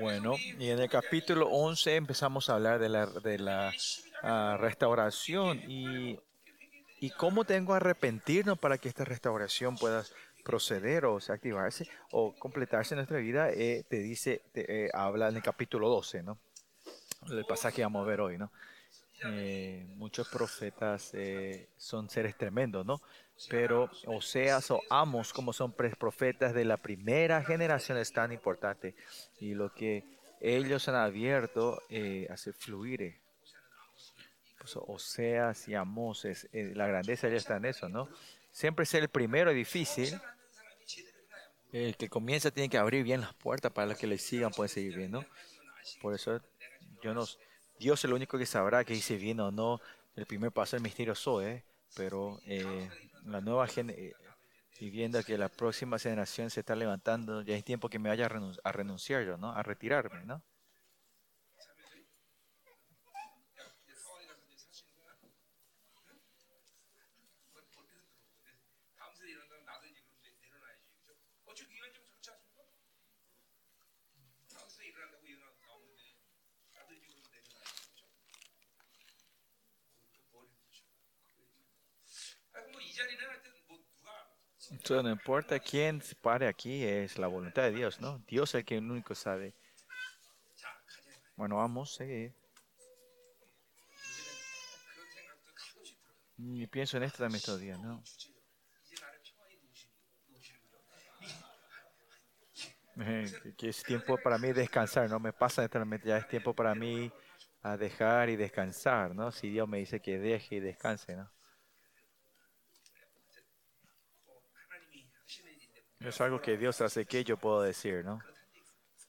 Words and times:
Bueno, 0.00 0.34
y 0.58 0.70
en 0.70 0.80
el 0.80 0.88
capítulo 0.88 1.48
11 1.48 1.96
empezamos 1.96 2.50
a 2.50 2.54
hablar 2.54 2.80
de 2.80 2.88
la, 2.88 3.06
de 3.06 3.38
la 3.38 3.72
ah, 4.22 4.56
restauración 4.60 5.62
y, 5.68 6.18
y 6.98 7.10
cómo 7.10 7.44
tengo 7.44 7.72
que 7.72 7.76
arrepentirnos 7.76 8.58
para 8.58 8.78
que 8.78 8.88
esta 8.88 9.04
restauración 9.04 9.76
pueda 9.76 10.04
proceder 10.44 11.06
o 11.06 11.20
sea, 11.20 11.36
activarse 11.36 11.88
o 12.10 12.34
completarse 12.36 12.94
en 12.94 12.98
nuestra 12.98 13.18
vida. 13.18 13.50
Eh, 13.50 13.84
te 13.88 13.98
dice, 13.98 14.42
te, 14.52 14.86
eh, 14.86 14.90
habla 14.92 15.28
en 15.28 15.36
el 15.36 15.42
capítulo 15.42 15.88
12, 15.88 16.22
¿no? 16.24 16.38
El 17.28 17.44
pasaje 17.44 17.76
que 17.76 17.82
vamos 17.82 18.04
a 18.04 18.08
ver 18.08 18.20
hoy, 18.20 18.38
¿no? 18.38 18.50
Eh, 19.24 19.86
muchos 19.96 20.28
profetas 20.28 21.10
eh, 21.14 21.70
son 21.76 22.10
seres 22.10 22.36
tremendos, 22.36 22.84
¿no? 22.84 23.00
Pero 23.48 23.90
Oseas 24.06 24.70
o 24.70 24.80
Amos, 24.88 25.32
como 25.32 25.52
son 25.52 25.72
profetas 25.72 26.54
de 26.54 26.64
la 26.64 26.76
primera 26.76 27.42
generación, 27.42 27.98
es 27.98 28.12
tan 28.12 28.32
importante. 28.32 28.94
Y 29.40 29.54
lo 29.54 29.72
que 29.72 30.04
ellos 30.40 30.88
han 30.88 30.94
abierto 30.94 31.82
eh, 31.90 32.26
hace 32.30 32.52
fluir. 32.52 33.02
Eh. 33.02 33.20
Pues, 34.58 34.76
Oseas 34.76 35.68
y 35.68 35.74
Amos, 35.74 36.24
es, 36.24 36.48
eh, 36.52 36.72
la 36.74 36.86
grandeza 36.86 37.28
ya 37.28 37.36
está 37.36 37.56
en 37.56 37.66
eso, 37.66 37.88
¿no? 37.88 38.08
Siempre 38.50 38.86
ser 38.86 39.02
el 39.02 39.08
primero 39.08 39.50
es 39.50 39.56
difícil. 39.56 40.18
El 41.72 41.96
que 41.96 42.08
comienza 42.08 42.50
tiene 42.50 42.70
que 42.70 42.78
abrir 42.78 43.04
bien 43.04 43.20
las 43.20 43.34
puertas 43.34 43.70
para 43.70 43.88
los 43.88 43.98
que 43.98 44.06
le 44.06 44.18
sigan 44.18 44.50
pueden 44.50 44.70
seguir 44.70 44.96
bien, 44.96 45.10
¿no? 45.10 45.26
Por 46.00 46.14
eso 46.14 46.40
yo 47.02 47.12
no 47.12 47.26
Dios 47.78 48.00
es 48.00 48.04
el 48.06 48.12
único 48.12 48.38
que 48.38 48.46
sabrá 48.46 48.84
que 48.84 48.94
hice 48.94 49.16
bien 49.16 49.40
o 49.40 49.50
no. 49.50 49.80
El 50.14 50.26
primer 50.26 50.50
paso 50.50 50.76
del 50.76 50.82
misterio 50.82 51.14
soy, 51.14 51.44
¿eh? 51.44 51.64
pero 51.94 52.40
eh, 52.46 52.88
la 53.26 53.40
nueva 53.40 53.66
gente, 53.66 54.14
y 54.78 54.90
viendo 54.90 55.22
que 55.22 55.38
la 55.38 55.48
próxima 55.48 55.98
generación 55.98 56.50
se 56.50 56.60
está 56.60 56.74
levantando, 56.74 57.42
ya 57.42 57.56
es 57.56 57.64
tiempo 57.64 57.88
que 57.88 57.98
me 57.98 58.08
vaya 58.08 58.26
a, 58.26 58.68
a 58.68 58.72
renunciar 58.72 59.24
yo, 59.24 59.36
¿no? 59.36 59.52
A 59.52 59.62
retirarme, 59.62 60.24
¿no? 60.24 60.42
Entonces, 84.86 85.02
no 85.02 85.10
importa 85.10 85.58
quién 85.58 86.00
se 86.00 86.14
pare 86.14 86.46
aquí, 86.46 86.84
es 86.84 87.18
la 87.18 87.26
voluntad 87.26 87.64
de 87.64 87.72
Dios, 87.72 88.00
¿no? 88.00 88.22
Dios 88.28 88.50
es 88.50 88.60
el 88.60 88.64
que 88.64 88.78
único 88.78 89.16
sabe. 89.16 89.52
Bueno, 91.34 91.56
vamos, 91.56 92.00
eh. 92.00 92.32
Y 96.38 96.68
pienso 96.68 96.98
en 96.98 97.02
esto 97.02 97.18
también 97.18 97.38
estos 97.38 97.58
días, 97.58 97.80
¿no? 97.80 98.00
Que 103.58 103.68
es 103.68 103.82
tiempo 103.82 104.16
para 104.18 104.38
mí 104.38 104.52
descansar, 104.52 105.10
no 105.10 105.18
me 105.18 105.32
pasa 105.32 105.64
eternamente, 105.64 106.06
ya 106.06 106.18
es 106.18 106.28
tiempo 106.28 106.54
para 106.54 106.76
mí 106.76 107.10
a 107.62 107.76
dejar 107.76 108.28
y 108.28 108.36
descansar, 108.36 109.16
¿no? 109.16 109.32
Si 109.32 109.50
Dios 109.50 109.68
me 109.68 109.78
dice 109.78 110.00
que 110.00 110.20
deje 110.20 110.54
y 110.54 110.60
descanse, 110.60 111.16
¿no? 111.16 111.35
Es 116.06 116.20
algo 116.20 116.40
que 116.40 116.56
Dios 116.56 116.80
hace 116.82 117.04
que 117.04 117.24
yo 117.24 117.36
puedo 117.36 117.62
decir, 117.62 118.04
¿no? 118.04 118.20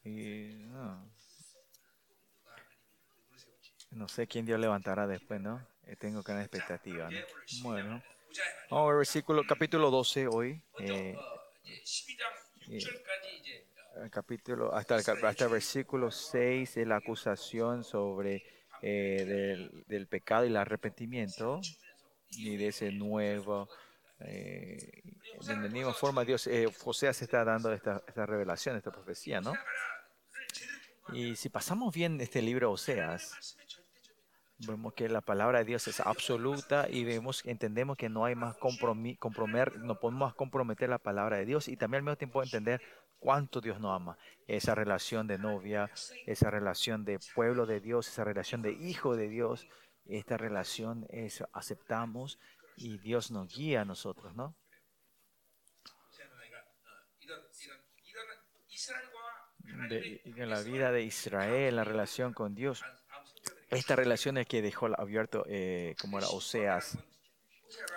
Y 0.04 0.66
no, 0.66 1.08
no 3.92 4.08
sé 4.08 4.26
quién 4.26 4.48
Dios 4.48 4.60
levantará 4.60 5.06
después, 5.06 5.40
¿no? 5.40 5.64
Eh, 5.84 5.96
tengo 5.96 6.24
gran 6.24 6.40
expectativa, 6.40 7.08
¿no? 7.08 7.18
Bueno, 7.62 8.02
vamos 8.72 8.92
al 8.92 8.98
versículo, 8.98 9.44
capítulo 9.48 9.92
12 9.92 10.28
hoy. 10.28 10.60
Eh, 10.80 11.16
eh, 12.68 12.80
el 14.02 14.10
capítulo, 14.10 14.74
hasta 14.74 14.96
el, 14.96 15.24
hasta 15.24 15.46
el 15.46 15.52
versículo 15.52 16.10
6 16.10 16.78
es 16.78 16.88
la 16.88 16.96
acusación 16.96 17.84
sobre 17.84 18.44
eh, 18.82 19.24
del, 19.24 19.84
del, 19.86 20.08
pecado 20.08 20.46
y 20.46 20.48
el 20.48 20.58
arrepentimiento 20.58 21.62
y 22.32 22.58
de 22.58 22.70
ese 22.70 22.92
nuevo 22.92 23.70
eh, 24.20 25.04
de 25.46 25.56
la 25.56 25.70
misma 25.70 25.94
forma 25.94 26.26
Dios, 26.26 26.48
eh, 26.48 26.68
José 26.80 27.14
se 27.14 27.26
está 27.26 27.44
dando 27.44 27.72
esta, 27.72 28.02
esta, 28.08 28.26
revelación, 28.26 28.76
esta 28.76 28.92
profecía, 28.92 29.42
¿no? 29.42 29.54
Y 31.14 31.36
si 31.36 31.50
pasamos 31.50 31.94
bien 31.94 32.20
este 32.20 32.42
libro 32.42 32.72
Oseas, 32.72 33.58
vemos 34.60 34.94
que 34.94 35.08
la 35.08 35.22
palabra 35.22 35.60
de 35.60 35.66
Dios 35.66 35.88
es 35.88 36.00
absoluta 36.00 36.88
y 36.90 37.04
vemos, 37.04 37.46
entendemos 37.46 37.96
que 37.96 38.10
no 38.10 38.26
hay 38.26 38.36
más 38.36 38.58
comprometer, 38.58 39.78
no 39.80 40.00
podemos 40.00 40.34
comprometer 40.34 40.90
la 40.90 40.98
palabra 40.98 41.38
de 41.38 41.46
Dios 41.46 41.68
y 41.68 41.78
también 41.78 42.00
al 42.00 42.04
mismo 42.06 42.18
tiempo 42.18 42.44
entender 42.44 42.82
cuánto 43.20 43.62
Dios 43.62 43.80
nos 43.80 43.96
ama. 43.96 44.18
Esa 44.48 44.76
relación 44.76 45.28
de 45.28 45.38
novia, 45.38 45.90
esa 46.26 46.50
relación 46.50 47.06
de 47.06 47.20
pueblo 47.36 47.66
de 47.66 47.80
Dios, 47.80 48.08
esa 48.08 48.24
relación 48.24 48.62
de 48.62 48.72
hijo 48.72 49.16
de 49.16 49.30
Dios, 49.30 49.68
esta 50.06 50.38
relación 50.38 51.06
es 51.10 51.44
aceptamos 51.54 52.40
y 52.78 53.00
Dios 53.00 53.32
nos 53.32 53.54
guía 53.54 53.82
a 53.82 53.86
nosotros, 53.86 54.36
¿no? 54.36 54.56
De, 59.90 60.22
en 60.24 60.50
la 60.50 60.62
vida 60.62 60.92
de 60.92 61.04
Israel, 61.04 61.76
la 61.76 61.84
relación 61.84 62.34
con 62.34 62.56
Dios, 62.56 62.84
esta 63.70 63.96
relación 63.96 64.38
es 64.38 64.48
que 64.48 64.62
dejó 64.62 64.88
abierto, 64.98 65.44
eh, 65.48 65.96
como 66.00 66.20
era 66.20 66.28
Oseas, 66.30 66.98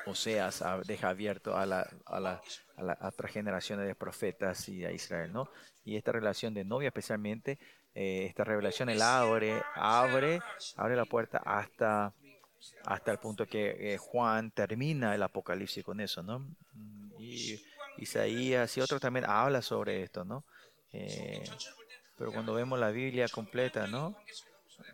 Oseas 0.07 0.65
deja 0.87 1.11
abierto 1.11 1.57
a 1.57 1.65
la, 1.67 1.89
a 2.07 2.19
la, 2.19 2.43
a 2.77 2.83
la 2.83 2.99
otra 3.03 3.29
generaciones 3.29 3.87
de 3.87 3.95
profetas 3.95 4.69
y 4.69 4.85
a 4.85 4.91
Israel, 4.91 5.33
¿no? 5.33 5.49
Y 5.85 5.97
esta 5.97 6.11
relación 6.11 6.55
de 6.55 6.65
novia 6.65 6.89
especialmente, 6.89 7.59
eh, 7.95 8.27
esta 8.29 8.45
revelación, 8.45 8.89
él 8.89 9.03
abre, 9.03 9.63
abre, 9.75 10.41
abre 10.77 10.97
la 10.97 11.05
puerta 11.05 11.39
hasta 11.45 12.15
hasta 12.84 13.12
el 13.12 13.19
punto 13.19 13.47
que 13.47 13.94
eh, 13.94 13.98
Juan 13.98 14.50
termina 14.50 15.15
el 15.15 15.22
Apocalipsis 15.22 15.84
con 15.84 16.00
eso, 16.00 16.22
¿no? 16.22 16.47
Y 17.19 17.60
Isaías 17.98 18.76
y 18.76 18.81
otros 18.81 19.00
también 19.00 19.26
habla 19.26 19.62
sobre 19.62 20.03
esto, 20.03 20.25
¿no? 20.25 20.44
Eh, 20.93 21.43
pero 22.16 22.32
cuando 22.32 22.54
vemos 22.54 22.78
la 22.78 22.91
Biblia 22.91 23.28
completa, 23.28 23.87
¿no? 23.87 24.16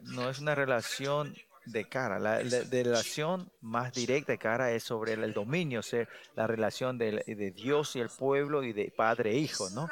No 0.02 0.28
es 0.28 0.38
una 0.38 0.54
relación 0.54 1.34
de 1.66 1.88
cara. 1.88 2.18
La, 2.18 2.38
relación 2.38 3.50
más 3.60 3.92
directa 3.92 4.32
de 4.32 4.38
cara 4.38 4.72
es 4.72 4.84
sobre 4.84 5.14
el, 5.14 5.32
dominio, 5.32 5.80
o 5.80 5.82
sea, 5.82 6.08
la 6.34 6.46
relación 6.46 6.98
de, 6.98 7.24
de, 7.26 7.50
Dios 7.50 7.96
y 7.96 8.00
el 8.00 8.08
pueblo 8.08 8.62
y 8.62 8.72
de 8.72 8.92
padre 8.96 9.32
e 9.32 9.38
hijo, 9.38 9.68
¿no? 9.70 9.88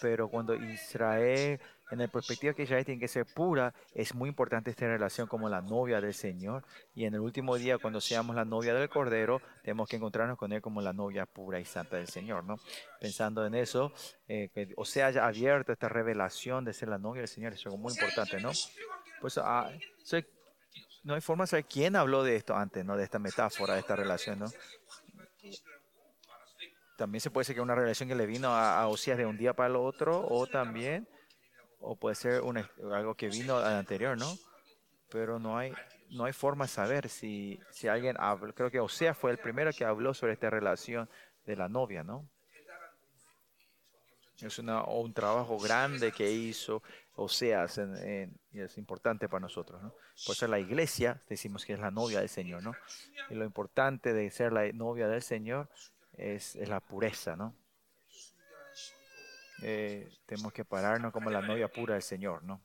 Pero 0.00 0.28
cuando 0.28 0.54
Israel 0.54 1.60
en 1.90 1.98
la 1.98 2.08
perspectiva 2.08 2.52
que 2.52 2.64
Israel 2.64 2.84
tiene 2.84 3.00
que 3.00 3.08
ser 3.08 3.26
pura, 3.26 3.74
es 3.94 4.14
muy 4.14 4.28
importante 4.28 4.70
esta 4.70 4.86
relación 4.86 5.26
como 5.26 5.48
la 5.48 5.62
novia 5.62 6.00
del 6.00 6.12
Señor. 6.12 6.64
Y 6.94 7.04
en 7.04 7.14
el 7.14 7.20
último 7.20 7.56
día, 7.56 7.78
cuando 7.78 8.00
seamos 8.00 8.36
la 8.36 8.44
novia 8.44 8.74
del 8.74 8.88
Cordero, 8.88 9.40
tenemos 9.62 9.88
que 9.88 9.96
encontrarnos 9.96 10.36
con 10.36 10.52
Él 10.52 10.60
como 10.60 10.82
la 10.82 10.92
novia 10.92 11.24
pura 11.26 11.60
y 11.60 11.64
santa 11.64 11.96
del 11.96 12.08
Señor, 12.08 12.44
¿no? 12.44 12.56
Pensando 13.00 13.44
en 13.46 13.54
eso, 13.54 13.92
eh, 14.28 14.50
o 14.76 14.84
sea 14.84 15.06
haya 15.06 15.26
abierto 15.26 15.72
esta 15.72 15.88
revelación 15.88 16.64
de 16.64 16.74
ser 16.74 16.88
la 16.88 16.98
novia 16.98 17.22
del 17.22 17.28
Señor, 17.28 17.54
es 17.54 17.64
algo 17.64 17.78
muy 17.78 17.92
importante, 17.92 18.40
¿no? 18.40 18.50
Pues 19.20 19.38
ah, 19.38 19.70
no 21.04 21.14
hay 21.14 21.20
forma 21.20 21.44
de 21.44 21.48
saber 21.48 21.64
quién 21.64 21.96
habló 21.96 22.22
de 22.22 22.36
esto 22.36 22.54
antes, 22.54 22.84
¿no? 22.84 22.96
De 22.96 23.04
esta 23.04 23.18
metáfora, 23.18 23.74
de 23.74 23.80
esta 23.80 23.96
relación, 23.96 24.40
¿no? 24.40 24.46
También 26.98 27.20
se 27.20 27.30
puede 27.30 27.44
ser 27.44 27.54
que 27.54 27.60
una 27.60 27.76
relación 27.76 28.08
que 28.08 28.16
le 28.16 28.26
vino 28.26 28.48
a, 28.48 28.80
a 28.80 28.88
Osías 28.88 29.16
de 29.16 29.24
un 29.24 29.38
día 29.38 29.54
para 29.54 29.68
el 29.68 29.76
otro, 29.76 30.26
o 30.28 30.46
también 30.48 31.08
o 31.80 31.96
puede 31.96 32.14
ser 32.14 32.42
algo 32.92 33.14
que 33.14 33.28
vino 33.28 33.56
al 33.56 33.74
anterior, 33.74 34.16
¿no? 34.18 34.36
Pero 35.10 35.38
no 35.38 35.56
hay, 35.56 35.72
no 36.10 36.24
hay 36.24 36.32
forma 36.32 36.64
de 36.64 36.70
saber 36.70 37.08
si, 37.08 37.58
si 37.70 37.88
alguien 37.88 38.16
habló. 38.18 38.54
Creo 38.54 38.70
que 38.70 38.80
Osea 38.80 39.14
fue 39.14 39.30
el 39.30 39.38
primero 39.38 39.72
que 39.72 39.84
habló 39.84 40.14
sobre 40.14 40.32
esta 40.32 40.50
relación 40.50 41.08
de 41.46 41.56
la 41.56 41.68
novia, 41.68 42.02
¿no? 42.02 42.28
Es 44.40 44.58
una, 44.58 44.84
un 44.84 45.12
trabajo 45.12 45.58
grande 45.58 46.12
que 46.12 46.30
hizo 46.30 46.82
Oseas 47.16 47.80
y 48.52 48.60
es 48.60 48.78
importante 48.78 49.28
para 49.28 49.40
nosotros, 49.40 49.82
¿no? 49.82 49.92
Por 50.24 50.36
ser 50.36 50.50
la 50.50 50.60
iglesia 50.60 51.20
decimos 51.28 51.64
que 51.64 51.72
es 51.72 51.80
la 51.80 51.90
novia 51.90 52.20
del 52.20 52.28
Señor, 52.28 52.62
¿no? 52.62 52.74
Y 53.30 53.34
lo 53.34 53.44
importante 53.44 54.12
de 54.12 54.30
ser 54.30 54.52
la 54.52 54.70
novia 54.72 55.08
del 55.08 55.22
Señor 55.22 55.68
es, 56.12 56.54
es 56.54 56.68
la 56.68 56.80
pureza, 56.80 57.34
¿no? 57.34 57.54
Eh, 59.62 60.08
tenemos 60.26 60.52
que 60.52 60.64
pararnos 60.64 61.12
como 61.12 61.30
la 61.30 61.42
novia 61.42 61.68
pura 61.68 61.94
del 61.94 62.02
Señor, 62.02 62.42
¿no? 62.44 62.64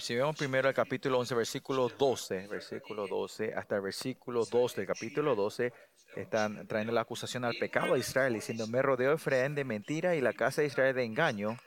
Si 0.00 0.14
vemos 0.14 0.36
primero 0.36 0.68
el 0.68 0.74
capítulo 0.74 1.18
11, 1.18 1.34
versículo 1.34 1.88
12, 1.88 2.46
versículo 2.46 3.06
12, 3.06 3.54
hasta 3.54 3.76
el 3.76 3.82
versículo 3.82 4.44
2 4.44 4.76
del 4.76 4.86
capítulo 4.86 5.34
12, 5.34 5.72
están 6.16 6.66
trayendo 6.66 6.92
la 6.92 7.02
acusación 7.02 7.44
al 7.44 7.56
pecado 7.56 7.94
de 7.94 8.00
Israel, 8.00 8.34
diciendo, 8.34 8.66
me 8.66 8.82
rodeó 8.82 9.12
Efraín 9.12 9.54
de 9.54 9.64
mentira 9.64 10.14
y 10.14 10.20
la 10.20 10.32
casa 10.32 10.60
de 10.60 10.68
Israel 10.68 10.94
de 10.94 11.04
engaño, 11.04 11.58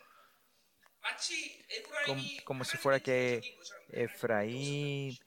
como, 2.06 2.24
como 2.45 2.63
si 2.63 2.78
fuera 2.78 3.00
que 3.00 3.42
Efraín 3.89 5.18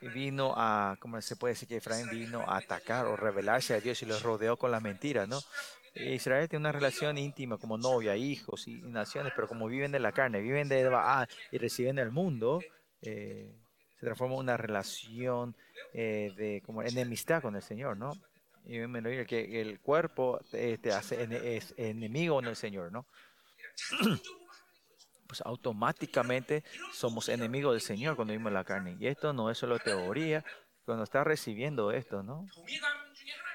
vino 0.00 0.54
a, 0.56 0.96
¿cómo 1.00 1.20
se 1.20 1.36
puede 1.36 1.54
decir 1.54 1.68
que 1.68 1.76
Efraín 1.76 2.08
vino 2.10 2.42
a 2.48 2.58
atacar 2.58 3.06
o 3.06 3.16
rebelarse 3.16 3.74
a 3.74 3.80
Dios 3.80 4.02
y 4.02 4.06
los 4.06 4.22
rodeó 4.22 4.56
con 4.56 4.70
las 4.70 4.82
mentiras, 4.82 5.28
¿no? 5.28 5.40
Israel 5.94 6.48
tiene 6.48 6.62
una 6.62 6.72
relación 6.72 7.18
íntima 7.18 7.58
como 7.58 7.76
novia, 7.76 8.16
hijos 8.16 8.68
y, 8.68 8.80
naciones, 8.82 9.32
pero 9.34 9.48
como 9.48 9.66
viven 9.66 9.92
de 9.92 9.98
la 9.98 10.12
carne, 10.12 10.40
viven 10.40 10.68
de 10.68 10.88
Baal 10.88 11.28
y 11.50 11.58
reciben 11.58 11.98
el 11.98 12.10
mundo, 12.10 12.60
eh, 13.02 13.52
se 13.98 14.06
transforma 14.06 14.34
en 14.34 14.40
una 14.40 14.56
relación 14.56 15.56
eh, 15.92 16.32
de 16.36 16.62
como 16.64 16.82
enemistad 16.82 17.42
con 17.42 17.56
el 17.56 17.62
Señor, 17.62 17.96
¿no? 17.96 18.12
Y 18.64 18.78
me 18.78 19.00
lo 19.00 19.26
que 19.26 19.60
el 19.60 19.80
cuerpo 19.80 20.40
te, 20.50 20.78
hace 20.92 21.56
es 21.56 21.74
enemigo 21.76 22.40
del 22.40 22.56
Señor, 22.56 22.92
¿no? 22.92 23.06
pues 25.26 25.42
automáticamente 25.44 26.64
somos 26.92 27.28
enemigos 27.28 27.72
del 27.72 27.80
Señor 27.80 28.16
cuando 28.16 28.32
vivimos 28.32 28.52
la 28.52 28.64
carne. 28.64 28.96
Y 28.98 29.06
esto 29.06 29.32
no 29.32 29.50
es 29.50 29.58
solo 29.58 29.78
teoría, 29.78 30.44
cuando 30.84 31.04
estás 31.04 31.24
recibiendo 31.24 31.92
esto, 31.92 32.22
¿no? 32.22 32.46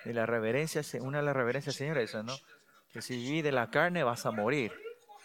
Y 0.06 0.14
la 0.14 0.26
reverencia, 0.26 0.82
una 1.02 1.20
de 1.20 1.26
las 1.26 1.36
reverencias, 1.36 1.76
Señor, 1.76 1.98
es 1.98 2.12
eso, 2.12 2.24
¿no? 2.24 2.36
Que 2.94 3.02
si 3.02 3.18
vive 3.18 3.44
de 3.44 3.52
la 3.52 3.70
carne 3.70 4.04
vas 4.04 4.26
a 4.26 4.32
morir. 4.32 4.72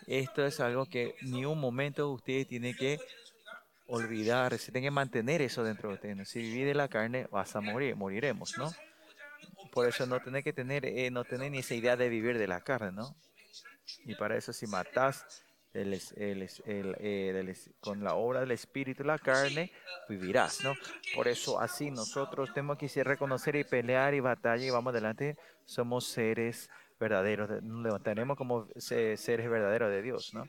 Esto 0.06 0.44
es 0.44 0.59
algo 0.61 0.87
que 0.87 1.15
ni 1.23 1.44
un 1.44 1.61
momento 1.61 2.11
usted 2.11 2.47
tiene 2.47 2.75
que 2.75 2.99
olvidar, 3.87 4.56
se 4.59 4.73
tiene 4.73 4.87
que 4.87 4.91
mantener 4.91 5.43
eso 5.43 5.62
dentro 5.62 5.91
de 5.91 5.94
usted. 5.97 6.15
¿no? 6.15 6.25
Si 6.25 6.41
vive 6.41 6.69
de 6.69 6.75
la 6.75 6.88
carne 6.88 7.27
vas 7.31 7.55
a 7.55 7.61
morir, 7.61 7.97
moriremos, 7.97 8.56
¿no? 8.56 8.73
Por 9.73 9.87
eso 9.87 10.06
no 10.06 10.21
tiene 10.21 10.43
que 10.43 10.53
tener, 10.53 10.87
eh, 10.87 11.11
no 11.11 11.25
tener 11.25 11.50
ni 11.50 11.59
esa 11.59 11.75
idea 11.75 11.97
de 11.97 12.09
vivir 12.09 12.38
de 12.38 12.49
la 12.49 12.61
carne, 12.61 12.93
¿no? 12.93 13.15
Y 14.05 14.15
para 14.15 14.37
eso 14.37 14.53
si 14.53 14.67
el, 15.72 16.00
el, 16.25 17.56
con 17.81 18.02
la 18.02 18.14
obra 18.14 18.40
del 18.40 18.50
Espíritu 18.50 19.02
y 19.02 19.06
la 19.06 19.19
carne, 19.19 19.72
vivirás, 20.08 20.62
¿no? 20.64 20.75
Por 21.14 21.28
eso 21.28 21.61
así 21.61 21.90
nosotros 21.90 22.52
tenemos 22.52 22.78
que 22.78 23.05
reconocer 23.05 23.56
y 23.56 23.64
pelear 23.64 24.14
y 24.14 24.20
batalla 24.20 24.64
y 24.64 24.70
vamos 24.70 24.93
adelante, 24.93 25.37
somos 25.64 26.06
seres 26.06 26.69
verdaderos, 26.99 27.62
nos 27.62 27.82
levantaremos 27.82 28.37
como 28.37 28.69
seres 28.76 29.26
verdaderos 29.26 29.90
de 29.90 30.02
Dios, 30.02 30.34
¿no? 30.34 30.44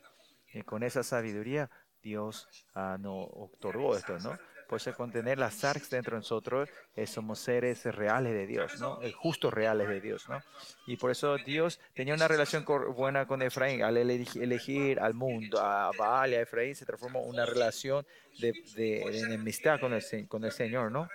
Y 0.53 0.63
con 0.63 0.83
esa 0.83 1.03
sabiduría 1.03 1.69
Dios 2.01 2.47
ah, 2.75 2.97
nos 3.00 3.27
otorgó 3.31 3.95
esto, 3.95 4.18
¿no? 4.19 4.38
Por 4.71 4.79
eso 4.79 4.94
contener 4.94 5.38
las 5.38 5.56
SARCs 5.56 5.89
dentro 5.89 6.15
de 6.15 6.19
nosotros, 6.19 6.69
eh, 6.95 7.06
somos 7.06 7.39
seres 7.39 7.83
reales 7.83 8.31
de 8.31 8.47
Dios, 8.47 8.79
¿no? 8.79 9.01
El 9.01 9.12
justos 9.12 9.53
reales 9.53 9.89
de 9.89 10.00
Dios, 10.00 10.29
¿no? 10.29 10.41
Y 10.88 10.95
por 10.95 11.12
eso 11.12 11.35
Dios 11.39 11.81
tenía 11.94 12.13
una 12.13 12.29
relación 12.29 12.63
buena 12.95 13.27
con 13.27 13.41
Efraín. 13.41 13.83
Al 13.83 13.97
elegir 13.97 15.01
al 15.01 15.13
mundo, 15.13 15.59
a 15.59 15.91
Baal 15.97 16.31
y 16.31 16.35
a 16.35 16.41
Efraín, 16.44 16.73
se 16.73 16.85
transformó 16.85 17.19
una 17.23 17.45
relación 17.45 18.07
de, 18.39 18.53
de, 18.77 19.01
enemistad 19.19 19.77
con 19.81 19.91
el, 19.91 20.01
con 20.29 20.45
el 20.45 20.53
Señor, 20.53 20.89
¿no? 20.89 21.09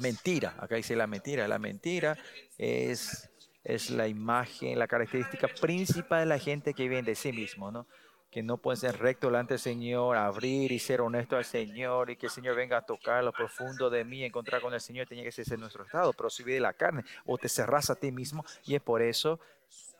Mentira, 0.00 0.56
acá 0.58 0.74
dice 0.74 0.96
la 0.96 1.06
mentira. 1.06 1.46
La 1.46 1.60
mentira 1.60 2.18
es, 2.58 3.30
es 3.62 3.88
la 3.88 4.08
imagen, 4.08 4.80
la 4.80 4.88
característica 4.88 5.46
principal 5.46 6.22
de 6.22 6.26
la 6.26 6.40
gente 6.40 6.74
que 6.74 6.88
vive 6.88 7.02
de 7.02 7.14
sí 7.14 7.30
mismo, 7.30 7.70
¿no? 7.70 7.86
Que 8.32 8.42
no 8.42 8.56
pueden 8.56 8.80
ser 8.80 8.98
recto 8.98 9.26
delante 9.26 9.54
del 9.54 9.60
Señor, 9.60 10.16
abrir 10.16 10.72
y 10.72 10.78
ser 10.78 11.02
honesto 11.02 11.36
al 11.36 11.44
Señor 11.44 12.08
y 12.08 12.16
que 12.16 12.26
el 12.26 12.32
Señor 12.32 12.56
venga 12.56 12.78
a 12.78 12.86
tocar 12.86 13.22
lo 13.22 13.30
profundo 13.30 13.90
de 13.90 14.06
mí, 14.06 14.24
encontrar 14.24 14.62
con 14.62 14.72
el 14.72 14.80
Señor, 14.80 15.06
tenía 15.06 15.22
que 15.22 15.30
ser 15.30 15.58
nuestro 15.58 15.84
estado, 15.84 16.14
pero 16.14 16.30
si 16.30 16.42
vive 16.42 16.58
la 16.58 16.72
carne 16.72 17.04
o 17.26 17.36
te 17.36 17.50
cerras 17.50 17.90
a 17.90 17.94
ti 17.94 18.10
mismo 18.10 18.42
y 18.64 18.74
es 18.74 18.80
por 18.80 19.02
eso 19.02 19.38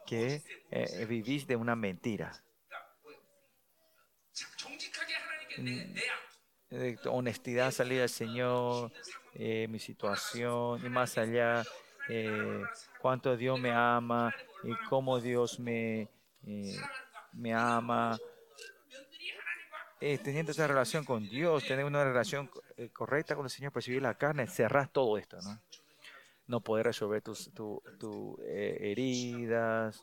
que 0.06 0.43
eh, 0.70 1.05
vivís 1.06 1.46
de 1.46 1.56
una 1.56 1.76
mentira. 1.76 2.32
Mm, 5.58 5.94
honestidad, 7.11 7.70
salir 7.70 8.00
al 8.00 8.08
Señor, 8.08 8.90
eh, 9.35 9.67
mi 9.69 9.78
situación 9.78 10.81
y 10.82 10.88
más 10.88 11.19
allá, 11.19 11.64
eh, 12.08 12.62
cuánto 12.99 13.37
Dios 13.37 13.61
me 13.61 13.73
ama 13.73 14.35
y 14.64 14.75
cómo 14.88 15.20
Dios 15.20 15.61
me 15.61 16.08
me 17.32 17.55
ama. 17.55 18.19
Eh, 20.00 20.19
teniendo 20.19 20.50
esa 20.50 20.67
relación 20.67 21.05
con 21.05 21.29
Dios, 21.29 21.64
tener 21.64 21.84
una 21.84 22.02
relación 22.02 22.50
eh, 22.76 22.88
correcta 22.88 23.37
con 23.37 23.44
el 23.44 23.50
Señor, 23.50 23.70
percibir 23.70 24.02
la 24.02 24.14
carne, 24.14 24.49
cerrar 24.49 24.88
todo 24.88 25.17
esto, 25.17 25.38
¿no? 25.43 25.61
No 26.49 26.61
poder 26.61 26.87
resolver 26.87 27.23
tus 27.23 27.52
eh, 28.44 28.79
heridas, 28.81 30.02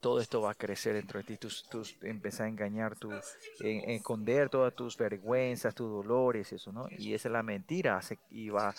todo 0.00 0.20
esto 0.20 0.40
va 0.40 0.52
a 0.52 0.54
crecer 0.54 0.94
dentro 0.94 1.18
de 1.18 1.24
ti, 1.24 1.36
tus, 1.38 1.68
tus, 1.68 1.96
empezar 2.02 2.46
a 2.46 2.48
engañar, 2.48 2.96
tu, 2.96 3.10
esconder 3.58 4.48
todas 4.48 4.76
tus 4.76 4.96
vergüenzas, 4.96 5.74
tus 5.74 5.90
dolores, 5.90 6.52
eso, 6.52 6.70
¿no? 6.70 6.86
Y 6.90 7.14
esa 7.14 7.28
es 7.28 7.32
la 7.32 7.42
mentira, 7.42 8.00
y 8.30 8.48
va, 8.48 8.72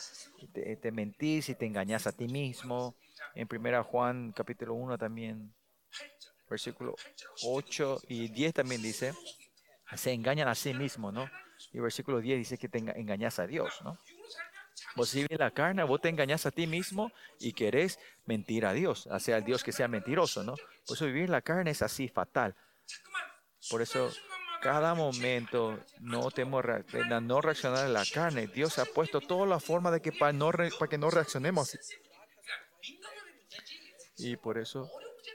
te, 0.54 0.78
te 0.78 0.92
mentís 0.94 1.50
y 1.50 1.56
te 1.56 1.66
engañas 1.66 2.07
a 2.07 2.13
ti 2.13 2.30
mismo. 2.30 2.95
En 3.36 3.50
1 3.52 3.84
Juan 3.84 4.31
capítulo 4.31 4.75
1 4.75 4.98
también 4.98 5.54
versículo 6.50 6.96
8 7.44 8.01
y 8.07 8.30
10 8.30 8.54
también 8.54 8.81
dice, 8.81 9.13
se 9.96 10.12
engañan 10.12 10.48
a 10.48 10.56
sí 10.56 10.74
mismos, 10.74 11.13
¿no? 11.13 11.30
Y 11.74 11.80
versículo 11.80 12.19
10 12.19 12.40
dice 12.40 12.57
que 12.57 12.69
te 12.69 12.80
engañas 12.80 13.40
a 13.40 13.48
Dios, 13.48 13.81
¿no? 13.84 13.98
Vos 14.96 15.10
si 15.10 15.28
la 15.28 15.51
carne, 15.51 15.84
vos 15.84 16.01
te 16.01 16.10
engañas 16.10 16.46
a 16.46 16.51
ti 16.51 16.66
mismo 16.66 17.12
y 17.40 17.54
querés 17.54 18.00
mentir 18.25 18.66
a 18.66 18.74
Dios, 18.74 19.07
hacia 19.12 19.38
el 19.38 19.44
Dios 19.44 19.63
que 19.63 19.72
sea 19.72 19.88
mentiroso, 19.88 20.44
¿no? 20.44 20.56
Por 20.88 20.96
eso 20.96 21.06
vivir 21.06 21.30
la 21.30 21.42
carne 21.42 21.72
es 21.72 21.81
así, 21.81 22.07
fatal. 22.07 22.56
Por 23.69 23.81
eso 23.81 24.12
cada 24.62 24.94
momento 24.94 25.80
no 26.00 26.31
tenemos 26.31 26.63
no 27.22 27.42
reaccionar 27.42 27.86
a 27.86 27.90
la 27.90 28.06
carne. 28.06 28.48
Dios 28.48 28.80
ha 28.80 28.86
puesto 28.86 29.22
toda 29.22 29.45
la 29.45 29.60
forma 29.60 29.92
de 29.92 30.02
que 30.02 30.12
para, 30.12 30.34
no 30.34 30.50
para 30.52 30.90
que 30.90 30.98
no 30.98 31.10
reaccionemos. 31.10 31.78
Y 34.18 34.36
por 34.38 34.57
eso 34.57 34.90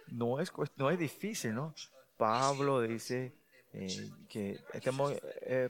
no 0.09 0.41
es, 0.41 0.53
no 0.77 0.91
es 0.91 0.99
difícil, 0.99 1.55
¿no? 1.55 1.75
Pablo 2.17 2.81
dice 2.81 3.35
eh, 3.77 4.09
que 4.29 4.61
eh, 4.73 5.69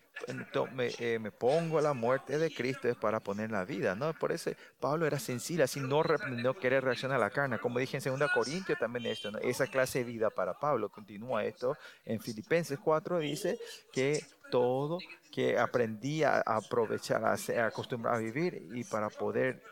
eh, 0.99 1.19
me, 1.19 1.31
pongo 1.31 1.81
la 1.81 1.94
muerte 1.94 2.37
de 2.37 2.53
Cristo 2.53 2.87
es 2.87 2.97
para 2.97 3.21
poner 3.21 3.50
la 3.50 3.65
vida, 3.65 3.94
¿no? 3.94 4.12
Por 4.12 4.31
eso 4.31 4.50
Pablo 4.79 5.06
era 5.06 5.19
sencillo, 5.19 5.65
así 5.65 5.81
no, 5.81 6.03
no 6.03 6.55
querer 6.55 6.85
reaccionar 6.85 7.17
a 7.17 7.21
la 7.21 7.31
carne. 7.31 7.59
Como 7.59 7.79
dije 7.79 7.97
en 7.97 8.19
2 8.19 8.31
Corintios 8.31 8.79
también 8.79 9.06
esto, 9.06 9.31
¿no? 9.31 9.38
esa 9.38 9.67
clase 9.69 10.00
de 10.00 10.05
vida 10.05 10.29
para 10.29 10.53
Pablo. 10.53 10.90
Continúa 10.90 11.45
esto 11.45 11.78
en 12.04 12.21
Filipenses 12.21 12.78
4, 12.78 13.21
dice 13.21 13.59
que 13.90 14.23
todo 14.50 14.99
que 15.33 15.59
aprendí 15.59 16.25
a 16.25 16.40
aprovechar, 16.40 17.25
a, 17.25 17.33
a 17.33 17.66
acostumbrar 17.66 18.16
a 18.16 18.19
vivir 18.19 18.69
y 18.75 18.85
para 18.85 19.09
poder 19.09 19.62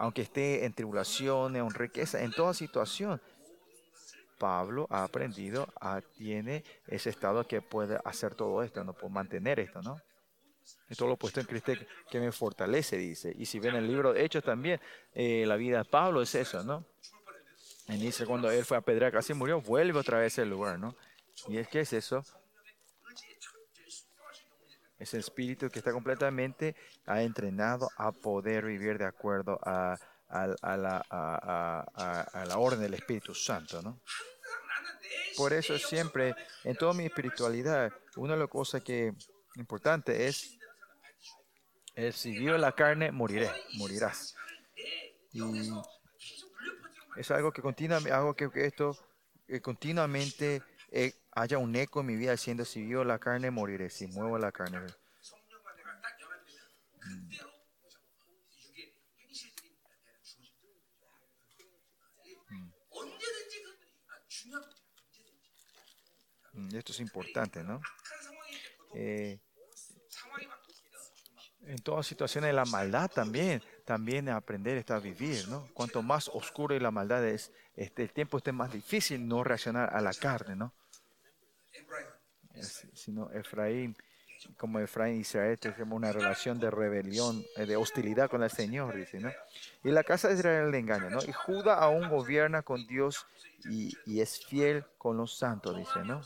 aunque 0.00 0.22
esté 0.22 0.64
en 0.64 0.72
tribulación, 0.72 1.56
en 1.56 1.68
riqueza, 1.70 2.22
en 2.22 2.32
toda 2.32 2.54
situación. 2.54 3.20
Pablo 4.38 4.86
ha 4.88 5.04
aprendido, 5.04 5.68
tiene 6.16 6.64
ese 6.86 7.10
estado 7.10 7.46
que 7.46 7.60
puede 7.60 7.98
hacer 8.06 8.34
todo 8.34 8.62
esto, 8.62 8.82
no 8.82 8.94
puede 8.94 9.12
mantener 9.12 9.60
esto, 9.60 9.82
¿no? 9.82 10.00
Y 10.88 10.94
todo 10.94 11.10
lo 11.10 11.18
puesto 11.18 11.40
en 11.40 11.46
Cristo 11.46 11.72
que 12.10 12.18
me 12.18 12.32
fortalece, 12.32 12.96
dice. 12.96 13.34
Y 13.36 13.44
si 13.44 13.58
ven 13.60 13.74
el 13.74 13.86
libro 13.86 14.14
de 14.14 14.24
Hechos 14.24 14.42
también, 14.42 14.80
eh, 15.12 15.44
la 15.46 15.56
vida 15.56 15.78
de 15.78 15.84
Pablo 15.84 16.22
es 16.22 16.34
eso, 16.34 16.64
¿no? 16.64 16.82
Y 17.88 17.98
dice, 17.98 18.24
cuando 18.24 18.50
él 18.50 18.64
fue 18.64 18.78
a 18.78 18.80
pedrar, 18.80 19.12
casi 19.12 19.34
murió, 19.34 19.60
vuelve 19.60 19.98
otra 19.98 20.18
vez 20.20 20.38
al 20.38 20.48
lugar, 20.48 20.78
¿no? 20.78 20.96
Y 21.46 21.58
es 21.58 21.68
que 21.68 21.80
es 21.80 21.92
eso, 21.92 22.24
es 25.00 25.14
el 25.14 25.20
espíritu 25.20 25.70
que 25.70 25.78
está 25.78 25.92
completamente 25.92 26.76
ha 27.06 27.22
entrenado 27.22 27.88
a 27.96 28.12
poder 28.12 28.66
vivir 28.66 28.98
de 28.98 29.06
acuerdo 29.06 29.58
a, 29.64 29.98
la, 30.28 31.02
orden 32.56 32.80
del 32.80 32.94
Espíritu 32.94 33.34
Santo, 33.34 33.80
¿no? 33.82 33.98
Por 35.36 35.54
eso 35.54 35.76
siempre, 35.78 36.34
en 36.64 36.76
toda 36.76 36.92
mi 36.92 37.06
espiritualidad, 37.06 37.90
una 38.16 38.34
de 38.34 38.40
las 38.40 38.48
cosas 38.48 38.82
que 38.82 39.14
importante 39.56 40.26
es, 40.26 40.58
es 41.94 42.16
si 42.16 42.32
vivo 42.32 42.58
la 42.58 42.72
carne, 42.72 43.10
moriré, 43.10 43.50
morirás. 43.78 44.34
Es 47.16 47.30
algo 47.30 47.52
que 47.52 47.62
continuamente, 47.62 48.12
algo 48.12 48.34
que, 48.34 48.50
esto 48.54 48.96
que 49.46 49.62
continuamente 49.62 50.62
eh, 50.90 51.14
haya 51.32 51.58
un 51.58 51.74
eco 51.76 52.00
en 52.00 52.06
mi 52.06 52.16
vida 52.16 52.32
diciendo, 52.32 52.64
si 52.64 52.82
vivo 52.82 53.04
la 53.04 53.18
carne, 53.18 53.50
moriré, 53.50 53.90
si 53.90 54.06
muevo 54.06 54.38
la 54.38 54.52
carne. 54.52 54.80
Mm, 66.52 66.74
Esto 66.76 66.92
es 66.92 67.00
importante, 67.00 67.62
¿no? 67.62 67.80
Eh, 68.94 69.38
en 71.66 71.78
todas 71.82 72.06
situaciones 72.06 72.48
de 72.48 72.52
la 72.54 72.64
maldad 72.64 73.10
también, 73.10 73.62
también 73.84 74.28
aprender 74.28 74.76
está 74.76 74.96
a 74.96 75.00
vivir, 75.00 75.46
¿no? 75.48 75.68
Cuanto 75.74 76.02
más 76.02 76.28
oscuro 76.28 76.74
y 76.74 76.80
la 76.80 76.90
maldad 76.90 77.24
es, 77.26 77.52
este, 77.76 78.02
el 78.02 78.12
tiempo 78.12 78.38
esté 78.38 78.52
más 78.52 78.72
difícil 78.72 79.26
no 79.26 79.44
reaccionar 79.44 79.94
a 79.94 80.00
la 80.00 80.12
carne, 80.12 80.56
¿no? 80.56 80.72
sino 82.94 83.30
Efraín. 83.32 83.96
Como 84.56 84.78
Efraín 84.78 85.16
y 85.16 85.20
Israel, 85.20 85.58
tenemos 85.58 85.94
una 85.94 86.12
relación 86.12 86.58
de 86.58 86.70
rebelión, 86.70 87.44
eh, 87.56 87.66
de 87.66 87.76
hostilidad 87.76 88.30
con 88.30 88.42
el 88.42 88.50
Señor, 88.50 88.96
dice, 88.96 89.20
¿no? 89.20 89.30
Y 89.84 89.90
la 89.90 90.02
casa 90.02 90.28
de 90.28 90.34
Israel 90.34 90.70
le 90.70 90.78
engaña, 90.78 91.10
¿no? 91.10 91.18
Y 91.22 91.30
Judá 91.30 91.74
aún 91.74 92.08
gobierna 92.08 92.62
con 92.62 92.86
Dios 92.86 93.26
y, 93.68 93.94
y 94.06 94.22
es 94.22 94.46
fiel 94.46 94.86
con 94.96 95.18
los 95.18 95.36
santos, 95.36 95.76
dice, 95.76 96.00
¿no? 96.06 96.22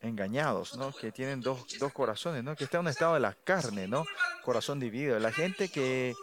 engañados, 0.00 0.76
¿no? 0.76 0.92
Que 0.92 1.12
tienen 1.12 1.40
dos, 1.40 1.66
dos, 1.78 1.92
corazones, 1.92 2.42
¿no? 2.42 2.56
Que 2.56 2.64
está 2.64 2.78
en 2.78 2.82
un 2.82 2.88
estado 2.88 3.14
de 3.14 3.20
la 3.20 3.34
carne, 3.34 3.86
¿no? 3.86 4.04
Corazón 4.44 4.80
dividido. 4.80 5.18
La 5.18 5.32
gente 5.32 5.68
que 5.68 6.14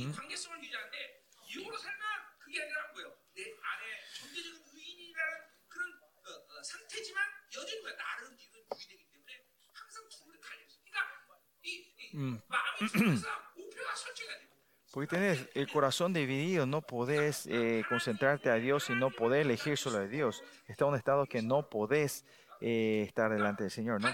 이 0.00 0.12
관계성을 0.12 0.62
유지하는데 0.62 1.26
육으로 1.50 1.76
살면 1.78 2.00
그게 2.38 2.62
아니라 2.62 2.92
뭐예요? 2.92 3.16
내 3.34 3.42
안에 3.42 4.04
존재적인 4.14 4.62
의인이라는 4.72 5.38
그런 5.68 5.92
어, 5.92 6.30
어, 6.30 6.62
상태지만 6.62 7.24
여전히 7.54 7.80
뭐야? 7.80 7.94
나를 7.94 8.30
믿는 8.30 8.60
유인이기 8.74 9.10
때문에 9.10 9.46
항상 9.72 10.08
둘을 10.08 10.40
갈려 10.40 10.64
있어. 10.64 10.78
그러니까 10.82 11.40
이, 11.62 11.94
이 11.98 12.16
마음이 12.48 12.90
둘에서 12.92 13.28
목표가 13.56 13.94
설정해야 13.94 14.38
돼요. 14.38 14.46
Porque 14.92 15.14
tienes 15.14 15.46
el 15.54 15.68
corazón 15.70 16.14
dividido, 16.14 16.64
no 16.64 16.80
podés 16.80 17.46
eh, 17.48 17.84
concentrarte 17.86 18.48
a 18.48 18.54
Dios 18.54 18.88
y 18.88 18.94
no 18.94 19.10
podés 19.10 19.44
elegir 19.44 19.76
solo 19.76 19.98
a 19.98 20.06
Dios. 20.06 20.42
Está 20.68 20.86
en 20.86 20.92
un 20.92 20.96
estado 20.96 21.26
que 21.26 21.42
no 21.42 21.68
podés 21.68 22.24
eh, 22.62 23.04
estar 23.06 23.30
delante 23.30 23.64
del 23.64 23.70
Señor, 23.70 24.00
¿no? 24.00 24.08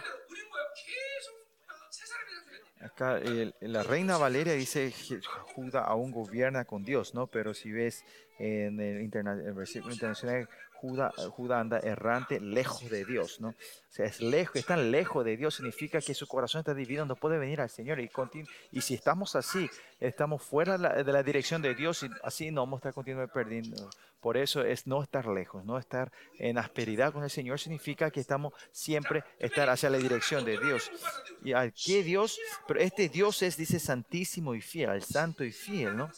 Acá 2.81 3.17
el- 3.17 3.55
la 3.61 3.81
reina 3.83 4.17
Valeria 4.17 4.53
dice 4.53 4.93
Judá 5.55 5.81
aún 5.81 6.11
gobierna 6.11 6.65
con 6.65 6.83
Dios, 6.83 7.13
¿no? 7.15 7.27
Pero 7.27 7.53
si 7.53 7.71
ves 7.71 8.03
en 8.39 8.79
el, 8.79 9.01
interna- 9.01 9.33
el 9.33 9.53
versículo 9.53 9.93
internacional, 9.93 10.47
Judá, 10.79 11.11
Judá 11.31 11.59
anda 11.59 11.79
errante 11.79 12.39
lejos 12.39 12.89
de 12.89 13.03
Dios, 13.05 13.41
¿no? 13.41 13.49
O 13.49 13.53
sea, 13.89 14.05
es 14.05 14.21
lejos, 14.21 14.55
están 14.57 14.91
lejos 14.91 15.25
de 15.25 15.35
Dios, 15.35 15.55
significa 15.55 15.99
que 16.01 16.13
su 16.13 16.27
corazón 16.27 16.59
está 16.59 16.73
dividido, 16.73 17.05
no 17.05 17.15
puede 17.15 17.39
venir 17.39 17.61
al 17.61 17.69
Señor. 17.69 17.99
Y, 17.99 18.09
y 18.71 18.81
si 18.81 18.93
estamos 18.93 19.35
así, 19.35 19.69
estamos 19.99 20.43
fuera 20.43 20.77
de 20.77 21.11
la, 21.11 21.23
dirección 21.23 21.61
de 21.61 21.73
Dios 21.73 22.03
y 22.03 22.09
así 22.23 22.51
no 22.51 22.61
vamos 22.61 22.77
a 22.77 22.79
estar 22.79 22.93
continuamente 22.93 23.33
perdiendo. 23.33 23.89
Por 24.21 24.37
eso 24.37 24.61
es 24.63 24.87
no 24.87 25.01
estar 25.01 25.27
lejos, 25.27 25.65
no 25.65 25.77
estar 25.77 26.11
en 26.37 26.57
asperidad 26.57 27.13
con 27.13 27.23
el 27.23 27.29
Señor, 27.29 27.59
significa 27.59 28.11
que 28.11 28.19
estamos 28.19 28.53
siempre 28.71 29.23
estar 29.39 29.69
hacia 29.69 29.89
la 29.89 29.97
dirección 29.97 30.45
de 30.45 30.59
Dios. 30.59 30.91
¿Y 31.43 31.53
a 31.53 31.71
qué 31.71 32.03
Dios? 32.03 32.39
Pero 32.67 32.79
este 32.79 33.09
Dios 33.09 33.41
es, 33.41 33.57
dice, 33.57 33.79
santísimo 33.79 34.53
y 34.53 34.61
fiel, 34.61 34.89
al 34.89 35.03
santo 35.03 35.43
y 35.43 35.51
fiel, 35.51 35.95
¿no? 35.95 36.11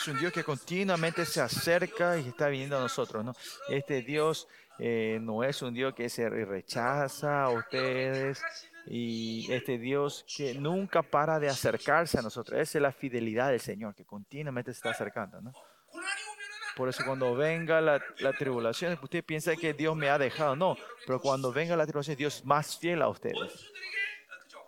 es 0.00 0.08
un 0.08 0.18
Dios 0.18 0.32
que 0.32 0.44
continuamente 0.44 1.26
se 1.26 1.42
acerca 1.42 2.16
y 2.16 2.28
está 2.28 2.48
viniendo 2.48 2.78
a 2.78 2.80
nosotros, 2.80 3.22
¿no? 3.22 3.34
Este 3.68 4.00
Dios 4.00 4.48
eh, 4.78 5.18
no 5.20 5.44
es 5.44 5.60
un 5.60 5.74
Dios 5.74 5.94
que 5.94 6.08
se 6.08 6.28
rechaza 6.30 7.42
a 7.42 7.50
ustedes 7.50 8.42
y 8.86 9.46
este 9.52 9.76
Dios 9.76 10.24
que 10.34 10.54
nunca 10.54 11.02
para 11.02 11.38
de 11.38 11.50
acercarse 11.50 12.18
a 12.18 12.22
nosotros. 12.22 12.58
Esa 12.58 12.78
es 12.78 12.82
la 12.82 12.92
fidelidad 12.92 13.50
del 13.50 13.60
Señor, 13.60 13.94
que 13.94 14.06
continuamente 14.06 14.72
se 14.72 14.78
está 14.78 14.90
acercando. 14.90 15.38
Por 16.76 16.88
eso 16.88 17.04
cuando 17.04 17.34
venga 17.34 17.82
la 17.82 18.32
tribulación, 18.38 18.98
usted 19.02 19.22
piensa 19.22 19.54
que 19.54 19.74
Dios 19.74 19.94
me 19.94 20.08
ha 20.08 20.16
dejado. 20.16 20.56
No, 20.56 20.78
pero 21.06 21.20
cuando 21.20 21.52
venga 21.52 21.76
la 21.76 21.84
tribulación, 21.84 22.16
Dios 22.16 22.36
es 22.36 22.44
más 22.46 22.78
fiel 22.78 23.02
a 23.02 23.08
ustedes 23.08 23.70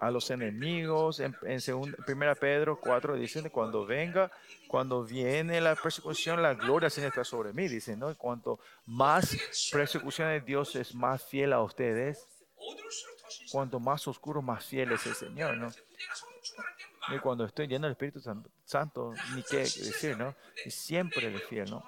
a 0.02 0.10
los 0.10 0.30
enemigos. 0.30 1.20
En, 1.20 1.36
en 1.42 1.60
segunda, 1.60 1.96
primera 2.04 2.34
Pedro 2.34 2.78
4 2.80 3.14
dice, 3.14 3.48
cuando 3.50 3.86
venga, 3.86 4.32
cuando 4.66 5.04
viene 5.04 5.60
la 5.60 5.76
persecución, 5.76 6.42
la 6.42 6.54
gloria 6.54 6.90
se 6.90 7.06
está 7.06 7.22
sobre 7.22 7.52
mí. 7.52 7.68
Dice, 7.68 7.96
¿no? 7.96 8.12
Cuanto 8.16 8.58
más 8.84 9.36
persecuciones 9.70 10.44
Dios 10.44 10.74
es 10.74 10.92
más 10.92 11.24
fiel 11.24 11.52
a 11.52 11.62
ustedes, 11.62 12.26
cuanto 13.52 13.78
más 13.78 14.08
oscuro, 14.08 14.42
más 14.42 14.64
fiel 14.64 14.90
es 14.90 15.06
el 15.06 15.14
Señor, 15.14 15.56
¿no? 15.56 15.70
Y 17.14 17.18
cuando 17.20 17.44
estoy 17.44 17.68
lleno 17.68 17.86
del 17.86 17.92
Espíritu 17.92 18.20
Santo, 18.64 19.14
ni 19.36 19.42
qué 19.44 19.58
decir, 19.58 20.18
¿no? 20.18 20.34
Y 20.64 20.70
siempre 20.72 21.32
es 21.32 21.44
fiel, 21.44 21.70
¿no? 21.70 21.84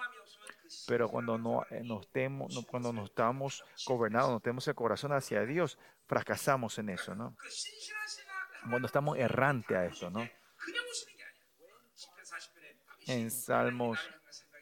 Pero 0.87 1.09
cuando, 1.09 1.39
no, 1.39 1.65
eh, 1.71 1.83
nos 1.83 2.11
temos, 2.11 2.65
cuando 2.67 2.93
nos 2.93 3.11
estamos 3.11 3.65
gobernados, 3.87 4.31
nos 4.31 4.43
tenemos 4.43 4.67
el 4.69 4.75
corazón 4.75 5.13
hacia 5.13 5.45
Dios, 5.45 5.79
fracasamos 6.07 6.79
en 6.79 6.91
eso, 6.91 7.15
¿no? 7.15 7.37
Cuando 8.69 8.87
estamos 8.87 9.19
errante 9.19 9.77
a 9.77 9.87
esto, 9.87 10.11
¿no? 10.11 10.29
En 13.07 13.31
Salmos 13.31 13.99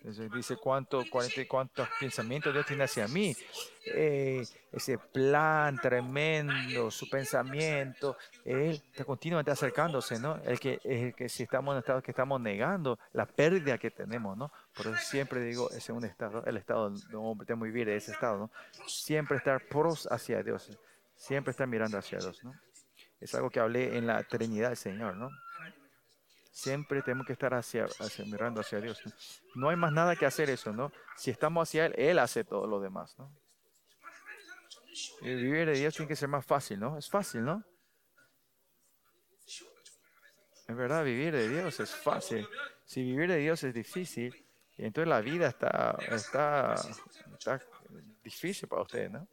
entonces 0.05 0.33
dice 0.33 0.57
cuánto, 0.57 1.05
y 1.05 1.47
cuántos 1.47 1.89
pensamientos 2.01 2.53
Dios 2.53 2.67
tiene 2.67 2.83
hacia 2.83 3.07
mí. 3.07 3.37
Eh, 3.87 4.43
ese 4.73 4.99
plan 4.99 5.79
tremendo, 5.81 6.91
su 6.91 7.09
pensamiento, 7.09 8.17
Él 8.45 8.83
está 8.91 9.05
continuamente 9.05 9.53
acercándose, 9.53 10.19
¿no? 10.19 10.41
El 10.45 10.59
que, 10.59 10.81
el 10.83 11.15
que 11.15 11.29
si 11.29 11.45
estamos 11.45 11.73
en 11.73 11.77
un 11.77 11.79
estado 11.79 12.03
que 12.03 12.11
estamos 12.11 12.41
negando 12.41 12.99
la 13.13 13.27
pérdida 13.27 13.79
que 13.79 13.93
tenemos, 13.93 14.37
¿no? 14.37 14.51
Por 14.75 14.89
eso 14.89 14.97
siempre 14.97 15.41
digo, 15.41 15.71
ese 15.71 15.79
es 15.79 15.91
un 15.91 16.05
estado, 16.05 16.45
el 16.47 16.57
estado, 16.57 16.91
no 16.91 17.37
tenemos 17.47 17.47
que 17.47 17.55
vivir 17.71 17.87
de 17.87 17.95
ese 17.95 18.11
estado, 18.11 18.39
¿no? 18.39 18.51
Siempre 18.89 19.37
estar 19.37 19.65
pros 19.69 20.09
hacia 20.11 20.43
Dios, 20.43 20.77
siempre 21.15 21.53
estar 21.53 21.69
mirando 21.69 21.97
hacia 21.97 22.19
Dios, 22.19 22.43
¿no? 22.43 22.53
Es 23.21 23.33
algo 23.37 23.51
que 23.51 23.61
hablé 23.61 23.97
en 23.97 24.09
la 24.09 24.25
Trinidad 24.25 24.71
del 24.71 24.77
Señor, 24.77 25.15
¿no? 25.15 25.31
Siempre 26.53 27.01
tenemos 27.01 27.27
que 27.27 27.33
estar 27.33 27.55
hacia, 27.55 27.87
mirando 28.27 28.61
hacia 28.61 28.79
Dios. 28.79 29.01
¿no? 29.55 29.71
hay 29.71 29.77
más 29.77 29.91
nada 29.91 30.15
que 30.15 30.27
hacer 30.27 30.51
eso, 30.51 30.71
¿no? 30.71 30.93
Si 31.17 31.31
estamos 31.31 31.67
hacia 31.67 31.87
Él, 31.87 31.95
Él 31.97 32.19
hace 32.19 32.45
todo 32.45 32.67
lo 32.67 32.79
demás, 32.79 33.19
¿no? 33.19 33.35
Y 35.23 35.35
vivir 35.35 35.67
de 35.67 35.73
Dios 35.73 35.95
tiene 35.95 36.09
que 36.09 36.17
ser 36.17 36.29
más 36.29 36.45
fácil, 36.45 36.79
¿no? 36.79 36.99
Es 36.99 37.09
fácil, 37.09 37.43
¿no? 37.43 37.65
Es 40.69 40.77
verdad, 40.77 41.03
vivir 41.03 41.33
de 41.33 41.49
Dios 41.49 41.81
es 41.81 41.91
fácil. 41.91 42.47
Si 42.85 43.03
vivir 43.03 43.31
de 43.31 43.39
Dios 43.39 43.65
es 43.65 43.73
difícil, 43.73 44.47
entonces 44.77 45.09
la 45.09 45.23
vida 45.23 45.49
está, 45.49 45.97
está, 46.11 46.75
difícil 48.23 48.69
para 48.69 48.83
ustedes, 48.83 49.11
¿no? 49.11 49.27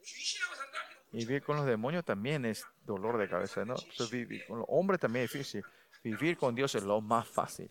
Y 1.12 1.26
vivir 1.26 1.42
con 1.42 1.56
los 1.56 1.66
demonios 1.66 2.04
también 2.04 2.46
es 2.46 2.64
dolor 2.82 3.18
de 3.18 3.28
cabeza, 3.28 3.66
¿no? 3.66 3.74
Vivir 4.10 4.46
con 4.46 4.60
los 4.60 4.66
hombres 4.70 5.00
también 5.00 5.26
es 5.26 5.32
difícil 5.32 5.62
vivir 6.02 6.36
con 6.36 6.54
Dios 6.54 6.74
es 6.74 6.82
lo 6.82 7.00
más 7.00 7.26
fácil. 7.28 7.70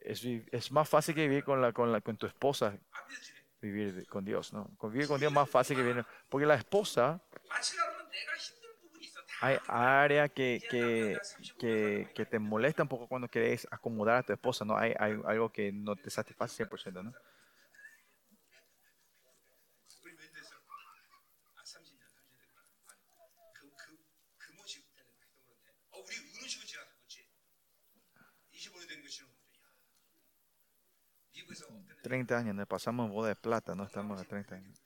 Es, 0.00 0.24
es 0.24 0.72
más 0.72 0.88
fácil 0.88 1.14
que 1.14 1.28
vivir 1.28 1.44
con, 1.44 1.60
la, 1.60 1.72
con, 1.72 1.92
la, 1.92 2.00
con 2.00 2.16
tu 2.16 2.26
esposa, 2.26 2.76
vivir 3.60 4.06
con 4.08 4.24
Dios, 4.24 4.52
¿no? 4.52 4.68
Vivir 4.82 5.06
con 5.06 5.20
Dios 5.20 5.30
es 5.30 5.34
más 5.34 5.48
fácil 5.48 5.76
que 5.76 5.82
vivir. 5.82 6.04
Porque 6.28 6.46
la 6.46 6.56
esposa, 6.56 7.22
hay 9.40 9.58
áreas 9.68 10.30
que, 10.30 10.60
que, 10.68 12.08
que, 12.14 12.26
te 12.26 12.38
molesta 12.38 12.82
un 12.82 12.88
poco 12.88 13.06
cuando 13.06 13.28
quieres 13.28 13.66
acomodar 13.70 14.18
a 14.18 14.22
tu 14.22 14.32
esposa, 14.32 14.64
¿no? 14.64 14.76
Hay, 14.76 14.94
hay 14.98 15.18
algo 15.24 15.52
que 15.52 15.72
no 15.72 15.94
te 15.94 16.10
satisface 16.10 16.64
100%, 16.64 17.02
¿no? 17.02 17.12
30 32.02 32.36
años, 32.36 32.54
nos 32.54 32.66
pasamos 32.66 33.06
en 33.06 33.12
boda 33.12 33.28
de 33.28 33.36
plata, 33.36 33.74
no 33.74 33.84
estamos 33.84 34.20
a 34.20 34.24
30 34.24 34.56
años. 34.56 34.82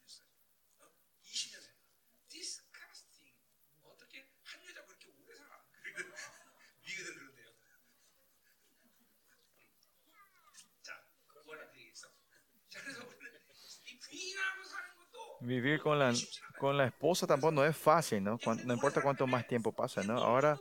Vivir 15.41 15.81
con 15.81 15.99
la, 15.99 16.13
con 16.59 16.77
la 16.77 16.87
esposa 16.87 17.27
tampoco 17.27 17.53
no 17.53 17.65
es 17.65 17.77
fácil, 17.77 18.25
¿no? 18.25 18.39
No 18.65 18.75
importa 18.75 19.01
cuánto 19.01 19.27
más 19.27 19.47
tiempo 19.47 19.71
pasa, 19.73 20.03
¿no? 20.03 20.19
Ahora, 20.19 20.59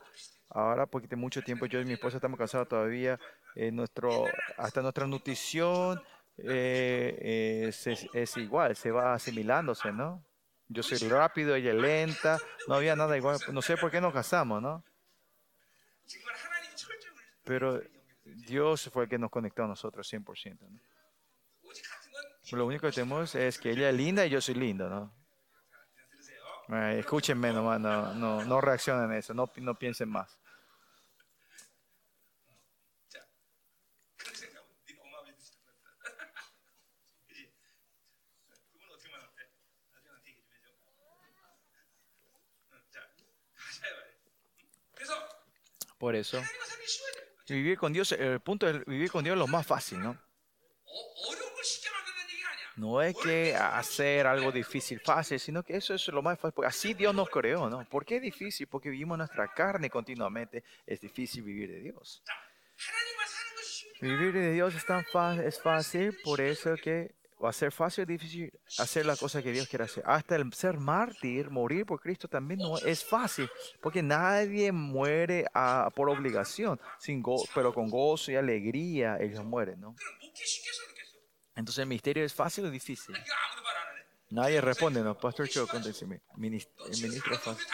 ahora 0.49 0.85
porque 0.85 1.07
tengo 1.07 1.21
mucho 1.21 1.41
tiempo 1.41 1.65
yo 1.65 1.79
y 1.79 1.85
mi 1.85 1.93
esposa 1.93 2.17
estamos 2.17 2.37
casados 2.37 2.67
todavía, 2.67 3.19
eh, 3.55 3.71
nuestro, 3.71 4.25
hasta 4.57 4.81
nuestra 4.81 5.07
nutrición, 5.07 6.01
eh, 6.37 7.17
eh, 7.21 7.99
es, 8.13 8.37
igual, 8.37 8.75
se 8.75 8.91
va 8.91 9.13
asimilándose, 9.13 9.91
¿no? 9.91 10.23
Yo 10.67 10.83
soy 10.83 10.97
rápido, 11.07 11.55
ella 11.55 11.73
lenta, 11.73 12.39
no 12.67 12.75
había 12.75 12.95
nada 12.95 13.15
igual, 13.15 13.37
no 13.51 13.61
sé 13.61 13.77
por 13.77 13.91
qué 13.91 14.01
nos 14.01 14.13
casamos, 14.13 14.61
¿no? 14.61 14.83
Pero 17.43 17.81
Dios 18.23 18.89
fue 18.91 19.03
el 19.03 19.09
que 19.09 19.19
nos 19.19 19.29
conectó 19.29 19.63
a 19.63 19.67
nosotros 19.67 20.11
100%, 20.11 20.57
¿no? 20.59 20.79
Lo 22.51 22.65
único 22.65 22.87
que 22.87 22.93
tenemos 22.93 23.33
es 23.35 23.57
que 23.57 23.71
ella 23.71 23.89
es 23.89 23.95
linda 23.95 24.25
y 24.25 24.29
yo 24.29 24.41
soy 24.41 24.55
lindo, 24.55 24.89
¿no? 24.89 25.13
Eh, 26.69 26.99
escúchenme 26.99 27.51
nomás, 27.51 27.79
no, 27.79 28.13
no, 28.13 28.43
no 28.43 28.61
reaccionen 28.61 29.11
a 29.11 29.17
eso, 29.17 29.33
no, 29.33 29.51
no 29.57 29.75
piensen 29.75 30.09
más. 30.09 30.39
Por 46.05 46.15
eso, 46.15 46.39
vivir 47.49 47.79
con 47.79 47.91
Dios, 47.91 48.11
el 48.11 48.39
punto 48.39 48.69
es 48.69 48.85
vivir 48.85 49.09
con 49.09 49.23
Dios 49.23 49.33
es 49.33 49.39
lo 49.39 49.47
más 49.47 49.65
fácil, 49.65 50.03
¿no? 50.03 50.15
No 52.75 53.01
es 53.01 53.17
que 53.17 53.55
hacer 53.55 54.27
algo 54.27 54.51
difícil, 54.51 54.99
fácil, 54.99 55.39
sino 55.39 55.63
que 55.63 55.75
eso 55.75 55.95
es 55.95 56.07
lo 56.09 56.21
más 56.21 56.39
fácil. 56.39 56.63
Así 56.63 56.93
Dios 56.93 57.15
nos 57.15 57.27
creó, 57.27 57.71
¿no? 57.71 57.89
¿Por 57.89 58.05
qué 58.05 58.17
es 58.17 58.21
difícil? 58.21 58.67
Porque 58.67 58.91
vivimos 58.91 59.17
nuestra 59.17 59.51
carne 59.51 59.89
continuamente. 59.89 60.63
Es 60.85 61.01
difícil 61.01 61.41
vivir 61.41 61.71
de 61.71 61.79
Dios. 61.79 62.21
Vivir 63.99 64.31
de 64.31 64.53
Dios 64.53 64.75
es 64.75 64.85
tan 64.85 65.03
fácil, 65.05 65.43
es 65.43 65.59
fácil, 65.59 66.15
por 66.23 66.39
eso 66.39 66.75
que 66.75 67.15
o 67.37 67.47
hacer 67.47 67.71
fácil 67.71 68.03
o 68.03 68.07
difícil 68.07 68.51
hacer 68.79 69.05
la 69.05 69.15
cosa 69.15 69.41
que 69.41 69.51
Dios 69.51 69.67
quiere 69.67 69.85
hacer. 69.85 70.03
Hasta 70.05 70.35
el 70.35 70.51
ser 70.53 70.77
mártir, 70.77 71.49
morir 71.49 71.85
por 71.85 71.99
Cristo 71.99 72.27
también 72.27 72.59
no 72.59 72.77
es 72.77 73.03
fácil, 73.03 73.49
porque 73.81 74.01
nadie 74.01 74.71
muere 74.71 75.45
a, 75.53 75.89
por 75.95 76.09
obligación, 76.09 76.79
sin 76.99 77.21
go, 77.21 77.43
pero 77.53 77.73
con 77.73 77.89
gozo 77.89 78.31
y 78.31 78.35
alegría 78.35 79.17
ellos 79.19 79.43
mueren, 79.43 79.79
¿no? 79.81 79.95
Entonces 81.55 81.79
el 81.79 81.87
misterio 81.87 82.23
es 82.23 82.33
fácil 82.33 82.65
o 82.65 82.71
difícil. 82.71 83.15
Nadie 84.29 84.59
responde, 84.59 85.01
¿no? 85.01 85.17
Pastor 85.17 85.47
Cho, 85.47 85.67
conténteme. 85.67 86.21
Ministro, 86.35 86.85
el 86.87 87.01
ministro 87.01 87.33
es 87.33 87.41
fácil. 87.41 87.65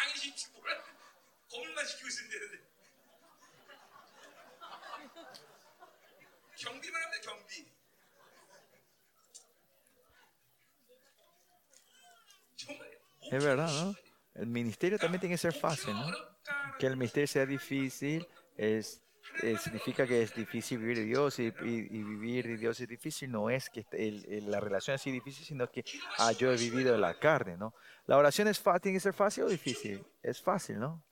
Es 13.31 13.43
verdad, 13.43 13.71
¿no? 13.71 13.95
El 14.35 14.47
ministerio 14.47 14.99
también 14.99 15.21
tiene 15.21 15.35
que 15.35 15.39
ser 15.39 15.53
fácil, 15.53 15.93
¿no? 15.93 16.05
Que 16.77 16.87
el 16.87 16.97
ministerio 16.97 17.27
sea 17.27 17.45
difícil 17.45 18.27
es, 18.57 19.01
eh, 19.41 19.57
significa 19.57 20.05
que 20.05 20.21
es 20.21 20.35
difícil 20.35 20.79
vivir 20.79 20.97
de 20.97 21.05
Dios 21.05 21.39
y, 21.39 21.49
vivir 21.51 22.47
de 22.47 22.57
Dios 22.57 22.79
es 22.81 22.87
difícil. 22.87 23.31
No 23.31 23.49
es 23.49 23.69
que 23.69 23.85
la 24.45 24.59
relación 24.59 24.95
así 24.95 25.11
difícil, 25.11 25.45
sino 25.45 25.69
que 25.71 25.85
ah, 26.17 26.33
yo 26.33 26.51
he 26.51 26.57
vivido 26.57 26.91
de 26.91 26.97
la 26.97 27.17
carne, 27.17 27.55
¿no? 27.57 27.73
La 28.05 28.17
oración 28.17 28.49
es 28.49 28.59
fácil, 28.59 28.81
tiene 28.81 28.97
que 28.97 29.01
ser 29.01 29.13
fácil 29.13 29.45
o 29.45 29.49
difícil. 29.49 30.05
Es 30.21 30.41
fácil, 30.41 30.79
¿no? 30.79 31.03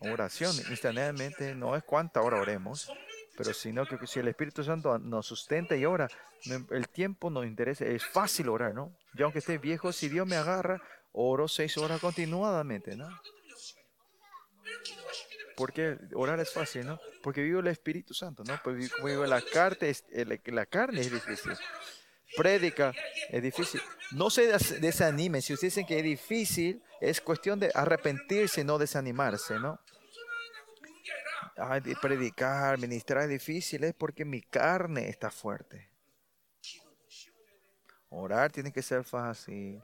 Oración 0.00 0.56
instantáneamente 0.70 1.54
no 1.54 1.76
es 1.76 1.84
cuánta 1.84 2.20
hora 2.20 2.40
oremos, 2.40 2.90
pero 3.36 3.52
sino 3.52 3.86
que 3.86 4.06
si 4.06 4.20
el 4.20 4.28
Espíritu 4.28 4.62
Santo 4.62 4.98
nos 4.98 5.26
sustenta 5.26 5.76
y 5.76 5.84
ora, 5.84 6.08
em, 6.44 6.66
el 6.70 6.88
tiempo 6.88 7.30
nos 7.30 7.46
interesa, 7.46 7.84
es 7.84 8.04
fácil 8.04 8.48
orar, 8.48 8.74
¿no? 8.74 8.96
Yo 9.14 9.24
aunque 9.24 9.40
esté 9.40 9.58
viejo, 9.58 9.92
si 9.92 10.08
Dios 10.08 10.26
me 10.26 10.36
agarra, 10.36 10.80
oro 11.12 11.48
seis 11.48 11.76
horas 11.78 12.00
continuadamente, 12.00 12.96
¿no? 12.96 13.08
Porque 15.56 15.98
orar 16.14 16.40
es 16.40 16.52
fácil, 16.52 16.86
¿no? 16.86 17.00
Porque 17.22 17.42
vivo 17.42 17.60
el 17.60 17.68
Espíritu 17.68 18.12
Santo, 18.14 18.42
¿no? 18.44 18.60
Porque 18.62 18.88
vivo 19.02 19.24
la 19.24 19.40
carne, 19.40 19.90
es, 19.90 20.04
la 20.46 20.66
carne 20.66 21.00
es 21.00 21.12
difícil. 21.12 21.52
Prédica 22.36 22.92
es 23.30 23.42
difícil. 23.42 23.80
No 24.12 24.30
se 24.30 24.48
desanimen. 24.80 25.40
Si 25.40 25.54
ustedes 25.54 25.74
dicen 25.74 25.86
que 25.86 25.98
es 25.98 26.04
difícil, 26.04 26.82
es 27.00 27.20
cuestión 27.20 27.60
de 27.60 27.70
arrepentirse, 27.72 28.64
no 28.64 28.78
desanimarse, 28.78 29.60
¿no? 29.60 29.78
Ay, 31.56 31.80
predicar, 32.00 32.78
ministrar 32.78 33.22
es 33.24 33.28
difícil, 33.28 33.84
es 33.84 33.94
porque 33.94 34.24
mi 34.24 34.42
carne 34.42 35.08
está 35.08 35.30
fuerte. 35.30 35.88
Orar 38.08 38.50
tiene 38.50 38.72
que 38.72 38.82
ser 38.82 39.04
fácil. 39.04 39.82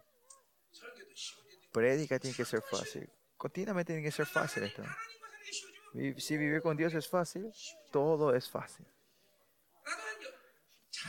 Predica 1.73 2.19
tiene 2.19 2.37
que 2.37 2.45
ser 2.45 2.63
fácil. 2.63 3.09
Continuamente 3.37 3.93
tiene 3.93 4.07
que 4.07 4.13
ser 4.13 4.27
fácil 4.27 4.65
esto. 4.65 4.83
Si 6.19 6.37
vivir 6.37 6.63
con 6.63 6.77
Dios 6.77 6.95
es 6.95 7.09
fácil, 7.09 7.53
todo 7.91 8.35
es 8.35 8.49
fácil. 8.49 8.87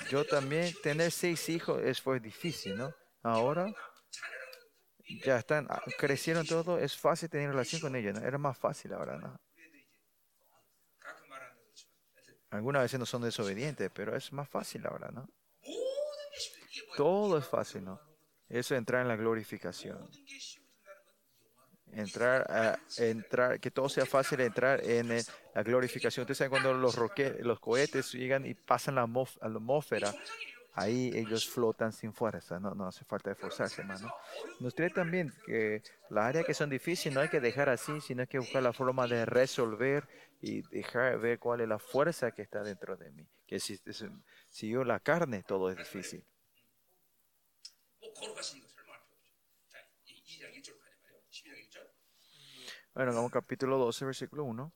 Yo 0.10 0.26
también, 0.26 0.74
tener 0.82 1.12
seis 1.12 1.50
hijos 1.50 2.02
fue 2.02 2.20
difícil, 2.20 2.78
¿no? 2.78 2.94
Ahora 3.24 3.74
ya 5.24 5.38
están, 5.38 5.68
ah, 5.70 5.82
crecieron 5.98 6.46
todo, 6.46 6.78
es 6.78 6.98
fácil 6.98 7.30
tener 7.30 7.50
relación 7.50 7.82
con 7.82 7.96
ellos, 7.96 8.14
¿no? 8.14 8.26
Era 8.26 8.38
más 8.38 8.58
fácil 8.58 8.94
ahora, 8.94 9.18
¿no? 9.18 9.40
Algunas 12.52 12.84
veces 12.84 13.00
no 13.00 13.06
son 13.06 13.22
desobedientes, 13.22 13.90
pero 13.94 14.16
es 14.16 14.32
más 14.34 14.48
fácil 14.48 14.86
ahora, 14.86 15.10
¿no? 15.12 15.28
Todo 16.98 17.38
es 17.38 17.46
fácil, 17.46 17.86
¿no? 17.86 18.00
Eso 18.50 18.76
es 18.76 18.80
entrar 18.80 19.02
en 19.02 19.08
la 19.08 19.16
glorificación. 19.16 20.10
Entrar, 21.94 22.50
a, 22.50 22.80
entrar, 22.98 23.60
que 23.60 23.72
todo 23.72 23.88
sea 23.88 24.06
fácil 24.06 24.42
entrar 24.42 24.84
en 24.84 25.12
el, 25.12 25.26
la 25.56 25.64
glorificación. 25.64 26.24
Ustedes 26.24 26.38
saben 26.38 26.52
cuando 26.52 26.74
los, 26.74 26.96
roque, 26.96 27.38
los 27.40 27.60
cohetes 27.60 28.12
llegan 28.12 28.46
y 28.46 28.54
pasan 28.54 28.96
la 28.96 29.08
mof, 29.08 29.38
a 29.42 29.48
la 29.48 29.56
atmósfera, 29.56 30.14
ahí 30.74 31.12
ellos 31.14 31.48
flotan 31.48 31.92
sin 31.94 32.14
fuerza, 32.14 32.60
no, 32.60 32.76
no 32.76 32.88
hace 32.88 33.06
falta 33.06 33.32
esforzarse, 33.32 33.82
hermano. 33.82 34.14
Nos 34.60 34.74
trae 34.76 34.90
también 34.90 35.34
que 35.46 35.84
las 36.10 36.26
áreas 36.26 36.46
que 36.46 36.54
son 36.54 36.70
difíciles 36.70 37.14
no 37.14 37.22
hay 37.22 37.30
que 37.30 37.40
dejar 37.40 37.70
así, 37.70 38.00
sino 38.02 38.22
hay 38.22 38.28
que 38.28 38.40
buscar 38.40 38.64
la 38.64 38.74
forma 38.74 39.08
de 39.08 39.26
resolver 39.26 40.08
y 40.42 40.64
dejar 40.64 41.20
ver 41.20 41.38
cuál 41.38 41.62
es 41.62 41.68
la 41.68 41.78
fuerza 41.78 42.32
que 42.32 42.42
está 42.42 42.64
dentro 42.64 42.98
de 42.98 43.12
mí. 43.12 43.30
Que 43.46 43.60
si, 43.60 43.80
yo 44.70 44.84
la 44.84 45.00
carne, 45.00 45.44
todo 45.44 45.70
es 45.70 45.78
difícil. 45.78 46.26
Bueno, 52.94 53.14
vamos 53.14 53.32
capítulo 53.32 53.78
12, 53.78 54.06
versículo 54.06 54.44
1. 54.46 54.74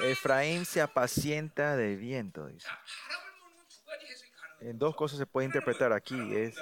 Efraín 0.00 0.64
se 0.66 0.80
apacienta 0.80 1.76
del 1.76 1.96
viento, 1.96 2.46
dice. 2.46 2.68
En 4.60 4.78
dos 4.78 4.94
cosas 4.94 5.18
se 5.18 5.26
puede 5.26 5.46
interpretar 5.46 5.92
aquí. 5.92 6.36
Es, 6.36 6.56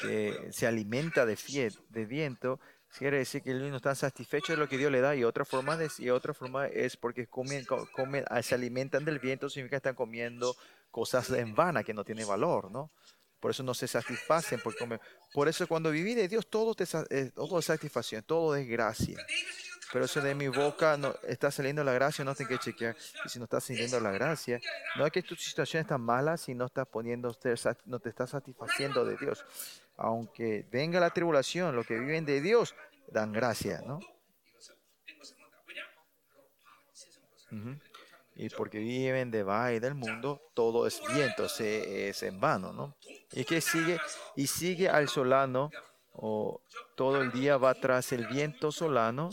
que 0.00 0.48
se 0.52 0.66
alimenta 0.66 1.26
de, 1.26 1.36
fie- 1.36 1.76
de 1.88 2.04
viento. 2.06 2.60
Quiere 2.98 3.18
decir 3.18 3.42
que 3.42 3.50
él 3.50 3.68
no 3.70 3.76
está 3.76 3.94
satisfecho 3.94 4.52
de 4.54 4.58
lo 4.58 4.68
que 4.68 4.78
Dios 4.78 4.90
le 4.90 5.00
da. 5.00 5.14
Y 5.14 5.24
otra 5.24 5.44
forma, 5.44 5.76
de, 5.76 5.90
y 5.98 6.08
otra 6.10 6.32
forma 6.32 6.66
es 6.68 6.96
porque 6.96 7.26
comen, 7.26 7.64
co- 7.66 7.86
comen, 7.92 8.24
ah, 8.30 8.42
se 8.42 8.54
alimentan 8.54 9.04
del 9.04 9.18
viento, 9.18 9.50
significa 9.50 9.74
que 9.76 9.88
están 9.88 9.94
comiendo 9.94 10.56
cosas 10.90 11.30
en 11.30 11.54
vana 11.54 11.84
que 11.84 11.92
no 11.92 12.04
tienen 12.04 12.26
valor, 12.26 12.70
¿no? 12.70 12.90
Por 13.40 13.50
eso 13.50 13.62
no 13.62 13.74
se 13.74 13.86
satisfacen. 13.86 14.58
Por, 14.60 14.76
comer. 14.76 15.00
por 15.34 15.48
eso 15.48 15.66
cuando 15.68 15.90
viví 15.90 16.14
de 16.14 16.28
Dios, 16.28 16.48
todo, 16.48 16.74
te, 16.74 16.84
eh, 17.10 17.30
todo 17.34 17.58
es 17.58 17.66
satisfacción, 17.66 18.22
todo 18.24 18.56
es 18.56 18.66
gracia 18.66 19.18
pero 19.92 20.04
eso 20.04 20.20
de 20.20 20.34
mi 20.34 20.48
boca 20.48 20.96
no, 20.96 21.14
está 21.26 21.50
saliendo 21.50 21.82
la 21.82 21.92
gracia, 21.92 22.24
no 22.24 22.34
tengo 22.34 22.50
que 22.50 22.58
chequear. 22.58 22.96
Y 23.24 23.28
si 23.28 23.38
no 23.38 23.44
está 23.44 23.60
saliendo 23.60 24.00
la 24.00 24.10
gracia, 24.10 24.60
no 24.96 25.06
es 25.06 25.12
que 25.12 25.22
tu 25.22 25.34
situación 25.34 25.80
está 25.80 25.98
mala, 25.98 26.36
si 26.36 26.54
no 26.54 26.66
estás 26.66 26.86
poniendo, 26.86 27.36
no 27.86 27.98
te 27.98 28.08
estás 28.08 28.30
satisfaciendo 28.30 29.04
de 29.04 29.16
Dios. 29.16 29.44
Aunque 29.96 30.66
venga 30.70 31.00
la 31.00 31.10
tribulación, 31.10 31.74
los 31.74 31.86
que 31.86 31.98
viven 31.98 32.24
de 32.24 32.40
Dios 32.40 32.74
dan 33.08 33.32
gracia, 33.32 33.82
¿no? 33.86 34.00
Uh 37.50 37.54
-huh. 37.54 37.80
Y 38.36 38.50
porque 38.50 38.78
viven 38.78 39.30
de 39.32 39.40
y 39.74 39.78
del 39.80 39.94
mundo, 39.94 40.40
todo 40.54 40.86
es 40.86 41.02
viento, 41.12 41.46
es 41.46 42.22
en 42.22 42.38
vano, 42.38 42.72
¿no? 42.72 42.96
Y 43.32 43.44
que 43.44 43.60
sigue, 43.60 43.98
y 44.36 44.46
sigue 44.46 44.88
al 44.88 45.08
solano, 45.08 45.70
o 46.12 46.60
todo 46.94 47.20
el 47.20 47.32
día 47.32 47.56
va 47.56 47.74
tras 47.74 48.12
el 48.12 48.26
viento 48.26 48.70
solano, 48.70 49.30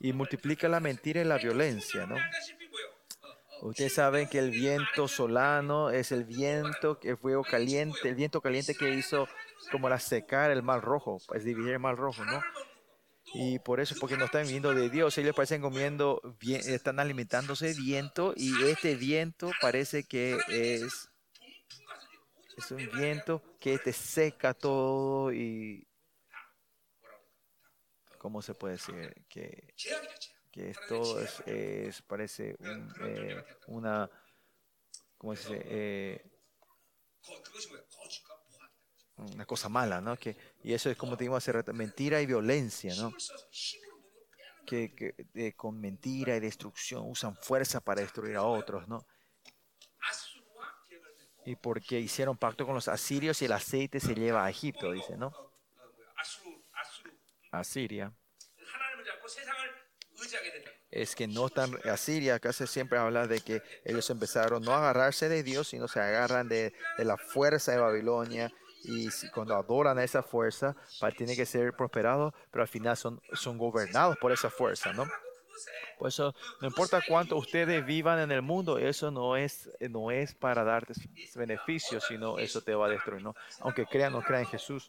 y 0.00 0.14
multiplica 0.14 0.68
la 0.68 0.80
mentira 0.80 1.20
y 1.20 1.24
la 1.24 1.36
violencia, 1.36 2.06
¿no? 2.06 2.16
Ustedes 3.62 3.92
saben 3.92 4.26
que 4.26 4.38
el 4.38 4.50
viento 4.50 5.06
solano 5.06 5.90
es 5.90 6.12
el 6.12 6.24
viento, 6.24 6.98
el 7.02 7.18
fuego 7.18 7.44
caliente, 7.44 8.08
el 8.08 8.14
viento 8.14 8.40
caliente 8.40 8.74
que 8.74 8.94
hizo 8.94 9.28
como 9.70 9.90
la 9.90 10.00
secar 10.00 10.50
el 10.50 10.62
mar 10.62 10.80
rojo, 10.80 11.18
es 11.34 11.44
dividir 11.44 11.74
el 11.74 11.78
mar 11.78 11.96
rojo, 11.96 12.24
¿no? 12.24 12.42
Y 13.34 13.58
por 13.58 13.78
eso, 13.78 13.94
porque 14.00 14.16
no 14.16 14.24
están 14.24 14.44
viniendo 14.44 14.74
de 14.74 14.88
Dios, 14.88 15.16
ellos 15.18 15.36
parecen 15.36 15.60
comiendo, 15.60 16.20
están 16.40 16.98
alimentándose 16.98 17.66
de 17.66 17.74
viento 17.74 18.32
y 18.34 18.64
este 18.64 18.96
viento 18.96 19.50
parece 19.60 20.04
que 20.04 20.38
es, 20.48 21.10
es 22.56 22.70
un 22.70 22.88
viento 22.96 23.42
que 23.60 23.78
te 23.78 23.92
seca 23.92 24.54
todo 24.54 25.32
y 25.32 25.86
¿cómo 28.20 28.42
se 28.42 28.52
puede 28.54 28.74
decir? 28.74 29.24
Que, 29.30 29.74
que 30.52 30.70
esto 30.70 31.20
es, 31.46 32.02
parece 32.02 32.54
un, 32.60 32.94
eh, 33.00 33.42
una, 33.68 34.10
¿cómo 35.16 35.34
se 35.34 35.58
eh, 35.64 36.30
una 39.16 39.46
cosa 39.46 39.70
mala, 39.70 40.02
¿no? 40.02 40.18
Que, 40.18 40.36
y 40.62 40.74
eso 40.74 40.90
es 40.90 40.98
como 40.98 41.16
te 41.16 41.24
digo 41.24 41.34
hace 41.34 41.50
rato, 41.50 41.72
mentira 41.72 42.20
y 42.20 42.26
violencia, 42.26 42.94
¿no? 42.96 43.10
Que, 44.66 45.14
eh, 45.34 45.52
con 45.54 45.80
mentira 45.80 46.36
y 46.36 46.40
destrucción 46.40 47.10
usan 47.10 47.34
fuerza 47.36 47.80
para 47.80 48.02
destruir 48.02 48.36
a 48.36 48.42
otros, 48.42 48.86
¿no? 48.86 49.06
Y 51.46 51.56
porque 51.56 51.98
hicieron 51.98 52.36
pacto 52.36 52.66
con 52.66 52.74
los 52.74 52.86
asirios 52.86 53.40
y 53.40 53.46
el 53.46 53.52
aceite 53.52 53.98
se 53.98 54.14
lleva 54.14 54.44
a 54.44 54.50
Egipto, 54.50 54.92
dice, 54.92 55.16
¿no? 55.16 55.49
Asiria 57.50 58.12
es 60.90 61.14
que 61.14 61.26
no 61.26 61.46
están, 61.46 61.78
Asiria 61.88 62.38
casi 62.40 62.66
siempre 62.66 62.98
habla 62.98 63.26
de 63.26 63.40
que 63.40 63.62
ellos 63.84 64.10
empezaron 64.10 64.62
no 64.62 64.72
a 64.72 64.78
agarrarse 64.78 65.28
de 65.28 65.42
Dios, 65.42 65.68
sino 65.68 65.88
se 65.88 66.00
agarran 66.00 66.48
de, 66.48 66.72
de 66.98 67.04
la 67.04 67.16
fuerza 67.16 67.72
de 67.72 67.78
Babilonia 67.78 68.50
y 68.82 69.10
si, 69.10 69.30
cuando 69.30 69.54
adoran 69.54 69.98
a 69.98 70.04
esa 70.04 70.22
fuerza, 70.22 70.74
tienen 71.16 71.36
que 71.36 71.46
ser 71.46 71.74
prosperados, 71.74 72.32
pero 72.50 72.62
al 72.62 72.68
final 72.68 72.96
son, 72.96 73.20
son 73.34 73.58
gobernados 73.58 74.16
por 74.18 74.32
esa 74.32 74.50
fuerza, 74.50 74.92
¿no? 74.92 75.06
Por 75.98 76.08
eso, 76.08 76.34
no 76.62 76.68
importa 76.68 77.02
cuánto 77.06 77.36
ustedes 77.36 77.84
vivan 77.84 78.18
en 78.18 78.32
el 78.32 78.40
mundo, 78.40 78.78
eso 78.78 79.10
no 79.10 79.36
es, 79.36 79.68
no 79.80 80.10
es 80.10 80.34
para 80.34 80.64
darte 80.64 80.94
beneficios, 81.34 82.04
sino 82.08 82.38
eso 82.38 82.62
te 82.62 82.74
va 82.74 82.86
a 82.86 82.88
destruir, 82.88 83.22
¿no? 83.22 83.34
Aunque 83.60 83.84
crean 83.84 84.14
o 84.14 84.20
no 84.20 84.24
crean 84.24 84.44
en 84.44 84.48
Jesús, 84.48 84.88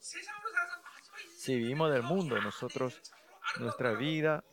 si 1.42 1.56
vivimos 1.56 1.92
del 1.92 2.04
mundo, 2.04 2.40
nosotros, 2.40 3.02
nuestra 3.58 3.94
vida, 3.94 4.44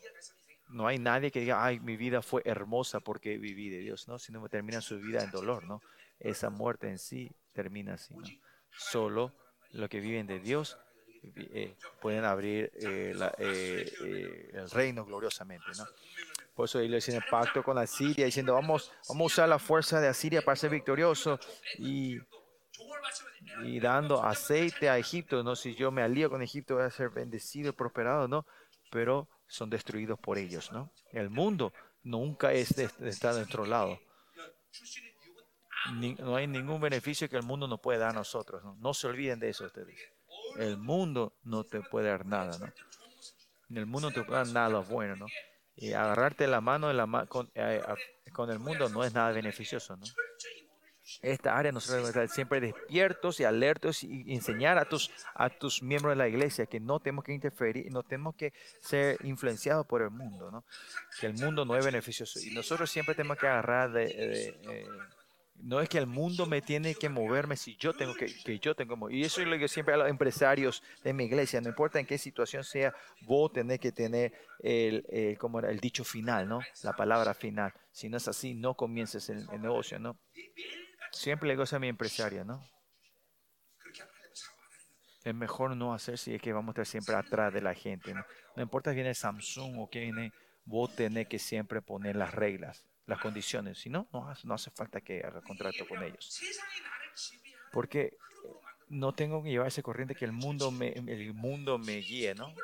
no 0.71 0.87
hay 0.87 0.99
nadie 0.99 1.31
que 1.31 1.41
diga, 1.41 1.63
ay, 1.63 1.81
mi 1.81 1.99
vida 1.99 2.23
fue 2.23 2.41
hermosa 2.47 3.01
porque 3.01 3.37
viví 3.37 3.69
de 3.69 3.81
Dios, 3.81 4.09
¿no? 4.09 4.19
Sino 4.19 4.49
termina 4.49 4.81
su 4.81 4.99
vida 4.99 5.23
en 5.23 5.31
dolor, 5.31 5.65
¿no? 5.65 5.83
Esa 6.19 6.49
muerte 6.49 6.89
en 6.89 6.99
sí 6.99 7.31
termina 7.53 7.93
así, 7.93 8.15
¿no? 8.15 8.27
Solo 8.71 9.35
los 9.73 9.91
que 9.91 10.01
viven 10.01 10.27
de 10.27 10.39
Dios 10.39 10.79
eh, 11.37 11.77
pueden 12.01 12.25
abrir 12.25 12.73
eh, 12.81 13.13
la, 13.15 13.35
eh, 13.37 13.93
eh, 14.07 14.51
el 14.55 14.71
reino 14.71 15.05
gloriosamente, 15.05 15.67
¿no? 15.77 15.85
Por 16.55 16.65
eso 16.65 16.81
ellos 16.81 17.05
hacen 17.05 17.17
el 17.17 17.25
pacto 17.31 17.63
con 17.63 17.77
Asiria, 17.77 18.25
diciendo, 18.25 18.55
vamos, 18.55 18.91
vamos 19.11 19.25
a 19.25 19.35
usar 19.35 19.49
la 19.51 19.59
fuerza 19.59 20.01
de 20.01 20.09
Asiria 20.09 20.41
para 20.41 20.57
ser 20.57 20.71
victorioso. 20.71 21.39
Y 21.77 22.17
y 23.65 23.81
dando 23.81 24.23
aceite 24.23 24.89
a 24.89 24.99
Egipto, 24.99 25.43
no 25.43 25.57
si 25.57 25.75
yo 25.75 25.91
me 25.91 26.03
alío 26.03 26.31
con 26.31 26.43
Egipto 26.43 26.75
voy 26.75 26.85
a 26.85 26.91
ser 26.91 27.11
bendecido, 27.11 27.71
y 27.71 27.73
prosperado, 27.73 28.29
no, 28.29 28.47
pero 28.91 29.29
son 29.47 29.71
destruidos 29.71 30.19
por 30.19 30.39
ellos, 30.39 30.71
¿no? 30.73 30.93
El 31.13 31.31
mundo 31.31 31.73
nunca 32.03 32.53
es 32.53 32.75
de, 32.77 32.89
está 33.09 33.33
de 33.33 33.41
nuestro 33.41 33.65
lado. 33.67 33.99
Ni, 35.95 36.15
no 36.15 36.37
hay 36.37 36.47
ningún 36.47 36.81
beneficio 36.81 37.29
que 37.29 37.37
el 37.37 37.45
mundo 37.45 37.67
nos 37.67 37.81
puede 37.81 37.99
dar 37.99 38.11
a 38.11 38.13
nosotros, 38.13 38.63
¿no? 38.63 38.77
No 38.77 38.95
se 38.95 39.07
olviden 39.07 39.39
de 39.39 39.51
eso 39.51 39.65
ustedes. 39.65 39.99
El 40.59 40.77
mundo 40.77 41.35
no 41.45 41.65
te 41.65 41.81
puede 41.81 42.09
dar 42.09 42.27
nada, 42.27 42.59
¿no? 42.59 42.73
El 43.77 43.87
mundo 43.87 44.09
no 44.09 44.15
te 44.15 44.23
puede 44.23 44.39
dar 44.45 44.49
nada 44.49 44.81
bueno, 44.81 45.17
¿no? 45.17 45.27
Y 45.77 45.93
agarrarte 45.93 46.47
la 46.47 46.61
mano 46.61 46.89
de 46.89 46.95
la 46.95 47.07
ma 47.07 47.27
con, 47.27 47.51
eh, 47.55 47.81
con 48.33 48.51
el 48.51 48.59
mundo 48.59 48.89
no 48.89 49.05
es 49.05 49.15
nada 49.15 49.31
beneficioso, 49.33 49.97
¿no? 49.97 50.07
esta 51.23 51.57
área 51.57 51.73
nosotros 51.73 52.09
estar 52.09 52.29
siempre 52.29 52.61
despiertos 52.61 53.41
y 53.41 53.45
alertos 53.45 54.03
y 54.03 54.35
enseñar 54.35 54.79
a 54.79 54.85
tus, 54.85 55.11
a 55.35 55.49
tus 55.49 55.83
miembros 55.83 56.13
de 56.13 56.17
la 56.17 56.29
iglesia 56.29 56.67
que 56.67 56.81
no 56.81 57.01
tenemos 57.01 57.25
que 57.25 57.33
interferir, 57.33 57.87
y 57.87 57.91
no 57.91 58.03
tenemos 58.03 58.35
que 58.37 58.53
ser 58.81 59.19
influenciados 59.25 59.87
por 59.87 60.03
el 60.03 60.11
mundo, 60.11 60.51
¿no? 60.51 60.65
que 61.21 61.27
el 61.27 61.35
mundo 61.35 61.65
no 61.65 61.77
es 61.77 61.85
beneficioso. 61.85 62.39
Y 62.41 62.51
nosotros 62.51 62.91
siempre 62.91 63.15
tenemos 63.15 63.39
que 63.39 63.47
agarrar 63.47 63.93
de... 63.93 64.05
Eh, 64.07 64.87
no 65.61 65.81
es 65.81 65.89
que 65.89 65.99
el 65.99 66.07
mundo 66.07 66.47
me 66.47 66.63
tiene 66.63 66.95
que 66.95 67.09
moverme 67.09 67.57
si 67.57 67.77
yo 67.77 67.93
tengo 67.93 68.15
que, 68.15 68.27
que 68.27 68.61
yo 68.61 68.77
tengo 68.77 69.11
y 69.11 69.25
eso 69.25 69.41
es 69.41 69.49
lo 69.49 69.59
que 69.59 69.67
siempre 69.67 69.95
a 69.95 69.97
los 69.97 70.09
empresarios 70.09 70.85
de 71.03 71.13
mi 71.13 71.25
iglesia 71.25 71.61
no 71.61 71.69
importa 71.69 71.99
en 71.99 72.07
qué 72.07 72.17
situación 72.17 72.63
sea 72.63 72.95
vos 73.23 73.53
tenés 73.53 73.81
que 73.81 73.91
tener 73.91 74.33
el, 74.61 75.37
como 75.37 75.59
era 75.59 75.71
el 75.71 75.81
dicho 75.81 76.05
final 76.05 76.49
no 76.49 76.61
la 76.85 76.95
palabra 76.95 77.35
final. 77.35 77.73
Si 77.91 78.09
no 78.09 78.19
es 78.19 78.29
así 78.29 78.55
no 78.55 78.75
comiences 78.75 79.29
el, 79.31 79.49
el 79.53 79.61
negocio 79.61 79.99
no 79.99 80.17
Siempre 81.13 81.49
le 81.49 81.55
digo 81.55 81.65
a 81.71 81.79
mi 81.79 81.89
empresaria, 81.89 82.45
¿no? 82.45 82.65
Es 85.25 85.35
mejor 85.35 85.77
no 85.77 85.93
hacer 85.93 86.17
si 86.17 86.35
es 86.35 86.41
que 86.41 86.53
vamos 86.53 86.71
a 86.71 86.73
estar 86.73 86.87
siempre 86.87 87.15
atrás 87.15 87.53
de 87.53 87.61
la 87.61 87.75
gente. 87.75 88.15
No, 88.15 88.25
no 88.57 88.63
importa 88.63 88.91
si 88.91 88.97
viene 88.97 89.15
Samsung 89.15 89.79
o 89.79 89.91
que 89.91 90.01
viene, 90.01 90.33
vos 90.65 90.95
tenés 90.95 91.29
que 91.29 91.39
siempre 91.39 91.83
poner 91.83 92.17
las 92.17 92.35
reglas, 92.35 92.87
las 93.07 93.21
condiciones. 93.21 93.79
Si 93.79 93.91
no, 93.91 94.09
no, 94.13 94.55
hace 94.55 94.71
falta 94.71 95.01
que 95.01 95.23
haga 95.25 95.41
contrato 95.43 95.87
con 95.87 96.03
ellos. 96.03 96.41
Porque 97.73 98.17
no 98.89 99.13
tengo 99.15 99.43
que 99.43 99.51
llevar 99.51 99.69
esa 99.69 99.83
corriente 99.83 100.15
que 100.15 100.25
el 100.25 100.33
mundo 100.33 100.71
me, 100.71 100.89
el 100.89 101.35
mundo 101.35 101.79
me 101.79 101.97
guíe, 101.97 102.35
¿no? 102.35 102.55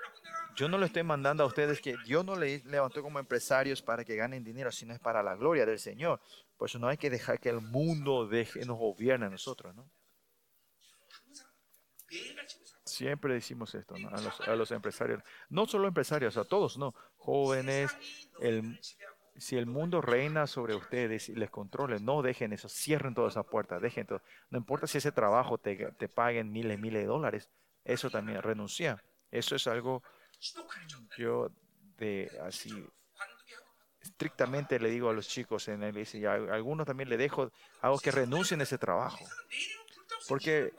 Yo 0.57 0.69
no 0.69 0.79
le 0.79 0.87
estoy 0.87 1.03
mandando 1.03 1.43
a 1.43 1.47
ustedes 1.47 1.81
que 1.81 1.97
Dios 2.05 2.25
no 2.25 2.37
les 2.37 2.65
levantó 2.65 3.03
como 3.03 3.19
empresarios 3.19 3.83
para 3.83 4.05
que 4.05 4.17
ganen 4.17 4.45
dinero, 4.45 4.71
sino 4.71 4.95
es 4.95 5.01
para 5.01 5.23
la 5.23 5.35
gloria 5.35 5.67
del 5.67 5.79
Señor. 5.79 6.21
Por 6.57 6.69
eso 6.69 6.79
no 6.79 6.89
hay 6.89 6.97
que 6.97 7.11
dejar 7.11 7.41
que 7.41 7.49
el 7.49 7.61
mundo 7.61 8.27
deje, 8.27 8.65
nos 8.65 8.79
gobierne 8.79 9.27
a 9.27 9.31
nosotros, 9.31 9.75
¿no? 9.75 9.91
Siempre 12.85 13.35
decimos 13.35 13.75
esto 13.75 13.99
¿no? 13.99 14.09
a, 14.09 14.21
los, 14.21 14.41
a, 14.41 14.55
los, 14.55 14.71
empresarios. 14.71 15.23
No 15.49 15.67
solo 15.67 15.89
empresarios, 15.89 16.37
a 16.37 16.45
todos, 16.45 16.79
no. 16.79 16.95
Jóvenes, 17.17 17.91
el, 18.39 18.79
si 19.37 19.57
el 19.57 19.67
mundo 19.67 20.01
reina 20.01 20.47
sobre 20.47 20.77
ustedes 20.77 21.29
y 21.29 21.35
les 21.35 21.51
controle, 21.51 21.99
no 21.99 22.23
dejen 22.23 22.53
eso, 22.53 22.69
cierren 22.69 23.15
todas 23.15 23.33
esas 23.33 23.47
puertas, 23.47 23.83
dejen 23.83 24.07
todo. 24.07 24.23
No 24.51 24.59
importa 24.59 24.87
si 24.87 24.99
ese 24.99 25.11
trabajo 25.11 25.59
te, 25.59 25.91
te 25.93 26.09
paguen 26.09 26.53
miles, 26.53 26.79
miles 26.79 27.03
de 27.03 27.09
dólares, 27.09 27.51
eso 27.85 28.11
también 28.11 28.43
renuncia. 28.43 29.03
Eso 29.31 29.57
es 29.57 29.67
algo 29.67 30.05
yo 31.17 31.51
de 31.97 32.31
así 32.43 32.73
estrictamente 34.01 34.79
le 34.79 34.91
digo 34.91 35.09
a 35.09 35.13
los 35.13 35.29
chicos 35.29 35.69
en 35.69 35.81
la 35.81 35.89
iglesia 35.89 36.21
y 36.21 36.25
a 36.27 36.35
algunos 36.35 36.87
también 36.87 37.09
le 37.09 37.17
dejo, 37.17 37.51
hago 37.81 37.99
que 37.99 38.11
renuncien 38.11 38.61
a 38.61 38.65
ese 38.65 38.79
trabajo. 38.79 39.25
Porque 40.29 40.73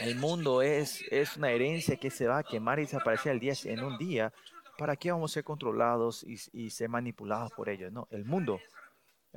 el 0.00 0.16
mundo 0.16 0.62
es, 0.62 1.02
es 1.10 1.36
una 1.36 1.50
herencia 1.50 1.96
que 1.96 2.10
se 2.10 2.26
va 2.26 2.38
a 2.38 2.42
quemar 2.42 2.78
y 2.78 2.82
desaparecer 2.82 3.32
al 3.32 3.40
día, 3.40 3.54
en 3.64 3.84
un 3.84 3.96
día. 3.98 4.32
¿Para 4.76 4.96
qué 4.96 5.12
vamos 5.12 5.30
a 5.30 5.34
ser 5.34 5.44
controlados 5.44 6.24
y, 6.24 6.36
y 6.52 6.70
ser 6.70 6.88
manipulados 6.88 7.52
por 7.52 7.68
ellos? 7.68 7.92
No, 7.92 8.08
el 8.10 8.24
mundo, 8.24 8.60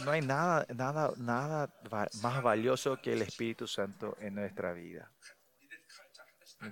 no 0.00 0.10
hay 0.10 0.22
nada, 0.22 0.66
nada, 0.74 1.12
nada 1.16 1.70
más 2.22 2.42
valioso 2.42 3.00
que 3.00 3.12
el 3.12 3.22
Espíritu 3.22 3.66
Santo 3.66 4.16
en 4.20 4.34
nuestra 4.34 4.72
vida. 4.72 5.10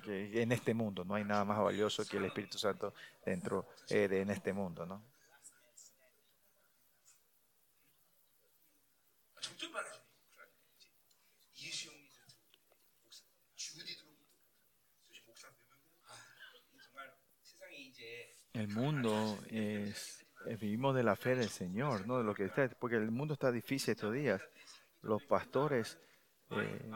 En 0.06 0.52
este 0.52 0.72
mundo, 0.72 1.04
no 1.04 1.14
hay 1.14 1.24
nada 1.24 1.44
más 1.44 1.58
valioso 1.58 2.06
que 2.06 2.16
el 2.16 2.24
Espíritu 2.24 2.56
Santo 2.58 2.94
dentro 3.24 3.68
eh, 3.88 4.08
de 4.08 4.22
este 4.22 4.52
mundo, 4.52 4.86
¿no? 4.86 5.02
El 18.54 18.68
mundo 18.68 19.38
es 19.48 20.21
eh, 20.46 20.56
vivimos 20.56 20.94
de 20.94 21.02
la 21.02 21.16
fe 21.16 21.36
del 21.36 21.48
Señor, 21.48 22.06
no 22.06 22.18
de 22.18 22.24
lo 22.24 22.34
que 22.34 22.44
está, 22.44 22.68
porque 22.78 22.96
el 22.96 23.10
mundo 23.10 23.34
está 23.34 23.52
difícil 23.52 23.92
estos 23.92 24.12
días. 24.12 24.42
Los 25.02 25.22
pastores, 25.24 25.98
eh, 26.50 26.90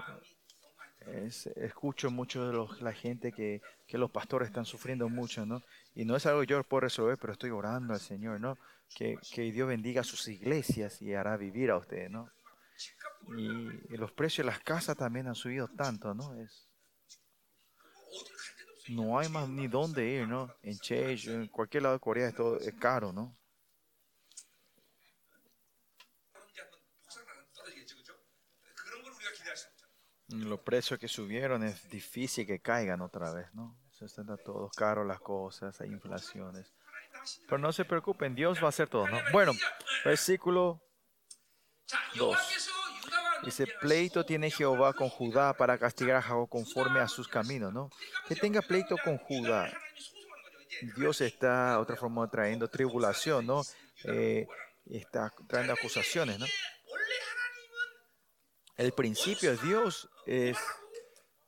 escucho 1.57 2.11
mucho 2.11 2.47
de 2.47 2.53
los, 2.53 2.81
la 2.81 2.93
gente 2.93 3.33
que, 3.33 3.61
que, 3.87 3.99
los 3.99 4.11
pastores 4.11 4.49
están 4.49 4.65
sufriendo 4.65 5.09
mucho, 5.09 5.47
¿no? 5.47 5.63
Y 5.95 6.05
no 6.05 6.17
es 6.17 6.27
algo 6.27 6.41
que 6.41 6.49
yo 6.49 6.63
puedo 6.65 6.83
resolver, 6.83 7.19
pero 7.19 7.33
estoy 7.33 7.51
orando 7.51 7.95
al 7.95 8.01
Señor, 8.01 8.41
¿no? 8.41 8.59
Que, 8.95 9.17
que 9.33 9.43
Dios 9.53 9.69
bendiga 9.69 10.03
a 10.03 10.05
sus 10.05 10.29
iglesias 10.29 11.01
y 11.03 11.15
hará 11.15 11.37
vivir 11.37 11.71
a 11.71 11.79
ustedes, 11.79 12.11
¿no? 12.11 12.31
Y, 13.37 13.97
los 13.97 14.13
precios 14.13 14.47
de 14.47 14.53
las 14.53 14.61
casas 14.61 14.97
también 14.97 15.27
han 15.27 15.35
subido 15.35 15.69
tanto, 15.69 16.15
¿no? 16.15 16.35
Es, 16.41 16.69
no 18.88 19.18
hay 19.18 19.29
más 19.29 19.49
ni 19.49 19.68
dónde 19.68 20.07
ir, 20.07 20.29
¿no? 20.29 20.55
En 20.62 20.79
Chase, 20.79 21.33
en 21.33 21.49
cualquier 21.49 21.85
lado 21.85 21.94
de 21.94 22.01
Corea, 22.01 22.29
esto 22.29 22.59
es 22.61 22.75
caro, 22.75 23.12
¿no? 23.12 23.37
Los 30.29 30.61
precios 30.61 30.99
que 30.99 31.09
subieron 31.09 31.62
es 31.62 31.88
difícil 31.88 32.46
que 32.46 32.61
caigan 32.61 33.01
otra 33.01 33.33
vez, 33.33 33.53
¿no? 33.55 33.79
Se 33.90 34.07
están 34.07 34.27
todos 34.44 34.72
caros 34.72 35.07
las 35.07 35.20
cosas, 35.20 35.81
hay 35.81 35.88
inflaciones. 35.88 36.72
Pero 37.46 37.59
no 37.59 37.72
se 37.72 37.85
preocupen, 37.85 38.35
Dios 38.35 38.61
va 38.61 38.66
a 38.66 38.68
hacer 38.68 38.88
todo, 38.88 39.09
¿no? 39.09 39.18
Bueno, 39.33 39.53
versículo 40.05 40.83
2. 42.16 42.37
Ese 43.44 43.66
pleito 43.81 44.25
tiene 44.25 44.51
Jehová 44.51 44.92
con 44.92 45.09
Judá 45.09 45.53
para 45.53 45.79
castigar 45.79 46.16
a 46.16 46.22
Jacob 46.22 46.49
conforme 46.49 47.01
a 47.01 47.09
sus 47.09 47.29
caminos, 47.29 47.72
¿no? 47.72 47.90
Que 48.29 48.35
tenga 48.35 48.62
pleito 48.62 48.96
con 49.03 49.18
Judá. 49.18 49.72
Dios 50.96 51.20
está, 51.20 51.79
otra 51.81 51.96
forma, 51.96 52.29
trayendo 52.31 52.68
tribulación, 52.68 53.46
¿no? 53.46 53.62
Eh, 54.05 54.46
está 54.90 55.33
trayendo 55.49 55.75
acusaciones, 55.75 56.38
¿no? 56.38 56.46
El 58.77 58.92
principio 58.92 59.57
de 59.57 59.66
Dios 59.66 60.09
es 60.27 60.59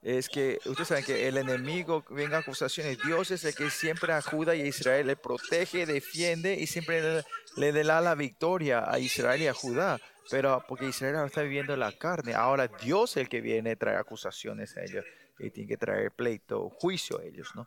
es 0.03 0.29
que 0.29 0.59
ustedes 0.65 0.89
saben 0.89 1.05
que 1.05 1.27
el 1.27 1.37
enemigo 1.39 2.05
venga 2.11 2.39
acusaciones. 2.39 2.99
Dios 3.05 3.31
es 3.31 3.45
el 3.45 3.55
que 3.55 3.69
siempre 3.71 4.13
ajuda 4.13 4.53
a 4.53 4.57
Israel, 4.57 5.09
le 5.09 5.17
protege, 5.17 5.87
defiende 5.87 6.55
y 6.55 6.67
siempre 6.67 7.25
le, 7.57 7.73
da 7.73 8.01
la 8.01 8.15
victoria 8.15 8.85
a 8.91 8.99
Israel 8.99 9.43
y 9.43 9.49
a 9.49 9.55
Judá. 9.55 10.01
Pero 10.31 10.63
porque 10.69 10.87
Israel 10.87 11.17
ahora 11.17 11.27
está 11.27 11.43
viviendo 11.43 11.77
la 11.77 11.93
carne, 11.93 12.35
ahora 12.35 12.69
Dios 12.69 13.13
es 13.13 13.17
el 13.23 13.29
que 13.29 13.41
viene 13.41 13.77
trae 13.77 13.97
acusaciones 13.97 14.77
a 14.77 14.85
ellos 14.85 15.05
y 15.39 15.51
tiene 15.51 15.69
que 15.69 15.77
traer 15.77 16.13
pleito, 16.13 16.63
o 16.65 16.71
juicio 16.71 17.19
a 17.19 17.25
ellos, 17.25 17.49
¿no? 17.55 17.67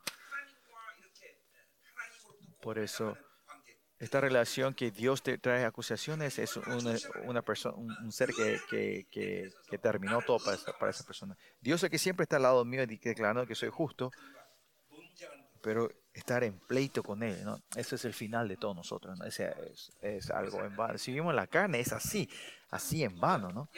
Por 2.62 2.78
eso 2.78 3.18
esta 4.02 4.20
relación 4.20 4.74
que 4.74 4.90
Dios 4.90 5.22
te 5.22 5.38
trae 5.38 5.64
acusaciones 5.64 6.40
es 6.40 6.58
una, 6.58 6.96
una 7.26 7.44
persona, 7.44 7.76
un, 7.78 8.12
ser 8.12 8.34
que, 8.34 8.60
que, 8.68 9.52
que, 9.70 9.78
terminó 9.78 10.24
todo 10.24 10.40
para 10.40 10.58
esa, 10.58 10.76
para 10.80 10.90
esa, 10.90 11.04
persona. 11.04 11.38
Dios 11.60 11.84
es 11.84 11.90
que 11.92 12.00
siempre 12.00 12.24
está 12.24 12.38
al 12.38 12.42
lado 12.42 12.66
mío 12.66 12.88
declarando 12.88 13.46
que 13.46 13.54
soy 13.54 13.70
justo, 13.70 14.10
pero 15.62 15.88
estar 16.14 16.44
en 16.44 16.58
pleito 16.58 17.04
con 17.04 17.22
Él, 17.22 17.46
¿no? 17.46 17.62
Ese 17.76 17.94
es 17.94 18.04
el 18.06 18.16
final 18.16 18.48
de 18.48 18.58
todos 18.58 18.76
nosotros, 18.76 19.20
¿no? 19.20 19.24
Ese 19.24 19.54
es, 19.72 19.92
es, 20.02 20.32
algo 20.32 20.64
en 20.64 20.76
vano. 20.76 20.98
Si 20.98 21.12
vivimos 21.12 21.36
la 21.36 21.46
carne, 21.46 21.80
es 21.80 21.94
así, 21.94 22.28
así 22.72 23.04
en 23.04 23.20
vano, 23.20 23.52
¿no? 23.52 23.70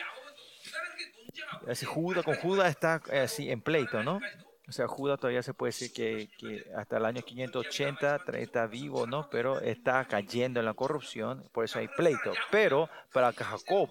Ese 1.67 1.85
Judas 1.85 2.23
con 2.23 2.35
Judas 2.35 2.69
está 2.69 3.01
eh, 3.11 3.19
así 3.19 3.51
en 3.51 3.61
pleito, 3.61 4.01
¿no? 4.01 4.21
O 4.67 4.71
sea, 4.71 4.87
Judá 4.87 5.17
todavía 5.17 5.43
se 5.43 5.53
puede 5.53 5.69
decir 5.69 5.91
que, 5.91 6.29
que 6.37 6.65
hasta 6.75 6.95
el 6.97 7.05
año 7.05 7.21
580 7.21 8.19
tra- 8.25 8.37
está 8.39 8.65
vivo, 8.65 9.05
¿no? 9.05 9.29
Pero 9.29 9.59
está 9.59 10.05
cayendo 10.05 10.59
en 10.61 10.65
la 10.65 10.73
corrupción, 10.73 11.43
por 11.51 11.65
eso 11.65 11.79
hay 11.79 11.89
pleito. 11.89 12.31
Pero 12.49 12.89
para 13.11 13.33
que 13.33 13.43
Jacob 13.43 13.89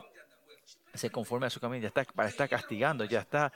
se 0.94 1.10
conforme 1.10 1.46
a 1.46 1.50
su 1.50 1.60
camino, 1.60 1.82
ya 1.82 1.88
está, 1.88 2.04
para 2.04 2.28
estar 2.28 2.48
castigando, 2.48 3.04
ya 3.04 3.20
está, 3.20 3.52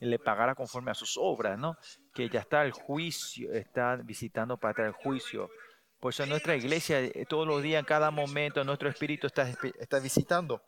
le 0.00 0.18
pagará 0.18 0.54
conforme 0.54 0.90
a 0.90 0.94
sus 0.94 1.16
obras, 1.16 1.58
¿no? 1.58 1.76
Que 2.14 2.28
ya 2.28 2.40
está 2.40 2.64
el 2.64 2.72
juicio, 2.72 3.52
está 3.52 3.96
visitando 3.96 4.56
para 4.56 4.74
traer 4.74 4.92
juicio. 4.92 5.48
Por 6.00 6.12
eso 6.12 6.26
nuestra 6.26 6.56
iglesia, 6.56 7.00
eh, 7.00 7.26
todos 7.28 7.46
los 7.46 7.62
días, 7.62 7.80
en 7.80 7.86
cada 7.86 8.10
momento, 8.10 8.62
nuestro 8.64 8.88
espíritu 8.88 9.26
está, 9.28 9.48
está 9.78 9.98
visitando. 9.98 10.62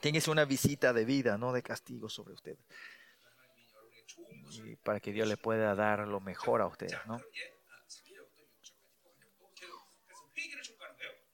Tiene 0.00 0.18
que 0.18 0.22
ser 0.22 0.32
una 0.32 0.44
visita 0.44 0.92
de 0.92 1.04
vida, 1.04 1.36
no 1.38 1.52
de 1.52 1.62
castigo 1.62 2.08
sobre 2.08 2.34
ustedes 2.34 2.58
para 4.82 5.00
que 5.00 5.12
Dios 5.12 5.28
le 5.28 5.36
pueda 5.36 5.74
dar 5.74 6.06
lo 6.06 6.20
mejor 6.20 6.60
a 6.60 6.66
ustedes, 6.66 6.98
¿no? 7.06 7.20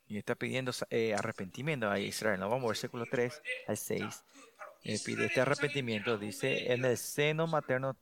Y 0.06 0.16
está 0.16 0.34
pidiendo 0.34 0.72
eh, 0.90 1.14
arrepentimiento 1.14 1.90
a 1.90 1.98
Israel. 1.98 2.40
Nos 2.40 2.48
vamos 2.48 2.64
al 2.64 2.70
versículo 2.70 3.04
3 3.10 3.42
al 3.66 3.76
6. 3.76 4.24
Pide 5.04 5.26
este 5.26 5.40
arrepentimiento. 5.40 6.16
Dice, 6.16 6.72
en 6.72 6.84
el 6.84 6.96
seno 6.96 7.46
materno 7.46 7.96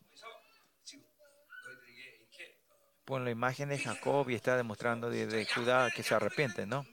pon 3.05 3.25
la 3.25 3.31
imagen 3.31 3.69
de 3.69 3.79
Jacob 3.79 4.29
y 4.31 4.35
está 4.35 4.57
demostrando 4.57 5.11
de, 5.11 5.27
de 5.27 5.47
Judá 5.47 5.91
que 5.95 6.03
se 6.03 6.15
arrepiente, 6.15 6.67
¿no? 6.67 6.85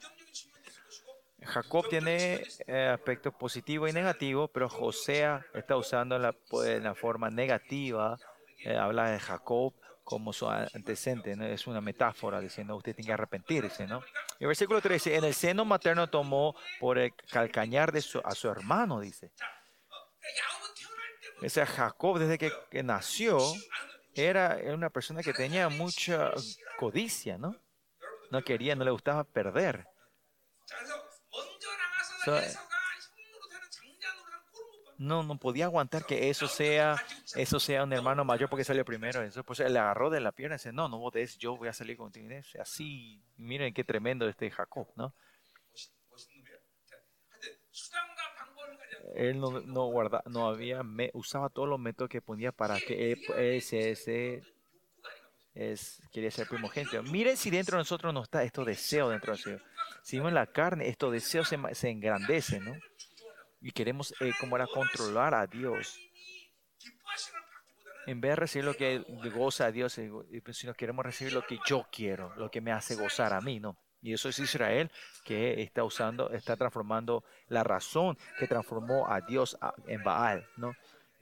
Jacob 1.46 1.88
tiene 1.90 2.44
eh, 2.68 2.88
aspecto 2.94 3.32
positivo 3.32 3.88
y 3.88 3.94
negativo, 3.94 4.48
pero 4.48 4.70
José 4.70 5.28
está 5.54 5.78
usando 5.78 6.18
la, 6.18 6.34
pues, 6.34 6.82
la 6.82 6.96
forma 6.96 7.30
negativa. 7.30 8.18
Eh, 8.64 8.76
habla 8.76 9.12
de 9.12 9.20
Jacob 9.20 9.74
como 10.04 10.34
su 10.34 10.50
antecedente, 10.50 11.36
¿no? 11.36 11.46
es 11.46 11.66
una 11.66 11.80
metáfora 11.80 12.42
diciendo 12.42 12.76
usted 12.76 12.94
tiene 12.96 13.08
que 13.08 13.14
arrepentirse. 13.14 13.88
¿no? 13.88 14.04
Y 14.40 14.46
versículo 14.46 14.82
13, 14.82 15.16
en 15.16 15.24
el 15.24 15.34
seno 15.34 15.66
materno 15.66 16.10
tomó 16.10 16.56
por 16.80 16.98
el 16.98 17.14
calcañar 17.32 17.92
de 17.92 18.02
su, 18.02 18.20
a 18.24 18.36
su 18.36 18.50
hermano, 18.50 19.00
dice. 19.00 19.32
O 21.42 21.50
sea, 21.50 21.66
Jacob 21.66 22.20
desde 22.20 22.38
que, 22.38 22.52
que 22.70 22.84
nació 22.84 23.38
era, 24.14 24.60
era 24.60 24.74
una 24.76 24.90
persona 24.90 25.22
que 25.22 25.34
tenía 25.34 25.70
mucha 25.70 26.32
codicia, 26.78 27.38
¿no? 27.38 27.56
No 28.32 28.44
quería, 28.44 28.76
no 28.76 28.84
le 28.84 28.92
gustaba 28.92 29.24
perder. 29.24 29.86
So, 32.24 32.38
eh, 32.38 32.54
no, 34.98 35.24
no 35.24 35.38
podía 35.38 35.66
aguantar 35.66 36.06
que 36.06 36.30
eso 36.30 36.48
sea, 36.48 36.96
eso 37.36 37.60
sea 37.60 37.84
un 37.84 37.94
hermano 37.94 38.24
mayor 38.24 38.50
porque 38.50 38.64
salió 38.64 38.86
primero. 38.86 39.22
Eso, 39.22 39.44
pues 39.44 39.60
le 39.60 39.80
agarró 39.80 40.10
de 40.10 40.22
la 40.22 40.32
pierna 40.32 40.56
y 40.56 40.58
dice, 40.58 40.72
no, 40.72 40.88
no 40.88 41.00
votes, 41.00 41.38
yo 41.38 41.58
voy 41.58 41.68
a 41.68 41.74
salir 41.74 41.98
contigo. 41.98 42.30
Así, 42.60 43.22
miren 43.38 43.74
qué 43.74 43.84
tremendo 43.84 44.28
este 44.28 44.50
Jacob, 44.50 44.88
¿no? 44.96 45.14
Él 49.16 49.40
no, 49.40 49.60
no, 49.62 49.86
guarda, 49.88 50.24
no 50.26 50.48
había, 50.48 50.82
me, 50.82 51.12
usaba 51.14 51.50
todos 51.50 51.68
los 51.68 51.80
métodos 51.80 52.10
que 52.10 52.22
ponía 52.22 52.52
para 52.52 52.80
que 52.80 53.18
ese, 53.36 53.92
ese, 53.92 54.44
es, 55.54 56.02
quería 56.12 56.32
ser 56.32 56.48
primogénito. 56.48 57.04
Miren 57.04 57.36
si 57.36 57.50
dentro 57.50 57.78
de 57.78 57.82
nosotros 57.82 58.14
no 58.14 58.24
está 58.24 58.44
esto 58.44 58.64
deseo 58.64 59.10
dentro 59.10 59.34
de 59.34 59.38
nosotros 59.38 59.73
sino 60.04 60.28
en 60.28 60.36
la 60.36 60.46
carne, 60.46 60.90
estos 60.90 61.12
deseos 61.12 61.48
se, 61.48 61.58
se 61.74 61.90
engrandecen, 61.90 62.64
¿no? 62.66 62.76
Y 63.62 63.72
queremos, 63.72 64.14
eh, 64.20 64.34
como 64.40 64.58
era, 64.58 64.68
controlar 64.68 65.34
a 65.34 65.48
Dios. 65.48 65.98
En 68.06 68.20
vez 68.20 68.32
de 68.32 68.36
recibir 68.36 68.66
lo 68.66 68.76
que 68.76 69.02
goza 69.34 69.68
a 69.68 69.72
Dios, 69.72 69.98
eh, 69.98 70.12
eh, 70.32 70.42
pues, 70.44 70.58
sino 70.58 70.74
queremos 70.74 71.06
recibir 71.06 71.32
lo 71.32 71.46
que 71.46 71.58
yo 71.66 71.88
quiero, 71.90 72.36
lo 72.36 72.52
que 72.52 72.60
me 72.60 72.74
hace 72.74 72.96
gozar 72.96 73.32
a 73.34 73.40
mí, 73.40 73.62
¿no? 73.62 73.78
Y 74.02 74.12
eso 74.12 74.28
es 74.28 74.38
Israel 74.40 74.92
que 75.24 75.62
está 75.62 75.86
usando, 75.86 76.30
está 76.32 76.58
transformando 76.58 77.24
la 77.48 77.64
razón 77.64 78.18
que 78.38 78.48
transformó 78.48 79.10
a 79.10 79.22
Dios 79.22 79.58
en 79.88 80.04
Baal, 80.04 80.46
¿no? 80.58 80.76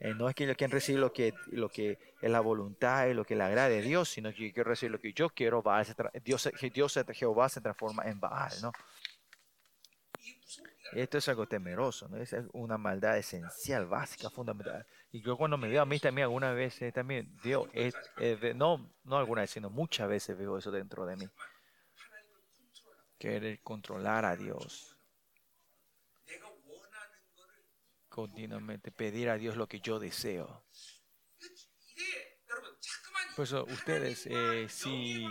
Eh, 0.03 0.15
no 0.15 0.27
es 0.27 0.33
que 0.33 0.47
yo 0.47 0.55
quiera 0.55 0.73
recibir 0.73 0.99
lo 0.99 1.13
que, 1.13 1.31
lo 1.51 1.69
que 1.69 1.99
es 2.21 2.31
la 2.31 2.39
voluntad 2.39 3.05
y 3.05 3.13
lo 3.13 3.23
que 3.23 3.35
le 3.35 3.43
agrade 3.43 3.77
a 3.77 3.81
Dios, 3.81 4.09
sino 4.09 4.33
que 4.33 4.47
yo 4.47 4.53
quiero 4.53 4.69
recibir 4.71 4.91
lo 4.91 4.99
que 4.99 5.13
yo 5.13 5.29
quiero. 5.29 5.61
Baal 5.61 5.85
se 5.85 5.93
Dios, 6.23 6.49
Dios, 6.73 6.99
Jehová 7.13 7.49
se 7.49 7.61
transforma 7.61 8.03
en 8.05 8.19
Baal, 8.19 8.51
¿no? 8.63 8.71
Esto 10.93 11.19
es 11.19 11.29
algo 11.29 11.47
temeroso, 11.47 12.09
¿no? 12.09 12.17
Es 12.17 12.35
una 12.51 12.79
maldad 12.79 13.17
esencial, 13.17 13.85
básica, 13.85 14.29
fundamental. 14.31 14.85
Y 15.11 15.21
yo 15.21 15.37
cuando 15.37 15.57
me 15.57 15.69
veo 15.69 15.83
a 15.83 15.85
mí 15.85 15.99
también 15.99 16.23
algunas 16.23 16.55
veces, 16.55 16.81
eh, 16.81 16.91
también, 16.91 17.37
Dios, 17.43 17.67
es, 17.71 17.93
eh, 18.17 18.37
eh, 18.41 18.53
no, 18.55 18.91
no 19.03 19.17
algunas 19.17 19.43
veces, 19.43 19.53
sino 19.53 19.69
muchas 19.69 20.09
veces 20.09 20.37
veo 20.37 20.57
eso 20.57 20.71
dentro 20.71 21.05
de 21.05 21.15
mí. 21.15 21.29
Querer 23.19 23.59
controlar 23.61 24.25
a 24.25 24.35
Dios. 24.35 24.90
continuamente 28.11 28.91
pedir 28.91 29.29
a 29.29 29.37
Dios 29.37 29.55
lo 29.55 29.67
que 29.67 29.79
yo 29.79 29.97
deseo. 29.97 30.63
Por 33.35 33.45
eso 33.45 33.65
ustedes, 33.65 34.27
eh, 34.27 34.67
si 34.69 35.25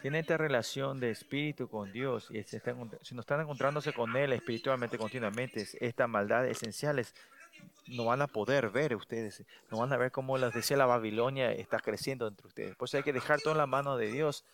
tienen 0.00 0.20
esta 0.20 0.38
relación 0.38 1.00
de 1.00 1.10
espíritu 1.10 1.68
con 1.68 1.92
Dios 1.92 2.28
y 2.30 2.42
se 2.44 2.56
están, 2.56 2.90
si 3.02 3.14
no 3.14 3.20
están 3.20 3.40
encontrándose 3.40 3.92
con 3.92 4.16
Él 4.16 4.32
espiritualmente 4.32 4.96
continuamente, 4.96 5.66
estas 5.80 6.08
maldades 6.08 6.56
esenciales 6.56 7.14
no 7.88 8.06
van 8.06 8.22
a 8.22 8.28
poder 8.28 8.70
ver 8.70 8.94
ustedes, 8.94 9.44
no 9.70 9.78
van 9.78 9.92
a 9.92 9.96
ver 9.96 10.12
cómo 10.12 10.38
les 10.38 10.54
decía 10.54 10.76
la 10.76 10.86
Babilonia 10.86 11.52
está 11.52 11.78
creciendo 11.78 12.28
entre 12.28 12.46
ustedes. 12.46 12.76
Por 12.76 12.88
eso 12.88 12.96
hay 12.96 13.02
que 13.02 13.12
dejar 13.12 13.40
todo 13.40 13.52
en 13.52 13.58
la 13.58 13.66
mano 13.66 13.96
de 13.96 14.06
Dios. 14.06 14.44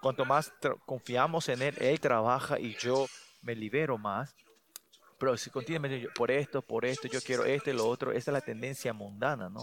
Cuanto 0.00 0.24
más 0.24 0.52
confiamos 0.86 1.48
en 1.48 1.62
Él, 1.62 1.74
Él 1.80 2.00
trabaja 2.00 2.58
y 2.58 2.76
yo 2.76 3.06
me 3.42 3.54
libero 3.54 3.98
más. 3.98 4.34
Pero 5.20 5.36
si 5.36 5.50
continuamente 5.50 6.08
por 6.14 6.30
esto, 6.30 6.62
por 6.62 6.84
esto, 6.86 7.06
yo 7.06 7.20
quiero 7.20 7.44
esto 7.44 7.70
y 7.70 7.74
lo 7.74 7.86
otro, 7.86 8.10
esa 8.10 8.30
es 8.30 8.32
la 8.32 8.40
tendencia 8.40 8.92
mundana, 8.92 9.48
¿no? 9.50 9.62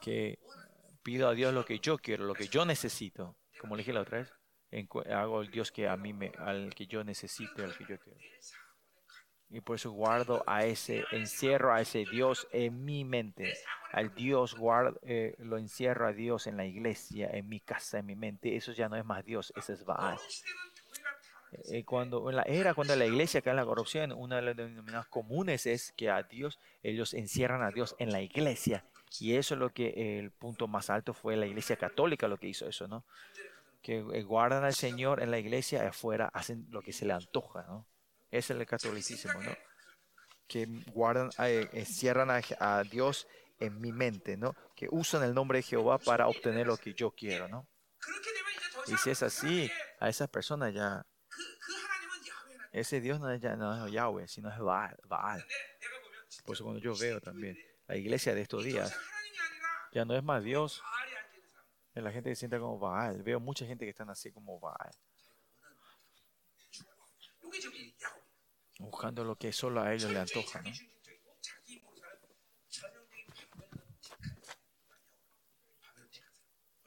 Que 0.00 0.38
pido 1.02 1.28
a 1.28 1.34
Dios 1.34 1.52
lo 1.54 1.64
que 1.64 1.78
yo 1.78 1.98
quiero, 1.98 2.24
lo 2.24 2.34
que 2.34 2.48
yo 2.48 2.64
necesito. 2.64 3.36
Como 3.60 3.76
le 3.76 3.82
dije 3.82 3.92
la 3.92 4.00
otra 4.00 4.18
vez, 4.18 4.32
encu- 4.72 5.06
hago 5.12 5.40
al 5.40 5.50
Dios 5.50 5.70
que 5.70 5.86
a 5.88 5.96
mí 5.96 6.12
me, 6.12 6.32
al 6.38 6.74
que 6.74 6.86
yo 6.86 7.04
necesite, 7.04 7.62
al 7.62 7.76
que 7.76 7.84
yo 7.84 7.98
quiero. 8.00 8.18
Y 9.50 9.60
por 9.60 9.76
eso 9.76 9.90
guardo 9.90 10.42
a 10.46 10.64
ese, 10.64 11.04
encierro 11.12 11.74
a 11.74 11.82
ese 11.82 12.06
Dios 12.10 12.48
en 12.52 12.82
mi 12.84 13.04
mente. 13.04 13.52
Al 13.92 14.14
Dios 14.14 14.54
guardo, 14.54 14.98
eh, 15.02 15.34
lo 15.38 15.58
encierro 15.58 16.06
a 16.06 16.12
Dios 16.14 16.46
en 16.46 16.56
la 16.56 16.64
iglesia, 16.64 17.28
en 17.30 17.46
mi 17.48 17.60
casa, 17.60 17.98
en 17.98 18.06
mi 18.06 18.16
mente. 18.16 18.56
Eso 18.56 18.72
ya 18.72 18.88
no 18.88 18.96
es 18.96 19.04
más 19.04 19.22
Dios, 19.22 19.52
ese 19.54 19.74
es 19.74 19.84
Baal 19.84 20.18
eh, 21.70 21.84
cuando 21.84 22.28
en 22.30 22.36
la 22.36 22.42
era, 22.42 22.74
cuando 22.74 22.96
la 22.96 23.04
iglesia 23.04 23.42
cae 23.42 23.52
en 23.52 23.56
la 23.56 23.64
corrupción, 23.64 24.12
una 24.12 24.36
de 24.36 24.42
las 24.42 24.56
denominadas 24.56 25.06
comunes 25.08 25.66
es 25.66 25.92
que 25.92 26.10
a 26.10 26.22
Dios, 26.22 26.58
ellos 26.82 27.14
encierran 27.14 27.62
a 27.62 27.70
Dios 27.70 27.94
en 27.98 28.10
la 28.10 28.20
iglesia. 28.20 28.84
Y 29.20 29.36
eso 29.36 29.54
es 29.54 29.60
lo 29.60 29.70
que 29.70 29.88
eh, 29.88 30.18
el 30.18 30.30
punto 30.30 30.66
más 30.66 30.88
alto 30.88 31.12
fue 31.12 31.36
la 31.36 31.46
iglesia 31.46 31.76
católica 31.76 32.28
lo 32.28 32.38
que 32.38 32.48
hizo 32.48 32.66
eso, 32.66 32.88
¿no? 32.88 33.04
Que 33.82 33.98
eh, 33.98 34.22
guardan 34.22 34.64
al 34.64 34.74
Señor 34.74 35.22
en 35.22 35.30
la 35.30 35.38
iglesia, 35.38 35.86
afuera 35.86 36.30
hacen 36.32 36.66
lo 36.70 36.82
que 36.82 36.92
se 36.92 37.04
le 37.04 37.12
antoja, 37.12 37.64
¿no? 37.64 37.86
Ese 38.30 38.54
es 38.54 38.60
el 38.60 38.66
catolicismo, 38.66 39.42
¿no? 39.42 39.54
Que 40.48 40.66
guardan, 40.92 41.30
eh, 41.40 41.68
encierran 41.72 42.30
a, 42.30 42.40
a 42.58 42.82
Dios 42.84 43.26
en 43.60 43.80
mi 43.80 43.92
mente, 43.92 44.36
¿no? 44.36 44.54
Que 44.74 44.88
usan 44.90 45.22
el 45.22 45.34
nombre 45.34 45.58
de 45.58 45.62
Jehová 45.62 45.98
para 45.98 46.28
obtener 46.28 46.66
lo 46.66 46.78
que 46.78 46.94
yo 46.94 47.10
quiero, 47.10 47.48
¿no? 47.48 47.66
Y 48.86 48.96
si 48.96 49.10
es 49.10 49.22
así, 49.22 49.70
a 50.00 50.08
esas 50.08 50.28
personas 50.28 50.74
ya 50.74 51.06
ese 52.72 53.02
Dios 53.02 53.20
no 53.20 53.30
es, 53.30 53.42
no 53.42 53.86
es 53.86 53.92
Yahweh, 53.92 54.26
sino 54.26 54.48
es 54.48 54.58
Baal, 54.58 54.96
Por 56.44 56.54
eso 56.54 56.64
cuando 56.64 56.80
yo 56.80 56.96
veo 56.96 57.20
también 57.20 57.58
la 57.86 57.96
iglesia 57.96 58.34
de 58.34 58.40
estos 58.40 58.64
días, 58.64 58.98
ya 59.92 60.06
no 60.06 60.16
es 60.16 60.22
más 60.22 60.42
Dios. 60.42 60.82
La 61.92 62.10
gente 62.10 62.30
se 62.30 62.36
sienta 62.36 62.58
como 62.58 62.78
Baal. 62.78 63.22
Veo 63.22 63.38
mucha 63.38 63.66
gente 63.66 63.84
que 63.84 63.90
están 63.90 64.08
así 64.08 64.32
como 64.32 64.58
Baal. 64.58 64.90
Buscando 68.78 69.22
lo 69.22 69.36
que 69.36 69.52
solo 69.52 69.82
a 69.82 69.92
ellos 69.92 70.10
le 70.10 70.18
antoja. 70.18 70.62
¿no? 70.62 70.70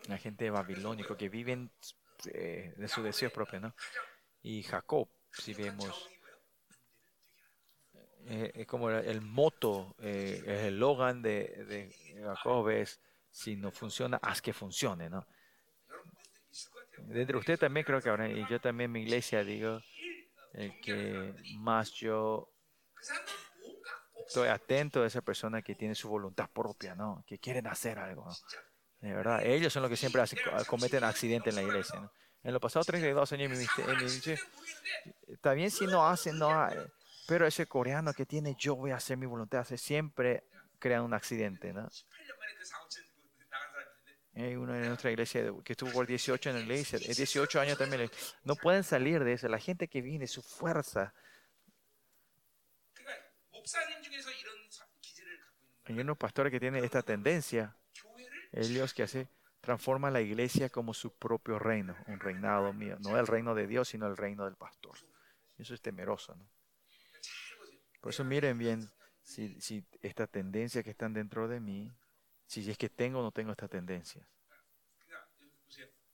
La 0.07 0.17
gente 0.17 0.49
babilónica 0.49 1.15
que 1.15 1.29
viven 1.29 1.71
eh, 2.33 2.73
de 2.75 2.87
sus 2.87 3.03
deseos 3.03 3.31
propios, 3.31 3.61
¿no? 3.61 3.75
Y 4.41 4.63
Jacob 4.63 5.09
si 5.37 5.53
vemos, 5.53 6.09
eh, 7.93 8.09
eh, 8.27 8.51
es 8.55 8.67
como 8.67 8.89
el, 8.89 9.21
moto, 9.21 9.95
eh, 9.99 10.41
el 10.45 10.73
eslogan 10.73 11.21
de, 11.21 11.65
de 11.65 12.23
Jacob 12.23 12.69
es, 12.69 12.99
si 13.29 13.55
no 13.55 13.71
funciona, 13.71 14.17
haz 14.21 14.41
que 14.41 14.53
funcione, 14.53 15.09
¿no? 15.09 15.27
Dentro 16.97 17.37
de 17.37 17.39
usted 17.39 17.59
también 17.59 17.85
creo 17.85 18.01
que 18.01 18.09
ahora, 18.09 18.29
y 18.29 18.45
yo 18.49 18.59
también 18.59 18.89
en 18.89 18.91
mi 18.93 19.01
iglesia 19.01 19.43
digo 19.43 19.81
eh, 20.53 20.79
que 20.81 21.33
más 21.57 21.91
yo 21.91 22.49
estoy 24.25 24.47
atento 24.47 25.03
a 25.03 25.07
esa 25.07 25.21
persona 25.21 25.61
que 25.61 25.75
tiene 25.75 25.95
su 25.95 26.07
voluntad 26.07 26.49
propia, 26.49 26.95
¿no? 26.95 27.23
Que 27.27 27.37
quieren 27.37 27.67
hacer 27.67 27.99
algo, 27.99 28.25
¿no? 28.25 28.33
De 28.99 29.13
verdad, 29.13 29.45
ellos 29.45 29.71
son 29.71 29.83
los 29.83 29.89
que 29.89 29.97
siempre 29.97 30.21
hacen, 30.21 30.39
cometen 30.67 31.03
accidentes 31.03 31.51
en 31.51 31.61
la 31.61 31.69
iglesia, 31.69 31.99
¿no? 31.99 32.11
En 32.45 32.53
los 32.53 32.61
pasados 32.61 32.85
32 32.85 33.31
años 33.33 33.51
en 33.51 33.57
mi, 33.57 33.65
en 33.91 34.05
mi, 34.05 35.37
también 35.41 35.71
si 35.71 35.87
no 35.87 36.07
hacen, 36.07 36.37
no 36.37 36.51
hay. 36.51 36.77
Pero 37.27 37.47
ese 37.47 37.65
coreano 37.65 38.13
que 38.13 38.27
tiene, 38.27 38.55
yo 38.55 38.75
voy 38.75 38.91
a 38.91 38.97
hacer 38.97 39.17
mi 39.17 39.25
voluntad, 39.25 39.61
hace 39.61 39.79
siempre 39.79 40.43
crean 40.77 41.01
un 41.01 41.15
accidente. 41.15 41.73
¿no? 41.73 41.89
Hay 44.35 44.55
uno 44.55 44.75
en 44.75 44.87
nuestra 44.89 45.09
iglesia 45.09 45.51
que 45.63 45.73
estuvo 45.73 45.91
por 45.91 46.05
18 46.05 46.51
en 46.51 46.55
la 46.55 46.61
iglesia, 46.61 46.99
18 46.99 47.59
años 47.59 47.79
también. 47.79 48.11
No 48.43 48.55
pueden 48.55 48.83
salir 48.83 49.23
de 49.23 49.33
eso. 49.33 49.47
La 49.47 49.57
gente 49.57 49.87
que 49.87 50.03
viene, 50.03 50.27
su 50.27 50.43
fuerza. 50.43 51.15
Hay 55.85 55.99
unos 55.99 56.15
pastores 56.15 56.51
que 56.51 56.59
tienen 56.59 56.83
esta 56.83 57.01
tendencia. 57.01 57.75
Ellos 58.51 58.93
que 58.93 59.01
hace 59.01 59.27
transforma 59.65 60.09
la 60.09 60.21
iglesia 60.21 60.69
como 60.69 60.93
su 60.93 61.13
propio 61.17 61.59
reino, 61.59 61.95
un 62.07 62.19
reinado 62.19 62.71
mío, 62.71 62.97
no 63.01 63.17
el 63.19 63.27
reino 63.27 63.53
de 63.55 63.67
Dios, 63.67 63.89
sino 63.89 64.07
el 64.07 64.15
reino 64.15 64.45
del 64.45 64.55
pastor. 64.55 64.95
Eso 65.57 65.73
es 65.73 65.81
temeroso, 65.81 66.35
¿no? 66.35 66.47
Por 67.99 68.11
eso 68.11 68.23
miren 68.23 68.57
bien 68.57 68.89
si, 69.23 69.59
si 69.59 69.83
esta 70.01 70.27
tendencia 70.27 70.83
que 70.83 70.91
están 70.91 71.13
dentro 71.13 71.47
de 71.47 71.59
mí, 71.59 71.91
si 72.45 72.69
es 72.69 72.77
que 72.77 72.89
tengo 72.89 73.19
o 73.19 73.23
no 73.23 73.31
tengo 73.31 73.51
estas 73.51 73.69
tendencias. 73.69 74.25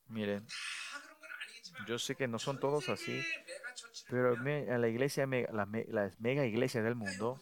Miren, 0.08 0.46
yo 1.88 2.00
sé 2.00 2.16
que 2.16 2.28
no 2.28 2.40
son 2.40 2.60
todos 2.60 2.90
así, 2.90 3.22
pero 4.10 4.36
a 4.36 4.78
la 4.78 4.88
iglesia, 4.88 5.28
me, 5.28 5.48
las, 5.52 6.20
mega 6.20 6.46
iglesias 6.46 6.84
del 6.84 6.96
mundo, 6.96 7.40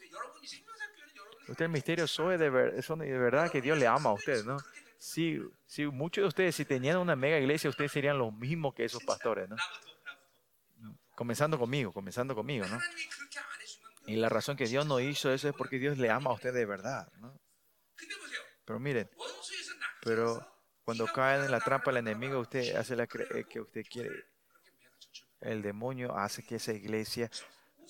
usted 1.48 1.66
el 1.66 1.72
misterio 1.72 2.08
soy 2.08 2.38
de 2.38 2.50
ver, 2.50 2.74
de 2.74 3.18
verdad 3.18 3.52
que 3.52 3.62
Dios 3.62 3.78
le 3.78 3.88
ama 3.88 4.12
a 4.12 4.14
usted, 4.14 4.44
¿no? 4.46 4.58
Si, 5.00 5.42
si 5.66 5.88
muchos 5.88 6.24
de 6.24 6.28
ustedes, 6.28 6.56
si 6.56 6.66
tenían 6.66 6.98
una 6.98 7.16
mega 7.16 7.40
iglesia, 7.40 7.70
ustedes 7.70 7.92
serían 7.92 8.18
los 8.18 8.34
mismos 8.34 8.76
que 8.76 8.84
esos 8.84 9.04
pastores, 9.04 9.50
¿no? 9.50 9.56
Comenzando 11.16 11.58
conmigo, 11.58 11.92
comenzando 11.92 12.36
conmigo, 12.36 12.68
¿no? 12.68 12.78
Y 14.06 14.18
la 14.18 14.30
razón 14.30 14.58
que 14.58 14.68
Dios 14.68 14.86
no 14.86 15.00
hizo 15.00 15.32
eso 15.34 15.50
es 15.50 15.56
porque 15.56 15.80
Dios 15.80 15.98
le 15.98 16.10
ama 16.10 16.30
a 16.30 16.34
usted 16.34 16.54
de 16.54 16.66
verdad, 16.66 17.12
¿no? 17.18 17.40
Pero 18.66 18.80
miren, 18.80 19.10
pero 20.02 20.46
cuando 20.84 21.08
caen 21.08 21.46
en 21.46 21.52
la 21.52 21.60
trampa 21.60 21.92
del 21.92 22.06
enemigo, 22.06 22.40
usted 22.40 22.76
hace 22.76 22.96
la 22.96 23.04
eh, 23.04 23.46
que 23.50 23.62
usted 23.62 23.86
quiere. 23.90 24.12
El 25.40 25.62
demonio 25.62 26.16
hace 26.16 26.44
que 26.44 26.56
esa 26.56 26.74
iglesia 26.74 27.32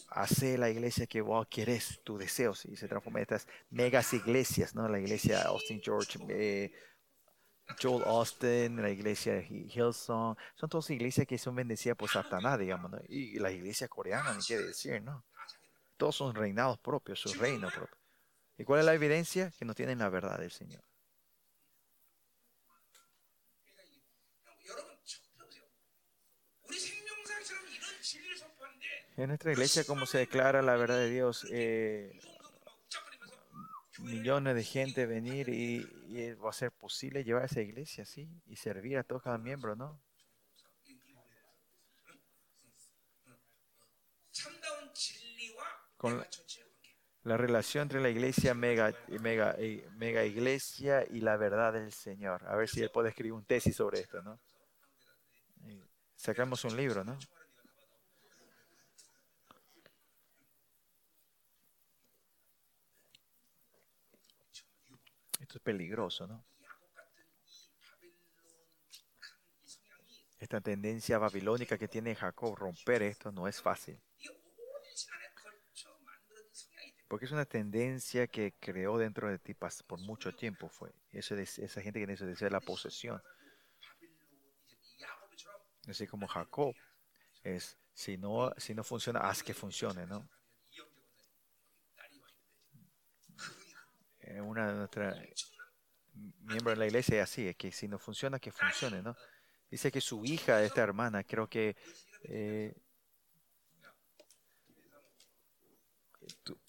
hace 0.09 0.57
la 0.57 0.69
iglesia 0.69 1.07
que 1.07 1.21
vos 1.21 1.37
wow, 1.37 1.47
querés, 1.49 1.99
tus 2.03 2.19
deseos, 2.19 2.65
y 2.65 2.75
se 2.75 2.87
transforma 2.87 3.19
en 3.19 3.23
estas 3.23 3.47
megas 3.69 4.13
iglesias, 4.13 4.75
¿no? 4.75 4.87
La 4.87 4.99
iglesia 4.99 5.41
Austin 5.43 5.81
George, 5.83 6.19
eh, 6.29 6.71
Joel 7.81 8.03
Austin, 8.05 8.81
la 8.81 8.89
iglesia 8.89 9.33
de 9.33 9.43
Hillsong, 9.43 10.35
son 10.55 10.69
todas 10.69 10.89
iglesias 10.89 11.27
que 11.27 11.37
son 11.37 11.55
bendecidas 11.55 11.97
por 11.97 12.09
Satanás, 12.09 12.59
digamos, 12.59 12.91
¿no? 12.91 12.99
y 13.07 13.39
las 13.39 13.53
iglesias 13.53 13.89
coreanas, 13.89 14.37
ni 14.37 14.43
quiere 14.43 14.63
decir, 14.63 15.01
¿no? 15.01 15.23
Todos 15.97 16.15
son 16.15 16.33
reinados 16.33 16.79
propios, 16.79 17.19
su 17.19 17.33
reino 17.33 17.69
propio. 17.69 17.97
¿Y 18.57 18.63
cuál 18.63 18.79
es 18.79 18.85
la 18.85 18.93
evidencia? 18.93 19.51
Que 19.57 19.65
no 19.65 19.73
tienen 19.73 19.99
la 19.99 20.09
verdad 20.09 20.37
del 20.39 20.51
Señor. 20.51 20.83
En 29.17 29.27
nuestra 29.27 29.51
iglesia, 29.51 29.83
como 29.83 30.05
se 30.05 30.19
declara 30.19 30.61
la 30.61 30.77
verdad 30.77 30.97
de 30.97 31.09
Dios, 31.09 31.45
eh, 31.51 32.17
millones 34.01 34.55
de 34.55 34.63
gente 34.63 35.05
venir 35.05 35.49
y, 35.49 36.33
va 36.33 36.49
a 36.49 36.53
ser 36.53 36.71
posible 36.71 37.23
llevar 37.23 37.43
a 37.43 37.45
esa 37.45 37.61
iglesia, 37.61 38.03
así 38.03 38.27
Y 38.47 38.55
servir 38.55 38.97
a 38.97 39.03
todos 39.03 39.21
cada 39.21 39.37
miembro, 39.37 39.75
¿no? 39.75 40.01
Con 45.97 46.25
la, 47.23 47.37
relación 47.37 47.83
entre 47.83 47.99
la 47.99 48.09
iglesia 48.09 48.53
mega, 48.53 48.95
mega, 49.19 49.57
mega 49.97 50.23
iglesia 50.23 51.05
y 51.09 51.19
la 51.19 51.35
verdad 51.35 51.73
del 51.73 51.91
Señor. 51.91 52.47
A 52.47 52.55
ver 52.55 52.69
si 52.69 52.81
él 52.81 52.89
puede 52.89 53.09
escribir 53.09 53.33
un 53.33 53.45
tesis 53.45 53.75
sobre 53.75 53.99
esto, 53.99 54.21
¿no? 54.21 54.39
Sacamos 56.15 56.63
un 56.63 56.77
libro, 56.77 57.03
¿no? 57.03 57.17
Esto 65.49 65.57
es 65.57 65.63
peligroso, 65.63 66.27
¿no? 66.27 66.45
Esta 70.37 70.61
tendencia 70.61 71.17
babilónica 71.17 71.75
que 71.75 71.87
tiene 71.87 72.13
Jacob, 72.13 72.55
romper 72.55 73.01
esto 73.01 73.31
no 73.31 73.47
es 73.47 73.59
fácil. 73.59 73.99
Porque 77.07 77.25
es 77.25 77.31
una 77.31 77.45
tendencia 77.45 78.27
que 78.27 78.53
creó 78.59 78.99
dentro 78.99 79.27
de 79.27 79.39
ti 79.39 79.55
por 79.55 79.99
mucho 80.01 80.35
tiempo. 80.35 80.69
fue 80.69 80.93
eso 81.13 81.33
es, 81.33 81.57
Esa 81.57 81.81
gente 81.81 81.99
que 81.99 82.05
necesita 82.05 82.47
la 82.51 82.61
posesión. 82.61 83.19
Así 85.87 86.05
como 86.05 86.27
Jacob 86.27 86.75
es, 87.41 87.75
si 87.95 88.19
no, 88.19 88.53
si 88.57 88.75
no 88.75 88.83
funciona, 88.83 89.21
haz 89.21 89.41
que 89.41 89.55
funcione, 89.55 90.05
¿no? 90.05 90.29
Eh, 94.29 94.41
una 94.41 94.67
de 94.67 94.75
nuestras 94.75 95.17
miembros 96.41 96.75
de 96.75 96.79
la 96.79 96.85
iglesia 96.85 97.17
es 97.17 97.23
así, 97.23 97.47
es 97.47 97.55
que 97.55 97.71
si 97.71 97.87
no 97.87 97.97
funciona, 97.97 98.39
que 98.39 98.51
funcione, 98.51 99.01
¿no? 99.01 99.15
Dice 99.71 99.91
que 99.91 100.01
su 100.01 100.23
hija, 100.23 100.63
esta 100.63 100.81
hermana, 100.81 101.23
creo 101.23 101.47
que 101.47 101.75
eh, 102.23 102.75
tú, 106.43 106.59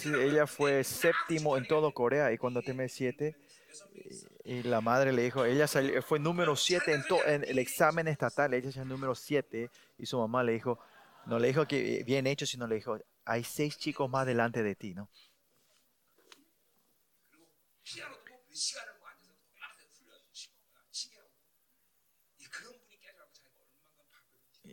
Sí, 0.00 0.12
ella 0.14 0.46
fue 0.46 0.82
séptimo 0.82 1.56
en 1.56 1.66
todo 1.66 1.92
Corea 1.92 2.32
y 2.32 2.38
cuando 2.38 2.62
terminé 2.62 2.88
siete, 2.88 3.36
eh, 3.94 4.29
y 4.44 4.62
la 4.62 4.80
madre 4.80 5.12
le 5.12 5.22
dijo, 5.22 5.44
ella 5.44 5.66
salió, 5.66 6.02
fue 6.02 6.18
número 6.18 6.56
7 6.56 6.94
en, 6.94 7.04
en, 7.26 7.44
el 7.44 7.58
examen 7.58 8.08
estatal, 8.08 8.54
ella 8.54 8.70
es 8.70 8.76
número 8.78 9.14
7 9.14 9.70
y 9.98 10.06
su 10.06 10.18
mamá 10.18 10.42
le 10.42 10.52
dijo, 10.52 10.78
no 11.26 11.38
le 11.38 11.48
dijo 11.48 11.66
que 11.66 12.02
bien 12.04 12.26
hecho, 12.26 12.46
sino 12.46 12.66
le 12.66 12.76
dijo, 12.76 12.98
hay 13.24 13.44
seis 13.44 13.78
chicos 13.78 14.08
más 14.08 14.26
delante 14.26 14.62
de 14.62 14.74
ti, 14.74 14.94
¿no? 14.94 15.10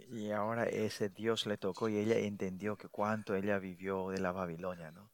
Y 0.09 0.32
ahora 0.32 0.65
ese 0.65 1.09
Dios 1.09 1.45
le 1.45 1.57
tocó 1.57 1.89
y 1.89 1.97
ella 1.97 2.18
entendió 2.18 2.78
que 2.78 2.88
cuánto 2.88 3.36
ella 3.36 3.59
vivió 3.59 4.09
de 4.09 4.20
la 4.20 4.32
Babilonia, 4.32 4.91
¿no? 4.91 5.11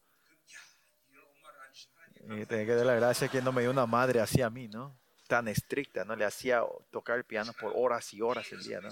Y 2.28 2.46
tenía 2.46 2.66
que 2.66 2.74
dar 2.74 2.86
la 2.86 2.94
gracia 2.94 3.28
que 3.28 3.42
no 3.42 3.52
me 3.52 3.62
dio 3.62 3.70
una 3.70 3.86
madre 3.86 4.20
así 4.20 4.40
a 4.40 4.50
mí, 4.50 4.68
¿no? 4.68 4.98
Tan 5.26 5.48
estricta, 5.48 6.04
¿no? 6.04 6.16
Le 6.16 6.24
hacía 6.24 6.62
tocar 6.90 7.18
el 7.18 7.24
piano 7.24 7.52
por 7.58 7.72
horas 7.74 8.12
y 8.14 8.22
horas 8.22 8.50
el 8.52 8.62
día, 8.62 8.80
¿no? 8.80 8.88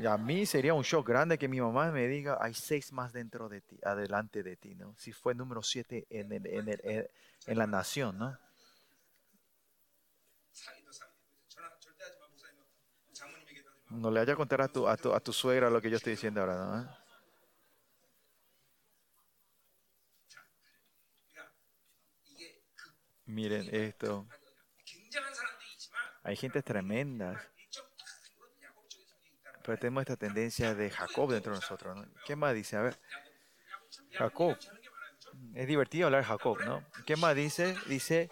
Y 0.00 0.06
a 0.06 0.16
mí 0.16 0.44
sería 0.44 0.74
un 0.74 0.82
shock 0.82 1.08
grande 1.08 1.38
que 1.38 1.48
mi 1.48 1.60
mamá 1.60 1.90
me 1.90 2.06
diga, 2.06 2.38
hay 2.40 2.54
seis 2.54 2.92
más 2.92 3.12
dentro 3.12 3.48
de 3.48 3.62
ti, 3.62 3.78
adelante 3.82 4.42
de 4.42 4.56
ti, 4.56 4.74
¿no? 4.74 4.94
Si 4.98 5.12
fue 5.12 5.34
número 5.34 5.62
siete 5.62 6.06
en, 6.10 6.32
el, 6.32 6.46
en, 6.46 6.68
el, 6.68 7.10
en, 7.46 7.58
la 7.58 7.66
nación, 7.66 8.18
¿no? 8.18 8.38
No 13.88 14.10
le 14.10 14.20
vayas 14.20 14.34
a 14.34 14.36
contar 14.36 14.60
a 14.60 14.68
tu, 14.68 14.86
a 14.86 14.96
tu, 14.96 15.14
a 15.14 15.20
tu 15.20 15.32
suegra 15.32 15.70
lo 15.70 15.80
que 15.80 15.88
yo 15.88 15.96
estoy 15.96 16.12
diciendo 16.12 16.40
ahora, 16.40 16.56
¿no? 16.56 17.05
Miren 23.26 23.68
esto. 23.74 24.26
Hay 26.22 26.36
gentes 26.36 26.64
tremendas. 26.64 27.40
Pero 29.62 29.78
tenemos 29.78 30.02
esta 30.02 30.16
tendencia 30.16 30.74
de 30.74 30.90
Jacob 30.90 31.30
dentro 31.30 31.52
de 31.52 31.60
nosotros. 31.60 31.96
¿no? 31.96 32.06
¿Qué 32.24 32.36
más 32.36 32.54
dice? 32.54 32.76
A 32.76 32.82
ver. 32.82 32.98
Jacob. 34.12 34.56
Es 35.54 35.66
divertido 35.66 36.06
hablar 36.06 36.22
de 36.22 36.28
Jacob, 36.28 36.58
¿no? 36.64 36.84
¿Qué 37.04 37.16
más 37.16 37.34
dice? 37.34 37.76
Dice, 37.86 38.30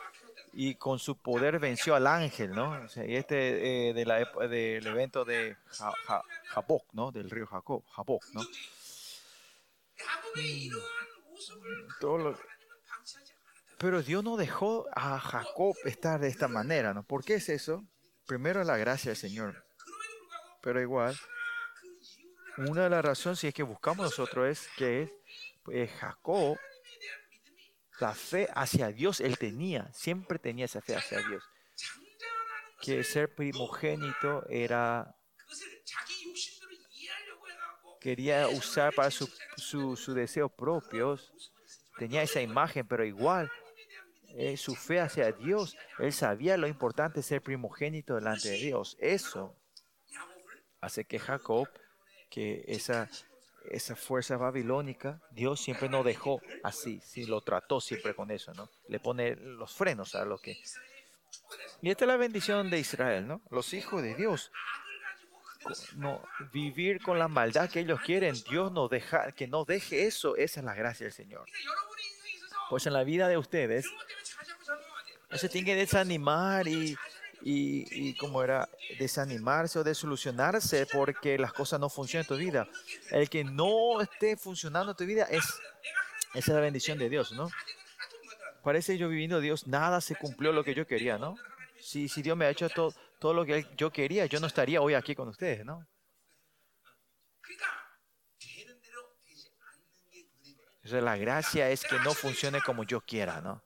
y 0.53 0.77
con 0.77 0.99
su 0.99 1.17
poder 1.17 1.59
venció 1.59 1.95
al 1.95 2.07
ángel, 2.07 2.53
¿no? 2.53 2.81
Y 3.07 3.17
este 3.17 3.89
eh, 3.91 3.95
de 3.95 4.07
la, 4.07 4.25
del 4.49 4.87
evento 4.87 5.25
de 5.25 5.57
ja, 5.69 6.23
¿no? 6.93 7.11
Del 7.13 7.29
río 7.31 7.47
Jacob, 7.47 7.85
Jaboc, 7.91 8.25
¿no? 8.33 8.43
Todo 12.01 12.19
lo, 12.19 12.39
pero 13.85 14.03
Dios 14.03 14.24
no 14.24 14.39
dejó 14.39 14.87
a 14.97 15.20
Jacob 15.20 15.76
estar 15.85 16.18
de 16.18 16.28
esta 16.28 16.49
manera, 16.49 16.95
¿no? 16.95 17.05
¿Por 17.05 17.22
qué 17.22 17.35
es 17.35 17.51
eso? 17.51 17.85
Primero 18.24 18.64
la 18.64 18.78
gracia 18.78 19.11
del 19.11 19.18
Señor. 19.18 19.62
Pero 20.62 20.80
igual, 20.80 21.14
una 22.57 22.85
de 22.85 22.89
las 22.89 23.05
razones, 23.05 23.45
es 23.45 23.53
que 23.53 23.62
buscamos 23.62 24.07
nosotros, 24.07 24.49
es 24.49 24.68
que 24.78 25.12
es, 25.68 25.91
Jacob, 26.01 26.59
la 28.01 28.14
fe 28.14 28.49
hacia 28.55 28.89
Dios, 28.89 29.20
él 29.20 29.37
tenía, 29.37 29.93
siempre 29.93 30.39
tenía 30.39 30.64
esa 30.64 30.80
fe 30.80 30.97
hacia 30.97 31.18
Dios. 31.18 31.45
Que 32.80 33.05
ser 33.05 33.35
primogénito 33.35 34.49
era 34.49 35.14
quería 38.01 38.49
usar 38.49 38.95
para 38.95 39.11
sus 39.11 39.30
su, 39.59 39.95
su 39.95 40.14
deseos 40.14 40.51
propios. 40.51 41.35
Tenía 41.99 42.22
esa 42.22 42.41
imagen, 42.41 42.89
pero 42.89 43.05
igual 43.05 43.53
eh, 44.37 44.57
su 44.57 44.74
fe 44.74 45.01
hacia 45.01 45.30
Dios. 45.30 45.76
Él 45.99 46.12
sabía 46.12 46.57
lo 46.57 46.66
importante 46.66 47.22
ser 47.22 47.41
primogénito 47.41 48.16
delante 48.16 48.49
de 48.49 48.57
Dios. 48.57 48.97
Eso 48.99 49.55
hace 50.80 51.05
que 51.05 51.20
Jacob, 51.20 51.68
que 52.30 52.64
esa, 52.66 53.09
esa 53.70 53.95
fuerza 53.95 54.37
babilónica, 54.37 55.20
Dios 55.30 55.61
siempre 55.61 55.89
no 55.89 56.03
dejó 56.03 56.41
así, 56.64 57.01
si 57.05 57.26
lo 57.26 57.43
trató 57.43 57.80
siempre 57.80 58.14
con 58.14 58.30
eso, 58.30 58.53
¿no? 58.55 58.68
Le 58.89 58.99
pone 58.99 59.37
los 59.37 59.72
frenos 59.72 60.14
a 60.14 60.24
lo 60.24 60.39
que... 60.39 60.61
Y 61.80 61.91
esta 61.91 62.05
es 62.05 62.09
la 62.09 62.16
bendición 62.16 62.70
de 62.70 62.78
Israel, 62.80 63.26
¿no? 63.26 63.41
Los 63.51 63.72
hijos 63.72 64.03
de 64.03 64.14
Dios. 64.14 64.51
No, 65.97 66.22
vivir 66.53 67.01
con 67.01 67.18
la 67.18 67.28
maldad 67.28 67.70
que 67.70 67.80
ellos 67.80 68.01
quieren, 68.01 68.35
Dios 68.51 68.70
no 68.72 68.89
deja, 68.89 69.32
que 69.32 69.47
no 69.47 69.64
deje 69.64 70.07
eso, 70.07 70.37
esa 70.37 70.61
es 70.61 70.66
la 70.66 70.74
gracia 70.74 71.05
del 71.05 71.12
Señor. 71.12 71.47
Pues 72.68 72.87
en 72.87 72.93
la 72.93 73.05
vida 73.05 73.28
de 73.28 73.39
ustedes, 73.39 73.87
no 75.35 75.39
se 75.39 75.49
tiene 75.49 75.66
que 75.66 75.74
desanimar 75.74 76.68
y, 76.68 76.97
y, 77.43 78.09
y 78.09 78.14
como 78.14 78.41
era 78.41 78.68
desanimarse 79.01 79.80
o 79.80 79.82
desolucionarse 79.82 80.87
porque 80.87 81.37
las 81.37 81.53
cosas 81.53 81.80
no 81.80 81.91
funcionan 81.91 82.22
en 82.22 82.28
tu 82.28 82.37
vida. 82.37 82.68
El 83.11 83.28
que 83.28 83.43
no 83.43 84.01
esté 84.01 84.37
funcionando 84.37 84.93
en 84.93 84.97
tu 84.97 85.05
vida 85.05 85.24
es, 85.24 85.43
esa 86.35 86.53
es 86.53 86.55
la 86.55 86.61
bendición 86.61 86.99
de 86.99 87.09
Dios, 87.09 87.32
¿no? 87.32 87.51
Parece 88.62 88.97
yo 88.97 89.09
viviendo 89.09 89.41
Dios, 89.41 89.66
nada 89.66 90.01
se 90.01 90.14
cumplió 90.14 90.53
lo 90.53 90.62
que 90.62 90.72
yo 90.72 90.87
quería, 90.87 91.18
¿no? 91.18 91.35
Si, 91.80 92.09
si 92.09 92.22
Dios 92.22 92.37
me 92.37 92.45
ha 92.45 92.51
hecho 92.51 92.68
todo, 92.68 92.95
todo 93.18 93.35
lo 93.35 93.45
que 93.45 93.66
yo 93.76 93.91
quería, 93.91 94.26
yo 94.26 94.39
no 94.39 94.47
estaría 94.47 94.80
hoy 94.80 94.95
aquí 94.95 95.16
con 95.16 95.26
ustedes, 95.26 95.64
¿no? 95.64 95.85
La 100.85 101.16
gracia 101.16 101.70
es 101.70 101.82
que 101.82 101.99
no 101.99 102.14
funcione 102.14 102.61
como 102.61 102.85
yo 102.85 103.01
quiera, 103.01 103.41
¿no? 103.41 103.64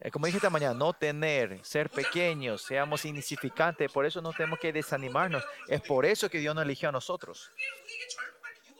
Eh, 0.00 0.10
como 0.10 0.26
dije 0.26 0.38
esta 0.38 0.48
mañana, 0.48 0.72
no 0.72 0.94
tener, 0.94 1.62
ser 1.62 1.90
pequeños, 1.90 2.62
seamos 2.62 3.04
insignificantes, 3.04 3.92
por 3.92 4.06
eso 4.06 4.22
no 4.22 4.32
tenemos 4.32 4.58
que 4.58 4.72
desanimarnos. 4.72 5.44
Es 5.68 5.82
por 5.82 6.06
eso 6.06 6.30
que 6.30 6.38
Dios 6.38 6.54
nos 6.54 6.64
eligió 6.64 6.88
a 6.88 6.92
nosotros. 6.92 7.52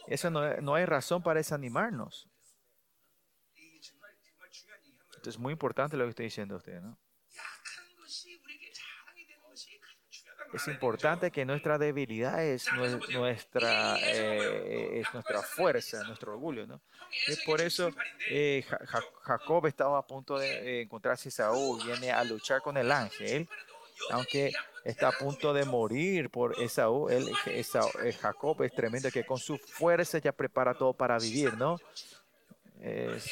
Eso 0.06 0.30
no, 0.30 0.56
no 0.56 0.74
hay 0.74 0.86
razón 0.86 1.22
para 1.22 1.38
desanimarnos. 1.38 2.26
Entonces, 5.16 5.34
es 5.34 5.38
muy 5.38 5.52
importante 5.52 5.98
lo 5.98 6.04
que 6.04 6.10
estoy 6.10 6.24
diciendo 6.24 6.54
a 6.54 6.58
usted, 6.58 6.80
¿no? 6.80 6.98
Es 10.52 10.66
importante 10.66 11.30
que 11.30 11.44
nuestra 11.44 11.78
debilidad 11.78 12.42
es 12.42 12.66
nuestra, 13.10 13.96
eh, 14.00 15.00
es 15.00 15.14
nuestra 15.14 15.42
fuerza, 15.42 16.02
nuestro 16.04 16.32
orgullo. 16.32 16.66
¿no? 16.66 16.80
Y 17.28 17.36
por 17.46 17.60
eso 17.60 17.90
eh, 18.28 18.64
Jacob 19.22 19.66
estaba 19.66 19.98
a 19.98 20.06
punto 20.06 20.38
de 20.38 20.82
encontrarse 20.82 21.28
a 21.28 21.32
Saúl, 21.32 21.80
viene 21.84 22.10
a 22.10 22.24
luchar 22.24 22.62
con 22.62 22.76
el 22.76 22.90
ángel, 22.90 23.48
aunque 24.10 24.52
está 24.84 25.08
a 25.08 25.12
punto 25.12 25.52
de 25.52 25.64
morir 25.64 26.30
por 26.30 26.60
Esaú. 26.60 27.08
Él, 27.08 27.30
Esaú, 27.46 27.88
eh, 28.02 28.12
Jacob 28.12 28.62
es 28.62 28.72
tremendo, 28.72 29.10
que 29.10 29.24
con 29.24 29.38
su 29.38 29.56
fuerza 29.56 30.18
ya 30.18 30.32
prepara 30.32 30.74
todo 30.74 30.92
para 30.92 31.18
vivir, 31.18 31.54
¿no? 31.54 31.78
Es, 32.80 33.30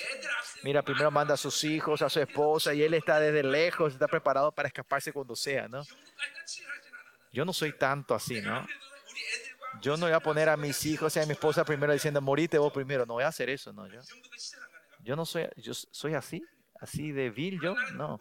mira, 0.63 0.83
primero 0.83 1.11
manda 1.11 1.35
a 1.35 1.39
sus 1.39 1.65
hijos, 1.65 2.03
a 2.03 2.11
su 2.11 2.21
esposa, 2.21 2.75
y 2.75 2.83
él 2.83 2.95
está 2.95 3.19
desde 3.19 3.43
lejos, 3.43 3.95
está 3.95 4.07
preparado 4.07 4.53
para 4.53 4.69
escaparse 4.69 5.13
cuando 5.13 5.35
sea, 5.35 5.69
¿no? 5.69 5.83
Yo 7.33 7.45
no 7.45 7.53
soy 7.53 7.73
tanto 7.73 8.15
así, 8.15 8.41
¿no? 8.41 8.67
Yo 9.81 9.97
no 9.97 10.07
voy 10.07 10.15
a 10.15 10.21
poner 10.21 10.49
a 10.49 10.57
mis 10.57 10.85
hijos 10.87 11.15
y 11.17 11.21
a 11.21 11.27
mi 11.27 11.33
esposa 11.33 11.65
primero 11.65 11.93
diciendo, 11.93 12.21
morite 12.21 12.59
vos 12.59 12.73
primero. 12.73 13.07
No 13.07 13.15
voy 13.15 13.25
a 13.25 13.29
hacer 13.29 13.51
eso, 13.51 13.73
¿no? 13.73 13.87
Yo, 13.87 14.01
yo 15.01 15.17
no 15.17 15.25
soy, 15.25 15.47
yo 15.57 15.73
soy 15.75 16.15
así, 16.15 16.45
así 16.81 17.13
de 17.13 17.31
vil, 17.31 17.61
yo, 17.61 17.75
no. 17.95 18.19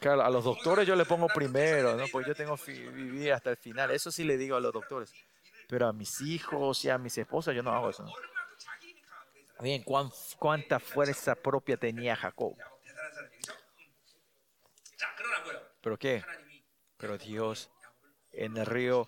Claro, 0.00 0.22
a 0.22 0.30
los 0.30 0.42
doctores 0.42 0.86
yo 0.86 0.96
le 0.96 1.04
pongo 1.04 1.28
primero, 1.28 1.96
¿no? 1.96 2.06
Porque 2.10 2.28
yo 2.28 2.34
tengo 2.34 2.56
que 2.56 2.72
vivir 2.72 3.32
hasta 3.32 3.50
el 3.50 3.56
final. 3.56 3.92
Eso 3.92 4.10
sí 4.10 4.24
le 4.24 4.36
digo 4.36 4.56
a 4.56 4.60
los 4.60 4.72
doctores. 4.72 5.14
Pero 5.68 5.86
a 5.86 5.92
mis 5.92 6.20
hijos 6.20 6.84
y 6.84 6.90
a 6.90 6.98
mis 6.98 7.16
esposas 7.16 7.54
yo 7.54 7.62
no 7.62 7.70
hago 7.70 7.90
eso. 7.90 8.02
¿no? 8.02 8.12
Bien, 9.60 9.84
cuánta 10.38 10.80
fuerza 10.80 11.36
propia 11.36 11.76
tenía 11.76 12.16
Jacob. 12.16 12.56
¿Pero 15.82 15.98
qué? 15.98 16.24
Pero 16.96 17.18
Dios 17.18 17.70
en 18.32 18.56
el 18.56 18.66
río 18.66 19.06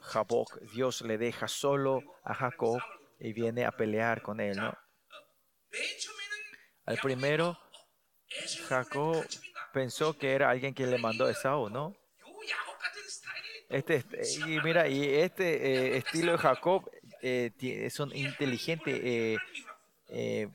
Jaboc, 0.00 0.58
Dios 0.72 1.02
le 1.02 1.18
deja 1.18 1.48
solo 1.48 2.02
a 2.22 2.34
Jacob 2.34 2.80
y 3.18 3.32
viene 3.32 3.64
a 3.64 3.72
pelear 3.72 4.22
con 4.22 4.40
él, 4.40 4.56
¿no? 4.56 4.76
Al 6.86 6.98
primero, 6.98 7.58
Jacob 8.68 9.26
pensó 9.72 10.16
que 10.16 10.32
era 10.32 10.50
alguien 10.50 10.72
que 10.72 10.86
le 10.86 10.98
mandó 10.98 11.26
a 11.26 11.30
Esaú, 11.30 11.68
¿no? 11.68 11.94
Este, 13.68 13.96
este 13.96 14.50
y 14.50 14.60
mira, 14.60 14.88
y 14.88 15.04
este 15.04 15.94
eh, 15.94 15.96
estilo 15.96 16.32
de 16.32 16.38
Jacob 16.38 16.88
eh, 17.22 17.50
es 17.60 17.98
un 18.00 18.14
inteligente 18.14 19.32
eh, 19.32 19.38
eh, 20.08 20.48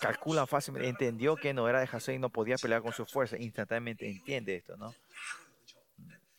calcula 0.00 0.46
fácilmente, 0.46 0.88
entendió 0.88 1.36
que 1.36 1.54
no 1.54 1.68
era 1.68 1.80
de 1.80 1.88
Hasei 1.90 2.16
y 2.16 2.18
no 2.18 2.30
podía 2.30 2.56
pelear 2.56 2.82
con 2.82 2.92
su 2.92 3.06
fuerza, 3.06 3.36
instantáneamente 3.38 4.08
entiende 4.08 4.56
esto, 4.56 4.76
¿no? 4.76 4.94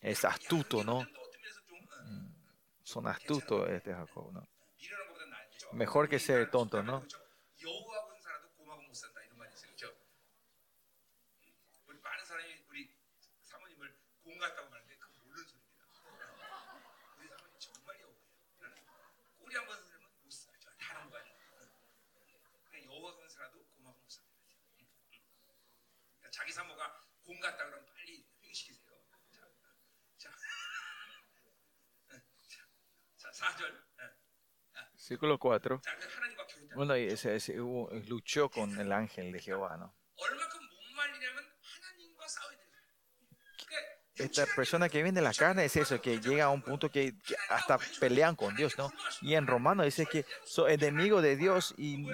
Es 0.00 0.24
astuto, 0.24 0.84
¿no? 0.84 1.02
Mm, 1.02 2.28
son 2.82 3.06
astutos 3.06 3.68
este 3.70 3.92
Jacob, 3.92 4.32
¿no? 4.32 4.46
Mejor 5.72 6.08
que 6.08 6.18
ser 6.18 6.50
tonto, 6.50 6.82
¿no? 6.82 7.04
Versículo 34.92 35.38
4. 35.38 35.80
Bueno, 36.74 36.94
luchó 38.08 38.50
con 38.50 38.78
el 38.78 38.92
ángel 38.92 39.32
de 39.32 39.40
Jehová, 39.40 39.76
¿no? 39.76 39.94
Esta 44.16 44.46
persona 44.46 44.88
que 44.88 45.02
viene 45.02 45.20
de 45.20 45.24
la 45.24 45.32
carne 45.32 45.64
es 45.64 45.76
eso, 45.76 46.00
que 46.00 46.20
llega 46.20 46.44
a 46.44 46.50
un 46.50 46.60
punto 46.60 46.90
que, 46.90 47.16
que 47.20 47.36
hasta 47.48 47.78
pelean 48.00 48.34
con 48.34 48.54
Dios, 48.56 48.76
¿no? 48.76 48.92
Y 49.22 49.34
en 49.34 49.46
Romano 49.46 49.84
dice 49.84 50.06
que 50.06 50.26
son 50.44 50.70
enemigo 50.70 51.22
de 51.22 51.36
Dios 51.36 51.74
y 51.78 52.08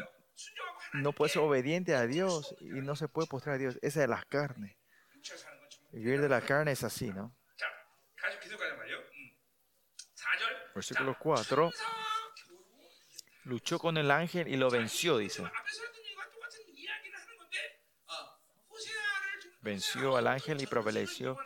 no 0.93 1.13
puede 1.13 1.33
ser 1.33 1.43
obediente 1.43 1.95
a 1.95 2.07
Dios 2.07 2.55
y 2.61 2.81
no 2.81 2.95
se 2.95 3.09
puede 3.09 3.27
postrar 3.27 3.57
a 3.57 3.59
Dios. 3.59 3.79
Esa 3.83 4.03
es 4.03 4.09
la 4.09 4.23
carne. 4.29 4.77
Vivir 5.93 6.21
de 6.21 6.29
la 6.29 6.41
carne 6.43 6.73
es 6.73 6.85
así, 6.85 7.11
¿no? 7.11 7.35
Versículo 10.75 11.17
4. 11.19 11.71
Luchó 13.45 13.79
con 13.79 13.97
el 13.97 14.11
ángel 14.11 14.49
y 14.49 14.57
lo 14.57 14.71
venció, 14.71 15.19
dice. 15.19 15.45
Venció 19.61 20.17
al 20.17 20.27
ángel 20.27 20.61
y 20.63 20.67
prevaleció. 20.67 21.39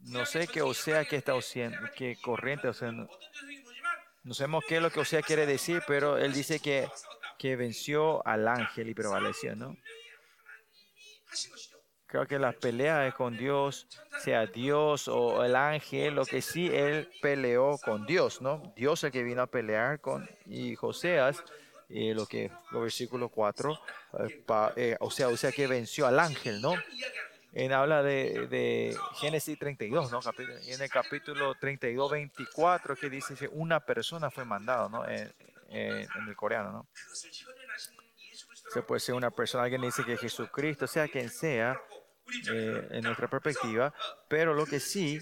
No 0.00 0.24
sé 0.24 0.46
qué 0.46 0.62
Osea 0.62 1.04
que 1.04 1.16
está 1.16 1.32
haciendo, 1.32 1.78
qué 1.96 2.16
corriente, 2.22 2.68
o 2.68 2.74
sea, 2.74 2.92
no, 2.92 3.08
sabemos 4.32 4.64
qué 4.68 4.76
es 4.76 4.82
lo 4.82 4.90
que 4.90 5.00
Osea 5.00 5.20
quiere 5.22 5.46
decir, 5.46 5.82
pero 5.86 6.16
él 6.16 6.32
dice 6.32 6.60
que, 6.60 6.88
que 7.38 7.56
venció 7.56 8.24
al 8.26 8.46
ángel 8.46 8.88
y 8.88 8.94
prevaleció, 8.94 9.56
¿no? 9.56 9.76
Creo 12.06 12.26
que 12.26 12.38
las 12.38 12.54
peleas 12.54 13.12
con 13.14 13.36
Dios, 13.36 13.88
sea 14.22 14.46
Dios 14.46 15.08
o 15.08 15.44
el 15.44 15.56
ángel, 15.56 16.14
lo 16.14 16.24
que 16.24 16.40
sí 16.40 16.70
él 16.72 17.10
peleó 17.20 17.78
con 17.78 18.06
Dios, 18.06 18.40
¿no? 18.40 18.72
Dios 18.76 19.02
el 19.02 19.10
que 19.10 19.24
vino 19.24 19.42
a 19.42 19.46
pelear 19.48 20.00
con 20.00 20.28
y 20.46 20.76
Joseas, 20.76 21.42
eh, 21.88 22.14
lo 22.14 22.26
que, 22.26 22.50
los 22.70 22.82
versículo 22.82 23.28
4, 23.28 23.80
eh, 24.20 24.44
eh, 24.76 24.96
o 25.00 25.10
sea, 25.10 25.28
o 25.28 25.36
sea 25.36 25.50
que 25.50 25.66
venció 25.66 26.06
al 26.06 26.20
ángel, 26.20 26.60
¿no? 26.60 26.74
En 27.52 27.72
habla 27.72 28.02
de, 28.02 28.46
de 28.48 28.96
Génesis 29.16 29.58
32, 29.58 30.12
¿no? 30.12 30.20
en 30.66 30.82
el 30.82 30.90
capítulo 30.90 31.54
32, 31.54 32.10
24, 32.10 32.94
que 32.96 33.10
dice 33.10 33.34
que 33.34 33.48
una 33.48 33.80
persona 33.80 34.30
fue 34.30 34.44
mandada, 34.44 34.88
¿no? 34.88 35.08
En, 35.08 35.32
en 35.70 36.28
el 36.28 36.36
coreano, 36.36 36.70
¿no? 36.70 36.86
se 38.68 38.82
puede 38.82 39.00
ser 39.00 39.14
una 39.14 39.30
persona, 39.30 39.64
alguien 39.64 39.82
dice 39.82 40.04
que 40.04 40.16
Jesucristo, 40.16 40.86
sea 40.86 41.08
quien 41.08 41.30
sea, 41.30 41.80
eh, 42.50 42.88
en 42.90 43.04
nuestra 43.04 43.28
perspectiva, 43.28 43.92
pero 44.28 44.54
lo 44.54 44.66
que 44.66 44.80
sí 44.80 45.20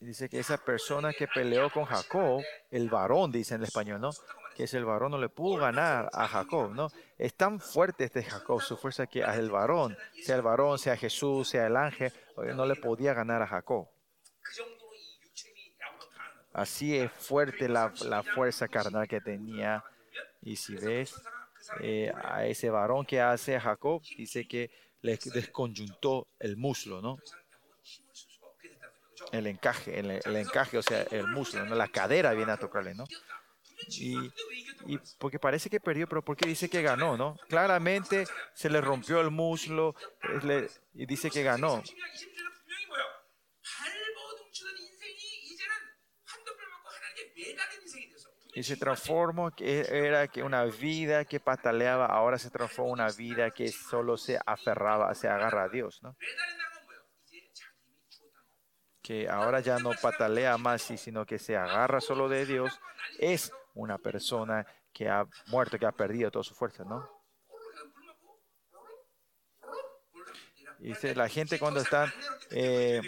dice 0.00 0.28
que 0.28 0.38
esa 0.38 0.56
persona 0.58 1.12
que 1.12 1.28
peleó 1.28 1.70
con 1.70 1.84
Jacob, 1.84 2.42
el 2.70 2.88
varón, 2.88 3.30
dice 3.30 3.54
en 3.54 3.60
el 3.60 3.66
español, 3.68 4.00
¿no? 4.00 4.10
Que 4.56 4.64
es 4.64 4.74
el 4.74 4.84
varón, 4.84 5.12
no 5.12 5.18
le 5.18 5.28
pudo 5.28 5.56
ganar 5.56 6.10
a 6.12 6.26
Jacob, 6.26 6.74
¿no? 6.74 6.90
Es 7.18 7.34
tan 7.34 7.60
fuerte 7.60 8.04
este 8.04 8.22
Jacob, 8.22 8.60
su 8.62 8.76
fuerza 8.76 9.06
que 9.06 9.20
el 9.20 9.50
varón, 9.50 9.96
sea 10.22 10.36
el 10.36 10.42
varón, 10.42 10.78
sea 10.78 10.96
Jesús, 10.96 11.48
sea 11.48 11.66
el 11.66 11.76
ángel, 11.76 12.12
no 12.54 12.66
le 12.66 12.76
podía 12.76 13.14
ganar 13.14 13.42
a 13.42 13.46
Jacob. 13.46 13.88
Así 16.52 16.96
es 16.96 17.12
fuerte 17.12 17.68
la, 17.68 17.92
la 18.04 18.22
fuerza 18.22 18.66
carnal 18.66 19.06
que 19.06 19.20
tenía. 19.20 19.84
Y 20.42 20.56
si 20.56 20.74
ves, 20.74 21.14
eh, 21.80 22.12
a 22.24 22.46
ese 22.46 22.70
varón 22.70 23.06
que 23.06 23.20
hace 23.20 23.56
a 23.56 23.60
Jacob, 23.60 24.02
dice 24.16 24.46
que 24.46 24.70
le 25.02 25.18
desconjuntó 25.32 26.28
el 26.38 26.56
muslo, 26.56 27.00
¿no? 27.00 27.18
El 29.32 29.46
encaje, 29.46 29.98
el, 29.98 30.36
encaje, 30.36 30.78
o 30.78 30.82
sea, 30.82 31.02
el 31.10 31.26
muslo, 31.28 31.64
la 31.64 31.88
cadera 31.88 32.32
viene 32.32 32.52
a 32.52 32.56
tocarle, 32.56 32.94
¿no? 32.94 33.04
Y, 33.88 34.16
porque 35.18 35.38
parece 35.38 35.70
que 35.70 35.80
perdió, 35.80 36.06
pero 36.06 36.22
porque 36.22 36.46
dice 36.46 36.68
que 36.68 36.82
ganó, 36.82 37.16
¿no? 37.16 37.36
Claramente 37.48 38.26
se 38.54 38.68
le 38.68 38.80
rompió 38.80 39.20
el 39.20 39.30
muslo 39.30 39.94
y 40.94 41.06
dice 41.06 41.30
que 41.30 41.42
ganó. 41.42 41.82
y 48.54 48.62
se 48.62 48.76
transformó, 48.76 49.50
que 49.50 49.86
era 49.88 50.28
que 50.28 50.42
una 50.42 50.64
vida 50.64 51.24
que 51.24 51.40
pataleaba, 51.40 52.06
ahora 52.06 52.38
se 52.38 52.50
transformó 52.50 52.92
una 52.92 53.10
vida 53.10 53.50
que 53.50 53.68
solo 53.68 54.16
se 54.16 54.38
aferraba, 54.44 55.14
se 55.14 55.28
agarra 55.28 55.64
a 55.64 55.68
Dios, 55.68 56.00
¿no? 56.02 56.16
Que 59.02 59.28
ahora 59.28 59.60
ya 59.60 59.78
no 59.78 59.92
patalea 60.00 60.58
más, 60.58 60.82
sino 60.82 61.24
que 61.24 61.38
se 61.38 61.56
agarra 61.56 62.00
solo 62.00 62.28
de 62.28 62.46
Dios, 62.46 62.80
es 63.18 63.52
una 63.74 63.98
persona 63.98 64.66
que 64.92 65.08
ha 65.08 65.26
muerto, 65.46 65.78
que 65.78 65.86
ha 65.86 65.92
perdido 65.92 66.30
toda 66.30 66.44
su 66.44 66.54
fuerza, 66.54 66.84
¿no? 66.84 67.08
Y 70.82 70.94
la 71.14 71.28
gente 71.28 71.58
cuando 71.58 71.80
está 71.80 72.12
eh, 72.50 73.02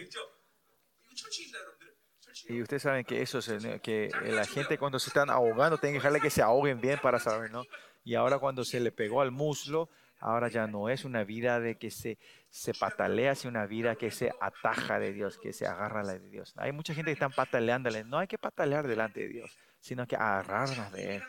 y 2.49 2.61
ustedes 2.62 2.82
saben 2.82 3.05
que 3.05 3.22
eso 3.22 3.38
es, 3.38 3.49
el- 3.49 3.80
que 3.80 4.11
la 4.24 4.45
gente 4.45 4.78
cuando 4.78 4.99
se 4.99 5.11
están 5.11 5.30
ahogando, 5.30 5.78
tienen 5.78 5.95
que 5.95 5.99
dejarle 5.99 6.20
que 6.20 6.30
se 6.30 6.43
ahoguen 6.43 6.80
bien 6.80 6.99
para 7.01 7.18
saber, 7.18 7.51
¿no? 7.51 7.64
Y 8.05 8.14
ahora 8.14 8.38
cuando 8.38 8.64
se 8.64 8.80
le 8.80 8.90
pegó 8.93 9.20
al 9.20 9.30
muslo, 9.30 9.88
ahora 10.18 10.49
ya 10.49 10.66
no 10.66 10.88
es 10.88 11.05
una 11.05 11.24
vida 11.24 11.61
de 11.61 11.76
que 11.78 11.90
se, 11.90 12.18
se 12.51 12.74
patalea, 12.74 13.34
sino 13.34 13.51
una 13.51 13.66
vida 13.66 13.97
que 13.97 14.11
se 14.11 14.32
ataja 14.40 14.99
de 14.99 15.12
Dios, 15.12 15.38
que 15.38 15.53
se 15.53 15.66
agarra 15.66 16.01
a 16.01 16.05
la 16.05 16.12
de 16.18 16.28
Dios. 16.28 16.53
Hay 16.57 16.72
mucha 16.72 16.95
gente 16.95 17.11
que 17.11 17.14
están 17.14 17.32
pataleándole. 17.32 18.05
No 18.05 18.18
hay 18.18 18.26
que 18.26 18.38
patalear 18.38 18.86
delante 18.86 19.20
de 19.20 19.28
Dios, 19.28 19.57
sino 19.80 20.07
que 20.07 20.16
agarrarnos 20.16 20.93
de 20.93 21.16
Él. 21.16 21.22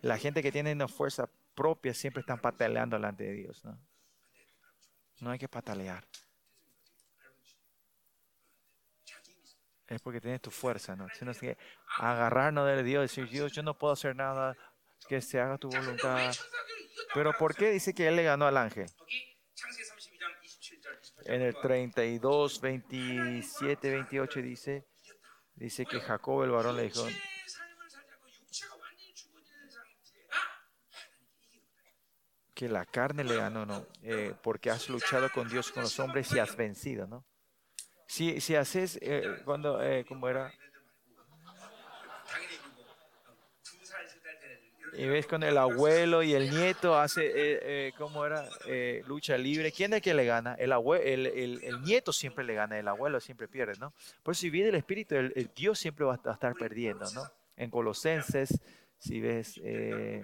La 0.00 0.18
gente 0.18 0.42
que 0.42 0.52
tiene 0.52 0.72
una 0.72 0.88
fuerza 0.88 1.28
propia 1.54 1.94
siempre 1.94 2.20
están 2.20 2.40
pataleando 2.40 2.96
delante 2.96 3.24
de 3.24 3.32
Dios, 3.32 3.64
¿no? 3.64 3.78
No 5.20 5.30
hay 5.30 5.38
que 5.38 5.48
patalear. 5.48 6.04
es 9.88 10.00
porque 10.00 10.20
tienes 10.20 10.40
tu 10.40 10.50
fuerza, 10.50 10.96
¿no? 10.96 11.08
Sino 11.10 11.32
que 11.34 11.56
agarrarnos 11.98 12.66
de 12.66 12.82
Dios, 12.82 13.02
decir, 13.02 13.28
Dios, 13.28 13.52
yo 13.52 13.62
no 13.62 13.76
puedo 13.76 13.92
hacer 13.92 14.16
nada, 14.16 14.56
que 15.08 15.20
se 15.20 15.40
haga 15.40 15.58
tu 15.58 15.68
voluntad. 15.68 16.34
Pero 17.12 17.32
¿por 17.32 17.54
qué 17.54 17.70
dice 17.70 17.94
que 17.94 18.08
él 18.08 18.16
le 18.16 18.24
ganó 18.24 18.46
al 18.46 18.56
ángel? 18.56 18.86
En 21.26 21.42
el 21.42 21.54
32, 21.54 22.60
27, 22.60 23.90
28 23.90 24.42
dice, 24.42 24.86
dice 25.54 25.86
que 25.86 26.00
Jacob 26.00 26.44
el 26.44 26.50
varón 26.50 26.76
le 26.76 26.84
dijo, 26.84 27.06
que 32.54 32.68
la 32.68 32.84
carne 32.86 33.24
le 33.24 33.36
ganó, 33.36 33.66
¿no? 33.66 33.86
Eh, 34.02 34.34
porque 34.42 34.70
has 34.70 34.88
luchado 34.88 35.30
con 35.30 35.48
Dios, 35.48 35.72
con 35.72 35.82
los 35.82 35.98
hombres 35.98 36.32
y 36.32 36.38
has 36.38 36.56
vencido, 36.56 37.06
¿no? 37.06 37.26
Si, 38.14 38.40
si 38.40 38.54
haces, 38.54 38.96
eh, 39.02 39.42
cuando, 39.44 39.82
eh, 39.82 40.04
como 40.06 40.28
era, 40.28 40.52
y 44.96 45.06
ves 45.06 45.26
con 45.26 45.42
el 45.42 45.58
abuelo 45.58 46.22
y 46.22 46.32
el 46.32 46.48
nieto 46.48 46.96
hace, 46.96 47.26
eh, 47.26 47.58
eh 47.62 47.92
¿cómo 47.98 48.24
era? 48.24 48.48
Eh, 48.66 49.02
lucha 49.08 49.36
libre. 49.36 49.72
¿Quién 49.72 49.94
es 49.94 49.96
el 49.96 50.02
que 50.02 50.14
le 50.14 50.26
gana? 50.26 50.54
El, 50.54 50.70
abue 50.70 51.12
el, 51.12 51.26
el, 51.26 51.64
el, 51.64 51.82
nieto 51.82 52.12
siempre 52.12 52.44
le 52.44 52.54
gana, 52.54 52.78
el 52.78 52.86
abuelo 52.86 53.18
siempre 53.18 53.48
pierde, 53.48 53.72
¿no? 53.80 53.92
Por 54.22 54.30
eso 54.30 54.42
si 54.42 54.50
viene 54.50 54.68
el 54.68 54.76
espíritu, 54.76 55.16
el, 55.16 55.32
el, 55.34 55.50
Dios 55.52 55.80
siempre 55.80 56.04
va 56.04 56.14
a 56.14 56.32
estar 56.32 56.54
perdiendo, 56.54 57.10
¿no? 57.10 57.28
En 57.56 57.68
Colosenses, 57.68 58.60
si 58.96 59.20
ves... 59.20 59.60
Eh, 59.64 60.22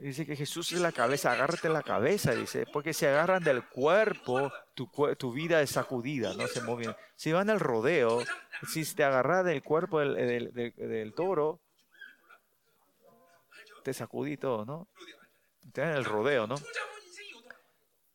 Dice 0.00 0.26
que 0.26 0.36
Jesús 0.36 0.72
es 0.72 0.80
la 0.80 0.92
cabeza, 0.92 1.32
agárrate 1.32 1.68
la 1.70 1.82
cabeza, 1.82 2.32
dice, 2.32 2.66
porque 2.70 2.92
se 2.92 3.08
agarran 3.08 3.42
del 3.42 3.66
cuerpo, 3.66 4.52
tu, 4.74 4.90
tu 5.16 5.32
vida 5.32 5.62
es 5.62 5.70
sacudida, 5.70 6.34
no 6.34 6.46
se 6.48 6.60
mueven. 6.60 6.94
Si 7.16 7.32
van 7.32 7.48
al 7.48 7.60
rodeo, 7.60 8.22
si 8.68 8.84
te 8.94 9.04
agarras 9.04 9.44
del 9.44 9.62
cuerpo 9.62 10.00
del, 10.00 10.14
del, 10.14 10.52
del, 10.52 10.74
del, 10.76 11.14
toro, 11.14 11.60
te 13.82 13.94
sacudí 13.94 14.36
todo, 14.36 14.66
¿no? 14.66 14.88
Te 15.72 15.80
dan 15.80 15.96
el 15.96 16.04
rodeo, 16.04 16.46
¿no? 16.46 16.56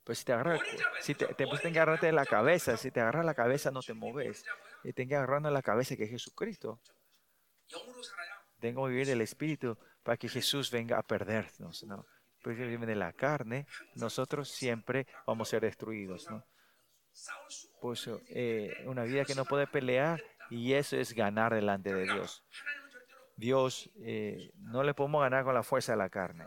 Pues 0.04 0.20
si 0.20 0.26
te 0.26 0.34
agarras, 0.34 0.62
si 1.00 1.16
te, 1.16 1.28
te, 1.34 1.48
pues, 1.48 1.64
agarrarte 1.66 2.08
de 2.08 2.12
la 2.12 2.26
cabeza, 2.26 2.78
si 2.78 2.92
te 2.92 3.00
agarras 3.00 3.26
la 3.26 3.34
cabeza 3.34 3.72
no 3.72 3.82
te 3.82 3.94
mueves. 3.94 4.46
Y 4.84 4.94
te 4.94 5.04
agarrando 5.04 5.50
la 5.52 5.62
cabeza 5.62 5.96
que 5.96 6.06
es 6.06 6.10
Jesucristo. 6.10 6.80
Tengo 8.60 8.86
que 8.86 8.92
vivir 8.92 9.10
el 9.10 9.22
Espíritu 9.22 9.78
para 10.04 10.18
que 10.18 10.30
Jesús 10.30 10.72
venga 10.72 10.98
a 10.98 11.04
perdernos, 11.04 11.84
¿no? 11.84 12.06
Porque 12.44 12.66
la 12.96 13.14
carne, 13.14 13.68
nosotros 13.96 14.50
siempre 14.50 15.06
vamos 15.28 15.48
a 15.48 15.52
ser 15.52 15.62
destruidos, 15.62 16.30
¿no? 16.30 16.44
Pues 17.82 18.08
una 18.86 19.04
vida 19.04 19.26
que 19.26 19.36
no 19.36 19.46
puede 19.46 19.68
pelear 19.68 20.24
y 20.50 20.74
eso 20.74 20.98
es 20.98 21.14
ganar 21.14 21.54
delante 21.54 21.94
de 21.94 22.04
Dios. 22.04 22.44
Dios 23.38 23.90
eh, 24.02 24.52
no 24.58 24.84
le 24.84 24.94
podemos 24.94 25.22
ganar 25.22 25.44
con 25.44 25.56
la 25.56 25.64
fuerza 25.64 25.94
de 25.94 25.98
la 25.98 26.10
carne. 26.10 26.46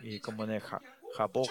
Y 0.00 0.20
como 0.20 0.44
en 0.44 0.52
el 0.52 0.62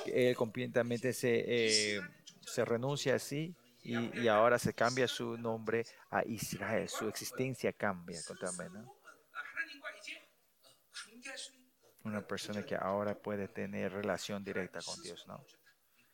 él 0.07 0.35
completamente 0.35 1.13
se, 1.13 1.43
eh, 1.47 2.01
se 2.41 2.65
renuncia 2.65 3.15
así 3.15 3.55
y, 3.83 4.19
y, 4.19 4.27
ahora 4.27 4.57
se 4.59 4.73
cambia 4.73 5.07
su 5.07 5.37
nombre 5.37 5.85
a 6.09 6.23
Israel, 6.25 6.89
su 6.89 7.07
existencia 7.07 7.71
cambia 7.71 8.19
totalmente. 8.27 8.79
Una 12.03 12.25
persona 12.25 12.63
que 12.63 12.75
ahora 12.75 13.15
puede 13.15 13.47
tener 13.47 13.91
relación 13.91 14.43
directa 14.43 14.79
con 14.81 15.01
Dios, 15.01 15.25
¿no? 15.27 15.43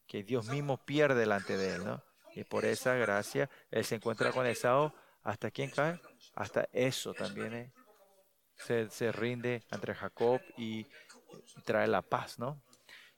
Que 0.07 0.23
Dios 0.23 0.47
mismo 0.47 0.83
pierde 0.83 1.19
delante 1.19 1.57
de 1.57 1.75
él, 1.75 1.85
¿no? 1.85 2.03
Y 2.35 2.43
por 2.43 2.65
esa 2.65 2.95
gracia, 2.95 3.49
él 3.71 3.85
se 3.85 3.95
encuentra 3.95 4.31
con 4.31 4.45
Esaú. 4.45 4.91
¿Hasta 5.23 5.49
quién 5.49 5.71
cae? 5.71 5.99
Hasta 6.35 6.67
eso 6.71 7.13
también 7.13 7.53
¿eh? 7.53 7.73
se, 8.57 8.89
se 8.89 9.11
rinde 9.11 9.63
ante 9.71 9.95
Jacob 9.95 10.39
y, 10.57 10.81
y 10.81 11.61
trae 11.63 11.87
la 11.87 12.01
paz, 12.01 12.37
¿no? 12.37 12.61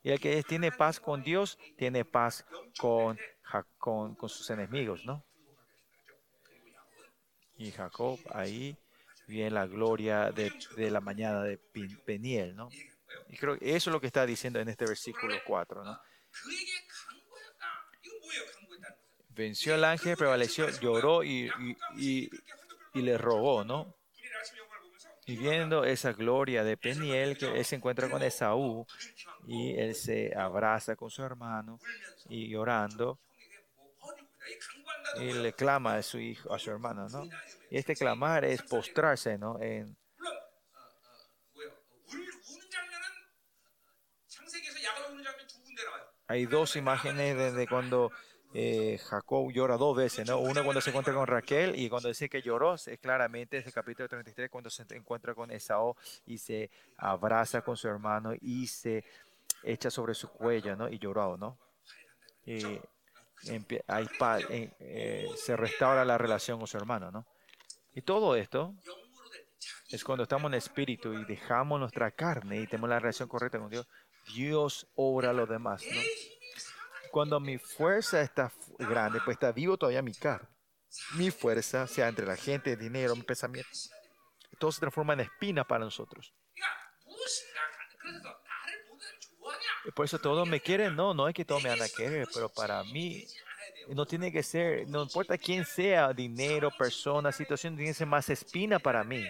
Y 0.04 0.12
el 0.12 0.20
que 0.20 0.42
tiene 0.44 0.72
paz 0.72 1.00
con 1.00 1.24
Dios, 1.24 1.58
tiene 1.76 2.06
paz 2.06 2.46
con, 2.80 3.18
con, 3.78 4.16
con 4.16 4.30
sus 4.30 4.50
enemigos, 4.50 5.04
¿no? 5.04 5.26
Y 7.58 7.72
Jacob 7.72 8.20
ahí 8.32 8.78
viene 9.28 9.52
la 9.52 9.68
gloria 9.68 10.32
de, 10.32 10.52
la 10.90 11.02
mañana 11.02 11.44
de 11.44 11.58
Peniel, 11.58 12.56
¿no? 12.56 12.70
Y 13.30 13.38
creo 13.38 13.60
que 13.60 13.76
eso 13.76 13.90
es 13.90 13.94
lo 13.94 14.00
que 14.00 14.08
está 14.08 14.26
diciendo 14.26 14.60
en 14.60 14.70
este 14.70 14.86
versículo 14.86 15.36
4, 15.46 15.84
¿no? 15.84 16.00
Venció 19.30 19.76
el 19.76 19.84
ángel, 19.84 20.18
prevaleció, 20.18 20.70
lloró 20.80 21.24
y, 21.24 21.52
y, 21.98 22.30
y, 22.94 23.02
le 23.02 23.18
rogó, 23.18 23.64
¿no? 23.64 23.96
Y 25.26 25.36
viendo 25.36 25.84
esa 25.84 26.14
gloria 26.14 26.64
de 26.64 26.78
Peniel, 26.78 27.38
que 27.38 27.60
él 27.60 27.66
se 27.66 27.76
encuentra 27.76 28.10
con 28.10 28.24
Esaú 28.24 28.88
y 29.46 29.78
él 29.78 29.94
se 29.94 30.34
abraza 30.36 30.96
con 30.96 31.12
su 31.12 31.22
hermano 31.22 31.80
y 32.30 32.48
llorando, 32.48 33.20
y 35.20 35.34
le 35.34 35.54
clama 35.54 35.96
a 35.96 36.04
su 36.04 36.18
hijo, 36.18 36.54
a 36.54 36.58
su 36.58 36.72
hermano, 36.72 37.10
¿no? 37.10 37.28
Y 37.70 37.78
este 37.78 37.96
clamar 37.96 38.46
es 38.46 38.62
postrarse, 38.64 39.38
¿no? 39.38 39.62
En, 39.62 39.98
hay 46.28 46.46
dos 46.46 46.76
imágenes 46.76 47.38
desde 47.38 47.68
cuando 47.68 48.12
eh, 48.54 49.00
Jacob 49.04 49.52
llora 49.52 49.78
dos 49.78 49.96
veces, 49.96 50.28
¿no? 50.28 50.40
Una 50.40 50.64
cuando 50.64 50.82
se 50.82 50.90
encuentra 50.90 51.14
con 51.14 51.26
Raquel 51.26 51.76
y 51.80 51.90
cuando 51.90 52.10
dice 52.10 52.30
que 52.30 52.42
lloró, 52.42 52.76
es 52.76 52.90
claramente 53.02 53.58
es 53.58 53.66
el 53.66 53.74
capítulo 53.74 54.08
33 54.10 54.50
cuando 54.50 54.70
se 54.70 54.86
encuentra 54.92 55.34
con 55.34 55.52
Esaú 55.52 55.96
y 56.26 56.38
se 56.38 56.70
abraza 56.98 57.62
con 57.62 57.78
su 57.78 57.88
hermano 57.88 58.34
y 58.40 58.68
se 58.68 59.06
echa 59.64 59.90
sobre 59.90 60.14
su 60.14 60.30
cuello, 60.30 60.76
¿no? 60.76 60.90
Y 60.90 61.00
lloró, 61.00 61.38
¿no? 61.38 61.58
Y 62.46 62.66
eh, 62.66 62.82
eh, 64.80 65.30
se 65.36 65.56
restaura 65.56 66.04
la 66.04 66.18
relación 66.18 66.58
con 66.58 66.68
su 66.68 66.78
hermano, 66.78 67.12
¿no? 67.12 67.26
Y 67.98 68.04
todo 68.04 68.36
esto 68.36 68.76
es 69.90 70.04
cuando 70.04 70.22
estamos 70.22 70.52
en 70.52 70.54
espíritu 70.60 71.16
y 71.16 71.26
dejamos 71.26 71.80
nuestra 71.80 72.12
carne 72.12 72.62
y 72.62 72.68
tenemos 72.68 72.92
la 72.92 73.00
relación 73.00 73.28
correcta 73.28 73.58
con 73.58 73.72
Dios. 73.72 73.88
Dios 74.36 74.88
obra 74.94 75.32
a 75.32 75.34
los 75.34 75.50
demás. 75.50 75.82
¿no? 75.84 76.00
Cuando 77.10 77.40
mi 77.40 77.58
fuerza 77.58 78.22
está 78.22 78.54
grande, 78.78 79.20
pues 79.26 79.34
está 79.34 79.52
vivo 79.52 79.78
todavía 79.78 80.04
mi 80.04 80.14
carne. 80.14 80.48
Mi 81.16 81.32
fuerza, 81.32 81.88
sea 81.88 82.08
entre 82.08 82.28
la 82.28 82.36
gente, 82.36 82.74
el 82.74 82.80
dinero, 82.80 83.16
mi 83.16 83.24
pensamiento, 83.24 83.68
todo 84.60 84.72
se 84.72 84.80
transforma 84.80 85.14
en 85.14 85.22
espina 85.22 85.64
para 85.64 85.84
nosotros. 85.84 86.36
Por 89.96 90.06
eso 90.06 90.20
todos 90.20 90.48
me 90.48 90.62
quieren, 90.62 90.96
no, 90.96 91.16
no 91.16 91.28
es 91.28 91.34
que 91.34 91.46
todos 91.46 91.64
me 91.64 91.70
van 91.70 91.82
a 91.82 91.90
querer, 91.90 92.28
pero 92.32 92.48
para 92.48 92.84
mí 92.84 93.26
no 93.96 94.06
tiene 94.06 94.32
que 94.32 94.44
ser, 94.44 94.88
no 94.90 95.04
importa 95.04 95.38
quién 95.38 95.66
sea, 95.66 96.14
dinero, 96.14 96.70
persona, 96.78 97.32
situación, 97.32 97.76
tiene 97.76 97.92
que 97.92 97.96
ser 97.96 98.08
más 98.08 98.30
espina 98.30 98.80
para 98.80 99.04
mí. 99.04 99.24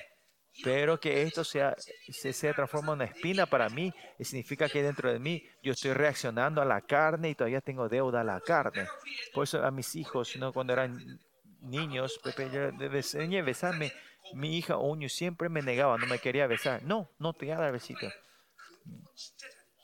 Pero 0.63 0.99
que 0.99 1.21
esto 1.21 1.43
sea, 1.43 1.75
se, 1.77 2.33
se 2.33 2.53
transforma 2.53 2.93
en 2.93 2.95
una 2.95 3.05
espina 3.05 3.45
para 3.45 3.69
mí, 3.69 3.93
significa 4.19 4.67
que 4.67 4.81
dentro 4.81 5.11
de 5.11 5.19
mí 5.19 5.43
yo 5.61 5.73
estoy 5.73 5.93
reaccionando 5.93 6.61
a 6.61 6.65
la 6.65 6.81
carne 6.81 7.29
y 7.29 7.35
todavía 7.35 7.61
tengo 7.61 7.87
deuda 7.87 8.21
a 8.21 8.23
la 8.23 8.41
carne. 8.41 8.87
Por 9.33 9.43
eso 9.43 9.63
a 9.63 9.69
mis 9.69 9.95
hijos, 9.95 10.35
¿no? 10.37 10.51
cuando 10.51 10.73
eran 10.73 11.19
niños, 11.61 12.19
Pepe, 12.23 12.49
yo 12.51 12.63
enseñé 12.85 13.39
a 13.39 13.43
besarme. 13.43 13.91
Mi 14.33 14.57
hija 14.57 14.77
Oño 14.77 15.07
siempre 15.09 15.47
me 15.47 15.61
negaba, 15.61 15.97
no 15.97 16.07
me 16.07 16.19
quería 16.19 16.47
besar. 16.47 16.83
No, 16.83 17.09
no 17.19 17.33
te 17.33 17.45
voy 17.45 17.53
a 17.53 17.59
dar 17.59 17.71
besito. 17.71 18.07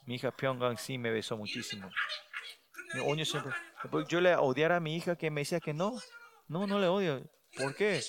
Mi 0.06 0.16
hija 0.16 0.32
Pyongyang 0.32 0.78
sí 0.78 0.98
me 0.98 1.12
besó 1.12 1.38
muchísimo. 1.38 1.90
Pues 3.90 4.08
yo 4.08 4.22
le 4.22 4.36
odiara 4.36 4.78
a 4.78 4.80
mi 4.80 4.96
hija 4.96 5.16
que 5.16 5.32
me 5.32 5.42
decía 5.42 5.60
que 5.60 5.74
no, 5.74 6.00
no, 6.48 6.68
no 6.68 6.80
le 6.80 6.88
odio. 6.88 7.24
¿Por 7.58 7.76
qué? 7.76 8.02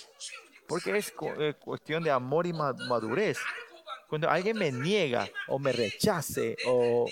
Porque 0.69 0.97
es 0.97 1.13
eh, 1.39 1.55
cuestión 1.59 2.03
de 2.03 2.11
amor 2.11 2.47
y 2.47 2.53
madurez. 2.53 3.39
Cuando 4.09 4.31
alguien 4.31 4.57
me 4.57 4.71
niega 4.71 5.29
o 5.49 5.59
me 5.59 5.73
rechace 5.73 6.57
o, 6.67 7.07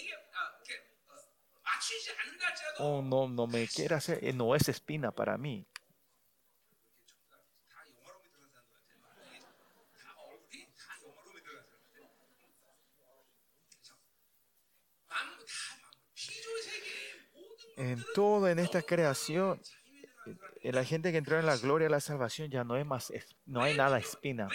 o 2.78 3.02
no, 3.02 3.28
no 3.28 3.46
me 3.46 3.66
quiera 3.66 3.96
hacer, 3.96 4.18
eh, 4.22 4.32
no 4.32 4.54
es 4.54 4.68
espina 4.68 5.10
para 5.10 5.36
mí. 5.36 5.66
en 17.82 18.04
todo, 18.14 18.48
en 18.48 18.60
esta 18.60 18.80
creación, 18.82 19.60
la 20.62 20.84
gente 20.84 21.10
que 21.10 21.18
entró 21.18 21.38
en 21.38 21.46
la 21.46 21.56
gloria 21.56 21.86
de 21.86 21.90
la 21.90 22.00
salvación 22.00 22.48
ya 22.48 22.62
no 22.62 22.74
hay 22.74 22.84
más, 22.84 23.12
no 23.46 23.60
hay 23.60 23.76
nada 23.76 23.98
espina. 23.98 24.48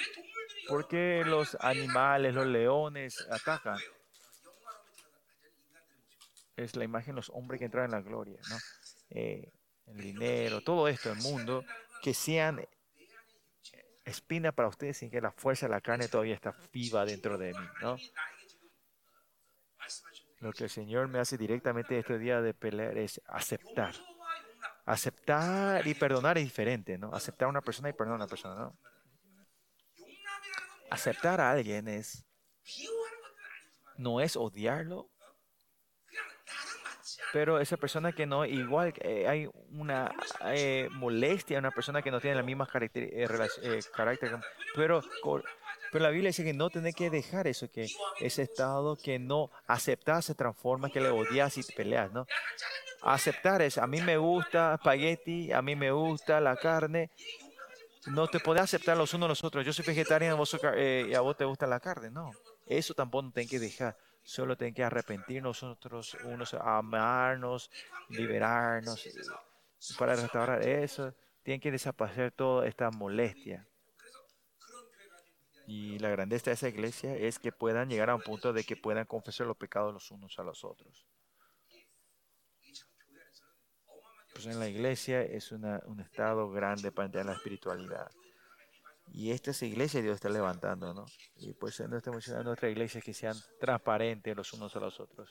Porque 0.69 1.23
los 1.25 1.57
animales, 1.59 2.33
los 2.33 2.47
leones 2.47 3.27
atacan. 3.29 3.77
Es 6.55 6.75
la 6.75 6.85
imagen 6.85 7.13
de 7.13 7.17
los 7.17 7.29
hombres 7.29 7.59
que 7.59 7.65
entraron 7.65 7.93
en 7.93 7.97
la 7.97 8.01
gloria, 8.01 8.39
¿no? 8.49 8.57
Eh, 9.09 9.51
el 9.87 9.97
dinero, 9.97 10.61
todo 10.61 10.87
esto, 10.87 11.11
el 11.11 11.17
mundo, 11.17 11.63
que 12.01 12.13
sean 12.13 12.65
espina 14.05 14.53
para 14.53 14.69
ustedes 14.69 14.97
sin 14.97 15.09
que 15.09 15.19
la 15.19 15.31
fuerza 15.31 15.65
de 15.65 15.71
la 15.71 15.81
carne 15.81 16.07
todavía 16.07 16.35
está 16.35 16.55
viva 16.71 17.05
dentro 17.05 17.37
de 17.37 17.53
mí, 17.53 17.67
¿no? 17.81 17.97
Lo 20.39 20.51
que 20.53 20.65
el 20.65 20.69
Señor 20.69 21.07
me 21.07 21.19
hace 21.19 21.37
directamente 21.37 21.97
este 21.97 22.17
día 22.19 22.41
de 22.41 22.53
pelear 22.53 22.97
es 22.97 23.21
aceptar. 23.27 23.95
Aceptar 24.85 25.85
y 25.87 25.93
perdonar 25.95 26.37
es 26.37 26.43
diferente, 26.43 26.97
¿no? 26.97 27.13
Aceptar 27.13 27.47
a 27.47 27.49
una 27.49 27.61
persona 27.61 27.89
y 27.89 27.93
perdonar 27.93 28.21
a 28.21 28.23
una 28.23 28.27
persona, 28.27 28.55
¿no? 28.55 28.77
Aceptar 30.89 31.41
a 31.41 31.51
alguien 31.51 31.87
es 31.87 32.23
no 33.97 34.21
es 34.21 34.35
odiarlo, 34.35 35.09
pero 37.33 37.59
esa 37.59 37.77
persona 37.77 38.11
que 38.11 38.25
no, 38.25 38.45
igual 38.45 38.93
eh, 38.99 39.27
hay 39.27 39.49
una 39.71 40.13
eh, 40.45 40.87
molestia, 40.91 41.59
una 41.59 41.71
persona 41.71 42.01
que 42.01 42.11
no 42.11 42.21
tiene 42.21 42.37
las 42.37 42.45
mismas 42.45 42.69
eh, 42.73 42.89
eh, 43.61 43.79
carácter, 43.93 44.39
pero 44.75 45.01
pero 45.91 46.03
la 46.03 46.09
Biblia 46.09 46.29
dice 46.29 46.43
que 46.43 46.53
no 46.53 46.69
tenés 46.69 46.95
que 46.95 47.09
dejar 47.09 47.47
eso, 47.47 47.69
que 47.71 47.87
ese 48.19 48.43
estado 48.43 48.95
que 48.95 49.19
no 49.19 49.51
aceptar 49.67 50.23
se 50.23 50.35
transforma, 50.35 50.89
que 50.89 51.01
le 51.01 51.09
odias 51.09 51.57
y 51.57 51.63
peleas, 51.63 52.11
¿no? 52.11 52.25
Aceptar 53.01 53.61
es, 53.61 53.77
a 53.77 53.87
mí 53.87 54.01
me 54.01 54.17
gusta 54.17 54.73
espagueti, 54.75 55.51
a 55.51 55.61
mí 55.61 55.75
me 55.75 55.91
gusta 55.91 56.41
la 56.41 56.55
carne, 56.55 57.09
no 58.07 58.27
te 58.27 58.39
podés 58.39 58.63
aceptar 58.63 58.97
los 58.97 59.13
unos 59.13 59.25
a 59.25 59.29
los 59.29 59.43
otros. 59.43 59.65
Yo 59.65 59.73
soy 59.73 59.85
vegetariano 59.85 60.41
eh, 60.75 61.07
y 61.09 61.13
a 61.13 61.21
vos 61.21 61.35
te 61.35 61.45
gusta 61.45 61.67
la 61.67 61.79
carne. 61.79 62.09
No, 62.09 62.31
eso 62.65 62.93
tampoco 62.93 63.23
no 63.23 63.31
tenés 63.31 63.49
que 63.49 63.59
dejar. 63.59 63.97
Solo 64.23 64.57
tenés 64.57 64.75
que 64.75 64.83
arrepentirnos 64.83 65.63
nosotros 65.63 66.17
unos, 66.25 66.53
amarnos, 66.53 67.71
liberarnos 68.09 69.07
para 69.97 70.15
restaurar 70.15 70.67
eso. 70.67 71.13
Tienen 71.43 71.61
que 71.61 71.71
desaparecer 71.71 72.31
toda 72.31 72.67
esta 72.67 72.91
molestia. 72.91 73.65
Y 75.67 75.99
la 75.99 76.09
grandeza 76.09 76.49
de 76.49 76.53
esa 76.53 76.69
iglesia 76.69 77.13
es 77.15 77.39
que 77.39 77.51
puedan 77.51 77.89
llegar 77.89 78.09
a 78.09 78.15
un 78.15 78.21
punto 78.21 78.53
de 78.53 78.63
que 78.63 78.77
puedan 78.77 79.05
confesar 79.05 79.45
los 79.47 79.57
pecados 79.57 79.93
los 79.93 80.09
unos 80.11 80.39
a 80.39 80.43
los 80.43 80.63
otros. 80.63 81.05
Pues 84.33 84.45
en 84.45 84.59
la 84.59 84.67
iglesia 84.69 85.21
es 85.23 85.51
una- 85.51 85.81
un 85.85 85.99
estado 85.99 86.49
grande 86.51 86.91
para 86.91 87.07
entender 87.07 87.25
la 87.25 87.33
espiritualidad. 87.33 88.09
Y 89.11 89.31
esta 89.31 89.51
es 89.51 89.61
la 89.61 89.67
iglesia 89.67 89.99
que 89.99 90.03
Dios 90.05 90.15
está 90.15 90.29
levantando, 90.29 90.93
¿no? 90.93 91.05
Y 91.37 91.53
pues 91.53 91.79
nuestra, 91.81 92.13
en 92.13 92.43
nuestra 92.43 92.69
iglesia 92.69 93.01
que 93.01 93.13
sean 93.13 93.35
transparentes 93.59 94.35
los 94.35 94.53
unos 94.53 94.73
a 94.75 94.79
los 94.79 94.99
otros. 94.99 95.29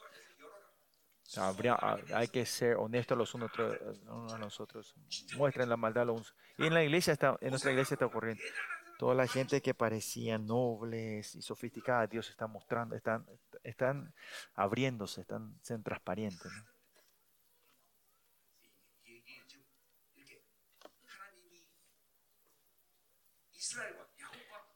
Hay 2.14 2.28
que 2.28 2.44
ser 2.46 2.76
honestos 2.76 3.16
los 3.16 3.34
unos 3.34 3.50
a 3.58 4.38
los 4.38 4.60
otros. 4.60 4.94
Muestren 5.36 5.68
la 5.68 5.76
maldad 5.76 6.06
los 6.06 6.16
unos. 6.16 6.34
Y 6.58 6.66
en 6.66 6.74
la 6.74 6.82
iglesia 6.84 7.12
está, 7.14 7.36
en 7.40 7.50
nuestra 7.50 7.70
iglesia 7.70 7.94
está 7.94 8.06
ocurriendo 8.06 8.42
toda 8.98 9.14
la 9.14 9.26
gente 9.26 9.60
que 9.60 9.74
parecía 9.74 10.38
nobles 10.38 11.34
y 11.34 11.42
sofisticada, 11.42 12.06
Dios 12.06 12.30
está 12.30 12.46
mostrando, 12.46 12.96
están, 12.96 13.26
están 13.62 14.14
abriéndose, 14.54 15.20
están 15.20 15.58
siendo 15.62 15.84
transparentes. 15.84 16.52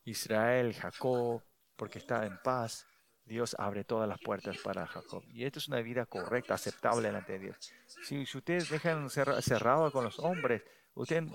Israel, 0.04 0.74
Jacob, 0.74 1.42
porque 1.76 1.98
está 1.98 2.26
en 2.26 2.36
paz, 2.42 2.86
Dios 3.24 3.54
abre 3.58 3.84
todas 3.84 4.08
las 4.08 4.18
puertas 4.20 4.58
para 4.58 4.86
Jacob. 4.86 5.22
Y 5.28 5.44
esto 5.44 5.60
es 5.60 5.68
una 5.68 5.80
vida 5.80 6.04
correcta, 6.06 6.54
aceptable 6.54 7.08
delante 7.08 7.34
de 7.34 7.38
Dios. 7.38 7.72
Si, 7.86 8.26
si 8.26 8.38
ustedes 8.38 8.68
dejan 8.68 9.08
cerrado 9.08 9.92
con 9.92 10.04
los 10.04 10.18
hombres, 10.18 10.62
ustedes 10.94 11.30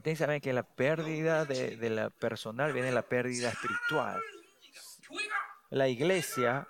Ustedes 0.00 0.18
saben 0.18 0.40
que 0.40 0.54
la 0.54 0.62
pérdida 0.62 1.44
de, 1.44 1.76
de 1.76 1.90
la 1.90 2.08
personal 2.08 2.72
viene 2.72 2.90
la 2.90 3.02
pérdida 3.02 3.50
espiritual. 3.50 4.18
La 5.68 5.88
iglesia 5.88 6.66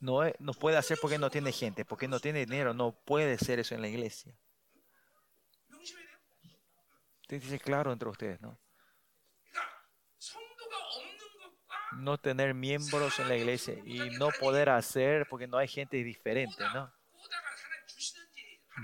no, 0.00 0.22
no, 0.38 0.54
puede 0.54 0.78
hacer 0.78 0.96
porque 1.02 1.18
no 1.18 1.28
tiene 1.28 1.52
gente, 1.52 1.84
porque 1.84 2.08
no 2.08 2.18
tiene 2.18 2.46
dinero, 2.46 2.72
no 2.72 2.92
puede 2.92 3.36
ser 3.36 3.58
eso 3.58 3.74
en 3.74 3.82
la 3.82 3.88
iglesia. 3.88 4.34
Ustedes 7.20 7.42
dicen 7.42 7.58
claro 7.58 7.92
entre 7.92 8.08
ustedes, 8.08 8.40
¿no? 8.40 8.58
No 11.98 12.16
tener 12.16 12.54
miembros 12.54 13.18
en 13.18 13.28
la 13.28 13.36
iglesia 13.36 13.74
y 13.84 14.08
no 14.16 14.30
poder 14.40 14.70
hacer 14.70 15.26
porque 15.28 15.46
no 15.46 15.58
hay 15.58 15.68
gente 15.68 16.02
diferente, 16.02 16.64
¿no? 16.72 16.90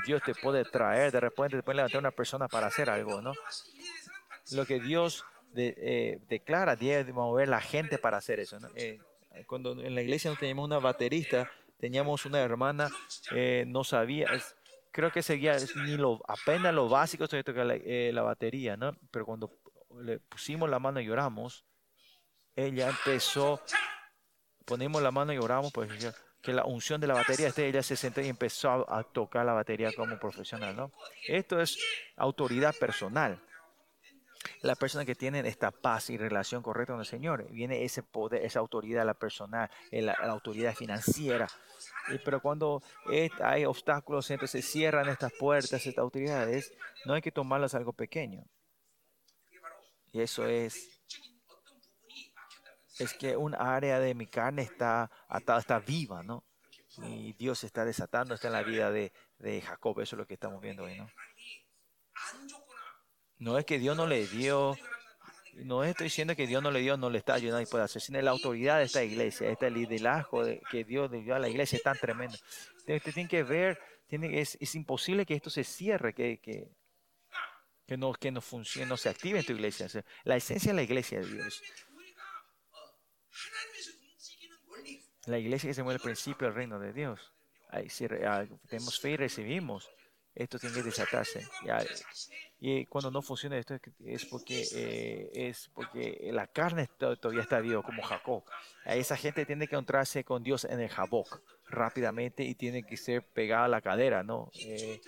Dios 0.05 0.23
te 0.23 0.35
puede 0.35 0.65
traer, 0.65 1.13
de 1.13 1.21
repente 1.21 1.57
te 1.57 1.63
puede 1.63 1.77
levantar 1.77 2.01
una 2.01 2.11
persona 2.11 2.49
para 2.49 2.67
hacer 2.67 2.91
algo, 2.91 3.23
¿no? 3.23 3.33
Lo 4.53 4.67
que 4.67 4.81
Dios 4.81 5.25
de, 5.53 5.75
eh, 5.77 6.21
declara, 6.29 6.77
debe 6.77 7.13
mover 7.13 7.49
la 7.49 7.61
gente 7.61 7.99
para 7.99 8.19
hacer 8.19 8.41
eso, 8.41 8.61
¿no? 8.61 8.69
eh, 8.75 8.99
cuando 9.47 9.73
en 9.73 9.95
la 9.95 10.03
iglesia 10.03 10.31
no 10.31 10.37
teníamos 10.37 10.65
una 10.67 10.79
baterista, 10.79 11.51
teníamos 11.79 12.25
una 12.25 12.41
hermana, 12.41 12.89
eh, 13.33 13.65
no 13.67 13.85
sabía, 13.85 14.29
es, 14.33 14.57
creo 14.91 15.13
que 15.13 15.23
seguía 15.23 15.57
ni 15.85 15.97
lo, 15.97 16.21
apenas 16.27 16.75
lo 16.75 16.89
básico, 16.89 17.25
estoy 17.25 17.43
tocando 17.43 17.75
la, 17.75 17.81
eh, 17.85 18.11
la 18.13 18.23
batería, 18.23 18.77
¿no? 18.77 18.97
Pero 19.11 19.27
cuando 19.27 19.59
le 20.01 20.19
pusimos 20.21 20.71
la 20.71 20.79
mano 20.79 21.01
y 21.01 21.11
oramos, 21.11 21.65
ella 22.55 22.89
empezó, 22.89 23.61
ponemos 24.65 25.03
la 25.03 25.11
mano 25.11 25.33
y 25.33 25.39
oramos, 25.39 25.73
pues 25.73 25.91
que 26.47 26.53
la 26.53 26.65
unción 26.65 27.01
de 27.01 27.09
la 27.09 27.15
batería 27.15 27.51
de 27.51 27.67
ella 27.67 27.83
se 27.83 27.97
sentó 27.97 28.21
y 28.21 28.29
empezó 28.29 28.89
a, 28.89 29.03
tocar 29.03 29.45
la 29.45 29.53
batería 29.53 29.91
como 29.93 30.17
profesional, 30.17 30.77
¿no? 30.77 30.93
Esto 31.27 31.61
es 31.61 31.77
autoridad 32.17 32.73
personal. 32.79 33.43
La 34.63 34.77
persona 34.77 35.05
que 35.05 35.17
tiene 35.17 35.41
esta 35.49 35.73
paz 35.73 36.09
y 36.09 36.17
relación 36.17 36.63
correcta 36.63 36.93
con 36.93 37.01
el 37.01 37.07
Señor, 37.07 37.51
viene 37.51 37.83
ese 37.83 38.05
poder, 38.05 38.45
esa 38.45 38.61
autoridad, 38.61 39.05
la 39.05 39.15
personal, 39.15 39.69
la, 39.91 40.17
la 40.21 40.33
autoridad 40.33 40.73
financiera. 40.73 41.49
Pero 42.25 42.41
cuando 42.41 42.81
hay 43.43 43.65
obstáculos, 43.65 44.31
entonces 44.31 44.65
se 44.65 44.71
cierran 44.71 45.09
estas 45.09 45.33
puertas, 45.33 45.85
estas 45.85 45.99
autoridades, 45.99 46.73
no 47.07 47.15
hay 47.15 47.23
que 47.23 47.33
tomarlas 47.33 47.75
algo 47.75 47.93
pequeño. 47.93 48.45
Y 50.13 50.21
eso 50.21 50.47
es 50.47 50.96
es 52.99 53.15
que 53.15 53.37
un 53.37 53.55
área 53.55 54.01
de 54.01 54.15
mi 54.15 54.27
carne 54.27 54.63
está 54.63 55.11
atada, 55.29 55.61
está 55.61 55.79
viva, 55.79 56.23
¿no? 56.23 56.45
Y 57.03 57.35
Dios 57.35 57.63
está 57.65 57.85
desatando, 57.85 58.35
está 58.35 58.47
en 58.49 58.55
la 58.55 58.63
vida 58.63 58.91
de, 58.91 59.13
Jacob, 59.61 60.01
eso 60.01 60.17
es 60.17 60.19
lo 60.19 60.27
que 60.27 60.35
estamos 60.35 60.61
viendo 60.63 60.85
hoy, 60.85 60.97
¿no? 60.97 61.11
No 63.39 63.59
es 63.59 63.67
que 63.67 63.79
Dios 63.79 63.97
no 63.97 64.07
le 64.07 64.27
dio, 64.27 64.77
no 65.57 65.85
estoy 65.85 66.05
diciendo 66.05 66.35
que 66.35 66.47
Dios 66.47 66.63
no 66.63 66.71
le 66.71 66.81
dio, 66.81 66.97
no 66.97 67.11
le 67.11 67.19
está 67.19 67.35
ayudando 67.35 67.61
y 67.61 67.67
puede 67.67 67.85
hacer, 67.85 68.01
sino 68.01 68.21
la 68.23 68.31
autoridad 68.31 68.79
de 68.79 68.85
esta 68.85 69.05
iglesia, 69.05 69.51
este 69.51 69.71
liderazgo 69.71 70.45
que 70.71 70.85
Dios 70.85 71.11
le 71.11 71.21
dio 71.21 71.35
a 71.35 71.39
la 71.39 71.49
iglesia 71.49 71.77
es 71.77 71.83
tan 71.83 71.99
tremendo. 71.99 72.39
Ustedes 72.79 73.03
tienen 73.03 73.29
que 73.29 73.43
ver, 73.43 73.79
tiene, 74.07 74.41
es, 74.41 74.57
es, 74.59 74.75
imposible 74.75 75.27
que 75.27 75.35
esto 75.35 75.51
se 75.51 75.65
cierre, 75.65 76.15
que, 76.15 76.39
que 76.39 77.97
no, 77.99 78.15
que 78.15 78.33
no 78.33 78.41
funcione, 78.41 78.89
no 78.89 78.97
se 78.97 79.11
active 79.11 79.41
en 79.41 79.45
tu 79.45 79.53
iglesia. 79.53 79.87
La 80.25 80.37
esencia 80.37 80.73
de 80.73 80.77
la 80.77 80.83
iglesia 80.83 81.21
de 81.21 81.27
Dios 81.27 81.63
la 85.27 85.39
iglesia 85.39 85.69
que 85.71 85.75
se 85.75 85.83
mueve 85.83 85.97
al 85.97 86.03
principio 86.03 86.47
del 86.47 86.55
reino 86.57 86.79
de 86.79 86.93
Dios. 86.93 87.33
Ahí, 87.71 87.89
si 87.91 88.05
ah, 88.25 88.47
tenemos 88.69 89.01
fe 89.01 89.11
y 89.11 89.17
recibimos, 89.17 89.89
esto 90.35 90.59
tiene 90.59 90.77
que 90.77 90.83
desatarse. 90.85 91.47
Y, 92.61 92.73
y 92.81 92.87
cuando 92.87 93.11
no 93.11 93.23
funciona 93.23 93.59
esto 93.59 93.75
es 93.75 93.81
que- 93.81 93.93
es 94.05 94.25
porque, 94.27 94.65
eh, 94.73 95.31
es 95.35 95.69
porque 95.75 96.29
la 96.33 96.47
carne 96.47 96.89
to- 96.99 97.17
todavía 97.17 97.43
está 97.43 97.61
viva, 97.61 97.83
como 97.83 98.03
Jacob. 98.03 98.45
Esa 98.85 99.17
gente 99.17 99.45
tiene 99.47 99.67
que 99.67 99.75
encontrarse 99.75 100.25
con 100.25 100.43
Dios 100.43 100.65
en 100.65 100.81
el 100.81 100.89
Jaboc 100.89 101.41
rápidamente 101.69 102.45
y 102.45 102.55
tiene 102.55 102.85
que 102.85 102.97
ser 102.97 103.23
pegada 103.27 103.65
a 103.65 103.69
la 103.69 103.81
cadera, 103.81 104.23
¿no? 104.23 104.51
Eh, 104.61 105.01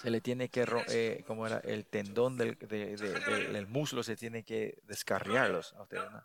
se 0.00 0.10
le 0.10 0.20
tiene 0.20 0.48
que, 0.48 0.64
eh, 0.88 1.24
como 1.26 1.46
era, 1.46 1.58
el 1.58 1.86
tendón 1.86 2.36
del, 2.36 2.56
de, 2.58 2.96
de, 2.96 2.96
de, 2.96 3.48
del, 3.48 3.66
muslo 3.66 4.02
se 4.02 4.16
tiene 4.16 4.44
que 4.44 4.78
descarriarlos 4.84 5.72
a 5.74 5.82
ustedes. 5.82 6.10
¿no? 6.10 6.24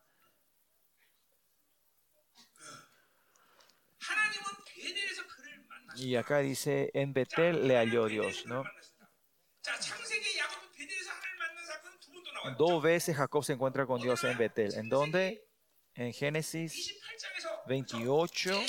Y 5.96 6.16
acá 6.16 6.40
dice, 6.40 6.92
en 6.94 7.14
Betel 7.14 7.68
le 7.68 7.78
halló 7.78 8.08
Dios, 8.08 8.46
¿no? 8.46 8.64
Dos 12.58 12.84
veces 12.84 13.16
Jacob 13.16 13.44
se 13.44 13.54
encuentra 13.54 13.86
con 13.86 14.02
Dios 14.02 14.24
en 14.24 14.38
Betel. 14.38 14.74
¿En 14.76 14.90
dónde? 14.90 15.48
En 15.96 16.12
Génesis 16.12 17.00
28, 17.68 18.60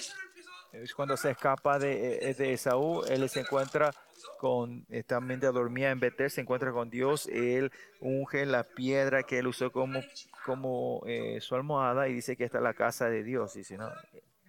es 0.72 0.94
cuando 0.94 1.16
se 1.16 1.30
escapa 1.30 1.78
de, 1.78 2.18
eh, 2.30 2.34
de 2.34 2.52
Esaú, 2.52 3.04
él 3.04 3.28
se 3.28 3.40
encuentra 3.40 3.90
con 4.38 4.86
esta 4.88 5.20
mente 5.20 5.46
dormida 5.46 5.90
en 5.90 6.00
Betel 6.00 6.30
se 6.30 6.40
encuentra 6.40 6.72
con 6.72 6.90
Dios, 6.90 7.26
él 7.28 7.72
unge 8.00 8.46
la 8.46 8.64
piedra 8.64 9.22
que 9.22 9.38
él 9.38 9.46
usó 9.46 9.70
como, 9.72 10.00
como 10.44 11.02
eh, 11.06 11.40
su 11.40 11.54
almohada 11.54 12.08
y 12.08 12.14
dice 12.14 12.36
que 12.36 12.44
está 12.44 12.58
es 12.58 12.64
la 12.64 12.74
casa 12.74 13.08
de 13.08 13.22
Dios. 13.22 13.54
Dice, 13.54 13.76
no, 13.76 13.90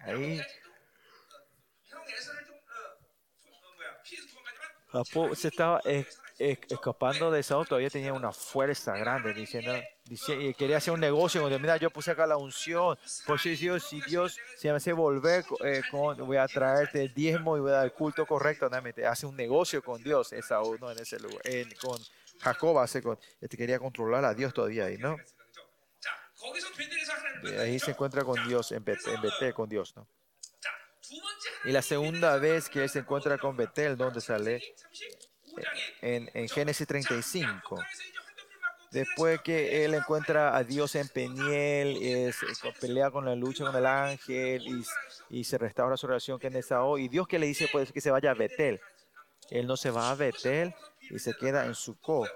ahí 0.02 0.42
se 5.34 5.48
estaba 5.50 5.82
eh, 5.86 6.06
escapando 6.38 7.32
de 7.32 7.44
Saúl 7.44 7.68
todavía 7.68 7.90
tenía 7.90 8.14
una 8.14 8.32
fuerza 8.32 8.98
grande, 8.98 9.34
diciendo, 9.34 9.74
diciendo, 10.04 10.56
quería 10.58 10.78
hacer 10.78 10.94
un 10.94 11.00
negocio, 11.00 11.42
cuando 11.42 11.60
mira, 11.60 11.78
yo 11.78 11.90
puse 11.90 12.12
acá 12.12 12.28
la 12.28 12.38
unción, 12.38 12.98
pues 13.26 13.42
si 13.42 13.56
Dios, 13.56 13.84
si 13.88 14.02
Dios 14.02 14.38
se 14.58 14.70
me 14.70 14.76
hace 14.76 14.92
volver, 14.92 15.46
eh, 15.64 15.82
con, 15.90 16.18
voy 16.26 16.38
a 16.38 16.48
traerte 16.48 17.04
el 17.04 17.14
diezmo 17.14 17.56
y 17.58 17.62
voy 17.62 17.72
a 17.72 17.76
dar 17.76 17.86
el 17.86 17.94
culto 17.94 18.26
correcto, 18.26 18.70
¿no? 18.70 18.78
hace 19.08 19.26
un 19.26 19.36
negocio 19.36 19.82
con 19.82 20.04
Dios, 20.04 20.34
Saúl, 20.46 20.78
¿no? 20.80 20.92
En 20.92 21.00
ese 21.00 21.20
lugar, 21.20 21.42
en, 21.46 21.70
con 21.82 22.00
Jacob 22.40 22.80
hace 22.80 23.02
con, 23.02 23.18
este 23.40 23.56
quería 23.58 23.80
controlar 23.80 24.26
a 24.26 24.34
Dios 24.34 24.54
todavía 24.54 24.86
ahí, 24.86 24.98
¿no? 24.98 25.16
De 27.44 27.60
ahí 27.60 27.80
se 27.80 27.92
encuentra 27.92 28.24
con 28.24 28.48
Dios, 28.48 28.72
en, 28.72 28.84
Bet 28.84 29.00
en 29.08 29.22
Betel, 29.22 29.54
con 29.54 29.70
Dios, 29.70 29.96
¿no? 29.96 30.08
Y 31.64 31.72
la 31.72 31.82
segunda 31.82 32.38
vez 32.38 32.70
que 32.70 32.84
él 32.84 32.90
se 32.90 33.00
encuentra 33.00 33.38
con 33.38 33.56
Betel, 33.56 33.96
donde 33.96 34.22
sale 34.22 34.62
en, 36.02 36.50
Génesis 36.50 36.88
35. 36.88 37.80
Después 38.92 39.42
que 39.42 39.84
él 39.84 39.94
encuentra 39.94 40.56
a 40.56 40.64
Dios 40.64 40.96
en 40.96 41.08
Peniel, 41.10 41.98
es, 42.02 42.42
eh, 42.44 42.74
pelea 42.80 43.12
con 43.12 43.26
la 43.26 43.36
lucha 43.36 43.66
con 43.66 43.76
el 43.76 43.86
ángel 43.86 44.86
y, 45.30 45.44
se 45.44 45.58
restaura 45.58 45.98
su 45.98 46.08
relación 46.08 46.40
con 46.40 46.56
Esaú. 46.56 46.98
Y 46.98 47.10
Dios 47.10 47.28
que 47.28 47.40
le 47.40 47.48
dice 47.48 47.68
pues, 47.72 47.92
que 47.92 48.00
se 48.00 48.12
vaya 48.12 48.32
a 48.32 48.36
Betel. 48.36 48.80
Él 49.50 49.68
no 49.68 49.76
se 49.76 49.92
va 49.92 50.12
a 50.12 50.16
Betel 50.16 50.74
y 51.10 51.20
se 51.20 51.34
queda 51.34 51.66
en 51.66 51.76
Sucó. 51.76 52.28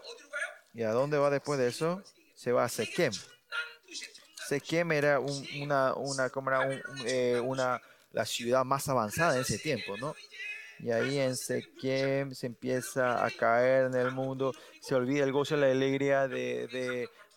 ¿Y 0.74 0.84
a 0.84 0.92
dónde 0.92 1.18
va 1.18 1.30
después 1.30 1.60
de 1.60 1.68
eso? 1.68 2.04
Se 2.36 2.52
va 2.52 2.66
a 2.66 2.70
Sequem. 2.70 3.12
Sequem 4.48 4.92
era, 4.92 5.20
eh, 7.06 7.40
una, 7.42 7.82
la 8.12 8.26
ciudad 8.26 8.66
más 8.66 8.88
avanzada 8.88 9.36
en 9.36 9.42
ese 9.42 9.60
tiempo, 9.60 9.98
¿no? 9.98 10.16
Y 10.80 10.92
ahí 10.92 11.18
en 11.20 11.36
Sequem 11.36 12.34
se 12.34 12.48
empieza 12.48 13.26
a 13.26 13.30
caer 13.32 13.88
en 13.88 13.96
el 13.96 14.12
mundo, 14.12 14.54
se 14.82 14.96
olvida 14.96 15.24
el 15.24 15.32
gozo 15.32 15.58
y 15.58 15.60
la 15.60 15.68
alegría 15.72 16.28
de, 16.28 16.68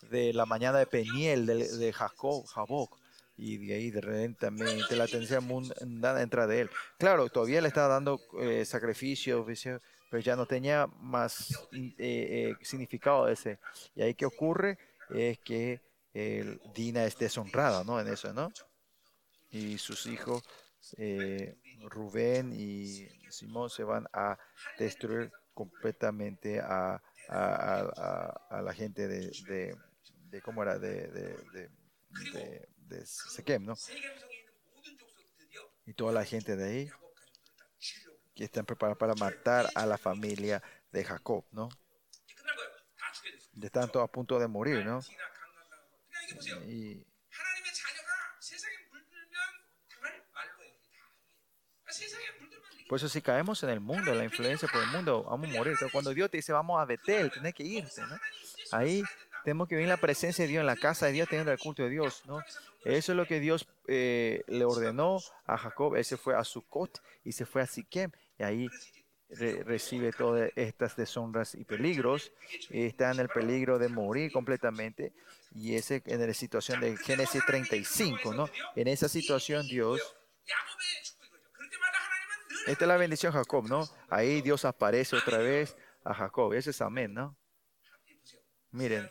de- 0.09 0.33
la 0.33 0.45
mañana 0.45 0.77
de 0.79 0.85
Peniel, 0.85 1.45
de, 1.45 1.67
de 1.77 1.93
Jacob, 1.93 2.45
Jaboc. 2.45 2.97
Y 3.35 3.57
de 3.65 3.73
ahí 3.73 3.89
de 3.89 4.01
repente 4.01 4.37
también 4.41 4.79
la 4.91 5.03
atención 5.05 5.43
mundana 5.45 6.21
entra 6.21 6.45
de 6.45 6.61
él. 6.61 6.69
Claro, 6.99 7.29
todavía 7.29 7.61
le 7.61 7.67
está 7.67 7.87
dando 7.87 8.19
eh, 8.39 8.63
sacrificio, 8.63 9.41
oficio, 9.41 9.79
pero 10.09 10.21
ya 10.21 10.35
no 10.35 10.45
tenía 10.45 10.85
más 10.99 11.67
eh, 11.71 11.93
eh, 11.97 12.55
significado 12.61 13.27
ese. 13.27 13.57
Y 13.95 14.03
ahí 14.03 14.13
que 14.13 14.25
ocurre 14.27 14.77
es 15.09 15.39
que 15.39 15.81
el 16.13 16.61
Dina 16.75 17.05
es 17.05 17.17
deshonrada, 17.17 17.83
¿no? 17.83 17.99
En 17.99 18.07
eso, 18.07 18.31
¿no? 18.33 18.51
Y 19.51 19.77
sus 19.79 20.05
hijos, 20.05 20.43
eh, 20.97 21.55
Rubén 21.89 22.53
y 22.55 23.07
Simón 23.33 23.69
se 23.69 23.83
van 23.83 24.07
a 24.13 24.37
destruir 24.77 25.31
completamente 25.53 26.59
a, 26.59 27.01
a, 27.29 28.33
a, 28.49 28.61
la 28.61 28.73
gente 28.73 29.07
de, 29.07 29.75
de, 30.29 30.41
cómo 30.41 30.63
era 30.63 30.77
de, 30.79 31.07
de, 31.07 31.69
de, 32.33 32.69
de 32.77 33.05
Sequem, 33.05 33.65
¿no? 33.65 33.75
Y 35.85 35.93
toda 35.93 36.13
la 36.13 36.25
gente 36.25 36.55
de 36.55 36.63
ahí 36.63 36.91
que 38.33 38.45
están 38.45 38.65
preparados 38.65 38.97
para 38.97 39.13
matar 39.15 39.69
a 39.75 39.85
la 39.85 39.97
familia 39.97 40.61
de 40.91 41.03
Jacob, 41.03 41.45
¿no? 41.51 41.69
Están 43.61 43.91
todos 43.91 44.07
a 44.07 44.11
punto 44.11 44.39
de 44.39 44.47
morir, 44.47 44.85
¿no? 44.85 45.01
Y, 46.67 47.05
por 52.87 52.97
eso 52.97 53.09
si 53.09 53.21
caemos 53.21 53.63
en 53.63 53.69
el 53.69 53.79
mundo, 53.79 54.11
en 54.11 54.17
la 54.17 54.23
influencia 54.25 54.67
por 54.71 54.81
el 54.81 54.89
mundo, 54.89 55.23
vamos 55.23 55.49
a 55.49 55.53
morir. 55.53 55.73
Entonces, 55.73 55.91
cuando 55.91 56.13
Dios 56.13 56.29
te 56.29 56.37
dice, 56.37 56.51
vamos 56.53 56.81
a 56.81 56.85
Betel, 56.85 57.31
tenés 57.31 57.53
que 57.53 57.63
irte, 57.63 58.01
¿no? 58.01 58.17
Ahí 58.71 59.03
tenemos 59.43 59.67
que 59.67 59.81
en 59.81 59.89
la 59.89 59.97
presencia 59.97 60.43
de 60.45 60.49
Dios, 60.49 60.61
en 60.61 60.67
la 60.67 60.75
casa 60.75 61.05
de 61.07 61.11
Dios, 61.13 61.27
teniendo 61.29 61.51
el 61.51 61.59
culto 61.59 61.83
de 61.83 61.89
Dios, 61.89 62.23
¿no? 62.25 62.39
Eso 62.85 63.11
es 63.13 63.15
lo 63.17 63.25
que 63.25 63.39
Dios 63.39 63.67
eh, 63.87 64.43
le 64.47 64.65
ordenó 64.65 65.19
a 65.45 65.57
Jacob. 65.57 65.95
Él 65.95 66.03
se 66.05 66.17
fue 66.17 66.35
a 66.35 66.43
Sucot 66.43 67.01
y 67.23 67.31
se 67.31 67.45
fue 67.45 67.61
a 67.61 67.65
Siquem. 67.65 68.11
Y 68.37 68.43
ahí 68.43 68.67
re- 69.29 69.63
recibe 69.63 70.11
todas 70.11 70.51
estas 70.55 70.95
deshonras 70.97 71.55
y 71.55 71.63
peligros. 71.63 72.31
Y 72.69 72.83
está 72.85 73.11
en 73.11 73.19
el 73.21 73.29
peligro 73.29 73.79
de 73.79 73.87
morir 73.89 74.31
completamente. 74.33 75.13
Y 75.55 75.75
ese 75.75 76.01
en 76.07 76.25
la 76.27 76.33
situación 76.33 76.81
de 76.81 76.97
Génesis 76.97 77.41
35, 77.45 78.33
¿no? 78.33 78.49
En 78.75 78.87
esa 78.89 79.07
situación 79.07 79.65
Dios, 79.67 80.01
esta 82.67 82.85
es 82.85 82.87
la 82.87 82.97
bendición 82.97 83.33
de 83.33 83.39
Jacob, 83.39 83.67
¿no? 83.67 83.87
Ahí 84.09 84.41
Dios 84.41 84.65
aparece 84.65 85.15
otra 85.15 85.37
vez 85.37 85.75
a 86.03 86.13
Jacob. 86.13 86.53
Ese 86.53 86.69
es 86.69 86.81
amén, 86.81 87.13
¿no? 87.13 87.35
Miren, 88.71 89.09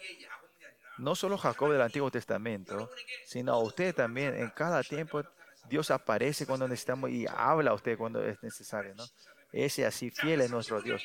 no 0.99 1.15
solo 1.15 1.39
Jacob 1.39 1.73
del 1.73 1.83
Antiguo 1.83 2.11
Testamento, 2.11 2.91
sino 3.27 3.59
usted 3.61 3.95
también. 3.95 4.35
En 4.35 4.51
cada 4.51 4.83
tiempo 4.83 5.23
Dios 5.69 5.91
aparece 5.91 6.47
cuando 6.47 6.67
necesitamos 6.67 7.11
y 7.11 7.27
habla 7.27 7.71
a 7.71 7.75
usted 7.75 7.97
cuando 7.97 8.25
es 8.25 8.43
necesario, 8.43 8.95
¿no? 8.95 9.05
Ese 9.53 9.85
así 9.85 10.11
fiel 10.11 10.41
es 10.41 10.51
nuestro 10.51 10.81
Dios. 10.81 11.03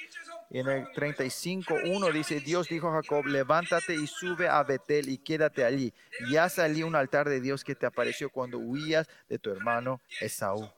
Y 0.49 0.59
en 0.59 0.69
el 0.69 0.85
35.1 0.87 2.13
dice, 2.13 2.39
Dios 2.39 2.69
dijo 2.69 2.87
a 2.87 3.01
Jacob, 3.01 3.25
levántate 3.25 3.93
y 3.93 4.07
sube 4.07 4.47
a 4.47 4.63
Betel 4.63 5.09
y 5.09 5.17
quédate 5.17 5.65
allí. 5.65 5.93
Ya 6.31 6.45
haz 6.45 6.57
allí 6.57 6.83
un 6.83 6.95
altar 6.95 7.27
de 7.27 7.41
Dios 7.41 7.65
que 7.65 7.75
te 7.75 7.85
apareció 7.85 8.29
cuando 8.29 8.57
huías 8.57 9.07
de 9.27 9.37
tu 9.37 9.51
hermano 9.51 10.01
Esaú. 10.21 10.71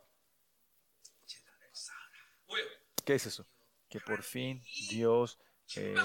¿Qué 3.10 3.16
es 3.16 3.26
eso? 3.26 3.47
Que 3.89 3.99
por 3.99 4.22
fin 4.22 4.62
Dios, 4.91 5.39
eh, 5.76 5.95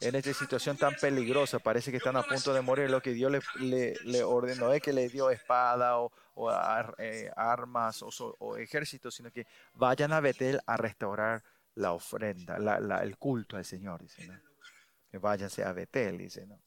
en 0.00 0.14
esta 0.14 0.32
situación 0.32 0.78
tan 0.78 0.94
peligrosa, 0.94 1.58
parece 1.58 1.90
que 1.90 1.98
están 1.98 2.16
a 2.16 2.22
punto 2.22 2.54
de 2.54 2.62
morir, 2.62 2.88
lo 2.88 3.02
que 3.02 3.12
Dios 3.12 3.30
le, 3.30 3.40
le, 3.60 3.94
le 4.04 4.24
ordenó 4.24 4.72
es 4.72 4.80
que 4.80 4.94
le 4.94 5.10
dio 5.10 5.28
espada 5.28 5.98
o, 5.98 6.10
o 6.32 6.48
ar, 6.48 6.94
eh, 6.96 7.30
armas 7.36 8.02
o, 8.02 8.08
o, 8.38 8.56
ejército, 8.56 9.10
sino 9.10 9.30
que 9.30 9.46
vayan 9.74 10.14
a 10.14 10.20
Betel 10.20 10.58
a 10.64 10.78
restaurar 10.78 11.44
la 11.74 11.92
ofrenda, 11.92 12.58
la, 12.58 12.80
la, 12.80 13.02
el 13.02 13.18
culto 13.18 13.58
al 13.58 13.66
Señor, 13.66 14.00
dice, 14.00 14.26
¿no? 14.26 14.40
Que 15.10 15.18
váyanse 15.18 15.62
a 15.62 15.74
Betel, 15.74 16.16
dice, 16.16 16.46
¿no? 16.46 16.58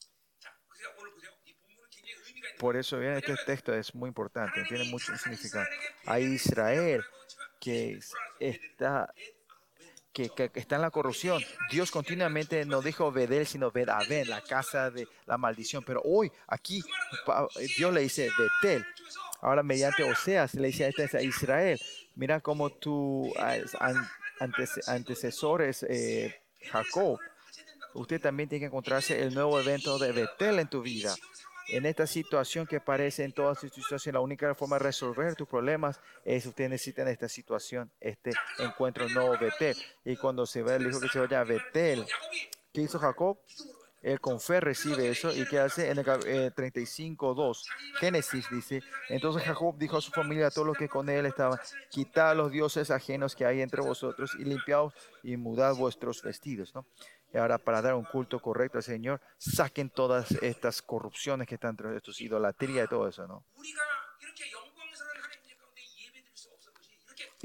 Por 2.59 2.77
eso 2.77 2.99
bien 2.99 3.13
este 3.13 3.35
texto 3.43 3.73
es 3.73 3.95
muy 3.95 4.09
importante, 4.09 4.63
tiene 4.65 4.83
mucho 4.83 5.17
significado. 5.17 5.65
A 6.05 6.19
Israel 6.19 7.03
que 7.59 7.99
está 8.39 9.11
que, 10.13 10.29
que- 10.29 10.51
está 10.55 10.75
en 10.75 10.81
la 10.81 10.91
corrupción. 10.91 11.41
Dios 11.71 11.91
continuamente 11.91 12.65
no 12.65 12.81
dijo 12.81 13.11
Bedel, 13.11 13.45
sino 13.45 13.71
Bedaben, 13.71 14.29
la 14.29 14.41
casa 14.41 14.89
de 14.89 15.07
la 15.25 15.37
maldición. 15.37 15.83
Pero 15.85 16.01
hoy, 16.03 16.31
aquí, 16.47 16.81
Dios 17.77 17.93
le 17.93 18.01
dice 18.01 18.29
Betel. 18.37 18.85
Ahora, 19.41 19.63
mediante 19.63 20.03
Oseas, 20.03 20.53
le 20.55 20.67
dice 20.67 20.85
a 20.85 20.87
este- 20.89 21.23
Israel: 21.23 21.79
Mira 22.15 22.41
cómo 22.41 22.69
tu 22.71 23.31
an- 23.37 24.09
antece- 24.39 24.81
antecesores, 24.87 25.83
eh, 25.87 26.41
Jacob, 26.71 27.17
usted 27.93 28.19
también 28.19 28.49
tiene 28.49 28.61
que 28.63 28.65
encontrarse 28.67 29.21
el 29.21 29.33
nuevo 29.33 29.59
evento 29.59 29.97
de 29.97 30.11
Betel 30.11 30.59
en 30.59 30.67
tu 30.69 30.81
vida 30.81 31.15
en 31.71 31.85
esta 31.85 32.07
situación 32.07 32.65
que 32.65 32.79
parece 32.79 33.23
en 33.23 33.31
todas 33.31 33.59
sus 33.59 33.71
situaciones, 33.71 34.13
la 34.13 34.19
única 34.19 34.53
forma 34.55 34.77
de 34.77 34.83
resolver 34.83 35.35
tus 35.35 35.47
problemas 35.47 35.99
es 36.25 36.45
ustedes 36.45 36.69
necesitan 36.69 37.07
esta 37.07 37.29
situación, 37.29 37.91
este 37.99 38.31
encuentro 38.59 39.07
no 39.09 39.37
Betel. 39.37 39.75
Y 40.05 40.15
cuando 40.15 40.45
se 40.45 40.61
va 40.61 40.75
el 40.75 40.87
hijo 40.87 40.99
que 40.99 41.09
se 41.09 41.19
vaya 41.19 41.41
a 41.41 41.43
Betel, 41.43 42.05
¿qué 42.73 42.81
hizo 42.81 42.99
Jacob? 42.99 43.37
Él 44.01 44.21
con 44.21 44.39
fe 44.39 44.61
recibe 44.61 45.09
eso 45.09 45.33
y 45.33 45.45
¿qué 45.45 45.59
hace? 45.59 45.89
En 45.89 45.99
el 45.99 46.05
eh, 46.25 46.51
35.2, 46.55 47.63
Génesis 47.99 48.45
dice, 48.49 48.81
entonces 49.09 49.43
Jacob 49.43 49.77
dijo 49.77 49.97
a 49.97 50.01
su 50.01 50.11
familia, 50.11 50.47
a 50.47 50.51
todos 50.51 50.67
los 50.67 50.77
que 50.77 50.87
con 50.87 51.09
él 51.09 51.25
estaban, 51.25 51.59
quitad 51.89 52.35
los 52.35 52.49
dioses 52.49 52.91
ajenos 52.91 53.35
que 53.35 53.45
hay 53.45 53.61
entre 53.61 53.81
vosotros 53.81 54.31
y 54.39 54.45
limpiaos 54.45 54.93
y 55.21 55.35
mudad 55.35 55.75
vuestros 55.75 56.23
vestidos, 56.23 56.73
¿no? 56.73 56.85
Y 57.33 57.37
ahora 57.37 57.57
para 57.57 57.81
dar 57.81 57.95
un 57.95 58.05
culto 58.05 58.39
correcto 58.39 58.79
al 58.79 58.83
Señor, 58.83 59.21
saquen 59.37 59.89
todas 59.89 60.31
estas 60.41 60.81
corrupciones 60.81 61.47
que 61.47 61.55
están 61.55 61.71
entre 61.71 61.95
estos 61.95 62.19
idolatría 62.21 62.85
y 62.85 62.87
todo 62.87 63.07
eso, 63.07 63.27
¿no? 63.27 63.43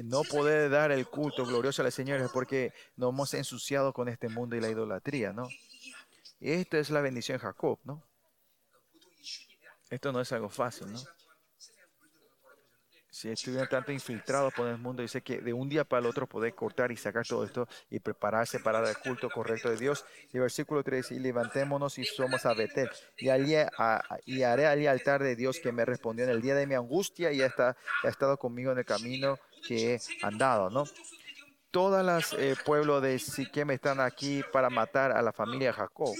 no 0.03 0.23
poder 0.23 0.71
dar 0.71 0.91
el 0.91 1.07
culto 1.07 1.47
glorioso 1.47 1.83
al 1.83 1.93
Señor 1.93 2.21
es 2.21 2.31
porque 2.31 2.73
nos 2.97 3.13
hemos 3.13 3.35
ensuciado 3.35 3.93
con 3.93 4.09
este 4.09 4.29
mundo 4.29 4.57
y 4.57 4.61
la 4.61 4.69
idolatría, 4.69 5.33
¿no? 5.33 5.49
Y 6.41 6.51
esto 6.51 6.77
es 6.77 6.91
la 6.91 7.01
bendición 7.01 7.39
de 7.39 7.43
Jacob, 7.43 7.79
¿no? 7.85 8.03
Esto 9.91 10.13
no 10.13 10.21
es 10.21 10.33
algo 10.33 10.49
fácil, 10.49 10.93
¿no? 10.93 11.01
si 13.15 13.31
estuvieran 13.31 13.69
tanto 13.69 13.93
infiltrados 13.93 14.53
por 14.53 14.67
el 14.67 14.77
mundo, 14.77 15.01
dice 15.01 15.23
que 15.23 15.39
de 15.39 15.53
un 15.53 15.69
día 15.69 15.85
para 15.85 16.01
el 16.01 16.07
otro 16.07 16.27
podés 16.27 16.53
cortar 16.53 16.91
y 16.91 16.97
sacar 16.97 17.25
todo 17.25 17.45
esto 17.45 17.69
y 17.89 18.01
prepararse 18.01 18.59
para 18.59 18.81
el 18.91 18.99
culto 18.99 19.31
correcto 19.31 19.71
de 19.71 19.77
Dios. 19.77 20.05
Y 20.33 20.39
versículo 20.41 20.83
3, 20.83 21.13
y 21.13 21.21
levantémonos 21.21 21.97
y 21.99 22.05
somos 22.05 22.45
a 22.45 22.55
Betel, 22.55 22.91
y, 23.17 23.29
allí, 23.29 23.55
a, 23.55 24.03
y 24.27 24.43
haré 24.43 24.67
al 24.67 24.85
altar 24.89 25.23
de 25.23 25.37
Dios 25.37 25.61
que 25.63 25.71
me 25.71 25.85
respondió 25.85 26.25
en 26.25 26.31
el 26.33 26.43
día 26.43 26.57
de 26.57 26.67
mi 26.67 26.75
angustia 26.75 27.31
y 27.31 27.41
está, 27.41 27.77
ha 28.03 28.09
estado 28.09 28.37
conmigo 28.37 28.73
en 28.73 28.79
el 28.79 28.85
camino 28.85 29.39
que 29.65 29.95
he 29.95 30.01
andado, 30.23 30.69
¿no? 30.69 30.83
Todas 31.71 32.05
las 32.05 32.33
eh, 32.33 32.57
pueblos 32.65 33.01
de 33.01 33.21
Siquem 33.21 33.71
están 33.71 34.01
aquí 34.01 34.43
para 34.53 34.71
matar 34.71 35.13
a 35.13 35.23
la 35.23 35.33
familia 35.33 35.73
Jacob. 35.73 36.13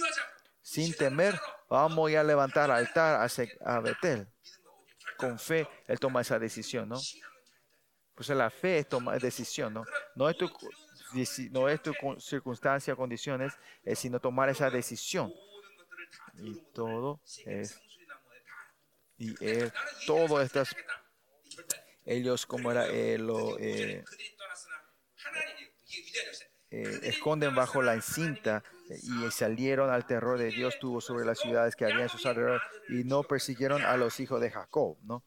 Sin 0.61 0.95
temer, 0.95 1.37
vamos 1.69 2.13
a 2.13 2.23
levantar 2.23 2.71
altar 2.71 3.19
a, 3.21 3.75
a 3.75 3.79
Betel 3.81 4.29
con 5.17 5.39
fe, 5.39 5.67
él 5.87 5.99
toma 5.99 6.21
esa 6.21 6.39
decisión, 6.39 6.89
¿no? 6.89 6.99
Pues 8.15 8.29
la 8.29 8.49
fe 8.49 8.79
es 8.79 8.89
tomar 8.89 9.19
decisión, 9.19 9.73
¿no? 9.73 9.83
No 10.15 10.29
es 10.29 10.37
tu, 10.37 10.49
no 11.51 11.69
es 11.69 11.81
tu 11.81 11.93
circunstancia, 12.19 12.95
condiciones, 12.95 13.53
es 13.83 13.99
sino 13.99 14.19
tomar 14.19 14.49
esa 14.49 14.69
decisión. 14.69 15.33
Y 16.37 16.55
todo 16.73 17.21
es. 17.45 17.79
Y 19.17 19.33
es, 19.45 19.71
todo 20.05 20.41
estas. 20.41 20.75
Ellos, 22.05 22.45
como 22.45 22.71
era, 22.71 22.87
eh, 22.87 23.17
lo. 23.17 23.57
Eh, 23.59 24.03
eh, 26.75 26.99
esconden 27.03 27.55
bajo 27.55 27.81
la 27.81 28.01
cinta 28.01 28.61
eh, 28.89 28.99
y 29.01 29.31
salieron 29.31 29.89
al 29.89 30.05
terror 30.05 30.37
de 30.37 30.49
Dios 30.49 30.77
tuvo 30.77 30.99
sobre 30.99 31.25
las 31.25 31.39
ciudades 31.39 31.73
que 31.75 31.85
había 31.85 32.03
en 32.03 32.09
sus 32.09 32.25
alrededores 32.25 32.61
y 32.89 33.05
no 33.05 33.23
persiguieron 33.23 33.81
a 33.81 33.95
los 33.95 34.19
hijos 34.19 34.41
de 34.41 34.51
Jacob, 34.51 34.97
¿no? 35.03 35.23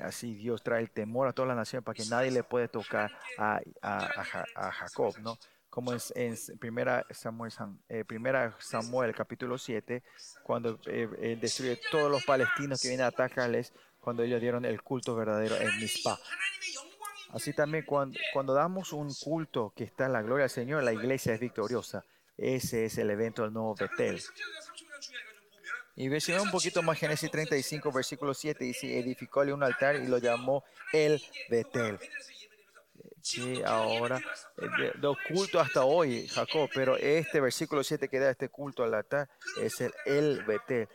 Así 0.00 0.34
Dios 0.34 0.62
trae 0.62 0.80
el 0.80 0.90
temor 0.90 1.28
a 1.28 1.32
toda 1.34 1.48
la 1.48 1.54
nación 1.54 1.84
para 1.84 1.94
que 1.94 2.06
nadie 2.06 2.30
le 2.30 2.42
puede 2.42 2.68
tocar 2.68 3.12
a, 3.38 3.60
a, 3.82 3.98
a, 4.06 4.68
a 4.68 4.72
Jacob, 4.72 5.14
¿no? 5.20 5.38
Como 5.68 5.92
en, 5.92 6.00
en 6.14 6.36
primera, 6.58 7.04
Samuel, 7.10 7.52
eh, 7.88 8.04
primera 8.04 8.56
Samuel 8.58 9.14
capítulo 9.14 9.58
7, 9.58 10.02
cuando 10.42 10.80
eh, 10.86 11.08
eh, 11.18 11.38
destruye 11.40 11.78
todos 11.90 12.10
los 12.10 12.24
palestinos 12.24 12.80
que 12.80 12.88
vienen 12.88 13.04
a 13.04 13.08
atacarles, 13.08 13.72
cuando 14.04 14.22
ellos 14.22 14.40
dieron 14.40 14.64
el 14.64 14.82
culto 14.82 15.16
verdadero 15.16 15.56
en 15.56 15.80
Mizpah. 15.80 16.18
Así 17.30 17.52
también 17.52 17.84
cuando, 17.84 18.18
cuando, 18.32 18.54
damos 18.54 18.92
un 18.92 19.12
culto 19.12 19.72
que 19.74 19.82
está 19.82 20.06
en 20.06 20.12
la 20.12 20.22
gloria 20.22 20.44
del 20.44 20.50
Señor, 20.50 20.84
la 20.84 20.92
iglesia 20.92 21.34
es 21.34 21.40
victoriosa. 21.40 22.04
Ese 22.36 22.84
es 22.84 22.98
el 22.98 23.10
evento 23.10 23.42
del 23.42 23.52
nuevo 23.52 23.74
Betel. 23.74 24.20
Y 25.96 26.08
versículo 26.08 26.42
un 26.42 26.50
poquito 26.50 26.82
más 26.82 26.98
Génesis 26.98 27.30
35, 27.30 27.92
versículo 27.92 28.34
7, 28.34 28.64
dice, 28.64 28.98
edificóle 28.98 29.52
un 29.52 29.62
altar 29.62 29.96
y 29.96 30.06
lo 30.06 30.18
llamó 30.18 30.64
el 30.92 31.22
Betel. 31.48 31.98
Que 33.22 33.64
ahora, 33.64 34.20
eh, 34.58 34.92
del 35.00 35.16
culto 35.28 35.60
hasta 35.60 35.84
hoy, 35.84 36.28
Jacob, 36.28 36.68
pero 36.74 36.96
este 36.96 37.40
versículo 37.40 37.82
7 37.82 38.08
que 38.08 38.18
da 38.18 38.30
este 38.30 38.48
culto 38.48 38.82
al 38.82 38.92
altar 38.94 39.28
es 39.60 39.80
el, 39.80 39.94
el 40.04 40.42
Betel. 40.42 40.88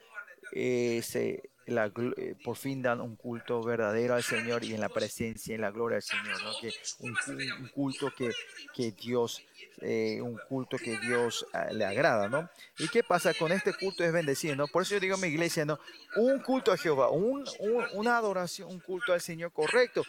Ese, 0.52 1.50
la, 1.70 1.92
eh, 2.18 2.36
por 2.44 2.56
fin 2.56 2.82
dan 2.82 3.02
un 3.02 3.16
culto 3.16 3.62
verdadero 3.64 4.16
al 4.16 4.24
Señor 4.24 4.64
y 4.64 4.74
en 4.74 4.82
la 4.82 4.90
presencia, 4.90 5.52
y 5.52 5.56
en 5.56 5.62
la 5.62 5.72
gloria 5.72 5.96
del 5.96 6.04
Señor, 6.04 6.44
¿no? 6.44 6.52
que 6.60 6.74
un, 7.00 7.16
un 7.62 7.68
culto 7.70 8.12
que, 8.16 8.32
que 8.74 8.92
Dios, 8.92 9.44
eh, 9.82 10.22
un 10.22 10.38
culto 10.48 10.78
que 10.78 10.98
Dios 11.00 11.46
ah, 11.54 11.68
le 11.72 11.86
agrada, 11.86 12.30
¿no? 12.30 12.50
¿Y 12.78 12.88
qué 12.88 13.04
pasa 13.04 13.34
con 13.34 13.52
este 13.52 13.74
culto? 13.74 14.04
Es 14.04 14.12
bendecido, 14.12 14.56
¿no? 14.56 14.68
Por 14.68 14.84
eso 14.84 14.96
yo 14.96 15.00
digo 15.00 15.16
en 15.16 15.22
mi 15.22 15.28
iglesia, 15.28 15.66
¿no? 15.66 15.80
Un 16.16 16.40
culto 16.40 16.72
a 16.72 16.78
Jehová, 16.78 17.10
un, 17.10 17.46
un, 17.60 17.86
una 17.94 18.18
adoración, 18.18 18.70
un 18.70 18.80
culto 18.80 19.14
al 19.14 19.22
Señor 19.22 19.52
correcto 19.52 20.04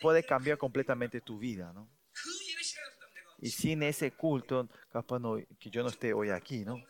puede 0.00 0.22
cambiar 0.22 0.58
completamente 0.58 1.20
tu 1.20 1.38
vida, 1.38 1.72
¿no? 1.72 1.88
Y 3.40 3.50
sin 3.50 3.82
ese 3.84 4.10
culto, 4.10 4.68
capaz 4.92 5.20
no, 5.20 5.36
que 5.60 5.70
yo 5.70 5.82
no 5.82 5.88
esté 5.88 6.12
hoy 6.12 6.30
aquí, 6.30 6.64
¿no? 6.64 6.82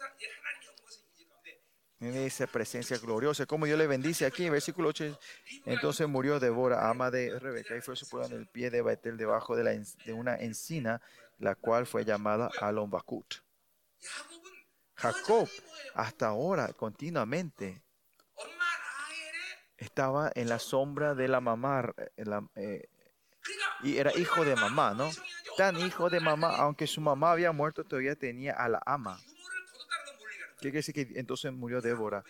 esa 2.00 2.46
presencia 2.46 2.96
gloriosa, 2.98 3.46
como 3.46 3.66
Dios 3.66 3.78
le 3.78 3.86
bendice 3.86 4.24
aquí 4.24 4.46
en 4.46 4.52
versículo 4.52 4.88
8. 4.90 5.18
Entonces 5.66 6.08
murió 6.08 6.38
Débora, 6.38 6.88
ama 6.88 7.10
de 7.10 7.38
Rebeca, 7.38 7.76
y 7.76 7.80
fue 7.80 7.96
supuesta 7.96 8.32
en 8.34 8.40
el 8.40 8.46
pie 8.46 8.70
de 8.70 8.82
Betel 8.82 9.16
debajo 9.16 9.56
de, 9.56 9.64
la, 9.64 10.14
una 10.14 10.36
encina, 10.36 11.00
la 11.38 11.54
cual 11.54 11.86
fue 11.86 12.04
llamada 12.04 12.50
Alonbacut. 12.60 13.34
Jacob, 14.94 15.48
hasta 15.94 16.28
ahora, 16.28 16.72
continuamente, 16.72 17.82
estaba 19.76 20.30
en 20.34 20.48
la 20.48 20.58
sombra 20.58 21.14
de 21.14 21.28
la 21.28 21.40
mamá, 21.40 21.92
eh, 22.16 22.24
eh, 22.56 22.88
y 23.82 23.96
era 23.96 24.16
hijo 24.16 24.44
de 24.44 24.56
mamá, 24.56 24.94
¿no? 24.94 25.08
Tan 25.56 25.76
hijo 25.78 26.10
de 26.10 26.20
mamá, 26.20 26.56
aunque 26.56 26.86
su 26.86 27.00
mamá 27.00 27.32
había 27.32 27.52
muerto, 27.52 27.84
todavía 27.84 28.16
tenía 28.16 28.54
a 28.54 28.68
la 28.68 28.82
ama. 28.86 29.20
¿Qué 30.58 30.70
quiere 30.70 30.78
decir 30.78 30.94
que 30.94 31.18
entonces 31.18 31.52
murió 31.52 31.80
Débora? 31.80 32.24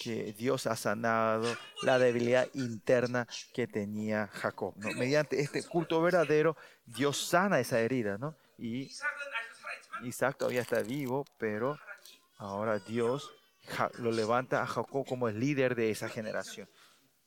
que 0.00 0.32
Dios 0.32 0.66
ha 0.66 0.76
sanado 0.76 1.56
la 1.82 1.98
debilidad 1.98 2.48
interna 2.54 3.26
que 3.52 3.66
tenía 3.66 4.28
Jacob. 4.28 4.74
¿no? 4.76 4.90
Mediante 4.92 5.40
este 5.40 5.62
culto 5.62 6.00
verdadero, 6.00 6.56
Dios 6.84 7.28
sana 7.28 7.60
esa 7.60 7.80
herida. 7.80 8.18
¿no? 8.18 8.36
Y 8.58 8.90
Isaac 10.04 10.36
todavía 10.38 10.62
está 10.62 10.82
vivo, 10.82 11.24
pero 11.38 11.78
ahora 12.38 12.78
Dios 12.78 13.30
lo 13.98 14.10
levanta 14.10 14.62
a 14.62 14.66
Jacob 14.66 15.06
como 15.06 15.28
el 15.28 15.38
líder 15.38 15.74
de 15.74 15.90
esa 15.90 16.08
generación. 16.08 16.68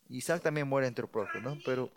Isaac 0.09 0.41
también 0.41 0.67
muere 0.67 0.87
entre 0.87 1.07
propio, 1.07 1.41
¿no? 1.41 1.57
pero 1.65 1.91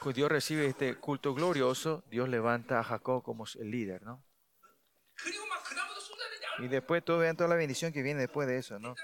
cuando 0.00 0.16
Dios 0.16 0.30
recibe 0.30 0.66
este 0.66 0.94
culto 0.96 1.34
glorioso, 1.34 2.04
Dios 2.10 2.28
levanta 2.28 2.78
a 2.78 2.84
Jacob 2.84 3.22
como 3.22 3.44
el 3.58 3.70
líder. 3.70 4.02
¿no? 4.02 4.22
Y 6.58 6.68
después 6.68 7.04
todo, 7.04 7.18
vean 7.18 7.36
toda 7.36 7.48
la 7.48 7.56
bendición 7.56 7.92
que 7.92 8.02
viene 8.02 8.20
después 8.20 8.48
de 8.48 8.58
eso, 8.58 8.78
¿no? 8.78 8.94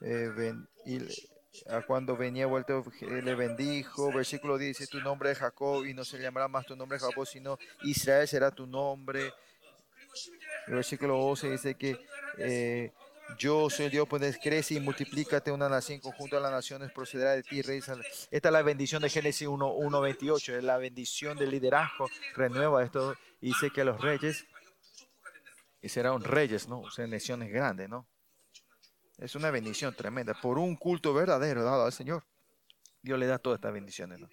Eh, 0.00 0.54
y 0.86 0.98
cuando 1.86 2.16
venía 2.16 2.46
vuelto, 2.46 2.84
eh, 3.00 3.22
le 3.22 3.34
bendijo, 3.34 4.12
versículo 4.12 4.58
10 4.58 4.76
dice, 4.78 4.90
tu 4.90 5.00
nombre 5.00 5.30
es 5.30 5.38
Jacob 5.38 5.84
y 5.84 5.94
no 5.94 6.04
se 6.04 6.18
llamará 6.18 6.48
más 6.48 6.66
tu 6.66 6.76
nombre 6.76 6.98
Jacob, 6.98 7.26
sino 7.26 7.58
Israel 7.82 8.26
será 8.26 8.50
tu 8.50 8.66
nombre. 8.66 9.32
Versículo 10.66 11.16
12 11.16 11.50
dice 11.50 11.74
que 11.74 11.98
eh, 12.38 12.92
yo 13.38 13.70
soy 13.70 13.86
el 13.86 13.90
Dios, 13.90 14.06
pues 14.08 14.38
crece 14.42 14.74
y 14.74 14.80
multiplícate 14.80 15.50
una 15.50 15.68
nación 15.68 16.00
conjunto 16.00 16.36
a 16.36 16.40
las 16.40 16.52
naciones, 16.52 16.92
procederá 16.92 17.32
de 17.32 17.42
ti, 17.42 17.62
Rey 17.62 17.80
Esta 18.30 18.48
es 18.48 18.52
la 18.52 18.62
bendición 18.62 19.02
de 19.02 19.08
Génesis 19.08 19.48
1.28, 19.48 20.58
es 20.58 20.64
la 20.64 20.78
bendición 20.78 21.36
del 21.38 21.50
liderazgo, 21.50 22.08
renueva 22.34 22.84
esto, 22.84 23.14
dice 23.40 23.70
que 23.70 23.84
los 23.84 24.00
reyes 24.00 24.46
y 25.84 25.90
serán 25.90 26.24
reyes, 26.24 26.66
¿no? 26.66 26.80
O 26.80 26.90
sea, 26.90 27.06
naciones 27.06 27.52
grandes, 27.52 27.90
¿no? 27.90 28.08
Es 29.18 29.34
una 29.34 29.50
bendición 29.50 29.94
tremenda 29.94 30.32
por 30.32 30.56
un 30.56 30.76
culto 30.76 31.12
verdadero 31.12 31.62
dado 31.62 31.84
al 31.84 31.92
Señor. 31.92 32.24
Dios 33.02 33.18
le 33.18 33.26
da 33.26 33.38
todas 33.38 33.58
estas 33.58 33.74
bendiciones, 33.74 34.18
¿no? 34.18 34.30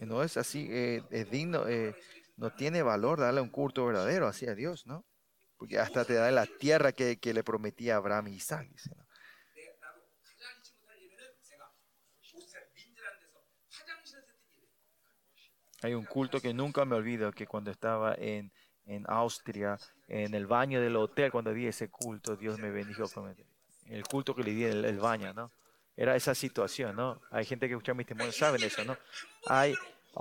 No 0.00 0.22
es 0.22 0.38
así, 0.38 0.66
eh, 0.70 1.02
es 1.10 1.30
digno, 1.30 1.68
eh, 1.68 1.94
no 2.36 2.50
tiene 2.54 2.82
valor 2.82 3.20
darle 3.20 3.42
un 3.42 3.50
culto 3.50 3.84
verdadero 3.84 4.26
así 4.26 4.46
a 4.46 4.54
Dios, 4.54 4.86
¿no? 4.86 5.04
Porque 5.58 5.78
hasta 5.78 6.06
te 6.06 6.14
da 6.14 6.30
la 6.30 6.46
tierra 6.46 6.92
que, 6.92 7.18
que 7.18 7.34
le 7.34 7.44
prometía 7.44 7.96
Abraham 7.96 8.28
y 8.28 8.36
Isaac, 8.36 8.70
¿no? 8.96 9.06
Hay 15.82 15.92
un 15.92 16.06
culto 16.06 16.40
que 16.40 16.54
nunca 16.54 16.86
me 16.86 16.96
olvido, 16.96 17.32
que 17.32 17.46
cuando 17.46 17.70
estaba 17.70 18.14
en 18.14 18.50
en 18.88 19.04
Austria, 19.06 19.78
en 20.08 20.34
el 20.34 20.46
baño 20.46 20.80
del 20.80 20.96
hotel, 20.96 21.30
cuando 21.30 21.52
vi 21.52 21.66
ese 21.66 21.90
culto, 21.90 22.36
Dios 22.36 22.58
me 22.58 22.70
bendijo 22.70 23.06
con 23.08 23.34
el, 23.86 24.02
culto 24.04 24.34
que 24.34 24.42
le 24.42 24.52
di 24.52 24.64
en 24.64 24.72
el, 24.72 24.84
el 24.86 24.98
baño, 24.98 25.32
¿no? 25.34 25.52
Era 25.94 26.16
esa 26.16 26.34
situación, 26.34 26.96
¿no? 26.96 27.20
Hay 27.30 27.44
gente 27.44 27.68
que 27.68 27.74
escucha 27.74 27.92
mis 27.92 28.06
testimonios, 28.06 28.36
saben 28.36 28.62
eso, 28.62 28.84
¿no? 28.84 28.96
Hay, 29.46 29.74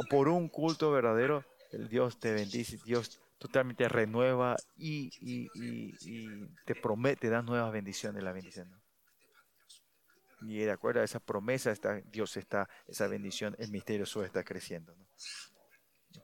por 0.09 0.28
un 0.28 0.49
culto 0.49 0.91
verdadero, 0.91 1.45
el 1.72 1.88
Dios 1.88 2.20
te 2.20 2.34
bendice, 2.34 2.78
Dios 2.84 3.22
totalmente 3.38 3.88
renueva 3.88 4.57
y, 4.76 5.11
y, 5.22 5.47
y, 5.53 5.95
y 6.01 6.47
te 6.65 6.76
promete, 6.76 7.30
da 7.30 7.41
nuevas 7.41 7.72
bendiciones, 7.72 8.22
la 8.22 8.34
bendición, 8.34 8.70
¿no? 8.70 8.82
Y 10.41 10.59
de 10.59 10.72
acuerdo 10.72 11.01
a 11.01 11.03
esa 11.03 11.20
promesa, 11.20 11.72
está, 11.72 12.01
Dios 12.01 12.38
está, 12.38 12.70
esa 12.86 13.07
bendición, 13.07 13.55
el 13.57 13.72
misterio 13.72 14.05
suyo 14.05 14.26
está 14.26 14.43
creciendo, 14.43 14.93
¿no? 14.95 15.07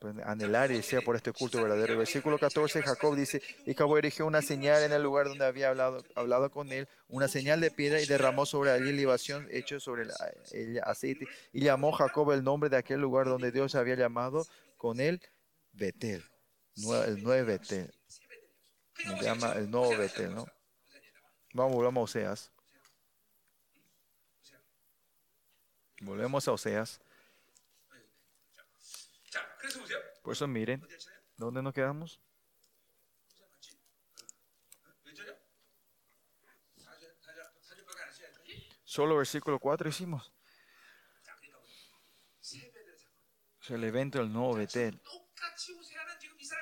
Pues, 0.00 0.14
anhelar 0.24 0.70
y 0.70 0.76
desear 0.76 1.02
por 1.02 1.16
este 1.16 1.32
culto 1.32 1.62
verdadero. 1.62 1.98
Versículo 1.98 2.38
14, 2.38 2.82
Jacob 2.82 3.16
dice, 3.16 3.42
y 3.66 3.74
Jacob 3.74 3.96
erigió 3.96 4.26
una 4.26 4.42
señal 4.42 4.82
en 4.82 4.92
el 4.92 5.02
lugar 5.02 5.28
donde 5.28 5.44
había 5.44 5.70
hablado, 5.70 6.02
hablado 6.14 6.50
con 6.50 6.72
él, 6.72 6.88
una 7.08 7.28
señal 7.28 7.60
de 7.60 7.70
piedra 7.70 8.00
y 8.00 8.06
derramó 8.06 8.46
sobre 8.46 8.70
allí 8.70 8.92
libación 8.92 9.46
hecho 9.50 9.80
sobre 9.80 10.04
el, 10.52 10.80
aceite. 10.82 11.26
Y 11.52 11.60
llamó 11.60 11.92
Jacob 11.92 12.32
el 12.32 12.42
nombre 12.42 12.70
de 12.70 12.76
aquel 12.76 13.00
lugar 13.00 13.26
donde 13.26 13.52
Dios 13.52 13.74
había 13.74 13.94
llamado 13.94 14.46
con 14.76 15.00
él 15.00 15.20
Betel, 15.72 16.24
el 16.76 17.22
nuevo 17.22 17.46
Betel. 17.46 17.92
Llama 19.20 19.52
el 19.52 19.70
nuevo 19.70 19.96
Betel, 19.96 20.34
¿no? 20.34 20.46
Vamos, 21.52 21.74
volvamos 21.74 22.00
a 22.00 22.04
Oseas. 22.04 22.52
Volvemos 26.00 26.48
a 26.48 26.52
Oseas. 26.52 27.00
Por 30.22 30.32
eso 30.32 30.46
miren, 30.46 30.86
¿dónde 31.36 31.62
nos 31.62 31.74
quedamos? 31.74 32.20
Solo 38.84 39.16
versículo 39.16 39.58
4 39.58 39.88
hicimos. 39.88 40.32
Es 43.60 43.70
el 43.70 43.82
evento 43.82 44.18
del 44.18 44.32
nuevo 44.32 44.54
Betel. 44.54 45.00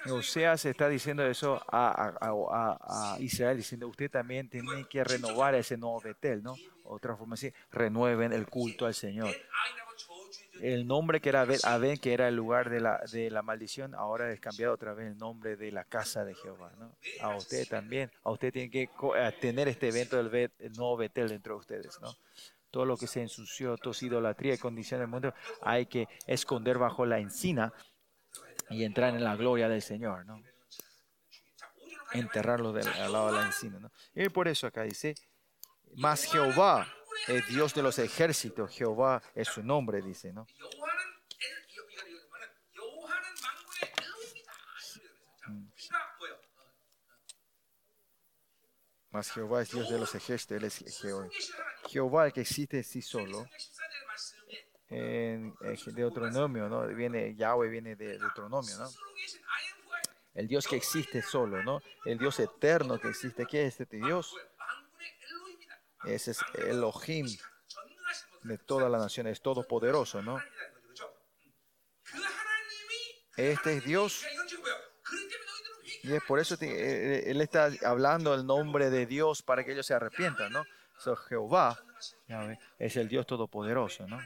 Osea 0.07 0.57
se 0.57 0.71
está 0.71 0.89
diciendo 0.89 1.25
eso 1.27 1.63
a, 1.69 3.17
Israel, 3.21 3.57
diciendo, 3.57 3.89
usted 3.89 4.11
también 4.11 4.49
tiene 4.49 4.87
que 4.89 5.05
renovar 5.05 5.55
ese 5.55 5.77
nuevo 5.77 6.01
Betel, 6.01 6.43
¿no? 6.43 6.55
Otra 6.85 7.17
forma 7.17 7.35
así, 7.35 7.53
renueven 7.71 8.33
el 8.33 8.49
culto 8.49 8.87
al 8.87 8.95
Señor 8.95 9.35
el 10.61 10.87
nombre 10.87 11.21
que 11.21 11.31
era 11.31 11.47
Abed, 11.65 11.99
que 11.99 12.13
era 12.13 12.29
el 12.29 12.37
lugar 12.37 12.71
de 12.71 12.81
la, 12.81 13.01
de 13.11 13.31
la 13.31 13.43
maldición, 13.43 13.95
ahora 13.95 14.31
es 14.33 14.41
cambiado 14.41 14.75
otra 14.75 14.93
vez 14.93 15.09
el 15.09 15.19
nombre 15.19 15.57
de 15.57 15.73
la 15.73 15.85
casa 15.85 16.25
de 16.25 16.35
Jehová. 16.35 16.73
¿no? 16.79 16.95
A 17.21 17.37
usted 17.37 17.67
también, 17.69 18.11
a 18.23 18.31
usted 18.31 18.53
tiene 18.53 18.71
que 18.71 18.83
eh, 18.83 19.37
tener 19.41 19.69
este 19.69 19.89
evento 19.89 20.17
del 20.17 20.29
Bet, 20.29 20.53
el 20.59 20.73
nuevo 20.73 20.97
Betel 20.97 21.29
dentro 21.29 21.55
de 21.55 21.61
ustedes. 21.61 21.99
¿no? 22.01 22.15
Todo 22.71 22.85
lo 22.85 22.97
que 22.97 23.07
se 23.07 23.23
ensució, 23.23 23.77
toda 23.79 23.97
idolatría 24.01 24.55
y 24.55 24.59
condición 24.59 25.01
del 25.01 25.09
mundo, 25.09 25.35
hay 25.63 25.87
que 25.87 26.07
esconder 26.27 26.79
bajo 26.79 27.07
la 27.07 27.19
encina 27.19 27.73
y 28.69 28.85
entrar 28.85 29.15
en 29.15 29.25
la 29.25 29.37
gloria 29.37 29.69
del 29.69 29.83
Señor. 29.83 30.27
¿no? 30.27 30.43
Enterrarlo 32.13 32.73
del, 32.73 32.89
al 32.89 33.13
lado 33.13 33.27
de 33.29 33.33
la 33.33 33.47
encina. 33.47 33.79
¿no? 33.79 33.91
Y 34.15 34.29
por 34.29 34.49
eso 34.49 34.67
acá 34.67 34.83
dice, 34.83 35.15
más 35.97 36.25
Jehová 36.25 36.87
el 37.29 37.45
Dios 37.47 37.75
de 37.75 37.83
los 37.83 37.99
ejércitos, 37.99 38.71
Jehová 38.71 39.23
es 39.35 39.49
su 39.49 39.63
nombre, 39.63 40.03
dice, 40.03 40.33
¿no? 40.33 40.47
Mas 49.13 49.31
Jehová 49.31 49.61
es 49.61 49.71
Dios 49.71 49.91
de 49.91 49.99
los 49.99 50.15
ejércitos, 50.15 50.57
Él 50.57 50.65
es 50.65 51.01
Jehová. 51.01 51.29
Jehová, 51.89 52.27
el 52.27 52.33
que 52.33 52.41
existe 52.41 52.83
sí 52.83 53.03
solo. 53.03 53.47
En, 54.89 55.55
Deuteronomio, 55.95 56.69
¿no? 56.69 56.87
Viene, 56.89 57.35
Yahweh 57.35 57.69
viene 57.69 57.95
de 57.95 58.19
Deuteronomio, 58.19 58.79
¿no? 58.79 58.89
El 60.35 60.49
Dios 60.49 60.67
que 60.67 60.77
existe 60.77 61.21
solo, 61.21 61.63
¿no? 61.63 61.83
El 62.07 62.19
Dios 62.19 62.41
eterno 62.41 62.99
que 62.99 63.09
existe. 63.09 63.45
¿Qué 63.45 63.67
es 63.67 63.81
este 63.81 63.99
Dios? 63.99 64.35
Ese 66.05 66.33
es 66.33 66.41
Elohim 66.55 67.27
de 68.43 68.59
todas 68.59 68.91
las 68.91 69.01
naciones, 69.01 69.41
todopoderoso, 69.41 70.23
¿no? 70.23 70.43
Este 73.37 73.77
es 73.79 73.85
Dios. 73.85 74.25
Y 76.03 76.13
es 76.13 76.23
por 76.25 76.41
eso 76.41 76.57
eh, 76.61 77.25
él 77.27 77.41
está 77.41 77.71
hablando 77.85 78.35
el 78.35 78.45
nombre 78.45 78.91
de 78.91 79.07
Dios 79.07 79.43
para 79.43 79.65
que 79.65 79.73
ellos 79.73 79.87
se 79.87 79.95
arrepientan, 79.95 80.53
¿no? 80.53 80.65
So, 80.99 81.15
Jehová 81.17 81.79
es 82.79 82.97
el 82.97 83.09
Dios 83.09 83.27
todopoderoso, 83.27 84.07
¿no? 84.07 84.21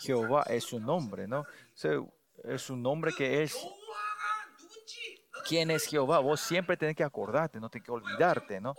Jehová 0.00 0.42
es 0.48 0.64
su 0.64 0.80
nombre, 0.80 1.28
¿no? 1.28 1.46
Es 2.44 2.70
un 2.70 2.82
nombre 2.82 3.12
que 3.12 3.42
es... 3.42 3.56
¿Quién 5.46 5.70
es 5.70 5.86
Jehová? 5.86 6.20
Vos 6.20 6.40
siempre 6.40 6.76
tenés 6.76 6.94
que 6.94 7.02
acordarte, 7.02 7.58
no 7.58 7.68
tenés 7.68 7.86
que 7.86 7.92
olvidarte, 7.92 8.60
¿no? 8.60 8.74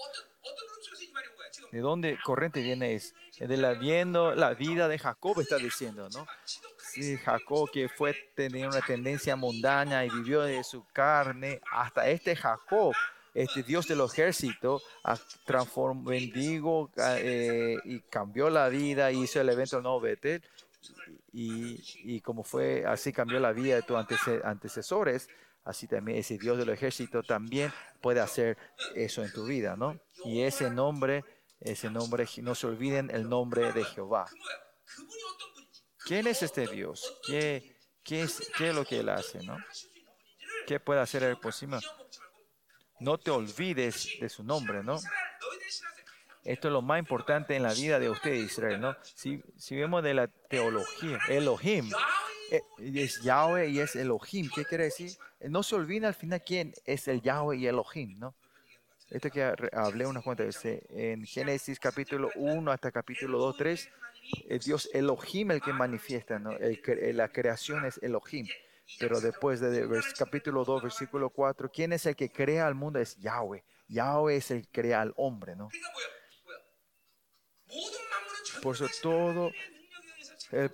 ¿De 1.72 1.80
dónde 1.80 2.18
corriente 2.24 2.62
viene? 2.62 2.94
Es 2.96 3.14
de 3.38 3.58
la 3.58 3.74
viendo 3.74 4.36
la 4.36 4.54
vida 4.54 4.88
de 4.88 5.00
Jacob, 5.00 5.40
está 5.40 5.58
diciendo, 5.58 6.08
¿no? 6.10 6.26
Sí, 6.78 7.18
Jacob 7.18 7.70
que 7.72 7.90
fue 7.90 8.16
tenía 8.36 8.68
una 8.68 8.82
tendencia 8.82 9.36
mundana 9.36 10.06
y 10.06 10.10
vivió 10.10 10.42
de 10.42 10.64
su 10.64 10.86
carne, 10.94 11.62
hasta 11.72 12.08
este 12.10 12.36
Jacob, 12.36 12.94
este 13.34 13.64
Dios 13.64 13.88
del 13.88 14.02
ejército, 14.02 14.82
transformó, 15.46 16.10
bendigo 16.10 16.90
eh, 16.98 17.78
y 17.86 18.02
cambió 18.02 18.50
la 18.50 18.68
vida, 18.70 19.12
hizo 19.12 19.40
el 19.40 19.50
evento 19.50 19.82
nuevo 19.82 20.02
Betel 20.02 20.44
y, 21.34 22.22
como 22.22 22.44
fue, 22.44 22.86
así 22.86 23.14
cambió 23.14 23.40
la 23.40 23.54
vida 23.54 23.76
de 23.76 23.84
tus 23.84 23.98
antecesores, 24.44 25.30
así 25.64 25.88
también 25.88 26.18
ese 26.18 26.38
Dios 26.38 26.58
del 26.58 26.70
ejército 26.70 27.24
también 27.24 27.72
puede 28.02 28.20
hacer 28.20 28.58
eso 28.96 29.24
en 29.24 29.32
tu 29.32 29.46
vida, 29.46 29.76
¿no? 29.76 30.00
Y 30.26 30.42
ese 30.42 30.70
nombre, 30.70 31.24
ese 31.60 31.90
nombre, 31.90 32.26
no 32.38 32.56
se 32.56 32.68
olviden 32.68 33.10
el 33.12 33.30
nombre 33.30 33.72
de 33.72 33.84
Jehová. 33.86 34.28
¿Quién 36.06 36.28
es 36.28 36.44
este 36.44 36.68
Dios? 36.68 37.20
¿Qué, 37.26 37.78
es, 38.10 38.52
qué 38.58 38.74
lo 38.74 38.84
que 38.84 39.00
Él 39.00 39.10
hace, 39.10 39.44
no? 39.44 39.58
¿Qué 40.68 40.80
puede 40.80 41.00
hacer 41.00 41.24
el 41.24 41.38
próximo? 41.38 41.80
No 43.00 43.18
te 43.18 43.32
olvides 43.32 44.10
de 44.20 44.30
su 44.30 44.44
nombre, 44.44 44.84
¿no? 44.84 45.00
Esto 46.44 46.68
es 46.70 46.72
lo 46.72 46.82
más 46.82 47.00
importante 47.00 47.56
en 47.56 47.64
la 47.64 47.74
vida 47.74 48.00
de 48.00 48.10
usted, 48.10 48.34
Israel, 48.34 48.82
¿no? 48.82 48.96
Si, 49.04 49.44
si 49.58 49.76
vemos 49.76 50.04
de 50.04 50.14
la 50.14 50.28
teología, 50.28 51.20
Elohim, 51.30 51.90
eh, 52.52 52.64
es 52.80 53.22
Yahweh 53.22 53.70
y 53.70 53.80
es 53.80 53.96
Elohim. 53.96 54.50
¿Qué 54.54 54.66
quiere 54.66 54.86
decir? 54.86 55.12
Eh, 55.40 55.50
no 55.50 55.64
se 55.64 55.76
olvida 55.76 56.08
al 56.08 56.16
final 56.16 56.44
quién 56.44 56.74
es 56.86 57.08
el 57.08 57.22
Yahweh 57.22 57.58
y 57.58 57.68
Elohim, 57.68 58.20
¿no? 58.20 58.36
Esto 59.10 59.30
que 59.30 59.54
hablé 59.74 60.06
unas 60.06 60.24
cuantas 60.24 60.48
veces. 60.48 60.84
En 60.90 61.26
Génesis 61.26 61.80
capítulo 61.80 62.30
1 62.36 62.72
hasta 62.72 62.92
capítulo 62.92 63.40
2, 63.40 63.58
3, 63.58 63.90
es 64.50 64.66
Dios 64.66 64.90
Elohim 64.94 65.52
el 65.52 65.62
que 65.62 65.74
manifiesta, 65.74 66.40
¿no? 66.40 66.52
la 66.58 67.28
creación 67.28 67.86
es 67.86 68.00
Elohim. 68.02 68.48
Pero 69.00 69.20
después 69.20 69.60
de, 69.60 69.88
capítulo 70.18 70.64
2, 70.64 70.84
versículo 70.84 71.30
4, 71.30 71.70
¿quién 71.72 71.94
es 71.94 72.06
el 72.06 72.16
que 72.16 72.30
crea 72.30 72.68
al 72.68 72.76
mundo? 72.76 73.00
Es 73.00 73.18
Yahweh. 73.18 73.64
Yahweh 73.90 74.38
es 74.38 74.52
el 74.52 74.62
que 74.64 74.82
crea 74.82 75.02
al 75.02 75.14
hombre, 75.18 75.56
¿no? 75.56 75.70
Por 78.62 78.76
eso 78.76 78.88
todo 79.02 79.52
el, 80.52 80.70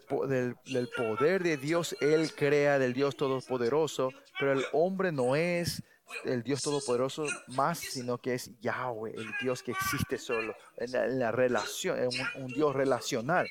poder 0.96 1.44
de 1.44 1.58
Dios, 1.58 1.96
Él 2.02 2.34
crea 2.34 2.80
del 2.80 2.94
Dios 2.94 3.16
Todopoderoso, 3.16 4.12
pero 4.40 4.54
el 4.54 4.66
hombre 4.74 5.12
no 5.12 5.36
es 5.36 5.84
el 6.24 6.44
Dios 6.44 6.64
Todopoderoso 6.64 7.26
más, 7.48 7.80
sino 7.80 8.18
que 8.18 8.34
es 8.34 8.52
Yahweh, 8.60 9.14
el 9.16 9.30
Dios 9.42 9.62
que 9.62 9.72
existe 9.72 10.18
solo, 10.18 10.56
en 10.78 11.20
la, 11.20 11.32
relación, 11.32 12.00
un, 12.00 12.44
un, 12.44 12.48
Dios 12.48 12.76
relacional. 12.76 13.48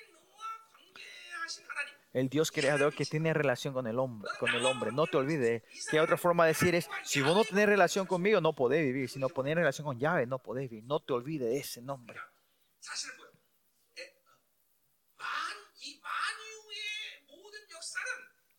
El 2.12 2.30
Dios 2.30 2.50
creador 2.50 2.94
que 2.94 3.04
tiene 3.04 3.34
relación 3.34 3.74
con 3.74 3.86
el 3.86 3.98
hombre, 3.98 4.30
con 4.40 4.48
el 4.54 4.64
hombre. 4.64 4.90
No 4.90 5.06
te 5.06 5.18
olvides 5.18 5.62
que 5.90 6.00
otra 6.00 6.16
forma 6.16 6.44
de 6.44 6.52
decir 6.52 6.74
es, 6.74 6.88
si 7.04 7.20
vos 7.20 7.36
no 7.36 7.44
tenés 7.44 7.66
relación 7.66 8.06
conmigo, 8.06 8.40
no 8.40 8.54
podés 8.54 8.82
vivir. 8.86 9.10
Si 9.10 9.18
no 9.18 9.28
ponés 9.28 9.54
relación 9.54 9.86
con 9.86 9.98
Yahweh, 9.98 10.24
no 10.26 10.38
podés 10.38 10.70
vivir. 10.70 10.84
No 10.84 11.00
te 11.00 11.12
olvides 11.12 11.50
de 11.50 11.58
ese 11.58 11.82
nombre. 11.82 12.18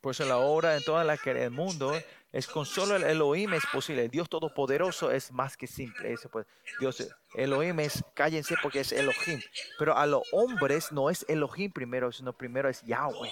Por 0.08 0.14
eso 0.14 0.24
la 0.24 0.38
obra 0.38 0.78
en 0.78 0.84
toda 0.86 1.04
la 1.04 1.18
que 1.18 1.32
el 1.32 1.52
mundo 1.52 1.92
es 2.32 2.48
con 2.48 2.66
solo 2.66 2.96
el 2.96 3.04
Elohim 3.04 3.54
es 3.56 3.66
posible. 3.66 4.06
El 4.06 4.10
Dios 4.10 4.30
Todopoderoso 4.30 5.12
es 5.12 5.34
más 5.34 5.58
que 5.58 5.68
simple. 5.68 6.14
Ese 6.14 6.30
pues, 6.30 6.48
Dios, 6.80 7.14
Elohim 7.36 7.78
es, 7.82 8.06
cállense 8.14 8.56
porque 8.64 8.80
es 8.80 8.94
Elohim. 8.94 9.42
Pero 9.78 9.98
a 9.98 10.06
los 10.06 10.24
hombres 10.32 10.94
no 10.94 11.10
es 11.10 11.26
Elohim 11.28 11.74
primero, 11.74 12.14
sino 12.14 12.32
primero 12.32 12.70
es 12.70 12.84
Yahweh. 12.84 13.30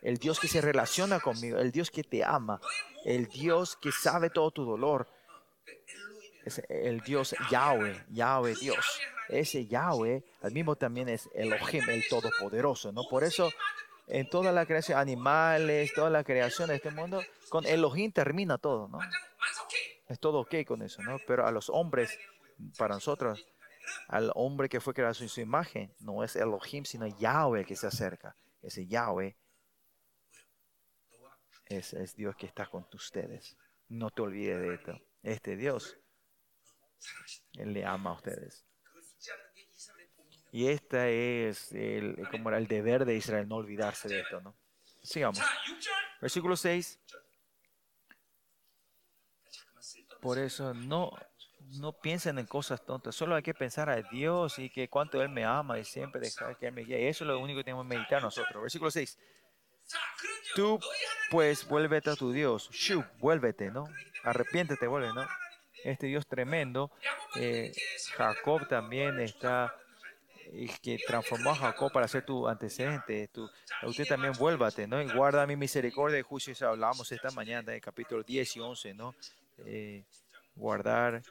El 0.00 0.18
Dios 0.18 0.38
que 0.38 0.46
se 0.46 0.60
relaciona 0.60 1.18
conmigo, 1.18 1.58
el 1.58 1.72
Dios 1.72 1.90
que 1.90 2.04
te 2.04 2.22
ama, 2.22 2.60
el 3.04 3.26
Dios 3.26 3.74
que 3.74 3.90
sabe 3.90 4.30
todo 4.30 4.52
tu 4.52 4.64
dolor. 4.64 5.08
Es 6.44 6.62
el 6.68 7.00
Dios 7.00 7.34
Yahweh, 7.50 8.04
Yahweh 8.10 8.54
Dios. 8.54 9.00
Ese 9.28 9.66
Yahweh 9.66 10.22
al 10.40 10.52
mismo 10.52 10.76
también 10.76 11.08
es 11.08 11.28
Elohim, 11.34 11.90
el 11.90 12.06
Todopoderoso, 12.08 12.92
¿no? 12.92 13.02
Por 13.10 13.24
eso 13.24 13.50
en 14.10 14.28
toda 14.28 14.52
la 14.52 14.66
creación, 14.66 14.98
animales, 14.98 15.92
toda 15.94 16.10
la 16.10 16.24
creación 16.24 16.68
de 16.68 16.76
este 16.76 16.90
mundo, 16.90 17.22
con 17.48 17.64
Elohim 17.64 18.12
termina 18.12 18.58
todo, 18.58 18.88
¿no? 18.88 18.98
Es 20.08 20.18
todo 20.18 20.40
ok 20.40 20.64
con 20.66 20.82
eso, 20.82 21.00
¿no? 21.02 21.18
Pero 21.26 21.46
a 21.46 21.52
los 21.52 21.70
hombres, 21.70 22.18
para 22.76 22.94
nosotros, 22.94 23.46
al 24.08 24.32
hombre 24.34 24.68
que 24.68 24.80
fue 24.80 24.94
creado 24.94 25.14
en 25.20 25.28
su 25.28 25.40
imagen, 25.40 25.94
no 26.00 26.24
es 26.24 26.34
Elohim, 26.34 26.84
sino 26.84 27.06
Yahweh 27.06 27.64
que 27.64 27.76
se 27.76 27.86
acerca. 27.86 28.34
Ese 28.62 28.86
Yahweh 28.86 29.36
es, 31.66 31.92
es 31.92 32.16
Dios 32.16 32.34
que 32.36 32.46
está 32.46 32.66
con 32.66 32.86
ustedes. 32.92 33.56
No 33.88 34.10
te 34.10 34.22
olvides 34.22 34.60
de 34.60 34.74
esto. 34.74 35.00
Este 35.22 35.56
Dios, 35.56 35.96
Él 37.54 37.72
le 37.72 37.84
ama 37.84 38.10
a 38.10 38.14
ustedes. 38.14 38.64
Y 40.52 40.68
este 40.68 41.48
es 41.48 41.72
el, 41.72 42.26
como 42.30 42.48
era 42.48 42.58
el 42.58 42.66
deber 42.66 43.04
de 43.04 43.14
Israel, 43.14 43.48
no 43.48 43.56
olvidarse 43.56 44.08
de 44.08 44.20
esto, 44.20 44.40
¿no? 44.40 44.54
Sigamos. 45.02 45.40
Versículo 46.20 46.56
6. 46.56 46.98
Por 50.20 50.38
eso 50.38 50.74
no, 50.74 51.12
no 51.78 51.92
piensen 51.92 52.38
en 52.38 52.46
cosas 52.46 52.84
tontas, 52.84 53.14
solo 53.14 53.34
hay 53.36 53.42
que 53.42 53.54
pensar 53.54 53.88
a 53.88 54.02
Dios 54.02 54.58
y 54.58 54.68
que 54.68 54.88
cuánto 54.88 55.22
Él 55.22 55.30
me 55.30 55.44
ama 55.44 55.78
y 55.78 55.84
siempre 55.84 56.20
dejar 56.20 56.58
que 56.58 56.66
Él 56.66 56.72
me 56.72 56.82
guíe. 56.82 57.08
Eso 57.08 57.24
es 57.24 57.28
lo 57.28 57.38
único 57.38 57.58
que 57.58 57.64
tenemos 57.64 57.86
que 57.86 57.96
meditar 57.96 58.20
nosotros. 58.20 58.62
Versículo 58.62 58.90
6. 58.90 59.18
Tú 60.54 60.78
pues 61.30 61.66
vuélvete 61.66 62.10
a 62.10 62.16
tu 62.16 62.32
Dios. 62.32 62.68
Shu, 62.70 63.04
vuélvete, 63.18 63.70
¿no? 63.70 63.88
Arrepiéntete, 64.24 64.86
vuelve, 64.86 65.12
¿no? 65.14 65.26
Este 65.84 66.06
Dios 66.06 66.26
tremendo. 66.26 66.90
Eh, 67.36 67.72
Jacob 68.16 68.68
también 68.68 69.20
está 69.20 69.74
que 70.82 70.98
transformó 71.06 71.50
a 71.50 71.56
Jacob 71.56 71.92
para 71.92 72.08
ser 72.08 72.24
tu 72.24 72.48
antecedente. 72.48 73.28
Tu, 73.28 73.48
usted 73.84 74.04
también 74.06 74.32
vuélvate, 74.34 74.86
¿no? 74.86 75.00
Y 75.00 75.08
guarda 75.12 75.46
mi 75.46 75.56
misericordia 75.56 76.18
y 76.18 76.22
juicio. 76.22 76.54
Hablamos 76.68 77.10
esta 77.12 77.30
mañana 77.30 77.74
en 77.74 77.80
capítulo 77.80 78.22
10 78.22 78.56
y 78.56 78.60
11, 78.60 78.94
¿no? 78.94 79.14
Eh, 79.64 80.04
guardar, 80.54 81.22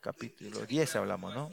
capítulo 0.00 0.66
10 0.66 0.96
hablamos, 0.96 1.34
¿no? 1.34 1.50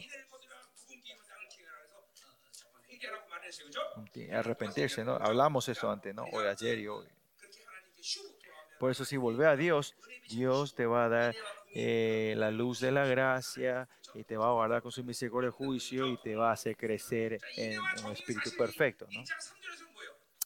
Arrepentirse, 4.31 5.03
¿no? 5.03 5.15
Hablamos 5.15 5.67
eso 5.69 5.89
antes, 5.89 6.13
¿no? 6.13 6.25
Hoy, 6.31 6.45
ayer 6.45 6.79
y 6.79 6.87
hoy. 6.87 7.07
Por 8.79 8.91
eso 8.91 9.03
si 9.05 9.17
volvés 9.17 9.47
a 9.47 9.55
Dios, 9.55 9.95
Dios 10.29 10.75
te 10.75 10.85
va 10.85 11.05
a 11.05 11.09
dar 11.09 11.35
eh, 11.73 12.33
la 12.37 12.51
luz 12.51 12.79
de 12.79 12.91
la 12.91 13.05
gracia, 13.05 13.89
y 14.13 14.23
te 14.23 14.37
va 14.37 14.47
a 14.49 14.53
guardar 14.53 14.81
con 14.81 14.91
su 14.91 15.03
misericordia 15.03 15.49
y 15.49 15.51
juicio 15.51 16.07
y 16.07 16.17
te 16.17 16.35
va 16.35 16.49
a 16.49 16.53
hacer 16.53 16.75
crecer 16.75 17.39
en 17.55 17.79
un 18.05 18.11
espíritu 18.11 18.51
perfecto. 18.57 19.07
¿no? 19.11 19.23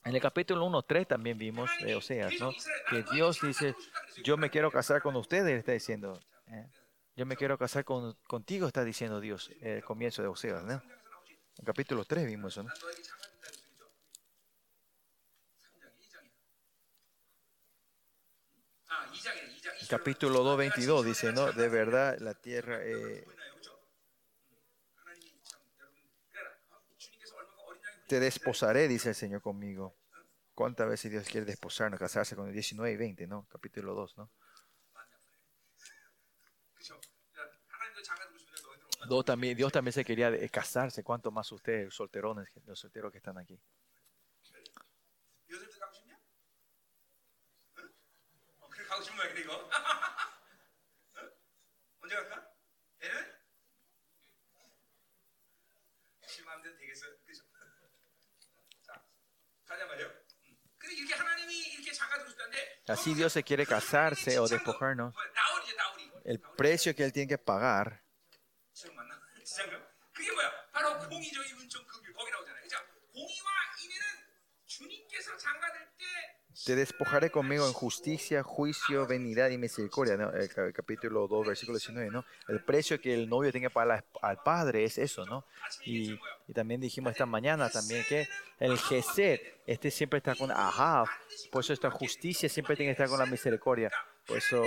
En 0.06 0.16
el 0.16 0.22
capítulo 0.22 0.66
1.3 0.68 1.08
también 1.08 1.38
vimos, 1.38 1.70
eh, 1.82 1.96
Oseas, 1.96 2.34
¿no? 2.40 2.52
que 2.90 3.04
Dios 3.14 3.40
dice, 3.42 3.76
yo 4.24 4.38
me 4.38 4.50
quiero 4.50 4.70
casar 4.72 5.02
con 5.02 5.16
ustedes, 5.16 5.58
está 5.60 5.72
diciendo. 5.72 6.20
¿eh? 6.48 6.68
Yo 7.16 7.26
me 7.26 7.38
quiero 7.38 7.58
casar 7.58 7.86
con, 7.86 8.18
contigo, 8.28 8.68
está 8.68 8.84
diciendo 8.84 9.20
Dios, 9.20 9.52
el 9.62 9.84
comienzo 9.84 10.22
de 10.22 10.28
Oseas. 10.28 10.64
¿no? 10.64 10.74
En 10.74 11.66
capítulo 11.66 12.04
3 12.04 12.26
vimos 12.26 12.54
eso. 12.54 12.64
¿no? 12.64 12.70
El 19.82 19.88
capítulo 19.88 20.58
2.22 20.58 21.04
dice, 21.04 21.32
¿no? 21.32 21.52
De 21.52 21.70
verdad, 21.70 22.18
la 22.20 22.34
tierra 22.34 22.80
eh, 22.82 23.26
te 28.08 28.20
desposaré, 28.20 28.88
dice 28.88 29.10
el 29.10 29.16
Señor 29.16 29.42
conmigo. 29.42 29.96
¿Cuántas 30.54 30.88
veces 30.88 31.12
Dios 31.12 31.28
quiere 31.28 31.46
desposarnos, 31.46 32.00
casarse 32.00 32.36
con 32.36 32.48
el 32.48 32.54
19 32.54 32.92
y 32.92 32.98
20, 32.98 33.28
¿no? 33.28 33.48
Capítulo 33.50 33.96
2, 33.96 34.18
¿no? 34.18 34.30
Dios 39.10 39.26
también, 39.26 39.58
Dios 39.58 39.72
también 39.72 39.94
se 39.94 40.06
quería 40.06 40.30
eh, 40.30 40.50
casarse, 40.50 41.04
cuanto 41.04 41.32
más 41.32 41.52
ustedes, 41.52 41.94
solterones, 41.94 42.50
los 42.66 42.80
solteros 42.80 43.12
que 43.12 43.18
están 43.18 43.38
aquí. 43.38 43.60
Así 62.88 63.14
Dios 63.14 63.32
se 63.34 63.44
quiere 63.44 63.66
casarse 63.66 64.40
o 64.40 64.48
despojarnos. 64.48 65.16
El 66.26 66.40
precio 66.40 66.96
que 66.96 67.04
Él 67.04 67.14
tiene 67.14 67.28
que 67.28 67.38
pagar. 67.38 68.04
Te 76.66 76.76
despojaré 76.76 77.30
conmigo 77.30 77.68
en 77.68 77.74
justicia, 77.74 78.42
juicio, 78.44 79.06
benignidad 79.06 79.50
y 79.50 79.58
misericordia. 79.58 80.16
¿no? 80.16 80.32
El 80.32 80.48
ca- 80.50 80.72
capítulo 80.72 81.28
2, 81.28 81.48
versículo 81.48 81.78
19, 81.78 82.10
¿no? 82.10 82.24
El 82.48 82.64
precio 82.64 83.00
que 83.02 83.14
el 83.14 83.28
novio 83.28 83.52
tiene 83.52 83.70
para 83.70 83.96
la- 83.98 84.06
al 84.22 84.42
padre 84.44 84.86
es 84.86 84.98
eso, 84.98 85.26
¿no? 85.26 85.46
Y, 85.86 86.20
y 86.48 86.54
también 86.54 86.80
dijimos 86.80 87.12
esta 87.12 87.26
mañana 87.26 87.70
también 87.70 88.06
que 88.08 88.28
el 88.60 88.78
Gesed, 88.78 89.40
este 89.68 89.92
siempre 89.92 90.18
está 90.20 90.36
con 90.36 90.52
Ahab. 90.52 91.08
Por 91.52 91.64
eso 91.64 91.74
esta 91.74 91.90
justicia 91.92 92.48
siempre 92.48 92.76
tiene 92.78 92.90
que 92.90 93.04
estar 93.04 93.10
con 93.10 93.20
la 93.20 93.26
misericordia. 93.26 93.92
Por 94.26 94.38
eso, 94.38 94.64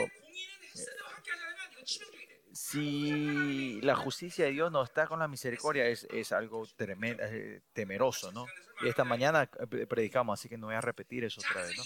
si 2.71 3.81
la 3.83 3.95
justicia 3.95 4.47
de 4.47 4.51
Dios 4.51 4.73
no 4.73 4.83
está 4.83 5.07
con 5.07 5.21
la 5.21 5.29
misericordia, 5.29 5.87
es, 5.87 6.05
es 6.11 6.33
algo 6.33 6.67
tremendo, 6.75 7.23
eh, 7.25 7.63
temeroso, 7.73 8.33
¿no? 8.33 8.47
Y 8.83 8.89
esta 8.89 9.05
mañana 9.05 9.49
eh, 9.61 9.87
predicamos, 9.87 10.41
así 10.41 10.49
que 10.49 10.59
no 10.59 10.67
voy 10.67 10.75
a 10.75 10.81
repetir 10.81 11.25
eso 11.25 11.41
otra 11.41 11.63
vez, 11.63 11.77
¿no? 11.77 11.85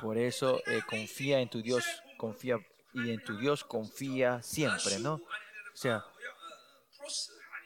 Por 0.00 0.18
eso 0.18 0.60
eh, 0.66 0.82
confía 0.86 1.40
en 1.40 1.48
tu 1.48 1.62
Dios, 1.62 1.86
confía 2.18 2.58
y 2.92 3.10
en 3.10 3.24
tu 3.24 3.38
Dios 3.38 3.64
confía 3.64 4.42
siempre, 4.42 4.98
¿no? 4.98 5.14
O 5.14 5.76
sea, 5.76 6.04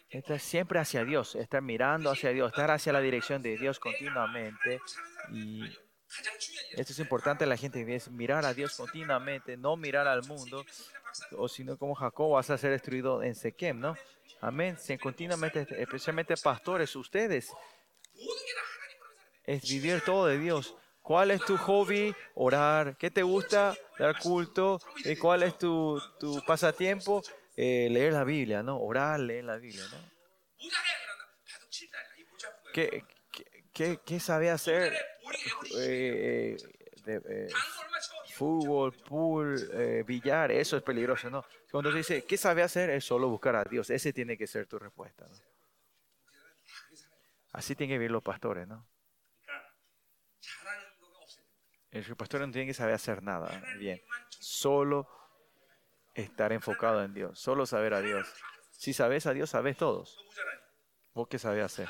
estar 0.09 0.39
siempre 0.39 0.79
hacia 0.79 1.05
Dios, 1.05 1.35
estar 1.35 1.63
mirando 1.63 2.11
hacia 2.11 2.31
Dios, 2.31 2.53
estar 2.53 2.71
hacia 2.71 2.93
la 2.93 3.01
dirección 3.01 3.43
de 3.43 3.59
Dios 3.59 3.81
continuamente 3.81 4.81
y 5.33 5.65
esto 6.73 6.93
es 6.93 6.99
importante, 6.99 7.47
la 7.47 7.57
gente 7.57 7.95
es 7.95 8.11
mirar 8.11 8.45
a 8.45 8.55
Dios 8.55 8.77
continuamente, 8.77 9.57
no 9.57 9.77
mirar 9.77 10.09
al 10.09 10.23
mundo, 10.25 10.65
o 11.37 11.49
sino 11.49 11.77
como 11.77 11.95
Jacob 11.95 12.33
vas 12.33 12.51
a 12.51 12.59
ser 12.59 12.71
destruido 12.71 13.23
en 13.23 13.35
Sequem, 13.35 13.79
¿no? 13.79 13.97
Amén. 14.41 14.79
Si 14.79 14.97
continuamente, 14.99 15.67
especialmente 15.79 16.35
pastores, 16.37 16.95
ustedes, 16.97 17.51
es 19.45 19.63
vivir 19.63 20.03
todo 20.03 20.27
de 20.27 20.39
Dios. 20.39 20.75
¿Cuál 21.03 21.31
es 21.31 21.45
tu 21.45 21.57
hobby? 21.57 22.15
Orar. 22.35 22.97
¿Qué 22.97 23.11
te 23.11 23.23
gusta? 23.23 23.77
Dar 23.99 24.19
culto. 24.19 24.81
¿Y 25.05 25.17
cuál 25.17 25.43
es 25.43 25.59
tu, 25.59 26.01
tu 26.19 26.43
pasatiempo? 26.45 27.23
Eh, 27.57 27.89
leer 27.91 28.13
la 28.13 28.25
Biblia, 28.25 28.63
¿no? 28.63 28.81
Orar, 28.81 29.21
leer 29.21 29.45
la 29.45 29.57
Biblia, 29.57 29.85
¿Qué, 32.73 33.05
qué, 33.33 33.65
qué, 33.73 34.01
qué 34.05 34.21
sabe 34.21 34.51
hacer? 34.51 34.97
Eh, 35.77 36.57
eh, 37.07 37.21
eh, 37.29 37.49
fútbol, 38.35 38.93
pool, 38.93 40.05
billar, 40.07 40.51
eso 40.53 40.77
es 40.77 40.83
peligroso, 40.83 41.31
¿no? 41.31 41.45
Cuando 41.71 41.91
se 41.93 41.99
dice, 41.99 42.25
¿qué 42.25 42.37
sabe 42.37 42.63
hacer? 42.63 42.91
Es 42.91 43.05
solo 43.05 43.29
buscar 43.29 43.57
a 43.57 43.65
Dios. 43.65 43.91
Ese 43.91 44.13
tiene 44.13 44.37
que 44.37 44.47
ser 44.47 44.67
tu 44.67 44.79
respuesta. 44.79 45.27
Así 47.53 47.75
tienen 47.75 47.95
que 47.95 47.99
vivir 47.99 48.11
los 48.11 48.23
pastores, 48.23 48.67
¿no? 48.67 48.87
El 51.91 52.17
pastor 52.17 52.41
no 52.43 52.53
tiene 52.53 52.69
que 52.69 52.75
saber 52.75 52.95
hacer 52.95 53.23
nada 53.23 53.61
bien. 53.79 54.01
Solo 54.29 55.09
estar 56.15 56.53
enfocado 56.53 57.03
en 57.03 57.13
Dios. 57.13 57.39
Solo 57.39 57.67
saber 57.67 57.95
a 57.95 58.01
Dios. 58.01 58.33
Si 58.71 58.93
sabes 58.93 59.27
a 59.27 59.33
Dios, 59.33 59.51
sabes 59.51 59.77
todos. 59.77 60.17
¿Vos 61.13 61.29
qué 61.29 61.39
sabés 61.39 61.65
hacer? 61.65 61.89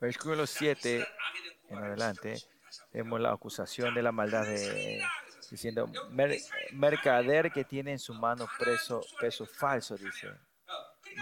Versículo 0.00 0.46
7 0.46 1.06
en 1.70 1.78
adelante, 1.78 2.36
vemos 2.92 3.20
la 3.20 3.32
acusación 3.32 3.94
de 3.94 4.02
la 4.02 4.12
maldad 4.12 4.44
de, 4.44 5.02
diciendo, 5.50 5.90
mercader 6.72 7.50
que 7.50 7.64
tiene 7.64 7.92
en 7.92 7.98
su 7.98 8.14
mano 8.14 8.48
preso, 8.58 9.04
peso 9.20 9.44
falso, 9.46 9.96
dice. 9.96 10.28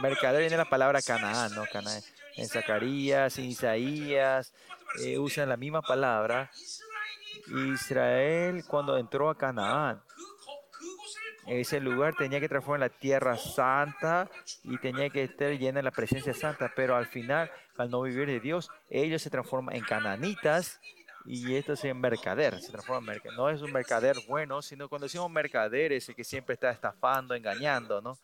Mercader 0.02 0.40
viene 0.40 0.56
la 0.56 0.66
palabra 0.66 1.00
Canaán, 1.00 1.54
¿no? 1.54 1.64
Canaán. 1.72 2.02
En 2.36 2.46
Zacarías, 2.48 3.38
en 3.38 3.46
Isaías, 3.46 4.52
eh, 5.00 5.18
usan 5.18 5.48
la 5.48 5.56
misma 5.56 5.80
palabra 5.80 6.50
Israel 7.48 8.64
cuando 8.66 8.96
entró 8.96 9.30
a 9.30 9.36
Canaán. 9.36 10.02
Ese 11.46 11.78
lugar 11.78 12.14
tenía 12.16 12.40
que 12.40 12.48
transformar 12.48 12.80
la 12.80 12.88
tierra 12.88 13.36
santa 13.36 14.28
y 14.64 14.78
tenía 14.78 15.10
que 15.10 15.22
estar 15.22 15.50
llena 15.52 15.78
de 15.78 15.84
la 15.84 15.92
presencia 15.92 16.34
santa, 16.34 16.72
pero 16.74 16.96
al 16.96 17.06
final, 17.06 17.50
al 17.76 17.88
no 17.88 18.02
vivir 18.02 18.26
de 18.26 18.40
Dios, 18.40 18.68
ellos 18.90 19.22
se 19.22 19.30
transforman 19.30 19.76
en 19.76 19.84
cananitas 19.84 20.80
y 21.24 21.54
esto 21.54 21.74
es 21.74 21.84
en 21.84 22.00
mercader, 22.00 22.60
se 22.60 22.72
transforma 22.72 22.98
en 22.98 23.06
mercader. 23.06 23.38
No 23.38 23.48
es 23.48 23.62
un 23.62 23.72
mercader 23.72 24.16
bueno, 24.26 24.60
sino 24.60 24.88
cuando 24.88 25.06
decimos 25.06 25.30
mercader 25.30 25.92
es 25.92 26.08
el 26.08 26.16
que 26.16 26.24
siempre 26.24 26.54
está 26.54 26.70
estafando, 26.70 27.34
engañando, 27.34 28.00
¿no? 28.00 28.18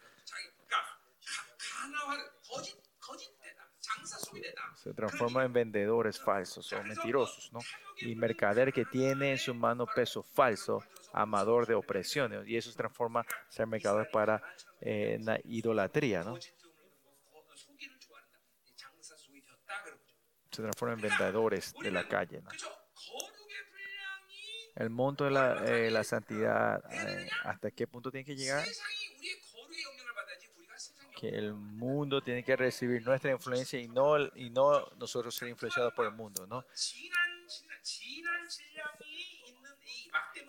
se 4.74 4.94
transforma 4.94 5.44
en 5.44 5.52
vendedores 5.52 6.20
falsos 6.20 6.72
o 6.72 6.82
mentirosos, 6.82 7.52
¿no? 7.52 7.60
Y 8.00 8.14
mercader 8.14 8.72
que 8.72 8.84
tiene 8.84 9.32
en 9.32 9.38
su 9.38 9.54
mano 9.54 9.86
peso 9.86 10.22
falso, 10.22 10.82
amador 11.12 11.66
de 11.66 11.74
opresiones, 11.74 12.46
y 12.46 12.56
eso 12.56 12.70
se 12.70 12.76
transforma 12.76 13.24
ser 13.48 13.66
mercader 13.66 14.10
para 14.10 14.42
eh, 14.80 15.18
idolatría, 15.44 16.22
¿no? 16.22 16.36
Se 20.50 20.62
transforma 20.62 20.94
en 20.94 21.00
vendedores 21.00 21.74
de 21.82 21.90
la 21.90 22.06
calle, 22.06 22.42
¿no? 22.42 22.50
El 24.74 24.88
monto 24.88 25.24
de 25.24 25.30
la, 25.30 25.64
eh, 25.66 25.90
la 25.90 26.02
santidad, 26.02 26.82
eh, 26.90 27.28
¿hasta 27.44 27.70
qué 27.70 27.86
punto 27.86 28.10
tiene 28.10 28.24
que 28.24 28.34
llegar? 28.34 28.64
que 31.22 31.28
el 31.28 31.54
mundo 31.54 32.20
tiene 32.20 32.42
que 32.42 32.56
recibir 32.56 33.00
nuestra 33.06 33.30
influencia 33.30 33.78
y 33.78 33.86
no, 33.86 34.18
y 34.34 34.50
no 34.50 34.84
nosotros 34.98 35.32
ser 35.32 35.48
influenciados 35.48 35.94
por 35.94 36.04
el 36.04 36.10
mundo, 36.10 36.48
¿no? 36.48 36.64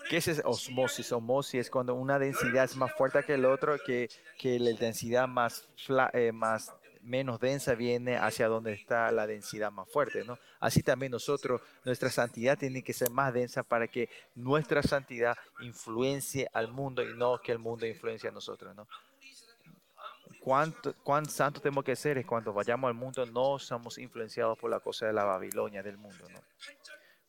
¿Qué 0.10 0.18
es 0.18 0.41
osmosis? 0.44 1.12
Osmosis 1.12 1.62
es 1.62 1.70
cuando 1.70 1.94
una 1.94 2.18
densidad 2.18 2.64
es 2.64 2.76
más 2.76 2.91
fuerte 2.94 3.24
que 3.24 3.36
el 3.36 3.45
otro, 3.45 3.78
que, 3.86 4.10
que 4.40 4.58
la 4.58 4.72
densidad 4.72 5.28
más, 5.28 5.70
eh, 6.14 6.32
más 6.32 6.74
menos 7.04 7.40
densa 7.40 7.76
viene 7.76 8.18
hacia 8.18 8.48
donde 8.48 8.74
está 8.74 9.12
la 9.12 9.28
densidad 9.28 9.72
más 9.72 9.88
fuerte, 9.91 10.24
¿no? 10.24 10.40
Así 10.60 10.82
también 10.82 11.12
nosotros, 11.12 11.62
nuestra 11.86 12.10
santidad 12.10 12.58
tiene 12.58 12.82
que 12.82 12.94
ser 12.94 13.12
más 13.12 13.32
densa 13.32 13.62
para 13.62 13.88
que 13.88 14.10
nuestra 14.34 14.82
santidad 14.82 15.38
influencie 15.60 16.50
al 16.52 16.72
mundo 16.72 17.04
y 17.04 17.14
no 17.16 17.38
que 17.38 17.52
el 17.52 17.60
mundo 17.60 17.86
influencie 17.86 18.30
a 18.30 18.32
nosotros, 18.32 18.76
¿no? 18.76 18.88
cuánto, 20.44 20.94
cuán 21.03 21.26
santo 21.26 21.61
tenemos 21.61 21.86
que 21.86 21.95
ser 21.95 22.18
es 22.18 22.26
cuando 22.26 22.52
vayamos 22.52 22.90
al 22.90 22.94
mundo, 22.94 23.26
no 23.26 23.57
somos 23.57 23.98
influenciados 23.98 24.57
por 24.57 24.70
la 24.70 24.82
cosa 24.82 25.06
de 25.06 25.14
la 25.14 25.24
Babilonia 25.24 25.82
del 25.82 25.98
mundo. 25.98 26.28
¿no? 26.30 26.44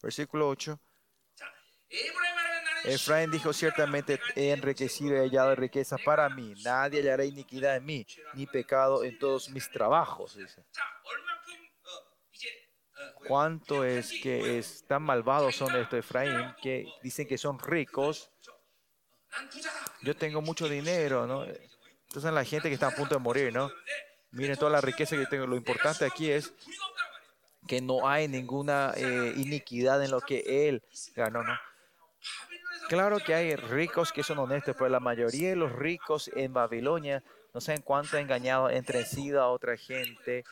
Versículo 0.02 0.48
8. 0.48 0.78
Efraín 2.84 3.30
dijo 3.30 3.52
ciertamente, 3.52 4.20
he 4.34 4.50
enriquecido 4.50 5.14
y 5.14 5.28
hallado 5.28 5.54
riqueza 5.54 5.96
para 6.04 6.28
mí, 6.28 6.54
nadie 6.64 7.00
hallará 7.00 7.24
iniquidad 7.24 7.76
en 7.76 7.84
mí, 7.86 8.06
ni 8.34 8.46
pecado 8.46 9.04
en 9.04 9.18
todos 9.18 9.48
mis 9.48 9.70
trabajos, 9.70 10.36
dice. 10.36 10.64
¿Cuánto 13.26 13.84
es 13.84 14.12
que 14.22 14.58
es 14.58 14.84
tan 14.86 15.02
malvados 15.02 15.56
son 15.56 15.74
estos 15.76 16.00
Efraín 16.00 16.54
que 16.60 16.86
dicen 17.02 17.26
que 17.26 17.38
son 17.38 17.58
ricos? 17.58 18.30
Yo 20.02 20.14
tengo 20.14 20.42
mucho 20.42 20.68
dinero, 20.68 21.26
¿no? 21.26 21.46
Entonces 22.14 22.32
la 22.32 22.44
gente 22.44 22.68
que 22.68 22.74
está 22.74 22.86
a 22.86 22.94
punto 22.94 23.16
de 23.16 23.20
morir, 23.20 23.52
¿no? 23.52 23.72
Miren 24.30 24.56
toda 24.56 24.70
la 24.70 24.80
riqueza 24.80 25.16
que 25.16 25.26
tengo. 25.26 25.48
Lo 25.48 25.56
importante 25.56 26.04
aquí 26.04 26.30
es 26.30 26.54
que 27.66 27.80
no 27.80 28.06
hay 28.06 28.28
ninguna 28.28 28.92
eh, 28.96 29.32
iniquidad 29.36 30.00
en 30.04 30.12
lo 30.12 30.20
que 30.20 30.68
él 30.68 30.80
ganó, 31.16 31.42
¿no? 31.42 31.58
Claro 32.88 33.18
que 33.18 33.34
hay 33.34 33.56
ricos 33.56 34.12
que 34.12 34.22
son 34.22 34.38
honestos, 34.38 34.76
pero 34.78 34.90
la 34.90 35.00
mayoría 35.00 35.48
de 35.48 35.56
los 35.56 35.72
ricos 35.72 36.30
en 36.36 36.52
Babilonia 36.52 37.24
no 37.52 37.60
saben 37.60 37.82
cuánto 37.82 38.16
engañado 38.16 38.70
entre 38.70 39.04
sí 39.04 39.32
a 39.32 39.48
otra 39.48 39.76
gente. 39.76 40.44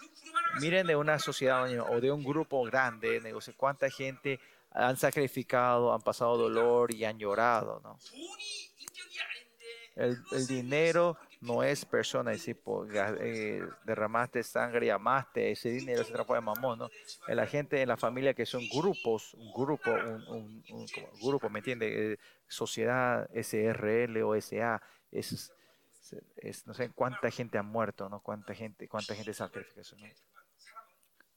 Miren 0.60 0.88
de 0.88 0.96
una 0.96 1.20
sociedad 1.20 1.64
o 1.88 2.00
de 2.00 2.10
un 2.10 2.24
grupo 2.24 2.64
grande 2.64 3.08
de 3.10 3.20
negocio, 3.20 3.54
cuánta 3.56 3.88
gente 3.88 4.40
han 4.72 4.96
sacrificado, 4.96 5.94
han 5.94 6.02
pasado 6.02 6.36
dolor 6.36 6.92
y 6.92 7.04
han 7.04 7.20
llorado, 7.20 7.80
¿no? 7.84 8.00
El 9.94 10.46
dinero 10.48 11.16
no 11.42 11.62
es 11.64 11.84
persona, 11.84 12.32
es 12.32 12.42
ga- 12.88 13.16
eh, 13.20 13.74
derramaste 13.82 14.42
sangre 14.44 14.86
y 14.86 14.90
amaste, 14.90 15.50
ese 15.52 15.70
dinero 15.70 16.04
se 16.04 16.12
transforma 16.12 16.38
en 16.38 16.44
mamón, 16.44 16.78
¿no? 16.80 16.92
En 17.26 17.36
la 17.36 17.46
gente, 17.46 17.82
en 17.82 17.88
la 17.88 17.96
familia 17.98 18.34
que 18.34 18.46
son 18.46 18.68
grupos, 18.68 19.34
un 19.34 19.52
grupo, 19.52 19.98
un, 19.98 20.24
grupo, 21.20 21.50
¿me 21.50 21.60
entiende? 21.60 22.14
Eh, 22.14 22.18
sociedad 22.48 23.28
SRL 23.32 24.22
o 24.22 24.34
SA, 24.36 24.82
es, 25.10 25.52
es- 26.36 26.66
no 26.66 26.74
sé 26.74 26.90
cuánta 26.90 27.30
gente 27.30 27.58
ha 27.58 27.62
muerto, 27.62 28.08
¿no? 28.08 28.20
Cuánta 28.20 28.54
gente, 28.54 28.88
cuánta 28.88 29.14
gente 29.14 29.34
sacrifica 29.34 29.80
eso, 29.82 29.96
¿no? 29.98 30.06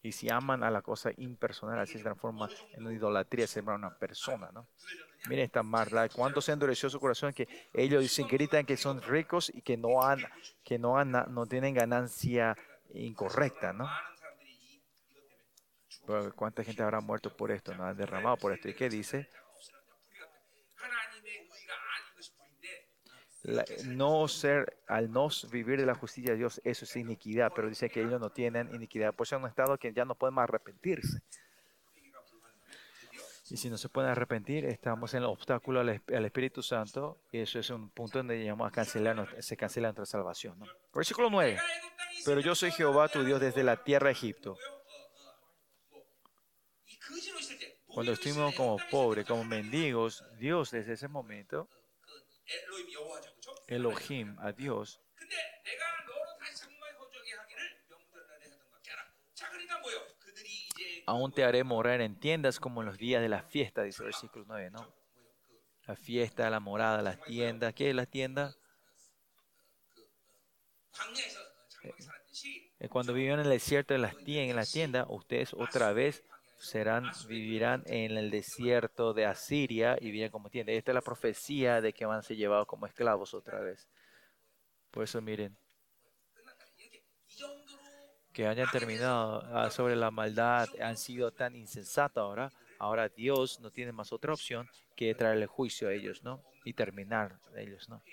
Y 0.02 0.12
si 0.12 0.30
aman 0.30 0.64
a 0.64 0.72
la 0.72 0.82
cosa 0.82 1.12
impersonal, 1.18 1.80
así 1.80 1.98
se 1.98 2.04
transforma 2.04 2.50
en 2.72 2.86
una 2.86 2.94
idolatría, 2.94 3.48
se 3.48 3.62
una 3.62 3.90
persona, 3.90 4.52
¿no? 4.54 4.68
Miren 5.28 5.46
esta 5.46 5.64
Marla, 5.64 6.08
cuánto 6.10 6.42
se 6.42 6.52
endureció 6.52 6.90
su 6.90 7.00
corazón 7.00 7.34
que 7.34 7.48
ellos 7.74 8.02
dicen, 8.02 8.28
gritan 8.28 8.66
que 8.66 8.78
son 8.78 9.02
ricos 9.02 9.52
y 9.54 9.62
que 9.62 9.78
no 9.78 10.04
han, 10.04 10.20
que 10.64 10.78
no 10.78 10.98
han, 10.98 11.12
no 11.12 11.46
tienen 11.48 11.74
ganancia 11.74 12.56
incorrecta, 12.94 13.74
¿no? 13.74 13.90
Pero 16.06 16.36
¿Cuánta 16.36 16.64
gente 16.64 16.84
habrá 16.84 17.02
muerto 17.02 17.36
por 17.36 17.52
esto, 17.52 17.74
no 17.74 17.86
han 17.86 17.98
derramado 17.98 18.38
por 18.38 18.54
esto? 18.54 18.70
¿Y 18.70 18.76
qué 18.76 18.90
dice? 18.90 19.28
No 23.86 24.28
ser, 24.28 24.78
al 24.88 25.12
no 25.12 25.30
vivir 25.52 25.80
de 25.80 25.86
la 25.86 25.94
justicia 25.94 26.32
de 26.32 26.38
Dios, 26.38 26.60
eso 26.64 26.86
es 26.86 26.96
iniquidad, 26.96 27.52
pero 27.56 27.70
dice 27.70 27.90
que 27.90 28.02
ellos 28.02 28.20
no 28.20 28.32
tienen 28.32 28.74
iniquidad. 28.74 29.14
Por 29.14 29.28
eso 29.28 29.36
es 29.36 29.42
un 29.44 29.48
estado 29.48 29.78
que 29.78 29.94
ya 29.94 30.04
no 30.04 30.16
pueden 30.16 30.34
más 30.34 30.46
arrepentirse. 30.46 31.22
Y 33.50 33.58
si 33.58 33.70
no 33.70 33.78
se 33.78 33.90
pueden 33.90 34.10
arrepentir, 34.10 34.66
estamos 34.66 35.14
en 35.14 35.20
el 35.20 35.30
obstáculo 35.30 35.82
al, 35.82 35.90
al 35.90 36.26
Espíritu 36.26 36.64
Santo. 36.64 37.22
Y 37.32 37.40
eso 37.40 37.60
es 37.60 37.70
un 37.70 37.90
punto 37.90 38.18
donde 38.18 38.40
llegamos 38.40 38.68
a 38.68 38.72
cancelar, 38.72 39.36
se 39.42 39.56
cancela 39.56 39.90
nuestra 39.90 40.06
salvación. 40.06 40.58
¿no? 40.58 40.66
Versículo 40.94 41.30
9. 41.30 41.60
Pero 42.26 42.40
yo 42.42 42.56
soy 42.56 42.72
Jehová 42.72 43.08
tu 43.08 43.24
Dios 43.24 43.40
desde 43.40 43.64
la 43.64 43.84
tierra 43.84 44.08
de 44.08 44.14
Egipto. 44.14 44.58
Cuando 47.86 48.12
estuvimos 48.12 48.56
como 48.56 48.78
pobres, 48.90 49.26
como 49.26 49.44
mendigos, 49.46 50.24
Dios 50.38 50.72
desde 50.72 50.94
ese 50.94 51.08
momento, 51.08 51.70
Elohim, 53.68 54.38
a 54.40 54.52
Dios, 54.52 55.00
aún 61.06 61.32
te 61.32 61.44
haré 61.44 61.64
morar 61.64 62.02
en 62.02 62.20
tiendas 62.20 62.60
como 62.60 62.82
en 62.82 62.88
los 62.88 62.98
días 62.98 63.22
de 63.22 63.30
la 63.30 63.44
fiesta, 63.44 63.84
dice 63.84 64.04
el 64.04 64.08
versículo 64.08 64.46
9, 64.48 64.72
¿no? 64.72 64.94
La 65.88 65.96
fiesta, 65.96 66.50
la 66.50 66.60
morada, 66.60 67.02
las 67.02 67.22
tiendas. 67.22 67.74
¿Qué 67.74 67.90
es 67.90 67.96
la 67.96 68.06
tienda? 68.06 68.56
Eh, 72.80 72.90
cuando 72.90 73.14
vivían 73.14 73.40
en 73.40 73.46
el 73.46 73.52
desierto 73.52 73.94
de 73.94 74.00
las 74.00 74.18
tiendas, 74.18 74.50
en 74.50 74.56
la 74.56 74.66
tienda, 74.66 75.06
ustedes 75.08 75.54
otra 75.54 75.94
vez 75.94 76.24
serán, 76.58 77.12
vivirán 77.28 77.84
en 77.86 78.18
el 78.18 78.32
desierto 78.32 79.14
de 79.14 79.26
Asiria 79.26 79.98
y 80.00 80.06
vivirán 80.06 80.32
como 80.32 80.50
tiendas. 80.50 80.76
Esta 80.76 80.92
es 80.92 80.96
la 80.96 81.02
profecía 81.02 81.82
de 81.82 81.94
que 81.94 82.06
van 82.06 82.20
a 82.20 82.24
ser 82.24 82.38
llevados 82.38 82.66
como 82.66 82.88
esclavos 82.88 83.34
otra 83.34 83.60
vez. 83.60 83.88
Por 84.90 85.04
eso 85.04 85.22
miren 85.22 85.56
que 88.36 88.46
hayan 88.46 88.70
terminado 88.70 89.42
ah, 89.54 89.72
sobre 89.72 89.96
la 89.96 90.12
maldad 90.12 90.68
han 90.82 90.98
sido 90.98 91.32
tan 91.32 91.56
insensatos 91.56 92.22
ahora. 92.22 92.52
Ahora 92.78 93.08
Dios 93.08 93.62
no 93.62 93.72
tiene 93.72 93.94
más 93.94 94.12
otra 94.12 94.34
opción 94.34 94.70
que 94.98 95.16
traerle 95.16 95.48
juicio 95.48 95.88
a 95.88 95.94
ellos, 95.94 96.22
¿no? 96.22 96.44
Y 96.66 96.74
terminar 96.74 97.40
a 97.56 97.62
ellos, 97.62 97.88
¿no? 97.88 98.04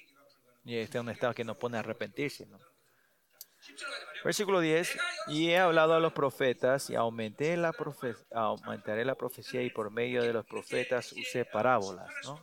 Y 0.64 0.76
este 0.76 0.98
es 0.98 1.02
un 1.02 1.10
estado 1.10 1.34
que 1.34 1.42
nos 1.42 1.56
pone 1.56 1.76
a 1.76 1.80
arrepentirse, 1.80 2.46
¿no? 2.46 2.60
Versículo 4.24 4.60
10. 4.60 4.96
Y 5.26 5.50
he 5.50 5.58
hablado 5.58 5.94
a 5.94 6.00
los 6.00 6.12
profetas 6.12 6.88
y 6.88 6.94
aumenté 6.94 7.56
la 7.56 7.72
profe 7.72 8.14
aumentaré 8.30 9.04
la 9.04 9.16
profecía 9.16 9.60
y 9.62 9.70
por 9.70 9.90
medio 9.90 10.22
de 10.22 10.32
los 10.32 10.46
profetas 10.46 11.12
usé 11.12 11.44
parábolas, 11.44 12.08
¿no? 12.24 12.40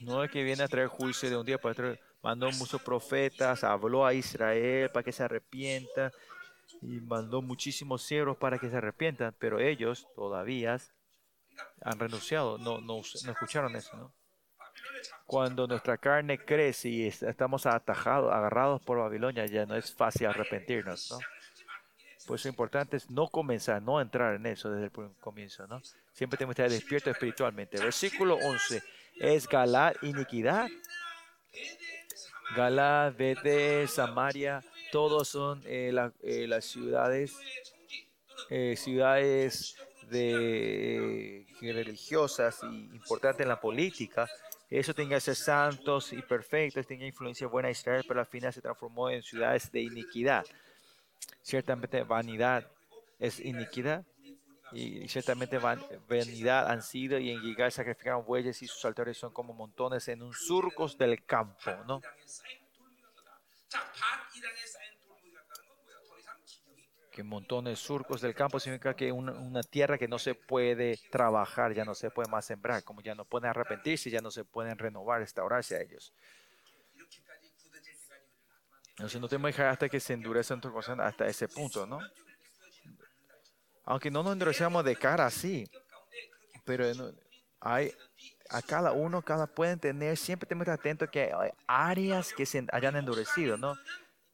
No 0.00 0.22
es 0.22 0.30
que 0.30 0.42
viene 0.42 0.62
a 0.62 0.68
traer 0.68 0.88
juicio 0.88 1.30
de 1.30 1.36
un 1.38 1.46
día 1.46 1.58
para 1.58 1.72
otro 1.72 2.09
mandó 2.22 2.50
muchos 2.52 2.82
profetas, 2.82 3.64
habló 3.64 4.04
a 4.06 4.14
Israel 4.14 4.90
para 4.90 5.04
que 5.04 5.12
se 5.12 5.22
arrepientan 5.22 6.10
y 6.82 7.00
mandó 7.00 7.42
muchísimos 7.42 8.02
siervos 8.02 8.36
para 8.36 8.58
que 8.58 8.70
se 8.70 8.76
arrepientan, 8.76 9.34
pero 9.38 9.58
ellos 9.58 10.06
todavía 10.14 10.78
han 11.82 11.98
renunciado, 11.98 12.58
no, 12.58 12.80
no, 12.80 13.00
no 13.24 13.32
escucharon 13.32 13.74
eso. 13.76 14.12
Cuando 15.26 15.66
nuestra 15.66 15.96
carne 15.98 16.38
crece 16.38 16.88
y 16.88 17.06
estamos 17.06 17.66
atajados, 17.66 18.32
agarrados 18.32 18.82
por 18.82 18.98
Babilonia, 18.98 19.46
ya 19.46 19.66
no 19.66 19.76
es 19.76 19.94
fácil 19.94 20.26
arrepentirnos. 20.26 21.10
¿no? 21.10 21.18
Por 22.26 22.36
eso 22.36 22.48
lo 22.48 22.52
importante 22.52 22.98
no 23.08 23.28
comenzar, 23.28 23.80
no 23.82 24.00
entrar 24.00 24.34
en 24.34 24.46
eso 24.46 24.70
desde 24.70 24.86
el 24.86 25.12
comienzo. 25.20 25.66
Siempre 26.12 26.36
tenemos 26.36 26.56
que 26.56 26.62
estar 26.62 26.70
despiertos 26.70 27.12
espiritualmente. 27.12 27.78
Versículo 27.78 28.36
11. 28.36 28.82
Es 29.20 29.48
galar 29.48 29.96
iniquidad 30.02 30.68
Galad, 32.54 33.14
Bete, 33.16 33.86
Samaria, 33.86 34.62
todos 34.90 35.28
son 35.28 35.62
eh, 35.66 35.94
eh, 36.22 36.46
las 36.48 36.64
ciudades, 36.64 37.38
eh, 38.48 38.74
ciudades 38.76 39.76
de, 40.10 41.46
religiosas 41.60 42.58
y 42.64 42.66
importantes 42.94 43.42
en 43.42 43.48
la 43.48 43.60
política. 43.60 44.28
Eso 44.68 44.94
tenía 44.94 45.16
que 45.16 45.20
ser 45.20 45.36
santos 45.36 46.12
y 46.12 46.22
perfectos, 46.22 46.86
tenía 46.86 47.06
influencia 47.06 47.46
buena 47.46 47.68
a 47.68 47.72
Israel, 47.72 48.04
pero 48.06 48.20
al 48.20 48.26
final 48.26 48.52
se 48.52 48.60
transformó 48.60 49.10
en 49.10 49.22
ciudades 49.22 49.70
de 49.70 49.82
iniquidad. 49.82 50.44
Ciertamente 51.42 52.02
vanidad 52.02 52.66
es 53.18 53.38
iniquidad 53.40 54.04
y, 54.72 55.08
ciertamente 55.08 55.58
van, 55.58 55.82
vanidad 56.08 56.70
han 56.70 56.82
sido 56.82 57.18
y 57.18 57.30
en 57.30 57.40
Gilgal 57.40 57.72
sacrificaron 57.72 58.24
bueyes 58.24 58.62
y 58.62 58.66
sus 58.66 58.84
altares 58.84 59.16
son 59.16 59.32
como 59.32 59.52
montones 59.52 60.06
en 60.08 60.22
un 60.22 60.32
surcos 60.32 60.96
del 60.96 61.24
campo, 61.24 61.70
¿no? 61.86 62.00
Que 67.10 67.22
montones 67.24 67.78
surcos 67.78 68.20
del 68.20 68.34
campo 68.34 68.60
significa 68.60 68.94
que 68.94 69.10
una, 69.10 69.32
una, 69.32 69.62
tierra 69.62 69.98
que 69.98 70.06
no 70.06 70.18
se 70.18 70.34
puede 70.34 70.96
trabajar, 71.10 71.74
ya 71.74 71.84
no 71.84 71.94
se 71.94 72.10
puede 72.10 72.30
más 72.30 72.44
sembrar, 72.44 72.84
como 72.84 73.00
ya 73.00 73.14
no 73.14 73.24
pueden 73.24 73.50
arrepentirse, 73.50 74.10
ya 74.10 74.20
no 74.20 74.30
se 74.30 74.44
pueden 74.44 74.78
renovar, 74.78 75.20
restaurarse 75.20 75.76
a 75.76 75.80
ellos. 75.80 76.12
Entonces 79.00 79.20
no 79.20 79.28
te 79.28 79.38
dejar 79.38 79.66
hasta 79.68 79.88
que 79.88 79.98
se 79.98 80.12
endurezcan 80.12 80.60
tus 80.60 80.88
hasta 80.88 81.26
ese 81.26 81.48
punto, 81.48 81.86
¿no? 81.86 82.00
Aunque 83.84 84.10
no 84.10 84.22
nos 84.22 84.32
endurecemos 84.32 84.84
de 84.84 84.96
cara 84.96 85.26
así, 85.26 85.68
pero 86.64 86.84
hay, 87.60 87.92
a 88.50 88.62
cada 88.62 88.92
uno, 88.92 89.22
cada 89.22 89.46
pueden 89.46 89.78
tener, 89.78 90.16
siempre 90.16 90.46
tenemos 90.46 90.64
que 90.64 90.70
estar 90.72 90.80
atentos 90.80 91.10
que 91.10 91.32
hay 91.32 91.50
áreas 91.66 92.32
que 92.32 92.46
se 92.46 92.66
hayan 92.72 92.96
endurecido, 92.96 93.56
¿no? 93.56 93.74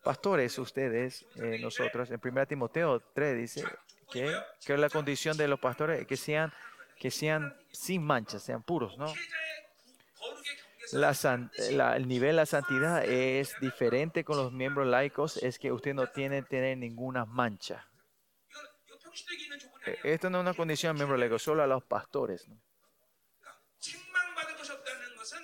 Pastores, 0.02 0.58
ustedes, 0.58 1.24
eh, 1.36 1.58
nosotros, 1.60 2.10
en 2.10 2.20
1 2.22 2.46
Timoteo 2.46 3.00
3 3.00 3.36
dice 3.36 3.64
que, 4.10 4.32
que 4.64 4.76
la 4.76 4.88
condición 4.88 5.36
de 5.36 5.48
los 5.48 5.58
pastores 5.58 6.06
que 6.06 6.16
sean, 6.16 6.52
que 6.98 7.10
sean 7.10 7.56
sin 7.72 8.04
manchas, 8.04 8.42
sean 8.42 8.62
puros, 8.62 8.96
¿no? 8.96 9.12
El 10.92 12.06
nivel 12.06 12.30
de 12.30 12.32
la 12.34 12.46
santidad 12.46 13.04
es 13.04 13.56
diferente 13.60 14.24
con 14.24 14.36
los 14.36 14.52
miembros 14.52 14.86
laicos, 14.86 15.36
es 15.38 15.58
que 15.58 15.72
usted 15.72 15.94
no 15.94 16.06
tiene 16.06 16.42
tener 16.42 16.78
ninguna 16.78 17.24
mancha. 17.24 17.84
Eh, 19.86 19.98
esto 20.04 20.30
no 20.30 20.38
es 20.38 20.42
una 20.42 20.54
condición 20.54 20.96
miembro 20.96 21.16
lego, 21.16 21.38
solo 21.38 21.62
a 21.62 21.66
los 21.66 21.84
pastores. 21.84 22.46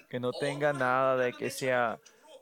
Que 0.08 0.20
no 0.20 0.32
tenga 0.32 0.72
nada 0.72 1.16
de 1.16 1.32
que 1.32 1.50
sea 1.50 1.98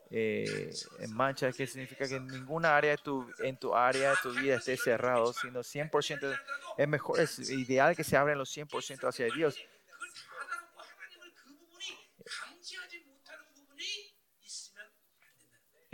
eh, 0.09 0.73
en 0.99 1.15
mancha, 1.15 1.51
que 1.53 1.65
significa 1.65 2.07
que 2.07 2.19
ninguna 2.19 2.75
área 2.75 2.91
de 2.91 2.97
tu, 2.97 3.25
en 3.39 3.57
tu 3.57 3.73
área 3.73 4.11
de 4.11 4.17
tu 4.21 4.31
vida 4.33 4.55
esté 4.55 4.75
cerrado, 4.75 5.31
sino 5.31 5.63
100%, 5.63 6.39
es 6.77 6.87
mejor, 6.87 7.19
es 7.19 7.49
ideal 7.49 7.95
que 7.95 8.03
se 8.03 8.17
abren 8.17 8.37
los 8.37 8.55
100% 8.55 9.07
hacia 9.07 9.27
Dios. 9.27 9.55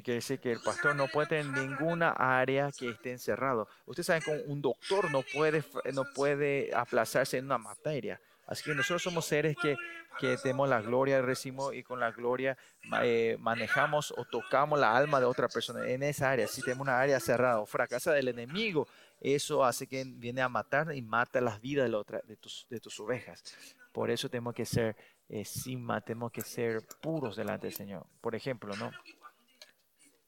Quiere 0.08 0.20
decir 0.20 0.40
que 0.40 0.54
el 0.54 0.62
pastor 0.62 0.96
no 0.96 1.10
puede 1.10 1.28
tener 1.28 1.48
ninguna 1.48 2.12
área 2.12 2.72
que 2.72 2.92
esté 2.92 3.12
encerrado. 3.12 3.68
Ustedes 3.86 4.06
saben 4.06 4.24
que 4.24 4.32
un 4.50 4.62
doctor 4.62 5.12
no 5.12 5.22
puede, 5.22 5.62
no 5.94 6.06
puede 6.16 6.74
aplazarse 6.74 7.38
en 7.40 7.44
una 7.44 7.58
materia. 7.58 8.18
Así 8.46 8.64
que 8.64 8.74
nosotros 8.74 9.04
somos 9.04 9.26
seres 9.26 9.58
que, 9.62 9.76
que 10.18 10.38
tenemos 10.38 10.70
la 10.70 10.80
gloria, 10.80 11.22
recibimos 11.22 11.76
y 11.76 11.84
con 11.84 12.00
la 12.00 12.12
gloria 12.12 12.58
eh, 13.04 13.36
manejamos 13.42 14.14
o 14.16 14.24
tocamos 14.24 14.80
la 14.80 14.96
alma 14.96 15.20
de 15.20 15.26
otra 15.26 15.50
persona 15.50 15.86
en 15.86 16.02
esa 16.04 16.32
área. 16.32 16.48
Si 16.48 16.62
tenemos 16.62 16.84
una 16.88 17.02
área 17.02 17.20
cerrada 17.20 17.60
o 17.60 17.66
fracasa 17.66 18.14
del 18.14 18.30
enemigo, 18.30 18.88
eso 19.20 19.66
hace 19.66 19.88
que 19.88 20.06
viene 20.08 20.42
a 20.42 20.48
matar 20.48 20.96
y 20.96 21.02
mata 21.02 21.42
las 21.42 21.60
vidas 21.60 21.84
de, 21.84 21.92
la 21.92 22.22
de, 22.24 22.38
tus, 22.38 22.66
de 22.70 22.80
tus 22.80 22.98
ovejas. 23.02 23.44
Por 23.92 24.10
eso 24.10 24.30
tenemos 24.30 24.54
que 24.54 24.66
ser 24.66 24.96
eh, 25.28 25.44
sin 25.44 25.84
ma- 25.84 26.00
tenemos 26.00 26.32
que 26.32 26.44
ser 26.44 26.82
puros 27.02 27.36
delante 27.36 27.68
del 27.68 27.76
Señor. 27.76 28.06
Por 28.22 28.36
ejemplo, 28.36 28.74
¿no? 28.78 28.90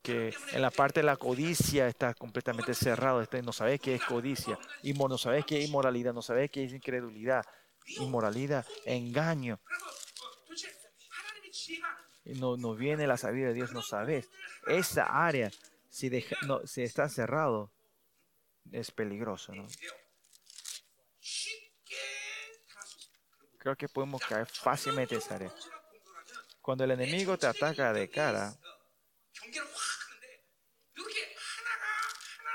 que 0.01 0.33
en 0.53 0.61
la 0.61 0.71
parte 0.71 1.01
de 1.01 1.05
la 1.05 1.17
codicia 1.17 1.87
está 1.87 2.13
completamente 2.13 2.73
cerrado, 2.73 3.21
está, 3.21 3.41
no 3.41 3.53
sabes 3.53 3.81
qué 3.81 3.95
es 3.95 4.03
codicia, 4.03 4.57
y 4.81 4.93
no 4.93 5.17
sabes 5.17 5.45
qué 5.45 5.59
es 5.59 5.67
inmoralidad, 5.67 6.13
no 6.13 6.21
sabes 6.21 6.49
qué 6.51 6.63
es 6.63 6.73
incredulidad, 6.73 7.45
inmoralidad, 7.97 8.65
engaño. 8.85 9.59
No, 12.25 12.57
no 12.57 12.75
viene 12.75 13.07
la 13.07 13.17
sabiduría 13.17 13.49
de 13.49 13.53
Dios, 13.55 13.71
no 13.73 13.81
sabes. 13.81 14.29
Esa 14.67 15.05
área, 15.25 15.51
si, 15.89 16.09
deja, 16.09 16.35
no, 16.45 16.65
si 16.65 16.83
está 16.83 17.09
cerrado, 17.09 17.71
es 18.71 18.91
peligroso. 18.91 19.53
¿no? 19.55 19.67
Creo 23.57 23.75
que 23.75 23.89
podemos 23.89 24.21
caer 24.21 24.47
fácilmente 24.47 25.15
en 25.15 25.21
esa 25.21 25.35
área. 25.35 25.53
Cuando 26.61 26.83
el 26.83 26.91
enemigo 26.91 27.37
te 27.37 27.47
ataca 27.47 27.91
de 27.93 28.09
cara, 28.09 28.55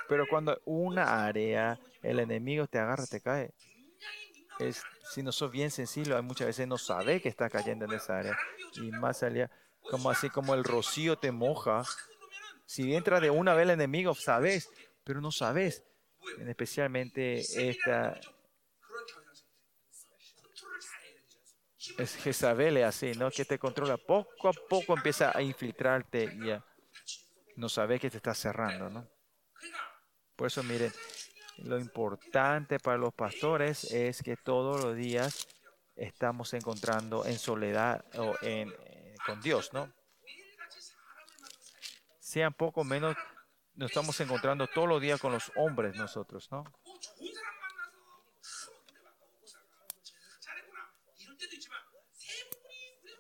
Pero 0.09 0.27
cuando 0.29 0.61
una 0.65 1.25
área, 1.25 1.79
el 2.03 2.19
enemigo 2.19 2.67
te 2.67 2.79
agarra, 2.79 3.07
te 3.07 3.21
cae. 3.21 3.53
Es, 4.59 4.83
si 5.11 5.23
no 5.23 5.33
sos 5.33 5.51
bien 5.51 5.71
sencillo, 5.71 6.17
hay 6.17 6.23
muchas 6.23 6.47
veces 6.47 6.69
no 6.69 6.79
sabe 6.79 7.21
que 7.21 7.29
está 7.29 7.49
cayendo 7.49 7.85
en 7.87 7.93
esa 7.93 8.19
área. 8.19 8.39
Y 8.75 8.91
más 8.91 9.23
allá, 9.23 9.51
como 9.91 10.11
así 10.11 10.31
como 10.31 10.55
el 10.55 10.65
rocío 10.65 11.17
te 11.19 11.33
moja. 11.33 11.83
Si 12.67 12.95
entra 12.95 13.21
de 13.21 13.31
una 13.31 13.55
vez 13.55 13.65
el 13.65 13.71
enemigo, 13.71 14.15
sabes, 14.15 14.71
pero 15.05 15.21
no 15.21 15.33
sabes. 15.33 15.85
Especialmente 16.47 17.41
esta. 17.69 18.21
Es 21.99 22.17
Jezabel 22.17 22.83
así, 22.83 23.13
¿no? 23.13 23.31
Que 23.31 23.45
te 23.45 23.59
controla. 23.59 23.97
Poco 23.99 24.49
a 24.49 24.53
poco 24.53 24.97
empieza 24.97 25.37
a 25.37 25.43
infiltrarte 25.43 26.25
y 26.25 26.51
a, 26.51 26.65
no 27.57 27.69
sabes 27.69 28.01
que 28.01 28.11
te 28.11 28.17
está 28.17 28.35
cerrando, 28.35 28.89
¿no? 28.89 29.14
Por 30.37 30.49
eso, 30.49 30.63
miren, 30.63 30.93
lo 31.59 31.79
importante 31.79 32.79
para 32.81 32.99
los 32.99 33.15
pastores 33.15 33.85
es 33.93 34.23
que 34.23 34.37
todos 34.37 34.83
los 34.83 34.97
días 34.97 35.47
estamos 35.95 36.53
encontrando 36.55 37.25
en 37.25 37.39
soledad 37.39 38.05
o 38.17 38.35
en, 38.43 38.75
eh, 38.85 39.15
con 39.25 39.41
Dios, 39.41 39.73
¿no? 39.73 39.93
Sean 42.19 42.53
poco 42.53 42.83
menos, 42.83 43.17
nos 43.75 43.91
estamos 43.91 44.19
encontrando 44.21 44.67
todos 44.67 44.89
los 44.89 45.01
días 45.01 45.21
con 45.21 45.33
los 45.33 45.53
hombres 45.55 45.95
nosotros, 45.95 46.51
¿no? 46.51 46.65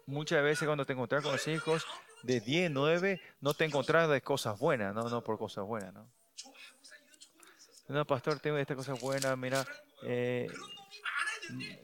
Muchas 0.06 0.42
veces 0.42 0.66
cuando 0.66 0.84
te 0.84 0.92
encontrás 0.92 1.22
con 1.22 1.32
los 1.32 1.48
hijos 1.48 1.86
de 2.24 2.40
10, 2.40 2.70
9, 2.72 3.20
no 3.40 3.54
te 3.54 3.64
encontrás 3.64 4.10
de 4.10 4.20
cosas 4.20 4.58
buenas, 4.58 4.94
no, 4.94 5.08
no 5.08 5.22
por 5.22 5.38
cosas 5.38 5.64
buenas, 5.64 5.94
¿no? 5.94 6.10
no, 7.94 8.04
pastor, 8.04 8.40
tengo 8.40 8.58
esta 8.58 8.74
cosa 8.74 8.94
buena, 8.94 9.36
mira, 9.36 9.64
eh, 10.02 10.48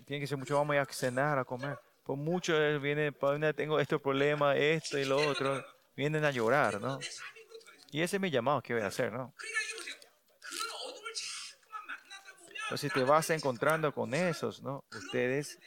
tiene 0.07 0.21
que 0.21 0.27
ser 0.27 0.37
mucho, 0.37 0.57
vamos 0.57 0.77
a, 0.77 0.83
a 0.83 0.87
cenar, 0.87 1.39
a 1.39 1.45
comer. 1.45 1.79
Por 2.03 2.17
mucho 2.17 2.61
eh, 2.61 2.79
viene, 2.79 3.13
tengo 3.55 3.79
este 3.79 3.99
problema, 3.99 4.57
esto 4.57 4.99
y 4.99 5.05
lo 5.05 5.17
otro, 5.29 5.65
vienen 5.95 6.25
a 6.25 6.33
llorar, 6.33 6.81
¿no? 6.81 6.99
Y 7.93 8.03
ese 8.03 8.17
es 8.17 8.21
mi 8.21 8.31
llamado 8.31 8.61
que 8.61 8.75
voy 8.75 8.83
a 8.83 8.89
hacer, 8.89 9.13
¿no? 9.13 9.35
Entonces, 12.65 12.93
si 12.93 13.01
te 13.01 13.05
vas 13.05 13.31
encontrando 13.31 13.93
con 13.93 14.13
esos, 14.15 14.63
¿no? 14.63 14.85
Ustedes 14.93 15.59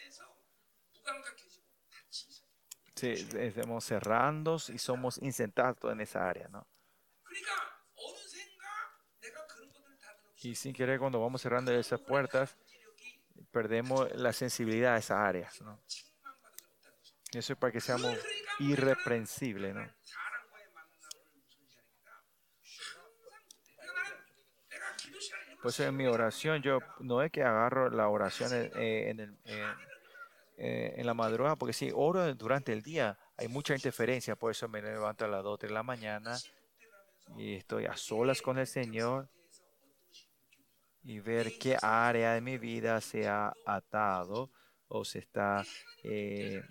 estamos 3.01 3.83
cerrando 3.83 4.57
y 4.69 4.77
somos 4.77 5.17
insensatos 5.21 5.91
en 5.91 6.01
esa 6.01 6.27
área, 6.27 6.47
¿no? 6.49 6.67
Y 10.43 10.55
sin 10.55 10.73
querer, 10.73 10.99
cuando 10.99 11.21
vamos 11.21 11.41
cerrando 11.41 11.71
esas 11.71 12.01
puertas, 12.01 12.57
perdemos 13.51 14.11
la 14.13 14.33
sensibilidad 14.33 14.95
a 14.95 14.97
esas 14.97 15.17
áreas. 15.17 15.61
¿no? 15.61 15.79
Eso 17.31 17.53
es 17.53 17.59
para 17.59 17.71
que 17.71 17.79
seamos 17.79 18.17
irreprensibles. 18.59 19.73
¿no? 19.73 19.87
Por 25.61 25.79
en 25.79 25.95
mi 25.95 26.07
oración, 26.07 26.61
yo 26.61 26.79
no 26.99 27.23
es 27.23 27.31
que 27.31 27.41
agarro 27.41 27.89
la 27.89 28.09
oración 28.09 28.51
en, 28.53 28.65
eh, 28.75 29.37
eh, 29.45 29.73
eh, 30.57 30.93
en 30.97 31.05
la 31.05 31.13
madrugada, 31.13 31.55
porque 31.55 31.71
si 31.71 31.89
oro 31.95 32.35
durante 32.35 32.73
el 32.73 32.81
día, 32.81 33.17
hay 33.37 33.47
mucha 33.47 33.73
interferencia, 33.73 34.35
por 34.35 34.51
eso 34.51 34.67
me 34.67 34.81
levanto 34.81 35.23
a 35.23 35.29
las 35.29 35.41
2 35.41 35.59
3 35.59 35.69
de 35.69 35.73
la 35.73 35.83
mañana 35.83 36.37
y 37.37 37.55
estoy 37.55 37.85
a 37.85 37.95
solas 37.95 38.41
con 38.41 38.57
el 38.57 38.67
Señor 38.67 39.29
y 41.03 41.19
ver 41.19 41.57
qué 41.59 41.77
área 41.81 42.33
de 42.33 42.41
mi 42.41 42.57
vida 42.57 43.01
se 43.01 43.27
ha 43.27 43.53
atado 43.65 44.49
o 44.87 45.03
se 45.03 45.19
está, 45.19 45.63
eh, 46.03 46.61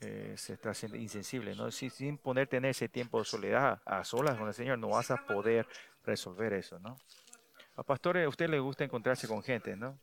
eh, 0.00 0.34
se 0.36 0.52
está 0.52 0.74
siendo 0.74 0.96
insensible. 0.96 1.54
¿no? 1.54 1.70
Sin, 1.70 1.90
sin 1.90 2.18
ponerte 2.18 2.56
en 2.58 2.66
ese 2.66 2.88
tiempo 2.88 3.18
de 3.18 3.24
soledad 3.24 3.82
a 3.84 4.04
solas 4.04 4.38
con 4.38 4.48
el 4.48 4.54
Señor, 4.54 4.78
no 4.78 4.90
vas 4.90 5.10
a 5.10 5.16
poder 5.26 5.66
resolver 6.04 6.52
eso. 6.52 6.78
¿no? 6.78 6.96
A 7.76 7.82
pastores, 7.82 8.22
eh, 8.22 8.26
a 8.26 8.28
usted 8.28 8.48
le 8.48 8.60
gusta 8.60 8.84
encontrarse 8.84 9.26
con 9.26 9.42
gente, 9.42 9.76
¿no? 9.76 9.98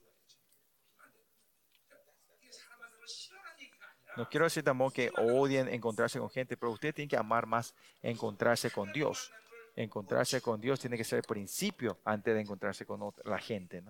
No 4.17 4.27
quiero 4.27 4.43
decir 4.43 4.61
tampoco 4.61 4.91
que 4.91 5.09
odien 5.17 5.69
encontrarse 5.69 6.19
con 6.19 6.29
gente, 6.29 6.57
pero 6.57 6.73
usted 6.73 6.93
tiene 6.93 7.07
que 7.07 7.15
amar 7.15 7.45
más 7.45 7.73
encontrarse 8.01 8.69
con 8.69 8.91
Dios 8.91 9.31
encontrarse 9.76 10.41
con 10.41 10.60
Dios 10.60 10.80
tiene 10.80 10.98
que 10.98 11.03
ser 11.03 11.18
el 11.18 11.23
principio 11.23 11.99
antes 12.06 12.34
de 12.34 12.41
encontrarse 12.41 12.85
con 12.85 13.14
la 13.26 13.39
gente. 13.39 13.84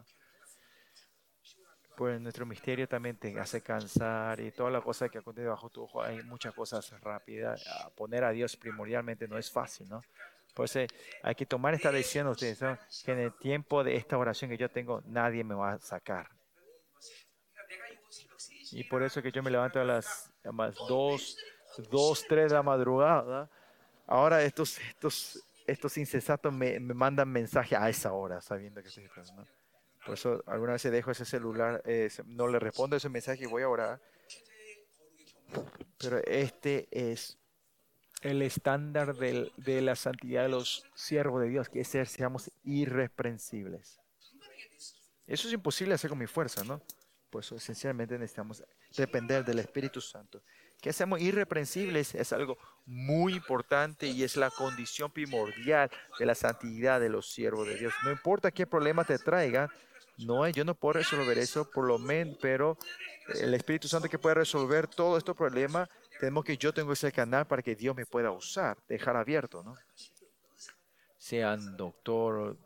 Pues 1.95 2.19
nuestro 2.19 2.45
misterio 2.45 2.87
también 2.87 3.17
te 3.17 3.37
hace 3.39 3.61
cansar 3.61 4.39
y 4.39 4.51
toda 4.51 4.71
la 4.71 4.81
cosa 4.81 5.09
que 5.09 5.17
acontece 5.17 5.47
bajo 5.47 5.69
tu 5.69 5.83
ojo, 5.83 6.01
hay 6.01 6.21
muchas 6.23 6.53
cosas 6.53 6.89
rápidas. 7.01 7.63
Poner 7.95 8.23
a 8.23 8.31
Dios 8.31 8.55
primordialmente 8.55 9.27
no 9.27 9.37
es 9.37 9.51
fácil, 9.51 9.87
¿no? 9.89 10.01
Por 10.53 10.65
eso 10.65 10.79
hay 11.23 11.35
que 11.35 11.45
tomar 11.45 11.73
esta 11.73 11.91
decisión 11.91 12.27
ustedes, 12.27 12.59
que 13.05 13.11
en 13.11 13.19
el 13.19 13.33
tiempo 13.33 13.83
de 13.83 13.95
esta 13.95 14.17
oración 14.17 14.49
que 14.51 14.57
yo 14.57 14.69
tengo, 14.69 15.01
nadie 15.05 15.43
me 15.43 15.55
va 15.55 15.73
a 15.73 15.79
sacar. 15.79 16.29
Y 18.71 18.83
por 18.85 19.03
eso 19.03 19.21
que 19.21 19.31
yo 19.31 19.43
me 19.43 19.51
levanto 19.51 19.79
a 19.79 19.83
las, 19.83 20.31
dos 20.87 21.37
las 21.77 22.27
de 22.29 22.49
la 22.49 22.63
madrugada. 22.63 23.49
Ahora 24.07 24.43
estos, 24.43 24.77
estos 24.79 25.41
estos 25.71 25.97
insensatos 25.97 26.53
me, 26.53 26.79
me 26.79 26.93
mandan 26.93 27.29
mensaje 27.29 27.75
a 27.75 27.89
esa 27.89 28.13
hora, 28.13 28.41
sabiendo 28.41 28.81
que 28.81 28.89
estoy 28.89 29.05
esperando. 29.05 29.47
Por 30.05 30.15
eso 30.15 30.43
alguna 30.47 30.73
vez 30.73 30.83
dejo 30.83 31.11
ese 31.11 31.25
celular, 31.25 31.81
eh, 31.85 32.09
no 32.25 32.47
le 32.47 32.59
respondo 32.59 32.95
ese 32.95 33.09
mensaje 33.09 33.43
y 33.43 33.47
voy 33.47 33.63
a 33.63 33.69
orar. 33.69 34.01
Pero 35.97 36.17
este 36.25 36.87
es 36.91 37.37
el 38.21 38.41
estándar 38.41 39.15
del- 39.15 39.51
de 39.57 39.81
la 39.81 39.95
santidad 39.95 40.43
de 40.43 40.49
los 40.49 40.85
siervos 40.95 41.41
de 41.41 41.49
Dios, 41.49 41.69
que 41.69 41.81
es 41.81 41.87
ser, 41.87 42.07
seamos 42.07 42.51
irreprensibles. 42.63 43.99
Eso 45.27 45.47
es 45.47 45.53
imposible 45.53 45.93
hacer 45.93 46.09
con 46.09 46.19
mi 46.19 46.27
fuerza, 46.27 46.63
¿no? 46.63 46.81
Por 47.29 47.43
eso 47.43 47.55
esencialmente 47.55 48.17
necesitamos 48.17 48.63
depender 48.97 49.45
del 49.45 49.59
Espíritu 49.59 50.01
Santo. 50.01 50.43
Que 50.81 50.91
seamos 50.91 51.21
irreprensibles 51.21 52.15
es 52.15 52.33
algo 52.33 52.57
muy 52.85 53.35
importante 53.35 54.07
y 54.07 54.23
es 54.23 54.35
la 54.35 54.49
condición 54.49 55.11
primordial 55.11 55.89
de 56.17 56.25
la 56.25 56.35
santidad 56.35 56.99
de 56.99 57.09
los 57.09 57.31
siervos 57.31 57.67
de 57.67 57.77
Dios. 57.77 57.93
No 58.03 58.11
importa 58.11 58.51
qué 58.51 58.65
problema 58.65 59.03
te 59.03 59.19
traigan, 59.19 59.69
no 60.17 60.47
yo 60.49 60.65
no 60.65 60.75
puedo 60.75 60.93
resolver 60.93 61.37
eso, 61.37 61.69
por 61.69 61.85
lo 61.85 61.97
menos, 61.97 62.37
pero 62.41 62.77
el 63.39 63.53
Espíritu 63.53 63.87
Santo 63.87 64.09
que 64.09 64.19
puede 64.19 64.35
resolver 64.35 64.87
todos 64.87 65.19
estos 65.19 65.35
problemas, 65.35 65.89
tenemos 66.19 66.43
que 66.43 66.57
yo 66.57 66.73
tengo 66.73 66.93
ese 66.93 67.11
canal 67.11 67.45
para 67.45 67.61
que 67.61 67.75
Dios 67.75 67.95
me 67.95 68.05
pueda 68.05 68.31
usar, 68.31 68.77
dejar 68.87 69.15
abierto, 69.15 69.63
¿no? 69.63 69.75
Sean 71.17 71.77
doctor, 71.77 72.57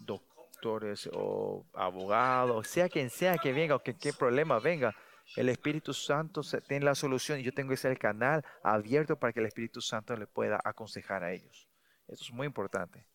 doctores 0.00 1.08
o 1.12 1.64
abogados, 1.74 2.68
sea 2.68 2.88
quien 2.88 3.10
sea 3.10 3.38
que 3.38 3.52
venga 3.52 3.76
o 3.76 3.82
que 3.82 3.96
qué 3.96 4.12
problema 4.12 4.58
venga, 4.58 4.94
el 5.36 5.48
Espíritu 5.48 5.94
Santo 5.94 6.42
tiene 6.68 6.84
la 6.84 6.94
solución 6.94 7.40
y 7.40 7.42
yo 7.42 7.52
tengo 7.52 7.72
ese 7.72 7.96
canal 7.96 8.44
abierto 8.62 9.16
para 9.16 9.32
que 9.32 9.40
el 9.40 9.46
Espíritu 9.46 9.80
Santo 9.80 10.14
le 10.16 10.26
pueda 10.26 10.60
aconsejar 10.62 11.24
a 11.24 11.32
ellos. 11.32 11.68
Eso 12.06 12.24
es 12.24 12.32
muy 12.32 12.46
importante. 12.46 13.06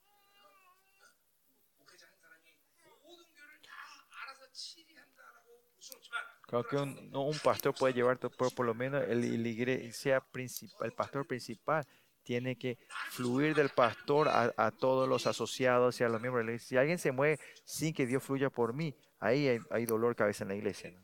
Creo 6.48 6.64
que 6.65 6.77
un, 6.77 7.15
un 7.15 7.38
pastor 7.39 7.76
puede 7.76 7.94
llevar, 7.94 8.18
pero 8.18 8.31
por 8.31 8.65
lo 8.65 8.73
menos 8.73 9.03
el, 9.03 9.23
el 9.23 9.45
iglesia 9.45 10.22
principal, 10.22 10.88
el 10.88 10.94
pastor 10.94 11.27
principal 11.27 11.85
tiene 12.23 12.57
que 12.57 12.77
fluir 13.10 13.53
del 13.53 13.69
pastor 13.69 14.30
a, 14.30 14.53
a, 14.56 14.72
todos 14.72 15.07
los 15.10 15.27
asociados 15.27 15.99
y 15.99 16.06
a 16.06 16.10
los 16.10 16.22
miembros 16.22 16.41
de 16.41 16.45
la 16.45 16.52
iglesia. 16.52 16.69
Si 16.69 16.77
alguien 16.77 16.99
se 16.99 17.11
mueve 17.11 17.39
sin 17.65 17.94
que 17.94 18.06
Dios 18.06 18.23
fluya 18.23 18.49
por 18.49 18.73
mí, 18.73 18.95
ahí 19.19 19.48
hay, 19.48 19.60
hay 19.69 19.85
dolor 19.85 20.15
cabeza 20.15 20.45
en 20.45 20.49
la 20.49 20.56
iglesia. 20.56 20.91
¿no? 20.91 21.02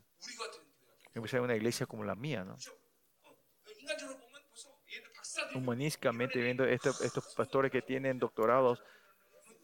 empezar 1.14 1.40
una 1.40 1.54
iglesia 1.54 1.86
como 1.86 2.04
la 2.04 2.14
mía, 2.14 2.44
¿no? 2.44 2.56
Humanísticamente 5.54 6.40
viendo 6.40 6.64
este, 6.64 6.90
estos, 6.90 7.34
pastores 7.34 7.70
que 7.70 7.82
tienen 7.82 8.18
doctorados, 8.18 8.82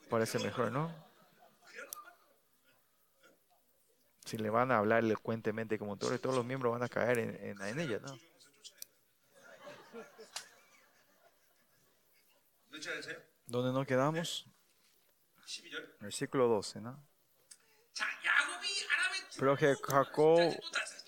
parece 0.08 0.38
mejor, 0.38 0.70
¿no? 0.70 0.94
Si 4.24 4.38
le 4.38 4.50
van 4.50 4.70
a 4.70 4.78
hablar 4.78 5.02
elocuentemente 5.02 5.78
como 5.78 5.96
todo, 5.96 6.16
todos 6.20 6.36
los 6.36 6.44
miembros 6.44 6.72
van 6.72 6.84
a 6.84 6.88
caer 6.88 7.18
en, 7.18 7.60
ella, 7.78 7.98
¿no? 7.98 8.16
¿Dónde 13.46 13.72
nos 13.72 13.86
quedamos? 13.86 14.46
Versículo 15.98 16.46
12, 16.46 16.80
¿no? 16.80 17.10
Pero 19.36 19.56
Jacob 19.56 20.54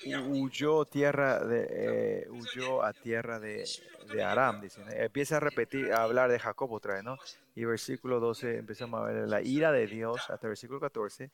huyó 0.05 0.85
tierra 0.85 1.41
de 1.45 1.67
eh, 1.71 2.27
huyó 2.31 2.83
a 2.83 2.93
tierra 2.93 3.39
de, 3.39 3.69
de 4.13 4.23
Aram, 4.23 4.61
dicen. 4.61 4.85
Empieza 4.91 5.37
a 5.37 5.41
repetir, 5.41 5.93
a 5.93 6.03
hablar 6.03 6.31
de 6.31 6.39
Jacob 6.39 6.73
otra 6.73 6.95
vez, 6.95 7.05
¿no? 7.05 7.17
Y 7.55 7.65
versículo 7.65 8.21
12 8.21 8.59
empezamos 8.59 9.01
a 9.01 9.05
ver 9.05 9.29
la 9.29 9.43
ira 9.43 9.73
de 9.73 9.87
Dios 9.87 10.31
hasta 10.31 10.49
versículo 10.49 10.81
14. 10.81 11.31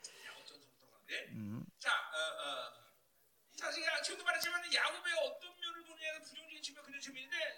Mm. 1.33 1.61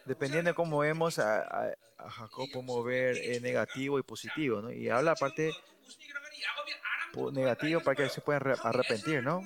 Dependiendo 0.05 0.51
de 0.51 0.55
cómo 0.55 0.79
vemos 0.79 1.19
a, 1.19 1.43
a, 1.43 1.75
a 1.99 2.11
Jacob, 2.11 2.49
podemos 2.53 2.85
ver 2.85 3.17
eh, 3.17 3.41
negativo 3.41 3.99
y 3.99 4.03
positivo, 4.03 4.61
¿no? 4.61 4.73
Y 4.73 4.89
habla 4.89 5.13
aparte 5.13 5.53
negativo 7.33 7.81
para 7.81 7.97
que 7.97 8.09
se 8.09 8.21
puedan 8.21 8.57
arrepentir, 8.63 9.23
¿no? 9.23 9.43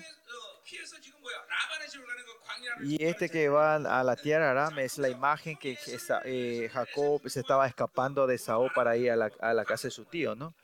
Y 2.82 3.04
este 3.04 3.28
que 3.28 3.48
va 3.48 3.76
a 3.76 4.04
la 4.04 4.16
tierra 4.16 4.50
Aram 4.50 4.78
es 4.78 4.98
la 4.98 5.08
imagen 5.08 5.56
que 5.56 5.72
esa, 5.86 6.20
eh, 6.24 6.68
Jacob 6.72 7.22
se 7.28 7.40
estaba 7.40 7.66
escapando 7.66 8.26
de 8.26 8.38
Saúl 8.38 8.70
para 8.74 8.96
ir 8.96 9.10
a 9.10 9.16
la, 9.16 9.30
a 9.40 9.54
la 9.54 9.64
casa 9.64 9.88
de 9.88 9.92
su 9.92 10.04
tío, 10.04 10.34
¿no? 10.34 10.54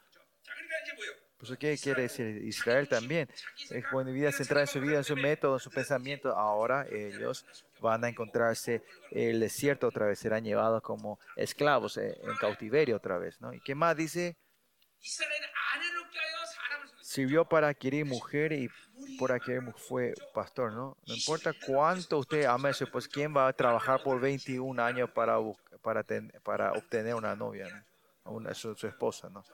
Pues, 1.41 1.57
¿qué 1.59 1.79
quiere 1.79 2.03
decir 2.03 2.27
Israel 2.45 2.87
también? 2.87 3.27
Es 3.71 3.91
buena 3.91 4.11
vida 4.11 4.31
centrada 4.31 4.63
en 4.63 4.67
su 4.67 4.79
vida, 4.79 4.99
en 4.99 5.05
su 5.05 5.17
método, 5.17 5.55
en 5.55 5.61
su 5.61 5.71
pensamiento. 5.71 6.37
Ahora 6.37 6.87
ellos 6.91 7.47
van 7.81 8.05
a 8.05 8.11
encontrarse 8.11 8.83
el 9.11 9.41
desierto 9.41 9.89
otra 9.89 10.07
vez, 10.07 10.19
serán 10.19 10.45
llevados 10.45 10.83
como 10.83 11.19
esclavos 11.37 11.97
eh, 11.97 12.19
en 12.23 12.37
cautiverio 12.37 12.97
otra 12.97 13.17
vez, 13.17 13.41
¿no? 13.41 13.55
¿Y 13.55 13.61
qué 13.61 13.75
más 13.75 13.97
dice? 13.97 14.37
sirvió 17.11 17.45
para 17.45 17.67
adquirir 17.67 18.05
mujer 18.05 18.53
y 18.53 18.71
por 19.19 19.33
adquirir 19.33 19.63
fue 19.77 20.15
pastor, 20.33 20.73
¿no? 20.73 20.97
No 21.09 21.15
importa 21.15 21.53
cuánto 21.67 22.19
usted 22.19 22.45
ame 22.45 22.71
pues 22.93 23.09
quién 23.09 23.37
va 23.37 23.49
a 23.49 23.53
trabajar 23.53 24.01
por 24.05 24.21
21 24.21 24.81
años 24.81 25.11
para, 25.11 25.37
para, 25.83 26.05
ten, 26.05 26.33
para 26.45 26.71
obtener 26.73 27.17
una 27.17 27.35
novia, 27.35 27.85
su, 28.55 28.87
esposa, 28.87 29.29
¿no? 29.29 29.45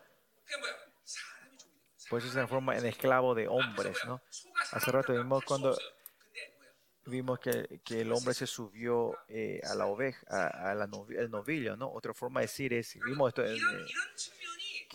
Pues 2.11 2.25
se 2.25 2.31
transforma 2.31 2.77
en 2.77 2.85
esclavo 2.85 3.35
de 3.35 3.49
hombres, 3.49 3.97
¿no? 4.07 4.21
Hace 4.73 4.93
rato 4.93 5.15
vimos 5.15 5.43
cuando 5.45 5.79
vimos 7.07 7.39
que, 7.39 7.81
que 7.83 8.03
el 8.03 8.13
hombre 8.13 8.35
se 8.35 8.47
subió 8.47 9.17
eh, 9.29 9.63
a 9.65 9.75
la 9.75 9.87
oveja, 9.87 10.27
a, 10.29 10.75
novillo, 11.29 11.75
¿no? 11.75 11.91
Otra 11.91 12.13
forma 12.13 12.41
de 12.41 12.49
decir 12.49 12.75
es, 12.75 12.99
vimos 13.03 13.31
esto 13.31 13.47
en, 13.47 13.57
eh, 13.57 13.87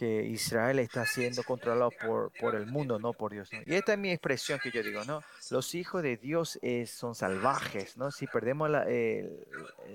que 0.02 0.24
Israel 0.24 0.80
está 0.80 1.06
siendo 1.06 1.44
controlado 1.44 1.92
por, 1.92 2.32
por 2.40 2.56
el 2.56 2.66
mundo, 2.66 2.98
no 2.98 3.14
por 3.14 3.34
Dios. 3.34 3.52
Y 3.68 3.76
esta 3.76 3.94
es 3.94 4.00
mi 4.00 4.10
expresión 4.10 4.58
que 4.58 4.72
yo 4.72 4.82
digo, 4.82 5.06
¿no? 5.06 5.22
Los 5.52 5.76
hijos 5.76 6.02
de 6.02 6.18
Dios 6.18 6.58
eh, 6.64 6.88
son 6.88 7.14
salvajes, 7.14 7.98
¿no? 7.98 8.10
Si 8.10 8.26
perdemos 8.26 8.68
la, 8.68 8.82
el, 8.86 9.46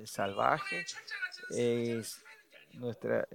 salvaje, 0.04 0.86
eh, 1.56 2.00
nuestra, 2.74 3.26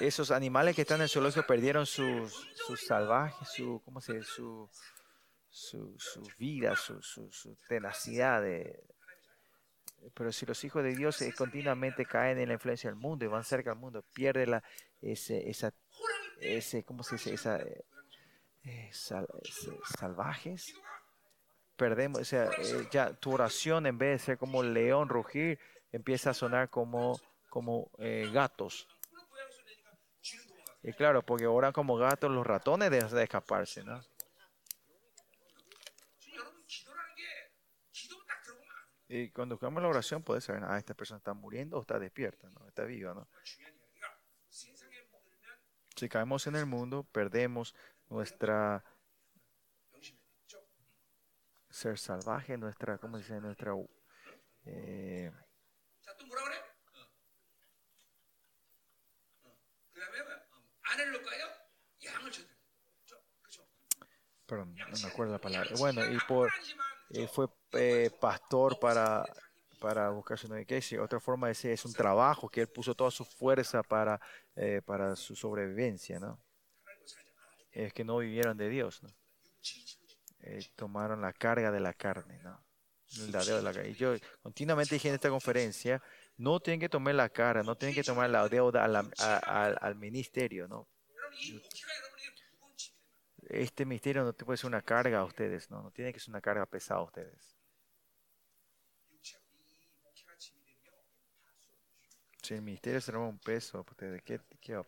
esos 0.00 0.32
animales 0.32 0.74
que 0.74 0.82
están 0.82 0.96
en 0.96 1.02
el 1.02 1.08
zoológico 1.08 1.46
perdieron 1.46 1.86
sus, 1.86 2.48
sus 2.56 2.84
salvajes, 2.84 3.46
su, 3.50 3.80
¿cómo 3.84 4.00
se 4.00 4.14
dice? 4.14 4.30
Su, 4.34 4.68
su, 5.48 5.94
su 5.96 6.24
vida, 6.38 6.74
su, 6.74 7.00
su, 7.00 7.30
su 7.30 7.56
tenacidad 7.68 8.42
de, 8.42 8.82
pero 10.14 10.32
si 10.32 10.46
los 10.46 10.62
hijos 10.64 10.82
de 10.82 10.94
Dios 10.94 11.20
eh, 11.22 11.32
continuamente 11.36 12.04
caen 12.04 12.38
en 12.38 12.48
la 12.48 12.54
influencia 12.54 12.90
del 12.90 12.98
mundo 12.98 13.24
y 13.24 13.28
van 13.28 13.44
cerca 13.44 13.70
al 13.70 13.78
mundo, 13.78 14.04
pierden 14.12 14.52
la, 14.52 14.64
ese, 15.00 15.48
esa, 15.48 15.72
ese, 16.40 16.84
¿cómo 16.84 17.02
se 17.02 17.16
dice? 17.16 17.34
Esa, 17.34 17.60
eh, 18.64 18.90
salvajes. 18.92 20.74
Perdemos, 21.76 22.20
o 22.20 22.24
sea, 22.24 22.50
eh, 22.58 22.88
ya 22.90 23.12
tu 23.14 23.32
oración 23.32 23.86
en 23.86 23.98
vez 23.98 24.20
de 24.20 24.24
ser 24.24 24.38
como 24.38 24.62
león 24.62 25.08
rugir, 25.08 25.58
empieza 25.90 26.30
a 26.30 26.34
sonar 26.34 26.68
como, 26.70 27.18
como 27.48 27.90
gatos. 28.32 28.88
Y 30.82 30.92
claro, 30.92 31.22
porque 31.22 31.46
oran 31.46 31.72
como 31.72 31.96
gatos, 31.96 32.30
los 32.30 32.46
ratones 32.46 32.90
de 32.90 33.22
escaparse, 33.22 33.84
¿no? 33.84 34.00
Y 39.14 39.28
cuando 39.28 39.56
buscamos 39.56 39.82
la 39.82 39.90
oración, 39.90 40.22
puede 40.22 40.40
saber, 40.40 40.64
ah, 40.64 40.78
esta 40.78 40.94
persona 40.94 41.18
está 41.18 41.34
muriendo 41.34 41.76
o 41.76 41.82
está 41.82 41.98
despierta, 41.98 42.48
¿no? 42.48 42.66
está 42.66 42.84
viva. 42.84 43.12
¿no? 43.12 43.28
Si 45.94 46.08
caemos 46.08 46.46
en 46.46 46.56
el 46.56 46.64
mundo, 46.64 47.04
perdemos 47.12 47.74
nuestra 48.08 48.82
ser 51.68 51.98
salvaje, 51.98 52.56
nuestra, 52.56 52.96
¿cómo 52.96 53.18
se 53.18 53.24
dice? 53.24 53.40
Nuestra. 53.42 53.74
Eh, 54.64 55.30
perdón, 64.46 64.74
no 64.74 64.98
me 65.02 65.06
acuerdo 65.06 65.32
la 65.32 65.38
palabra. 65.38 65.70
Bueno, 65.76 66.02
y 66.10 66.18
por 66.20 66.50
eh, 67.12 67.28
fue 67.28 67.46
eh, 67.72 68.10
pastor 68.20 68.78
para, 68.78 69.24
para 69.80 70.10
buscar 70.10 70.38
su 70.38 70.48
novia. 70.48 70.66
Otra 71.00 71.20
forma 71.20 71.46
de 71.46 71.50
decir, 71.52 71.70
es 71.70 71.84
un 71.84 71.92
trabajo 71.92 72.48
que 72.48 72.62
él 72.62 72.68
puso 72.68 72.94
toda 72.94 73.10
su 73.10 73.24
fuerza 73.24 73.82
para, 73.82 74.20
eh, 74.56 74.80
para 74.84 75.16
su 75.16 75.34
sobrevivencia, 75.36 76.18
¿no? 76.18 76.40
Es 77.72 77.92
que 77.92 78.04
no 78.04 78.18
vivieron 78.18 78.56
de 78.56 78.68
Dios, 78.68 79.02
¿no? 79.02 79.08
Eh, 80.40 80.66
tomaron 80.76 81.20
la 81.22 81.32
carga 81.32 81.70
de 81.70 81.80
la 81.80 81.94
carne, 81.94 82.40
¿no? 82.42 82.62
El 83.18 83.30
de 83.32 83.62
la 83.62 83.72
carga. 83.72 83.88
Y 83.88 83.94
yo 83.94 84.14
continuamente 84.42 84.94
dije 84.94 85.08
en 85.08 85.14
esta 85.14 85.28
conferencia, 85.30 86.02
no 86.36 86.60
tienen 86.60 86.80
que 86.80 86.88
tomar 86.88 87.14
la 87.14 87.28
cara, 87.28 87.62
no 87.62 87.76
tienen 87.76 87.94
que 87.94 88.02
tomar 88.02 88.28
la 88.30 88.48
deuda 88.48 88.84
a 88.84 88.88
la- 88.88 89.08
a- 89.18 89.36
a- 89.44 89.66
al 89.66 89.94
ministerio, 89.96 90.66
¿no? 90.66 90.88
este 93.52 93.84
misterio 93.84 94.24
no 94.24 94.32
te 94.32 94.44
puede 94.44 94.56
ser 94.56 94.68
una 94.68 94.82
carga 94.82 95.20
a 95.20 95.24
ustedes, 95.24 95.70
¿no? 95.70 95.82
no 95.82 95.90
tiene 95.90 96.12
que 96.12 96.18
ser 96.18 96.30
una 96.30 96.40
carga 96.40 96.64
pesada 96.64 97.00
a 97.00 97.04
ustedes. 97.04 97.54
Si 102.42 102.54
el 102.54 102.62
misterio 102.62 103.00
será 103.00 103.18
un 103.18 103.38
peso, 103.38 103.84
ustedes, 103.88 104.22
¿qué, 104.22 104.40
qué, 104.60 104.82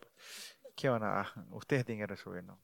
qué 0.75 0.89
van 0.89 1.03
a...? 1.03 1.21
Ah, 1.21 1.45
ustedes 1.51 1.85
tienen 1.85 2.03
que 2.03 2.07
resolver, 2.07 2.43
¿no? 2.43 2.59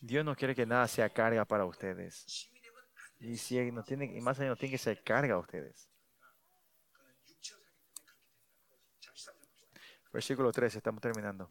Dios 0.00 0.24
no 0.24 0.36
quiere 0.36 0.54
que 0.54 0.64
nada 0.64 0.86
sea 0.86 1.08
carga 1.10 1.44
para 1.44 1.64
ustedes. 1.66 2.48
Y 3.18 3.36
si 3.36 3.72
no 3.72 3.82
tiene, 3.82 4.06
y 4.06 4.20
más 4.20 4.38
allá 4.38 4.50
no 4.50 4.56
tiene 4.56 4.72
que 4.72 4.78
ser 4.78 5.02
carga 5.02 5.34
a 5.34 5.38
ustedes. 5.38 5.88
Versículo 10.16 10.50
13, 10.50 10.78
estamos 10.78 11.02
terminando. 11.02 11.50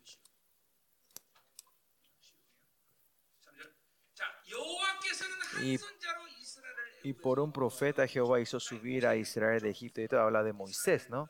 Y, 7.03 7.13
por 7.13 7.39
un 7.39 7.51
profeta 7.51 8.07
Jehová 8.07 8.39
hizo 8.39 8.59
subir 8.59 9.05
a 9.05 9.15
Israel 9.15 9.61
de 9.61 9.69
Egipto. 9.69 10.01
y 10.01 10.05
Esto 10.05 10.19
habla 10.19 10.41
de 10.41 10.51
Moisés, 10.51 11.11
¿no? 11.11 11.29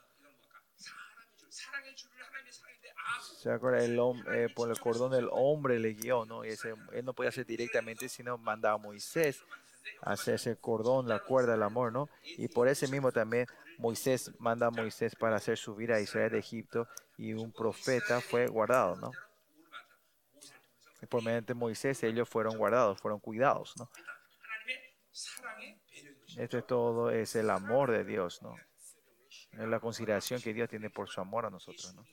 ¿Se 3.20 3.52
acuerda? 3.52 3.84
El, 3.84 4.00
eh, 4.34 4.48
por 4.56 4.70
el 4.70 4.80
cordón 4.80 5.12
del 5.12 5.28
hombre 5.30 5.78
le 5.78 5.90
guió, 5.90 6.24
¿no? 6.24 6.46
Y 6.46 6.52
él 6.52 7.04
no 7.04 7.14
podía 7.14 7.32
hacer 7.32 7.46
directamente, 7.46 8.08
sino 8.08 8.38
mandaba 8.38 8.76
a 8.76 8.78
Moisés 8.78 9.44
hacer 10.02 10.36
ese 10.36 10.56
cordón, 10.58 11.08
la 11.08 11.20
cuerda 11.20 11.54
del 11.54 11.64
amor, 11.64 11.92
¿no? 11.92 12.10
Y 12.24 12.48
por 12.48 12.68
ese 12.68 12.88
mismo 12.88 13.12
también 13.12 13.48
Moisés 13.78 14.32
manda 14.40 14.68
a 14.68 14.72
Moisés 14.72 15.16
para 15.16 15.38
hacer 15.38 15.58
subir 15.58 15.92
a 15.92 16.00
Israel 16.00 16.32
de 16.32 16.40
Egipto 16.40 16.88
y 17.18 17.34
un 17.34 17.52
profeta 17.52 18.22
fue 18.22 18.48
guardado, 18.48 18.96
¿no? 18.96 19.12
Y 21.02 21.06
por 21.06 21.24
medio 21.24 21.42
de 21.42 21.54
Moisés 21.54 22.02
ellos 22.04 22.30
fueron 22.30 22.58
guardados, 22.58 23.00
fueron 23.00 23.20
cuidados, 23.20 23.74
¿no? 23.78 23.90
Esto 26.38 26.58
es 26.58 26.68
todo, 26.68 27.10
es 27.12 27.36
el 27.36 27.50
amor 27.50 27.92
de 27.92 28.04
Dios, 28.04 28.42
¿no? 28.42 28.56
Es 29.52 29.68
la 29.68 29.80
consideración 29.80 30.42
que 30.42 30.54
Dios 30.54 30.70
tiene 30.70 30.90
por 30.90 31.10
su 31.10 31.22
amor 31.22 31.46
a 31.46 31.50
nosotros, 31.50 31.94
¿no? 31.96 32.06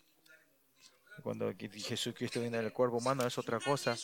Cuando 1.23 1.53
Jesucristo 1.57 2.41
viene 2.41 2.59
en 2.59 2.65
el 2.65 2.73
cuerpo 2.73 2.97
humano 2.97 3.27
es 3.27 3.37
otra 3.39 3.61
cosa, 3.61 3.97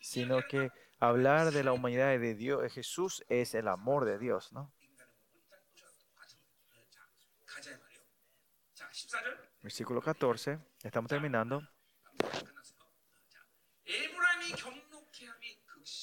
sino 0.00 0.40
que 0.48 0.70
hablar 1.02 1.50
de 1.50 1.64
la 1.64 1.72
humanidad 1.72 2.16
de 2.18 2.34
Dios, 2.36 2.62
de 2.62 2.70
Jesús 2.70 3.24
es 3.28 3.54
el 3.54 3.66
amor 3.66 4.04
de 4.04 4.18
Dios, 4.18 4.52
¿no? 4.52 4.72
Versículo 9.62 10.00
14, 10.00 10.60
estamos 10.82 11.08
terminando. 11.08 11.60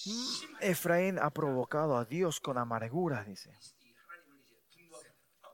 Mm, 0.06 0.56
Efraín 0.60 1.20
ha 1.20 1.30
provocado 1.30 1.98
a 1.98 2.04
Dios 2.04 2.42
con 2.42 2.58
amargura, 2.58 3.24
dice. 3.24 3.58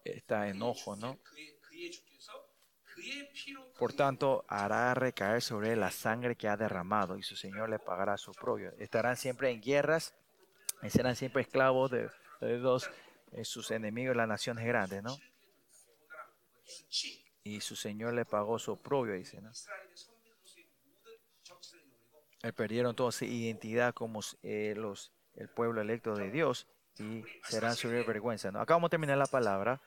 Está 0.04 0.48
enojo, 0.48 0.96
¿no? 0.96 1.20
Por 3.78 3.94
tanto, 3.94 4.46
hará 4.48 4.94
recaer 4.94 5.42
sobre 5.42 5.74
él 5.74 5.82
la 5.82 5.92
sangre 5.92 6.36
que 6.36 6.48
ha 6.48 6.56
derramado 6.56 7.18
y 7.18 7.24
su 7.24 7.36
Señor 7.36 7.70
le 7.70 7.80
pagará 7.80 8.18
su 8.18 8.32
propio. 8.32 8.72
Estarán 8.80 9.18
siempre 9.18 9.52
en 9.52 9.62
guerras, 9.62 10.14
y 10.82 10.90
serán 10.90 11.16
siempre 11.16 11.42
esclavos 11.42 11.92
de, 11.92 12.10
de 12.42 12.80
eh, 13.32 13.46
sus 13.46 13.72
enemigos, 13.72 14.16
las 14.16 14.28
naciones 14.28 14.66
grandes, 14.66 15.04
¿no? 15.04 15.18
Y 17.44 17.62
su 17.62 17.76
Señor 17.76 18.14
le 18.14 18.26
pagó 18.26 18.60
su 18.60 18.78
propio, 18.78 19.14
dice, 19.14 19.42
¿no? 19.42 19.52
Eh, 22.44 22.54
perdieron 22.54 22.96
toda 22.96 23.12
su 23.12 23.26
identidad 23.26 23.94
como 23.94 24.20
eh, 24.44 24.74
los, 24.78 25.12
el 25.36 25.50
pueblo 25.50 25.82
electo 25.82 26.16
de 26.16 26.30
Dios 26.30 26.68
y 26.98 27.24
serán 27.44 27.76
su 27.76 27.90
vergüenza, 27.90 28.52
¿no? 28.52 28.62
Acá 28.62 28.76
vamos 28.76 28.88
a 28.88 28.92
terminar 28.92 29.18
la 29.18 29.26
palabra, 29.28 29.82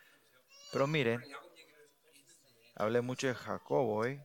pero 0.72 0.86
miren. 0.86 1.22
Hablé 2.78 3.00
mucho 3.00 3.26
de 3.26 3.34
Jacobo 3.34 4.04
¿eh? 4.04 4.24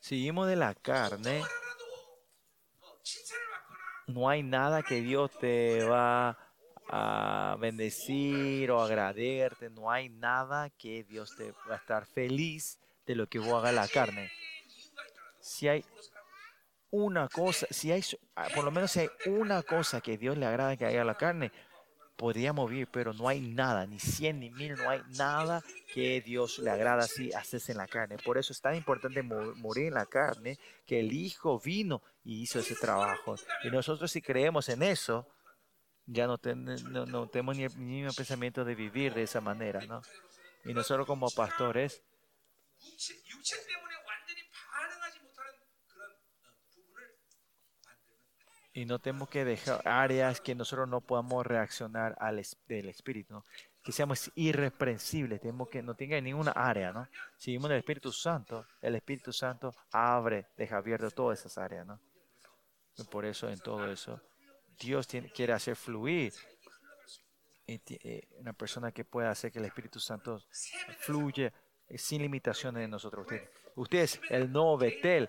Seguimos 0.00 0.46
de 0.46 0.56
la 0.56 0.74
carne. 0.74 1.42
No 4.06 4.28
hay 4.28 4.42
nada 4.42 4.82
que 4.82 5.00
Dios 5.00 5.30
te 5.38 5.82
va 5.84 6.36
a 6.90 7.56
bendecir 7.58 8.70
o 8.70 8.82
agradecerte. 8.82 9.70
No 9.70 9.90
hay 9.90 10.10
nada 10.10 10.68
que 10.68 11.02
Dios 11.04 11.34
te 11.34 11.52
va 11.66 11.76
a 11.76 11.78
estar 11.78 12.04
feliz 12.04 12.78
de 13.06 13.14
lo 13.14 13.26
que 13.26 13.38
vos 13.38 13.54
hagas 13.54 13.74
la 13.74 13.88
carne. 13.88 14.30
Si 15.40 15.66
hay 15.66 15.82
una 16.94 17.28
cosa, 17.28 17.66
si 17.70 17.90
hay, 17.90 18.02
ah, 18.36 18.48
por 18.54 18.64
lo 18.64 18.70
menos 18.70 18.92
si 18.92 19.00
hay 19.00 19.08
una 19.26 19.62
cosa 19.62 20.00
que 20.00 20.16
Dios 20.16 20.38
le 20.38 20.46
agrada 20.46 20.76
que 20.76 20.86
haga 20.86 21.02
a 21.02 21.04
la 21.04 21.16
carne, 21.16 21.50
podríamos 22.16 22.70
vivir, 22.70 22.86
pero 22.92 23.12
no 23.12 23.28
hay 23.28 23.40
nada, 23.40 23.86
ni 23.86 23.98
cien 23.98 24.38
ni 24.38 24.50
mil, 24.50 24.74
no 24.76 24.88
hay 24.88 25.02
nada 25.16 25.62
que 25.92 26.20
Dios 26.20 26.60
le 26.60 26.70
agrada 26.70 27.02
así 27.04 27.32
hacerse 27.32 27.72
en 27.72 27.78
la 27.78 27.88
carne. 27.88 28.16
Por 28.18 28.38
eso 28.38 28.52
es 28.52 28.60
tan 28.60 28.76
importante 28.76 29.22
mo- 29.22 29.54
morir 29.56 29.88
en 29.88 29.94
la 29.94 30.06
carne, 30.06 30.56
que 30.86 31.00
el 31.00 31.12
Hijo 31.12 31.58
vino 31.58 32.00
y 32.24 32.42
hizo 32.42 32.60
ese 32.60 32.76
trabajo. 32.76 33.34
Y 33.64 33.70
nosotros 33.70 34.12
si 34.12 34.22
creemos 34.22 34.68
en 34.68 34.82
eso, 34.84 35.26
ya 36.06 36.26
no, 36.28 36.38
ten- 36.38 36.64
no, 36.92 37.06
no 37.06 37.28
tenemos 37.28 37.56
ni 37.56 38.02
el 38.04 38.14
pensamiento 38.14 38.64
de 38.64 38.74
vivir 38.76 39.12
de 39.14 39.22
esa 39.24 39.40
manera, 39.40 39.80
¿no? 39.80 40.00
Y 40.64 40.72
nosotros 40.72 41.06
como 41.06 41.28
pastores, 41.30 42.02
y 48.74 48.84
no 48.84 48.98
tenemos 48.98 49.28
que 49.28 49.44
dejar 49.44 49.80
áreas 49.86 50.40
que 50.40 50.54
nosotros 50.54 50.88
no 50.88 51.00
podamos 51.00 51.46
reaccionar 51.46 52.16
al 52.18 52.44
del 52.66 52.88
espíritu, 52.88 53.42
que 53.82 53.92
seamos 53.92 54.32
irreprensibles, 54.34 55.40
tenemos 55.40 55.68
que 55.68 55.80
no 55.80 55.94
tenga 55.94 56.20
ninguna 56.20 56.50
área, 56.50 56.92
¿no? 56.92 57.08
Si 57.36 57.52
vivimos 57.52 57.70
en 57.70 57.74
el 57.74 57.78
Espíritu 57.78 58.10
Santo, 58.10 58.66
el 58.82 58.96
Espíritu 58.96 59.32
Santo 59.32 59.72
abre, 59.92 60.48
deja 60.56 60.78
abierto 60.78 61.10
todas 61.12 61.38
esas 61.38 61.56
áreas, 61.56 61.86
¿no? 61.86 62.00
Por 63.10 63.24
eso 63.24 63.48
en 63.48 63.60
todo 63.60 63.90
eso 63.90 64.20
Dios 64.78 65.06
quiere 65.34 65.52
hacer 65.52 65.76
fluir 65.76 66.32
eh, 67.66 68.28
una 68.38 68.52
persona 68.52 68.92
que 68.92 69.04
pueda 69.04 69.30
hacer 69.30 69.52
que 69.52 69.58
el 69.58 69.64
Espíritu 69.66 70.00
Santo 70.00 70.42
fluye 70.98 71.52
eh, 71.88 71.98
sin 71.98 72.22
limitaciones 72.22 72.84
en 72.84 72.90
nosotros. 72.90 73.22
Ustedes, 73.22 73.48
ustedes 73.76 74.20
el 74.30 74.50
nuevo 74.50 74.76
Betel, 74.78 75.28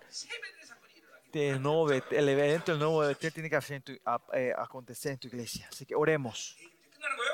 este 1.36 1.60
nuevo, 1.60 1.92
el 1.92 2.30
evento 2.30 2.72
del 2.72 2.80
nuevo 2.80 3.00
Betel 3.00 3.34
tiene 3.34 3.50
que 3.50 3.58
hacer 3.58 3.76
en 3.78 3.82
tu, 3.84 3.94
a, 4.06 4.22
eh, 4.34 4.54
acontecer 4.58 5.12
en 5.12 5.18
tu 5.18 5.28
iglesia. 5.28 5.68
Así 5.70 5.86
que 5.86 5.94
oremos. 5.94 6.56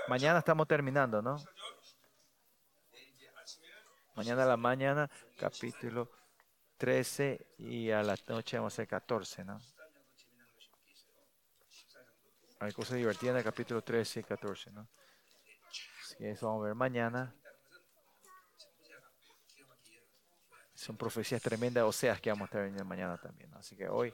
Mañana 0.07 0.39
estamos 0.39 0.67
terminando, 0.67 1.21
¿no? 1.21 1.37
Mañana 4.15 4.43
a 4.43 4.47
la 4.47 4.57
mañana, 4.57 5.09
capítulo 5.37 6.09
13 6.77 7.53
y 7.59 7.91
a 7.91 8.01
la 8.01 8.15
noche 8.27 8.57
vamos 8.57 8.73
a 8.73 8.75
hacer 8.75 8.87
14, 8.87 9.45
¿no? 9.45 9.61
Hay 12.59 12.71
cosas 12.73 12.97
divertidas 12.97 13.33
en 13.33 13.37
el 13.37 13.43
capítulo 13.43 13.83
13 13.83 14.19
y 14.19 14.23
14, 14.23 14.71
¿no? 14.71 14.87
Así 16.01 16.15
que 16.17 16.31
eso 16.31 16.47
vamos 16.47 16.63
a 16.63 16.65
ver 16.65 16.75
mañana. 16.75 17.35
son 20.81 20.97
profecías 20.97 21.41
tremendas, 21.41 21.83
o 21.83 21.91
sea, 21.91 22.15
que 22.15 22.29
vamos 22.29 22.43
a 22.43 22.45
estar 22.45 22.63
viendo 22.63 22.83
mañana 22.85 23.17
también. 23.17 23.53
Así 23.53 23.75
que 23.75 23.87
hoy 23.87 24.13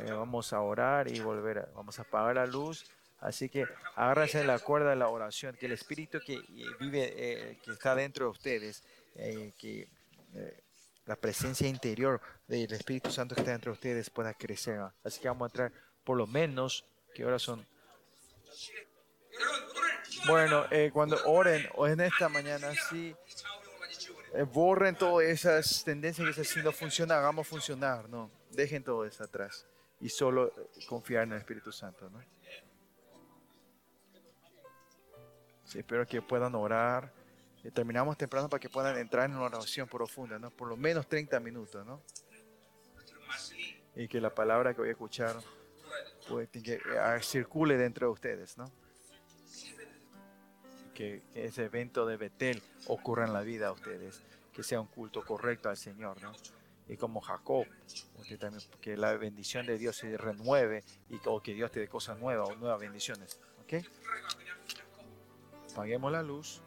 eh, 0.00 0.12
vamos 0.12 0.52
a 0.52 0.60
orar 0.60 1.08
y 1.08 1.20
volver, 1.20 1.58
a, 1.58 1.68
vamos 1.74 1.98
a 1.98 2.02
apagar 2.02 2.36
la 2.36 2.46
luz. 2.46 2.84
Así 3.20 3.48
que 3.48 3.66
agárrense 3.96 4.44
la 4.44 4.58
cuerda 4.60 4.90
de 4.90 4.96
la 4.96 5.08
oración, 5.08 5.56
que 5.56 5.66
el 5.66 5.72
espíritu 5.72 6.20
que 6.24 6.40
vive, 6.78 7.14
eh, 7.16 7.58
que 7.64 7.72
está 7.72 7.94
dentro 7.94 8.26
de 8.26 8.30
ustedes, 8.30 8.84
eh, 9.16 9.52
que 9.58 9.88
eh, 10.34 10.62
la 11.06 11.16
presencia 11.16 11.66
interior 11.66 12.20
del 12.46 12.72
Espíritu 12.72 13.10
Santo 13.10 13.34
que 13.34 13.40
está 13.40 13.52
dentro 13.52 13.72
de 13.72 13.74
ustedes 13.74 14.10
pueda 14.10 14.34
crecer. 14.34 14.78
Así 15.02 15.20
que 15.20 15.28
vamos 15.28 15.46
a 15.46 15.48
entrar, 15.48 15.72
por 16.04 16.16
lo 16.16 16.26
menos, 16.26 16.84
que 17.14 17.24
ahora 17.24 17.38
son. 17.38 17.66
Bueno, 20.26 20.66
eh, 20.70 20.90
cuando 20.92 21.16
oren, 21.24 21.66
o 21.74 21.86
en 21.86 22.00
esta 22.00 22.28
mañana, 22.28 22.72
sí. 22.90 23.14
Eh, 24.34 24.42
borren 24.42 24.96
todas 24.96 25.26
esas 25.26 25.84
tendencias 25.84 26.24
que 26.24 26.40
dicen, 26.40 26.44
si 26.44 26.62
no 26.62 26.72
funciona, 26.72 27.18
hagamos 27.18 27.46
funcionar. 27.46 28.08
No, 28.08 28.30
dejen 28.50 28.82
todo 28.84 29.04
eso 29.04 29.24
atrás 29.24 29.66
y 30.00 30.08
solo 30.08 30.48
eh, 30.48 30.86
confiar 30.86 31.24
en 31.24 31.32
el 31.32 31.38
Espíritu 31.38 31.72
Santo. 31.72 32.08
¿no? 32.10 32.20
Sí, 35.64 35.78
espero 35.78 36.06
que 36.06 36.22
puedan 36.22 36.54
orar. 36.54 37.12
Eh, 37.64 37.70
terminamos 37.70 38.16
temprano 38.16 38.48
para 38.48 38.60
que 38.60 38.68
puedan 38.68 38.96
entrar 38.98 39.28
en 39.28 39.36
una 39.36 39.46
oración 39.46 39.88
profunda, 39.88 40.38
¿no? 40.38 40.50
por 40.50 40.68
lo 40.68 40.76
menos 40.76 41.06
30 41.08 41.40
minutos. 41.40 41.84
¿no? 41.84 42.02
Y 43.96 44.08
que 44.08 44.20
la 44.20 44.34
palabra 44.34 44.74
que 44.74 44.80
voy 44.80 44.88
a 44.88 44.92
escuchar 44.92 45.36
pues, 46.28 46.48
que, 46.50 46.74
eh, 46.74 47.22
circule 47.22 47.76
dentro 47.76 48.06
de 48.08 48.12
ustedes. 48.12 48.56
¿no? 48.56 48.70
que, 50.98 51.22
que 51.32 51.46
ese 51.46 51.66
evento 51.66 52.06
de 52.06 52.16
Betel 52.16 52.60
ocurra 52.88 53.24
en 53.24 53.32
la 53.32 53.42
vida 53.42 53.66
de 53.66 53.72
ustedes, 53.72 54.20
que 54.52 54.64
sea 54.64 54.80
un 54.80 54.88
culto 54.88 55.24
correcto 55.24 55.68
al 55.68 55.76
Señor, 55.76 56.20
¿no? 56.20 56.32
Y 56.88 56.96
como 56.96 57.20
Jacob, 57.20 57.66
usted 58.16 58.36
también, 58.36 58.64
que 58.80 58.96
la 58.96 59.16
bendición 59.16 59.64
de 59.64 59.78
Dios 59.78 59.96
se 59.96 60.16
renueve 60.16 60.82
y, 61.08 61.20
o 61.24 61.40
que 61.40 61.54
Dios 61.54 61.70
te 61.70 61.78
dé 61.78 61.86
cosas 61.86 62.18
nuevas 62.18 62.48
o 62.48 62.56
nuevas 62.56 62.80
bendiciones, 62.80 63.38
¿ok? 63.62 63.74
Apaguemos 65.70 66.10
la 66.10 66.24
luz 66.24 66.60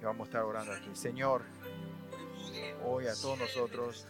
y 0.00 0.04
vamos 0.04 0.26
a 0.26 0.28
estar 0.30 0.42
orando 0.44 0.72
aquí. 0.72 0.88
Señor, 0.94 1.42
hoy 2.86 3.06
a 3.06 3.14
todos 3.14 3.38
nosotros, 3.38 4.06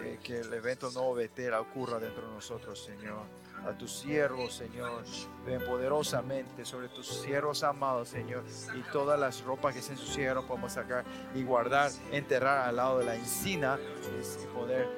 eh, 0.00 0.20
que 0.22 0.40
el 0.40 0.52
evento 0.52 0.92
no 0.92 1.12
Betel 1.12 1.54
ocurra 1.54 1.98
dentro 1.98 2.28
de 2.28 2.34
nosotros, 2.34 2.84
Señor 2.84 3.26
a 3.66 3.76
tus 3.76 3.98
siervos, 3.98 4.54
Señor, 4.54 5.02
ven 5.44 5.64
poderosamente 5.64 6.64
sobre 6.64 6.88
tus 6.88 7.06
siervos 7.06 7.64
amados, 7.64 8.08
Señor. 8.08 8.44
Y 8.76 8.80
todas 8.92 9.18
las 9.18 9.42
ropas 9.42 9.74
que 9.74 9.82
se 9.82 9.92
ensuciaron 9.92 10.46
podemos 10.46 10.72
sacar 10.72 11.04
y 11.34 11.42
guardar, 11.42 11.90
enterrar 12.12 12.68
al 12.68 12.76
lado 12.76 12.98
de 13.00 13.06
la 13.06 13.16
encina 13.16 13.76
y 13.76 14.46
poder 14.56 14.88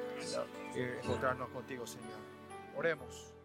eh, 0.74 1.00
encontrarnos 1.02 1.48
contigo, 1.48 1.86
Señor. 1.86 2.18
Oremos. 2.76 3.37